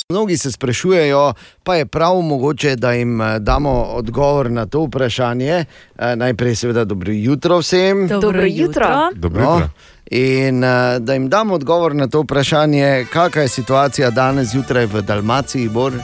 Mnogi 0.10 0.38
se 0.38 0.52
sprašujejo, 0.52 1.34
pa 1.64 1.76
je 1.76 1.86
prav 1.86 2.16
mogoče, 2.16 2.76
da 2.76 2.92
jim 2.92 3.22
eh, 3.22 3.40
damo 3.40 3.70
odgovor 3.72 4.52
na 4.52 4.66
to 4.66 4.80
vprašanje. 4.80 5.66
Eh, 5.98 6.16
Najprej, 6.16 6.56
seveda, 6.56 6.86
dobro 6.86 7.12
jutro 7.14 7.58
vsem. 7.58 8.08
Dobro 8.08 8.44
jutro. 8.46 8.88
Dobro 9.16 9.44
No, 9.44 9.54
jutro. 9.54 9.70
in 10.12 10.58
uh, 10.58 10.62
da 11.00 11.14
jim 11.14 11.30
damo 11.30 11.54
odgovor 11.54 11.96
na 11.96 12.08
to 12.08 12.22
vprašanje, 12.22 13.06
kakšna 13.14 13.42
je 13.42 13.48
situacija 13.48 14.10
danes 14.10 14.48
zjutraj 14.48 14.86
v 14.86 15.02
Dalmaciji, 15.02 15.70
Bor. 15.70 15.94
Um, 15.94 16.00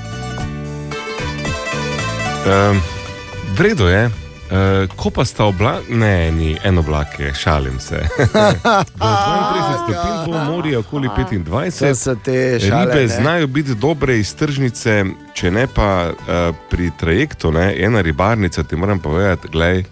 Vredo 3.57 3.87
je. 3.87 4.24
Uh, 4.45 4.89
ko 4.95 5.09
pa 5.09 5.25
sta 5.25 5.45
obla, 5.49 5.79
ne, 5.89 6.31
ni 6.31 6.57
en 6.63 6.77
oblak, 6.77 7.19
je, 7.19 7.33
šalim 7.33 7.79
se. 7.79 7.95
Do 9.01 9.05
32 9.05 9.73
stopinj 9.83 10.19
bo 10.25 10.43
morje 10.51 10.77
okoli 10.77 11.09
25. 11.09 11.79
To 11.79 11.95
so 11.95 12.15
te 12.15 12.59
šale, 12.59 12.85
Ribe 12.85 13.01
ne? 13.01 13.07
znajo 13.07 13.47
biti 13.47 13.75
dobre 13.75 14.19
iz 14.19 14.35
tržnice, 14.35 15.05
če 15.33 15.51
ne 15.51 15.65
pa 15.67 16.11
uh, 16.13 16.55
pri 16.69 16.91
trajektu, 16.99 17.51
ne, 17.51 17.73
ena 17.77 18.01
ribarnica, 18.01 18.63
ti 18.63 18.75
moram 18.75 18.99
povedati, 18.99 19.47
gledaj, 19.47 19.83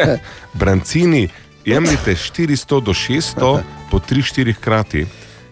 brancini, 0.60 1.28
jemljite 1.64 2.14
400 2.14 2.82
do 2.82 2.92
600 2.92 3.60
po 3.90 3.98
3-4 3.98 4.54
krati. 4.54 5.06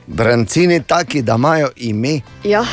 Brancini 0.06 0.82
taki, 0.82 1.22
da 1.22 1.34
imajo 1.34 1.68
ime. 1.76 2.20
Ja. 2.44 2.64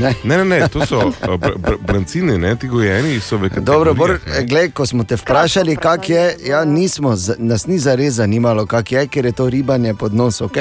Ne. 0.00 0.14
Ne, 0.24 0.36
ne, 0.36 0.44
ne, 0.44 0.68
to 0.68 0.86
so 0.86 1.12
br 1.38 1.54
br 1.58 1.76
brancini, 1.86 2.38
ne, 2.38 2.56
ti 2.56 2.68
gojeni 2.68 3.20
Dobro, 3.60 3.94
Bor, 3.94 4.18
kategorijah. 4.18 4.48
gled, 4.48 4.72
ko 4.72 4.86
smo 4.86 5.04
te 5.04 5.16
vprašali, 5.16 5.76
kak 5.76 6.08
je, 6.08 6.36
ja, 6.46 6.64
nismo, 6.64 7.14
nas 7.38 7.66
ni 7.66 7.78
zares 7.78 8.14
zanimalo, 8.14 8.66
kak 8.66 8.92
je, 8.92 9.06
ker 9.06 9.24
je 9.26 9.32
to 9.32 9.48
ribanje 9.50 9.94
pod 9.94 10.14
nos, 10.14 10.40
ok? 10.40 10.56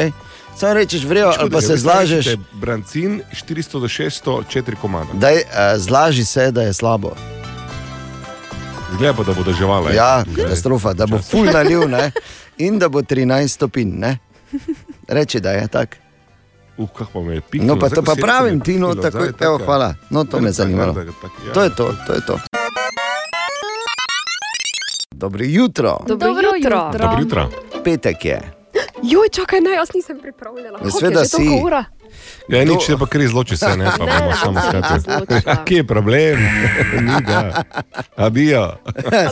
Samo 0.58 0.74
rečeš, 0.74 1.04
vrejo, 1.04 1.34
ali 1.40 1.52
pa 1.52 1.62
se 1.62 1.78
zlažeš, 1.78 2.28
Brancin 2.54 3.22
400 3.48 3.80
do 3.80 3.88
600, 3.88 4.44
4 4.54 4.76
komada. 4.82 5.10
daj, 5.14 5.36
uh, 5.36 5.42
zlaži 5.78 6.26
se, 6.26 6.52
da 6.52 6.62
je 6.62 6.74
slabo. 6.74 7.16
Zgleda 8.94 9.14
pa, 9.14 9.24
da 9.24 9.34
bo 9.34 9.44
državala. 9.44 9.92
Ja, 9.92 10.24
katastrofa, 10.36 10.94
da 10.94 11.06
bo 11.06 11.18
ful 11.18 11.46
naliv 11.46 11.90
ne? 11.90 12.12
in 12.58 12.80
da 12.80 12.90
bo 12.90 13.02
13 13.02 13.48
stopinj. 13.48 13.92
ne. 13.98 14.18
Reči, 15.08 15.40
da 15.40 15.52
je 15.52 15.68
tako. 15.68 16.03
Uh, 16.78 16.90
kako 16.90 17.22
me 17.24 17.34
je 17.36 17.42
pikalo. 17.42 17.76
No, 17.76 17.80
pa 17.80 17.90
to 17.90 18.04
pa 18.04 18.16
pravim, 18.16 18.60
ti 18.60 18.80
no, 18.80 18.96
tako, 18.96 19.24
je 19.24 19.34
evo, 19.40 19.58
hvala. 19.66 19.96
No, 20.10 20.24
to 20.24 20.40
me 20.40 20.48
je 20.48 20.52
zanimalo. 20.52 20.94
tak, 20.94 21.32
ja. 21.48 21.54
To 21.54 21.64
je 21.64 21.76
to, 21.76 21.94
to 22.08 22.14
je 22.14 22.26
to. 22.26 22.40
Dobro 25.12 25.44
jutro. 25.44 26.00
Dobro, 26.08 26.28
Dobro 26.28 26.48
jutro. 26.56 26.78
jutro. 26.78 27.00
Dobro 27.00 27.20
jutro. 27.20 27.50
Petek 27.84 28.26
je. 28.26 28.42
Joj, 29.14 29.30
čakaj, 29.30 29.62
ne, 29.62 29.72
jaz 29.72 29.90
nisem 29.96 30.20
pripravljena. 30.20 30.78
Že 30.84 31.00
toliko 31.00 31.26
si. 31.26 31.62
ura? 31.64 31.86
Ja, 32.48 32.66
nič, 32.66 32.90
ne 32.90 32.98
pa 32.98 33.06
kar 33.06 33.22
izloči 33.22 33.58
se, 33.58 33.78
ne, 33.78 33.86
pa 33.98 34.06
bomo 34.06 34.34
samo 34.36 34.60
se 34.60 34.68
skratili. 34.68 35.42
Kje 35.66 35.78
je 35.78 35.88
problem? 35.88 36.40
Ni 37.02 37.22
ga. 37.28 37.64
Adijo. 38.16 38.66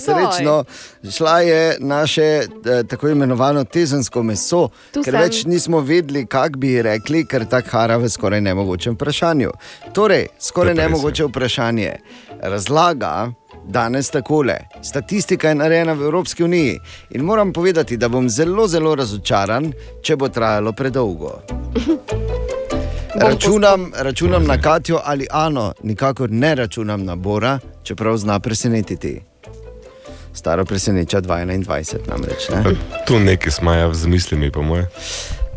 Srečno, 0.05 0.63
šla 1.11 1.39
je 1.39 1.77
naše 1.79 2.21
eh, 2.21 2.83
tako 2.87 3.09
imenovano 3.09 3.63
tezensko 3.63 4.23
meso, 4.23 4.69
Tu 4.93 5.03
ker 5.03 5.13
sem. 5.13 5.21
več 5.21 5.43
nismo 5.45 5.79
vedeli, 5.79 6.25
kako 6.25 6.57
bi 6.59 6.81
rekli, 6.81 7.25
ker 7.25 7.45
tako 7.45 7.69
hara 7.71 7.97
v 7.97 8.09
skoraj 8.09 8.41
nemogočem 8.41 8.95
vprašanju. 8.95 9.51
Torej, 9.93 10.27
skoraj 10.39 10.75
To 10.75 10.81
nemogoče 10.81 11.25
vprašanje. 11.25 11.93
Razlaga 12.41 13.31
danes 13.67 14.09
takole. 14.09 14.57
Statistika 14.81 15.49
je 15.49 15.55
narejena 15.55 15.93
v 15.93 16.01
Evropski 16.01 16.43
uniji 16.43 16.79
in 17.09 17.21
moram 17.21 17.53
povedati, 17.53 17.97
da 17.97 18.09
bom 18.09 18.29
zelo, 18.29 18.67
zelo 18.67 18.95
razočaran, 18.95 19.73
če 20.01 20.15
bo 20.15 20.29
trajalo 20.29 20.73
predolgo. 20.73 21.41
Računam, 23.15 23.91
računam 23.95 24.43
na 24.43 24.57
Katijo 24.57 24.99
ali 25.03 25.27
Ano, 25.31 25.73
nikakor 25.83 26.31
ne 26.31 26.55
računam 26.55 27.05
na 27.05 27.15
Bora, 27.15 27.59
čeprav 27.83 28.17
zna 28.17 28.39
presenetiti. 28.39 29.21
Staro 30.33 30.65
preseneča 30.65 31.21
21, 31.21 31.97
namreč. 32.07 32.49
Ne? 32.49 32.63
Tu 33.05 33.19
neki 33.19 33.51
smaja 33.51 33.93
z 33.93 34.05
mislimi, 34.05 34.51
po 34.51 34.61
moje. 34.61 34.87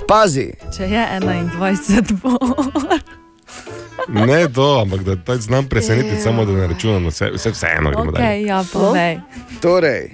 Pazi, 0.09 0.53
Če 0.77 0.83
je 0.85 1.07
21, 1.21 2.13
bo. 2.15 2.39
Ne 4.09 4.49
to, 4.49 4.81
ampak 4.83 5.03
da 5.03 5.17
pač 5.17 5.41
znam 5.41 5.67
presenetiti, 5.67 6.21
samo 6.21 6.45
da 6.45 6.53
ne 6.53 6.67
računam 6.67 7.03
na 7.03 7.09
vse, 7.09 7.31
vse 7.31 7.51
vseeno 7.51 7.91
gremo 7.91 8.09
Ok, 8.09 8.15
dalje. 8.15 8.43
ja, 8.43 8.65
povej. 8.73 9.21
torej. 9.61 10.11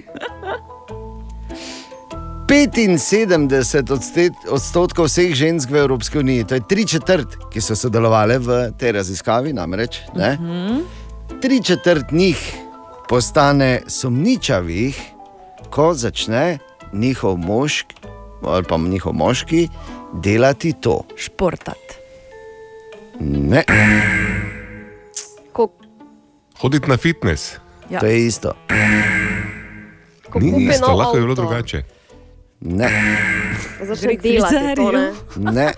75 2.51 3.87
odstet- 3.89 4.35
odstotkov 4.49 5.07
vseh 5.07 5.31
žensk 5.31 5.71
v 5.71 5.75
Evropski 5.75 6.19
uniji, 6.19 6.43
to 6.43 6.55
je 6.55 6.61
tri 6.67 6.83
četrt, 6.83 7.47
ki 7.47 7.61
so 7.63 7.75
sodelovali 7.75 8.35
v 8.37 8.75
tej 8.75 8.91
raziskavi, 8.91 9.53
namreč. 9.55 10.03
Ne? 10.15 10.35
Tri 11.39 11.63
četrt 11.63 12.11
njih 12.11 12.35
postane 13.07 13.87
sumničavih, 13.87 14.99
ko 15.69 15.93
začne 15.95 16.59
njihov 16.91 17.39
mošk 17.39 17.85
ali 18.43 18.63
pa 18.67 18.77
njihov 18.77 19.13
moški 19.13 19.67
delati 20.13 20.73
to. 20.73 21.07
Športat. 21.15 21.79
Ne, 23.19 23.63
Ko, 25.53 25.71
Hoditi 26.59 26.89
na 26.89 26.97
fitness. 26.97 27.55
Ja. 27.89 27.99
to 27.99 28.05
je 28.05 28.27
isto. 28.27 28.53
ko 30.29 30.39
Ni 30.39 30.67
isto, 30.67 30.91
lahko 30.91 31.15
je 31.15 31.21
bilo 31.21 31.31
avto. 31.31 31.41
drugače. 31.41 32.00
Ne. 32.61 32.89
Začne 33.81 34.17
delati 34.17 34.75
to, 34.75 34.91
ne? 34.91 35.11
Ne. 35.37 35.73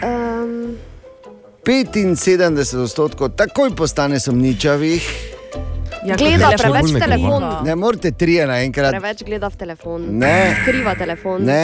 Um, 0.00 0.76
75 1.62 2.14
odstotkov 2.76 3.28
takoj 3.30 3.70
postane 3.72 4.20
sumničavih. 4.20 5.02
Ja, 6.02 6.16
Gleda 6.16 6.48
telefon. 6.48 6.72
preveč 6.72 7.02
telefon. 7.02 7.42
Ne 7.62 7.74
morete 7.76 8.10
trije 8.12 8.46
naenkrat. 8.46 8.90
preveč 8.90 9.22
gleda 9.22 9.48
v 9.48 9.56
telefon. 9.56 10.06
Ne. 10.12 10.56
Skriva 10.56 10.94
telefon. 10.94 11.42
Ne, 11.42 11.62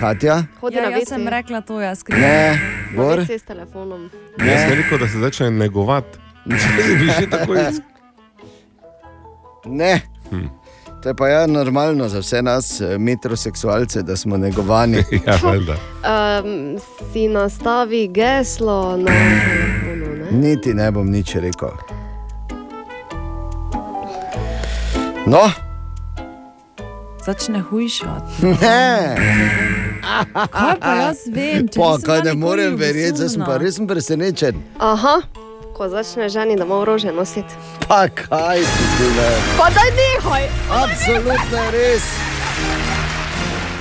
Katja. 0.00 0.44
Hodi 0.60 0.76
Ja, 0.76 0.82
na 0.82 0.96
WC. 0.96 1.06
sem 1.06 1.28
rekla 1.28 1.60
to, 1.60 1.80
jaz 1.80 1.98
skrivam. 1.98 2.22
Ne, 2.22 2.60
Bor. 2.96 3.20
S 3.22 3.42
telefonom. 3.42 4.08
Jaz 4.38 4.60
sem 4.60 4.72
rekel, 4.74 4.98
da 4.98 5.08
se 5.08 5.18
začne 5.18 5.50
negovati. 5.50 6.18
Bi 6.98 7.08
že 7.10 7.30
tako 7.30 7.54
iz- 7.56 7.80
Ne. 9.66 10.00
Hm. 10.30 10.46
To 11.02 11.08
je 11.08 11.14
pa 11.14 11.28
ja 11.28 11.46
normalno 11.46 12.08
za 12.08 12.18
vse 12.18 12.42
nas, 12.42 12.80
eh, 12.80 12.98
metroseksualce, 12.98 14.02
da 14.02 14.16
smo 14.16 14.36
negovani. 14.36 14.96
ja, 15.26 15.38
valjda. 15.42 15.72
Um, 15.72 16.78
si 17.12 17.28
nastavi 17.28 18.08
geslo 18.08 18.96
na 18.96 19.06
telefonu. 19.06 20.16
Ne? 20.16 20.30
Niti 20.32 20.74
ne 20.74 20.90
bom 20.90 21.10
nič 21.10 21.34
rekel. 21.34 21.70
No, 25.26 25.50
Začne 27.26 27.60
hujšati. 27.60 28.46
ne. 28.46 29.16
Kaj 30.50 30.80
pa 30.80 30.94
jaz 30.94 31.18
vem, 31.32 31.68
Pa, 31.76 31.98
kaj 32.06 32.22
ne 32.24 32.34
morem 32.34 32.76
verjeti, 32.76 33.16
zdaj 33.16 33.28
sem 33.28 33.42
pa 33.46 33.56
res 33.56 33.78
presenečen. 33.88 34.54
Aha, 34.78 35.20
ko 35.80 35.88
začne 35.88 36.28
ženi 36.28 36.60
domov 36.60 36.84
rože 36.84 37.08
nositi. 37.08 37.56
Pa 37.88 38.04
kaj 38.04 38.60
ti 38.60 38.84
dela? 39.00 39.28
Pa 39.56 39.72
daj 39.72 39.88
nehaj! 39.96 40.44
Absolutno 40.68 41.62
res. 41.72 42.04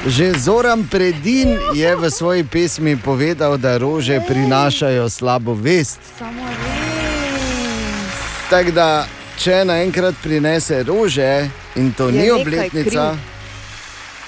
Že 0.07 0.31
Zoran 0.39 0.87
Predin 0.87 1.59
je 1.75 1.91
v 1.91 2.03
svoji 2.07 2.47
pesmi 2.47 2.95
povedal, 2.95 3.59
da 3.59 3.75
rože 3.75 4.23
prinašajo 4.23 5.11
slabo 5.11 5.51
vest. 5.51 5.99
Samo 6.15 6.39
res. 6.39 8.15
Tako 8.47 8.71
da, 8.71 9.03
če 9.35 9.67
naenkrat 9.67 10.15
prinese 10.23 10.87
rože 10.87 11.51
in 11.75 11.91
to 11.91 12.07
Je 12.07 12.15
ni 12.15 12.31
obletnica, 12.31 13.19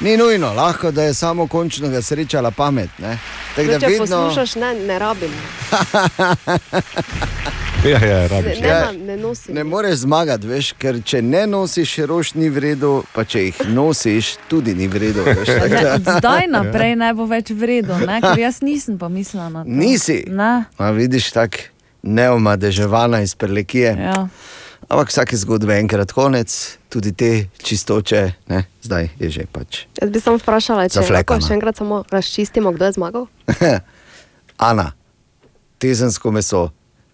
ni 0.01 0.19
nujno, 0.19 0.51
lahko 0.51 0.91
da 0.91 1.08
je 1.08 1.16
samo 1.16 1.48
končno 1.48 1.88
ga 1.88 2.03
srečala 2.03 2.51
pamet. 2.51 2.91
ne. 3.00 3.16
Tako 3.56 3.67
da 3.67 3.80
Če 3.80 3.88
vedno. 3.88 4.06
poslušaš, 4.06 4.56
ne, 4.56 4.75
ne 4.75 5.00
rabim. 5.00 5.32
Ja, 7.85 7.98
ja, 8.00 8.19
Ne, 8.19 8.27
rabiš. 8.27 8.60
ne, 8.60 8.68
Ja. 8.68 8.92
ne, 8.92 8.98
ne 8.98 9.18
nosim. 9.18 9.56
Ne 9.56 9.64
moreš 9.64 9.95
zmagati, 9.95 10.48
veš, 10.48 10.74
ker 10.74 11.01
če 11.03 11.22
ne 11.22 11.48
nosiš 11.48 11.98
rož, 12.00 12.34
ni 12.34 12.50
v 12.50 12.58
redu, 12.60 13.03
pa 13.14 13.24
če 13.24 13.40
jih 13.42 13.61
nosiš, 13.68 14.35
tudi 14.48 14.76
ni 14.76 14.88
v 14.88 14.98
redu. 15.00 15.24
Zdaj 16.19 16.45
naprej 16.48 16.95
ne 16.95 17.14
bo 17.14 17.26
več 17.26 17.50
vredno, 17.51 17.98
ne? 18.00 18.22
ker 18.22 18.38
jaz 18.38 18.61
nisem 18.61 18.98
pa 18.98 19.10
mislila 19.10 19.50
na 19.50 19.64
to. 19.64 19.69
Nisi. 19.72 20.24
Ne. 20.30 20.66
A 20.77 20.92
vidiš 20.92 21.32
tako 21.32 21.58
neomadeževana 22.03 23.22
iz 23.22 23.34
prelekije. 23.35 23.95
Ja. 23.95 24.27
Ampak 24.84 25.10
vsake 25.10 25.38
zgodbe 25.38 25.74
je 25.74 25.80
enkrat 25.80 26.11
konec, 26.11 26.53
tudi 26.90 27.14
te 27.14 27.32
čistoče, 27.58 28.22
ne? 28.48 28.64
zdaj 28.82 29.10
je 29.19 29.30
že 29.32 29.43
pač. 29.48 29.85
Jaz 29.95 30.10
bi 30.10 30.19
samo 30.19 30.38
vprašala, 30.38 30.85
če 30.85 31.01
lahko 31.08 31.40
še 31.40 31.53
enkrat 31.53 31.77
samo 31.77 32.03
razčistimo, 32.11 32.72
kdo 32.72 32.85
je 32.85 32.92
zmagal. 32.92 33.26
Ana, 34.69 34.92
tezensko 35.77 36.32
meso, 36.32 36.69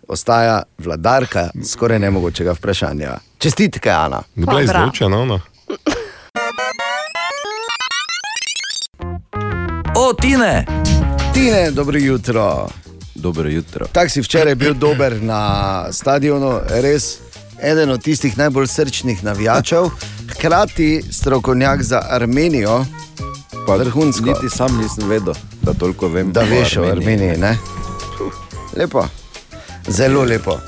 ostaja 0.07 0.63
vladarka 0.77 1.49
skoraj 1.65 1.99
nemogočega 1.99 2.53
vprašanja. 2.53 3.17
Čestitke, 3.37 3.89
Ana. 3.89 4.21
Ne 4.35 4.45
bila 4.45 4.61
izločena 4.61 5.17
ona. 5.17 5.39
O, 9.95 10.13
Tine! 10.13 10.65
Tine, 11.33 11.71
dobro 11.71 11.97
jutro. 11.99 12.67
Dobro 13.15 13.49
jutro. 13.49 13.85
Tak 13.91 14.11
si 14.11 14.21
včeraj 14.21 14.55
bil 14.55 14.73
dober 14.73 15.21
na 15.21 15.85
stadionu, 15.91 16.59
res 16.69 17.17
eden 17.63 17.89
od 17.89 18.03
tistih 18.03 18.37
najbolj 18.37 18.67
srčnih 18.67 19.23
navijačev, 19.23 19.89
hkrati 20.31 21.03
strokovnjak 21.11 21.83
za 21.83 22.01
Armenijo. 22.09 22.85
Pa 23.67 23.75
vrhunsko. 23.75 24.25
Niti 24.25 24.49
sam 24.49 24.77
nisem 24.77 25.09
vedel, 25.09 25.33
da 25.61 25.73
toliko 25.73 26.07
vem. 26.07 26.31
Da 26.31 26.41
veš 26.41 26.77
o 26.77 26.83
Armeniji. 26.83 27.37
Ne? 27.37 27.57
Lepo, 28.77 29.05
zelo 29.87 30.23
lepo. 30.23 30.59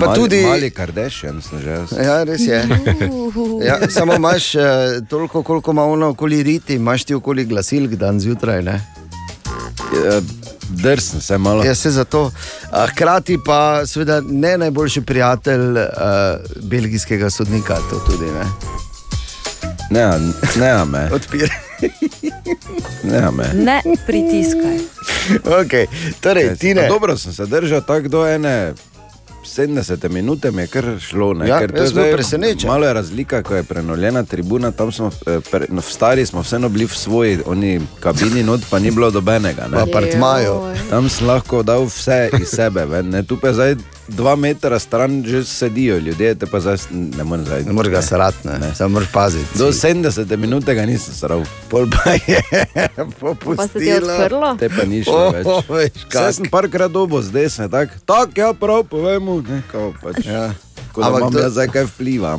Pa 0.00 0.06
mali, 0.06 0.20
tudi, 0.20 0.42
Mali 0.42 0.70
Kardashian 0.70 1.42
že 1.62 1.70
jaz. 1.70 1.92
ja, 1.92 2.24
res 2.24 2.40
je. 2.40 2.68
Ja, 3.66 3.90
samo 3.90 4.14
imaš 4.14 4.54
eh, 4.54 4.62
toliko, 5.08 5.42
koliko 5.42 5.70
ima 5.70 5.84
ono 5.84 6.08
okoli 6.08 6.42
riti, 6.42 6.74
imaš 6.74 7.04
ti 7.04 7.14
okoli 7.14 7.44
glasilk 7.44 7.94
dan 7.94 8.20
zjutraj. 8.20 8.62
Ne? 8.62 8.80
Ja, 10.04 10.20
Drsem 10.68 11.20
se 11.20 11.38
malo. 11.38 11.64
Ja, 11.64 11.74
se 11.74 11.90
zato. 11.90 12.30
Hkrati 12.90 13.38
pa 13.46 13.86
seveda 13.86 14.20
ne 14.20 14.58
najboljši 14.58 15.00
prijatelj 15.00 15.70
uh, 15.70 15.86
belgijskega 16.62 17.30
sodnika, 17.30 17.76
to 17.90 17.98
tudi 18.06 18.24
ne. 18.24 18.44
Ne, 19.94 20.18
ne, 20.56 20.84
me. 20.84 21.08
Odpira. 21.12 21.54
Ne, 23.02 23.30
me. 23.30 23.46
Ne 23.54 23.82
pritiskaj. 24.06 24.78
Okay. 25.44 25.86
Torej, 26.20 26.56
ti 26.56 26.74
ne. 26.74 26.88
Dobro 26.88 27.16
sem 27.16 27.32
se 27.32 27.46
držal 27.46 27.80
tako 27.80 28.08
do 28.08 28.26
ene. 28.26 28.74
70 29.46 30.08
minut 30.08 30.44
mi 30.52 30.62
je 30.62 30.66
kar 30.66 30.84
šlo. 31.00 31.34
Ne? 31.34 31.48
Ja, 31.48 31.58
Ker 31.58 31.72
to 31.72 31.82
je 31.82 31.86
sem 31.86 31.94
bil 31.94 32.02
zdaj 32.02 32.12
presenečen. 32.12 32.68
Malo 32.68 32.86
je 32.86 32.92
razlika, 32.92 33.42
ko 33.42 33.54
je 33.54 33.62
prenovljena 33.62 34.22
tribuna. 34.22 34.70
Tam 34.70 34.92
smo, 34.92 35.10
eh, 35.26 35.38
pre, 35.50 35.66
no, 35.68 35.80
v 35.80 35.84
stari 35.84 36.26
smo 36.26 36.42
vseeno 36.42 36.68
bili 36.68 36.86
v 36.86 36.96
svoji 36.96 37.38
oni 37.46 37.80
kabini, 38.00 38.42
not 38.42 38.60
pa 38.70 38.78
ni 38.78 38.90
bilo 38.90 39.10
dobenega. 39.10 39.68
apartmaju. 39.72 40.74
Tam 40.90 41.08
sem 41.08 41.26
lahko 41.26 41.62
dal 41.62 41.84
vse 41.84 42.30
iz 42.40 42.48
sebe. 42.48 42.84
ven, 42.84 43.08
Ne? 43.08 43.22
Tu 43.22 43.36
pa 43.40 43.52
zdaj 43.52 43.76
dva 44.08 44.36
metra 44.36 44.78
stran 44.78 45.24
že 45.26 45.44
sedijo 45.44 45.98
ljudje, 45.98 46.34
te 46.34 46.46
pa 46.46 46.60
zdaj 46.60 46.76
ne 46.90 47.24
morem 47.24 47.44
zdaj. 47.46 47.64
Ne 47.64 47.72
moreš 47.72 47.92
ga 47.92 48.02
srati, 48.02 48.48
ne. 48.48 48.58
ne. 48.58 48.74
samo 48.74 48.88
moraš 48.88 49.12
paziti. 49.12 49.58
Do 49.58 49.72
70 49.72 50.36
minut 50.36 50.64
ga 50.64 50.86
nisem 50.86 51.14
sral. 51.14 51.44
Pol 51.68 51.86
pa 51.90 52.10
je 52.10 52.42
popustilo. 53.20 53.56
Pa 53.56 53.66
se 53.68 53.78
ti 53.78 53.84
je 53.84 54.02
odprlo? 54.02 54.56
Te 54.56 54.68
pa 54.68 54.84
ni 54.84 55.04
šlo 55.04 55.30
več. 55.30 55.46
Oh, 55.46 55.64
veš, 55.68 55.92
Vse 55.94 56.08
kak. 56.08 56.34
sem 56.34 56.50
parkrat 56.50 56.92
dobo 56.92 57.22
z 57.22 57.30
desne, 57.30 57.68
tako 57.68 57.92
tak, 58.04 58.38
ja, 58.38 58.52
prav, 58.52 58.84
povemo. 58.84 59.40
Ne, 59.48 59.62
kao, 59.72 59.92
pač. 60.02 60.26
Ja. 60.26 60.52
Ko 60.94 61.02
da 61.02 61.08
imam 61.10 61.32
to- 61.32 61.38
jaz 61.38 61.52
zdaj 61.52 61.68
kaj 61.68 61.84
vpliva. 61.84 62.38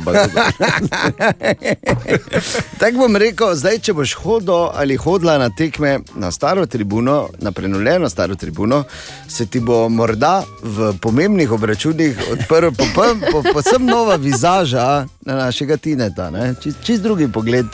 Tako 2.78 2.98
bom 2.98 3.16
rekel, 3.16 3.54
zdaj, 3.54 3.78
če 3.78 3.92
boš 3.92 4.14
hodil 4.14 4.44
ali 4.72 4.96
hodila 4.96 5.38
na 5.38 5.50
tekme 5.50 5.90
na 6.14 6.30
staro 6.30 6.66
tribuno, 6.66 7.16
na 7.38 7.52
prenovljeno 7.52 8.08
staro 8.08 8.34
tribuno, 8.34 8.84
se 9.28 9.46
ti 9.46 9.60
bo 9.60 9.88
morda 9.88 10.32
v 10.62 10.92
pomembnih 10.98 11.52
obračunih 11.52 11.86
odprl 12.32 12.68
popoln- 12.70 13.20
po- 13.32 13.44
povsem 13.52 13.84
nova 13.86 14.16
vizaža 14.16 14.86
na 15.20 15.34
našega 15.36 15.76
Tineta. 15.76 16.30
ne. 16.30 16.54
Čist, 16.56 16.76
čist 16.82 17.02
drugi 17.02 17.28
pogled, 17.28 17.66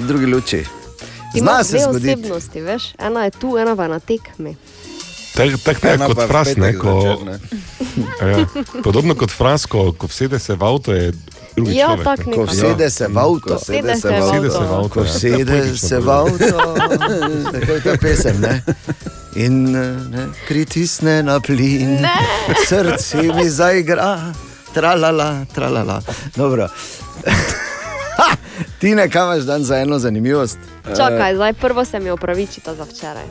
drugi 0.00 0.26
luči. 0.26 0.64
Ima 1.34 1.50
Zna 1.52 1.64
se 1.64 1.72
dve 1.72 1.80
zgoditi. 1.82 2.12
osebnosti, 2.14 2.60
veš? 2.60 2.82
Ena 2.98 3.24
je 3.24 3.30
tu, 3.32 3.56
ena 3.56 3.76
pa 3.76 3.88
na 3.88 3.98
tekmi. 3.98 4.56
Tako 5.32 5.56
tak, 5.58 5.80
tak, 5.80 5.94
Ena 5.94 6.06
kot 6.06 6.16
pa 6.16 6.24
v 6.24 6.28
fras, 6.28 6.48
ne, 6.56 6.72
ko, 6.72 6.92
zvečer, 6.92 7.18
ne. 7.24 7.36
ja, 8.30 8.46
podobno 8.82 9.14
kot 9.14 9.30
fras, 9.30 9.66
ko, 9.66 9.92
ko 9.92 10.06
vsede 10.06 10.38
se 10.38 10.54
v 10.54 10.62
avto, 10.62 10.92
je 10.92 11.12
drugi 11.56 11.76
Ja, 11.76 11.86
človek. 11.86 12.04
tako 12.04 12.22
ne. 12.22 12.36
Ko 12.36 12.42
nekako. 12.42 12.52
vsede 12.52 12.90
se 12.90 13.06
v 13.08 13.18
avto. 13.18 13.48
Ko 13.48 13.58
sede 13.58 13.96
se 13.96 14.08
v 14.08 14.14
avto. 14.14 14.30
Sede 14.30 14.50
se 14.50 14.60
v 14.60 14.72
avto. 14.72 14.88
Ko 14.88 15.00
ja. 15.00 15.06
Je 15.06 15.12
sede 15.12 15.58
se 15.78 15.98
v 15.98 16.08
avto, 16.10 16.58
tako 17.52 17.70
je 17.72 17.80
ta 17.80 17.94
pesem. 17.96 18.36
Ne? 18.40 18.54
In 19.34 19.72
ne, 19.72 19.88
pritisne 20.46 21.22
na 21.22 21.40
plin, 21.40 22.00
Ne. 22.00 22.16
srce 22.68 23.22
mi 23.32 23.48
zaigra, 23.48 24.32
tralala, 24.74 25.44
tralala. 25.48 26.02
Dobro. 26.36 26.68
Ti 28.78 28.94
ne 28.94 29.08
kamaš 29.08 29.42
dan 29.42 29.64
za 29.64 29.78
eno 29.78 29.98
zanimivost. 29.98 30.58
Čakaj, 30.86 31.34
zdaj 31.34 31.52
prvo 31.52 31.84
se 31.84 32.00
mi 32.00 32.10
opravičita 32.10 32.74
za 32.74 32.84
včeraj. 32.84 33.24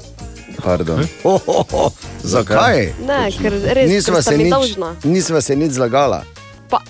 Pardon. 0.64 1.08
Oh, 1.24 1.42
oh, 1.48 1.66
oh. 1.74 1.92
Zakaj? 2.24 2.94
Ne, 3.06 3.32
ker 3.34 3.54
res 3.74 3.90
Nisva 3.90 4.22
se, 4.22 4.38
mi 4.38 4.44
nič, 4.44 4.54
dolžna. 4.54 4.96
nisva 5.04 5.42
se 5.42 5.56
nič 5.56 5.72
zlagala. 5.72 6.24
Pa. 6.70 6.82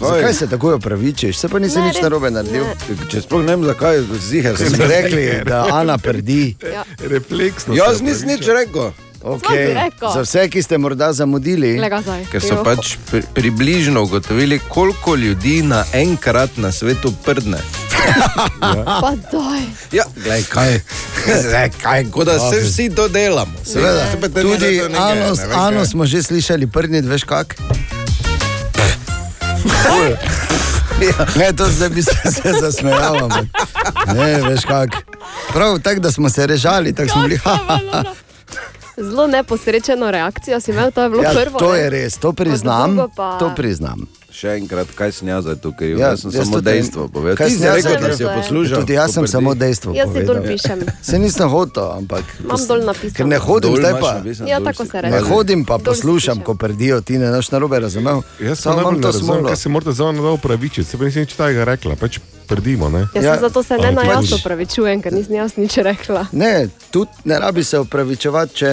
Zakaj 0.00 0.34
se 0.34 0.46
tako 0.50 0.74
opravičiš? 0.74 1.38
Se 1.38 1.48
pa 1.48 1.58
nisi 1.58 1.78
Ne, 1.78 1.88
nič 1.88 2.02
narobe 2.02 2.30
naredil. 2.30 2.64
ne. 2.64 2.96
Če 3.08 3.22
sploh 3.24 3.40
ne 3.40 3.56
vem, 3.56 3.64
zakaj 3.64 4.02
ziger 4.20 4.56
Smo 4.58 4.84
rekli, 4.84 5.40
da 5.48 5.64
Ana 5.72 5.98
prdi. 5.98 6.56
Ja. 6.72 6.84
Refleksno. 7.00 7.74
Jaz 7.74 7.98
se 7.98 8.04
nisem 8.04 8.28
nič 8.28 8.46
rekel. 8.46 8.90
Okay. 9.26 9.90
Za 10.14 10.22
vse, 10.22 10.48
ki 10.48 10.62
ste 10.62 10.78
morda 10.78 11.12
zamudili. 11.12 11.80
Ker 12.30 12.42
so 12.42 12.60
pač 12.62 12.94
pri, 13.10 13.22
približno 13.34 14.02
ugotovili, 14.06 14.60
koliko 14.68 15.14
ljudi 15.14 15.62
naenkrat 15.62 16.56
na 16.56 16.70
svetu 16.72 17.10
prdne. 17.24 17.58
Pa 19.00 19.10
daj. 19.28 19.62
Ja, 19.92 20.04
glej, 20.16 20.42
kaj. 20.44 20.80
Zdaj, 21.40 21.70
kaj, 21.76 22.04
kot 22.06 22.26
da 22.26 22.38
se 22.40 22.60
vsi 22.60 22.90
to 22.90 23.08
delamo. 23.08 23.52
Seveda, 23.64 24.06
Se 24.06 24.16
pa 24.16 24.28
te 24.28 24.44
ni, 24.44 24.50
tudi 24.50 24.76
da 24.76 24.82
to 24.82 24.88
nekaj, 24.88 25.02
Ano, 25.02 25.32
ne 25.32 25.44
vem, 25.44 25.58
ano 25.58 25.76
kaj. 25.78 25.86
smo 25.86 26.06
že 26.06 26.22
slišali, 26.22 26.66
prnit, 26.68 27.04
veš 27.04 27.24
kak. 27.24 27.56
Ne, 31.36 31.52
to 31.52 31.64
zdaj 31.66 31.88
bi 31.90 32.02
se, 32.02 32.12
se 32.32 32.52
zasmejal. 32.54 33.28
Ne, 34.08 34.42
veš 34.42 34.62
kak. 34.62 34.90
Prav 35.48 35.78
tako, 35.78 36.00
da 36.00 36.12
smo 36.12 36.28
se 36.30 36.46
režali, 36.46 36.92
tako 36.92 37.08
smo 37.08 37.22
bili. 37.22 37.36
Ha, 37.38 37.58
ha, 37.58 37.78
ha. 37.92 38.02
Zelo 38.98 39.26
neposrečeno 39.26 40.10
reakcijo 40.10 40.60
si 40.60 40.70
imel, 40.70 40.90
to 40.90 41.02
je 41.02 41.10
bilo 41.10 41.22
Ja, 41.22 41.30
prvo. 41.34 41.58
to 41.58 41.72
ne. 41.72 41.78
je 41.78 41.90
res, 41.90 42.16
to 42.16 42.32
priznam. 42.32 42.96
pa- 43.16 43.38
To 43.38 43.52
priznam. 43.52 44.06
Še 44.36 44.50
enkrat, 44.54 44.88
kaj 44.90 45.12
sem 45.14 45.28
jaz 45.28 45.46
tukaj? 45.56 45.88
Ja, 45.88 45.96
Ja, 45.96 46.08
jaz 46.10 46.20
sem 46.20 46.30
jaz 46.30 46.44
samo 46.44 46.60
dejstvo 46.60 47.08
povedal. 47.08 47.36
Kaj 47.36 47.46
Ti 47.46 47.50
sem 47.50 47.56
si 47.56 47.64
jaz 47.64 47.76
rekel, 47.78 48.02
da 48.02 48.10
si 48.10 48.22
jo 48.22 48.30
poslušal. 48.30 48.76
Tudi 48.76 48.92
jaz 48.92 49.08
sem 49.08 49.22
Poprdi. 49.22 49.32
samo 49.32 49.50
dejstvo 49.54 49.90
Jaz 49.90 50.04
si 50.04 50.12
povedal. 50.12 50.28
dol 50.28 50.38
pišem. 50.44 50.78
Se 51.02 51.16
nisem 51.16 51.48
hotel, 51.48 51.86
ampak. 51.94 52.24
Imam 52.38 52.60
dol 52.62 52.80
napisano. 52.82 53.16
Ker 53.16 53.26
ne 53.26 53.38
hodim 53.38 53.70
Dol 53.70 53.80
zdaj 53.80 53.94
pa. 53.96 54.10
napisano, 54.14 54.46
Ja, 54.46 54.58
tako 54.60 54.82
si. 54.82 54.90
se 54.90 54.96
Ne 54.98 55.08
reče. 55.10 55.24
hodim 55.26 55.60
pa 55.62 55.74
Dol 55.74 55.80
si 55.80 55.86
poslušam, 55.96 56.38
ko 56.42 56.52
prdijo, 56.54 57.00
ti 57.00 57.16
ne 57.16 57.26
znaš 57.26 57.48
narobe 57.50 57.76
razumel. 57.78 58.20
Jaz 58.38 58.60
imam 58.66 58.94
ne 58.94 59.00
to 59.00 59.12
smolo. 59.14 59.46
kaj 59.46 59.56
se 59.56 59.68
morate 59.70 59.92
za 59.92 60.04
ono 60.04 60.20
upravičiti. 60.30 60.84
Se 60.84 60.98
pa 60.98 61.04
nisem 61.04 61.22
nič 61.22 61.32
takega 61.32 61.64
rekla, 61.66 61.96
pač 61.96 62.18
prdimo. 62.46 62.88
Ne? 62.88 63.08
Jaz 63.14 63.24
ja, 63.24 63.34
se 63.34 63.40
zato 63.40 63.62
se 63.62 63.74
ne 63.74 63.88
na 63.88 63.88
Ampak 63.90 64.04
jaz 64.06 64.20
pač- 64.22 64.36
opravičujem, 64.36 65.00
ker 65.00 65.12
nisem 65.12 65.34
jaz 65.34 65.56
nič 65.56 65.76
rekla. 65.78 66.26
Ne, 66.30 66.68
tudi 66.90 67.10
ne 67.24 67.38
rabi 67.38 67.64
se 67.64 67.78
upravičevati, 67.78 68.54
če 68.54 68.70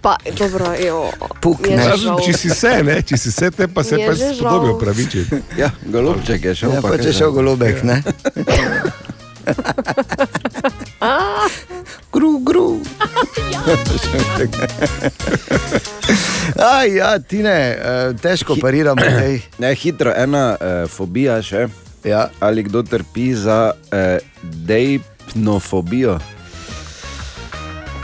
Pa, 0.00 0.16
dobro, 0.38 0.72
jo. 0.86 1.10
Puk, 1.40 1.60
ne. 1.68 1.96
žal. 1.96 2.20
če 2.24 2.32
si 2.32 2.48
se, 2.48 2.82
ne, 2.82 3.02
če 3.04 3.16
si 3.20 3.32
se, 3.32 3.50
te 3.52 3.68
pa 3.68 3.84
se 3.84 4.00
pa 4.00 4.14
že 4.16 4.32
spodobi 4.34 4.66
žal. 4.72 4.76
upravičiti. 4.76 5.40
Ja, 5.60 5.70
golobček 5.84 6.44
je 6.44 6.54
šel. 6.54 6.72
Ja, 6.72 6.80
pa 6.80 6.94
pa 6.94 6.98
če 7.02 7.12
šel 7.12 7.30
golobek, 7.36 7.84
ne? 7.84 8.00
Gru, 12.12 12.38
gru. 12.38 12.80
Aj, 16.58 16.88
ja, 16.90 17.18
ti 17.18 17.42
ne, 17.42 17.60
eh, 17.76 18.12
težko 18.22 18.56
pariramo. 18.60 19.00
Tej. 19.00 19.40
Ne, 19.62 19.74
hitro, 19.76 20.12
ena 20.16 20.56
uh, 20.56 20.88
fobija 20.90 21.38
še. 21.44 21.68
Ja. 22.04 22.28
Ali 22.40 22.64
kdo 22.64 22.82
trpi 22.82 23.30
za 23.36 23.72
uh, 23.76 24.16
dejpnofobijo? 24.42 26.18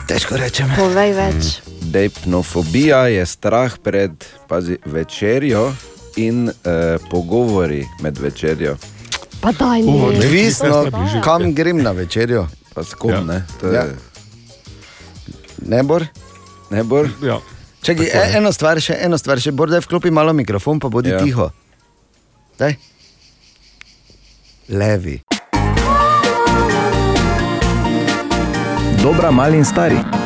Težko 0.07 0.39
rečem. 0.39 0.71
Povej 0.77 1.17
več. 1.17 1.66
Dejpnofobija 1.87 3.07
je 3.07 3.27
strah 3.27 3.79
pred 3.79 4.11
pazi, 4.47 4.79
večerjo 4.85 5.73
in 6.17 6.45
uh, 6.45 6.53
pogovori 7.11 7.87
med 8.01 8.19
večerjo. 8.19 8.77
Pa 9.41 9.53
daj, 9.53 9.83
ne. 9.83 10.03
Odvisno, 10.03 10.85
kam 11.23 11.55
grem 11.55 11.79
na 11.79 11.91
večerjo. 11.93 12.47
Pa 12.75 12.83
s 12.83 12.95
kom, 12.95 13.11
Ja. 13.11 13.21
ne? 13.23 13.45
To 13.61 13.67
Ja. 13.69 13.81
je- 13.83 13.97
Nebor? 15.61 16.07
Nebor? 16.71 17.09
Ja. 17.23 17.39
Čakaj, 17.83 18.07
Tako 18.07 18.19
je. 18.19 18.25
e, 18.25 18.37
eno 18.37 18.53
stvar 18.53 18.81
še, 18.81 18.97
eno 19.01 19.19
stvar 19.19 19.41
še, 19.41 19.53
bor, 19.53 19.71
da 19.71 19.79
vklopi 19.79 20.11
malo 20.11 20.33
mikrofon, 20.33 20.81
pa 20.81 20.89
bodi 20.89 21.09
Ja. 21.09 21.15
ja. 21.15 21.25
tiho. 21.25 21.51
Daj. 22.59 22.75
Levi. 24.69 25.21
Dobra, 28.99 29.31
mali 29.31 29.57
in 29.57 29.65
stari. 29.65 30.26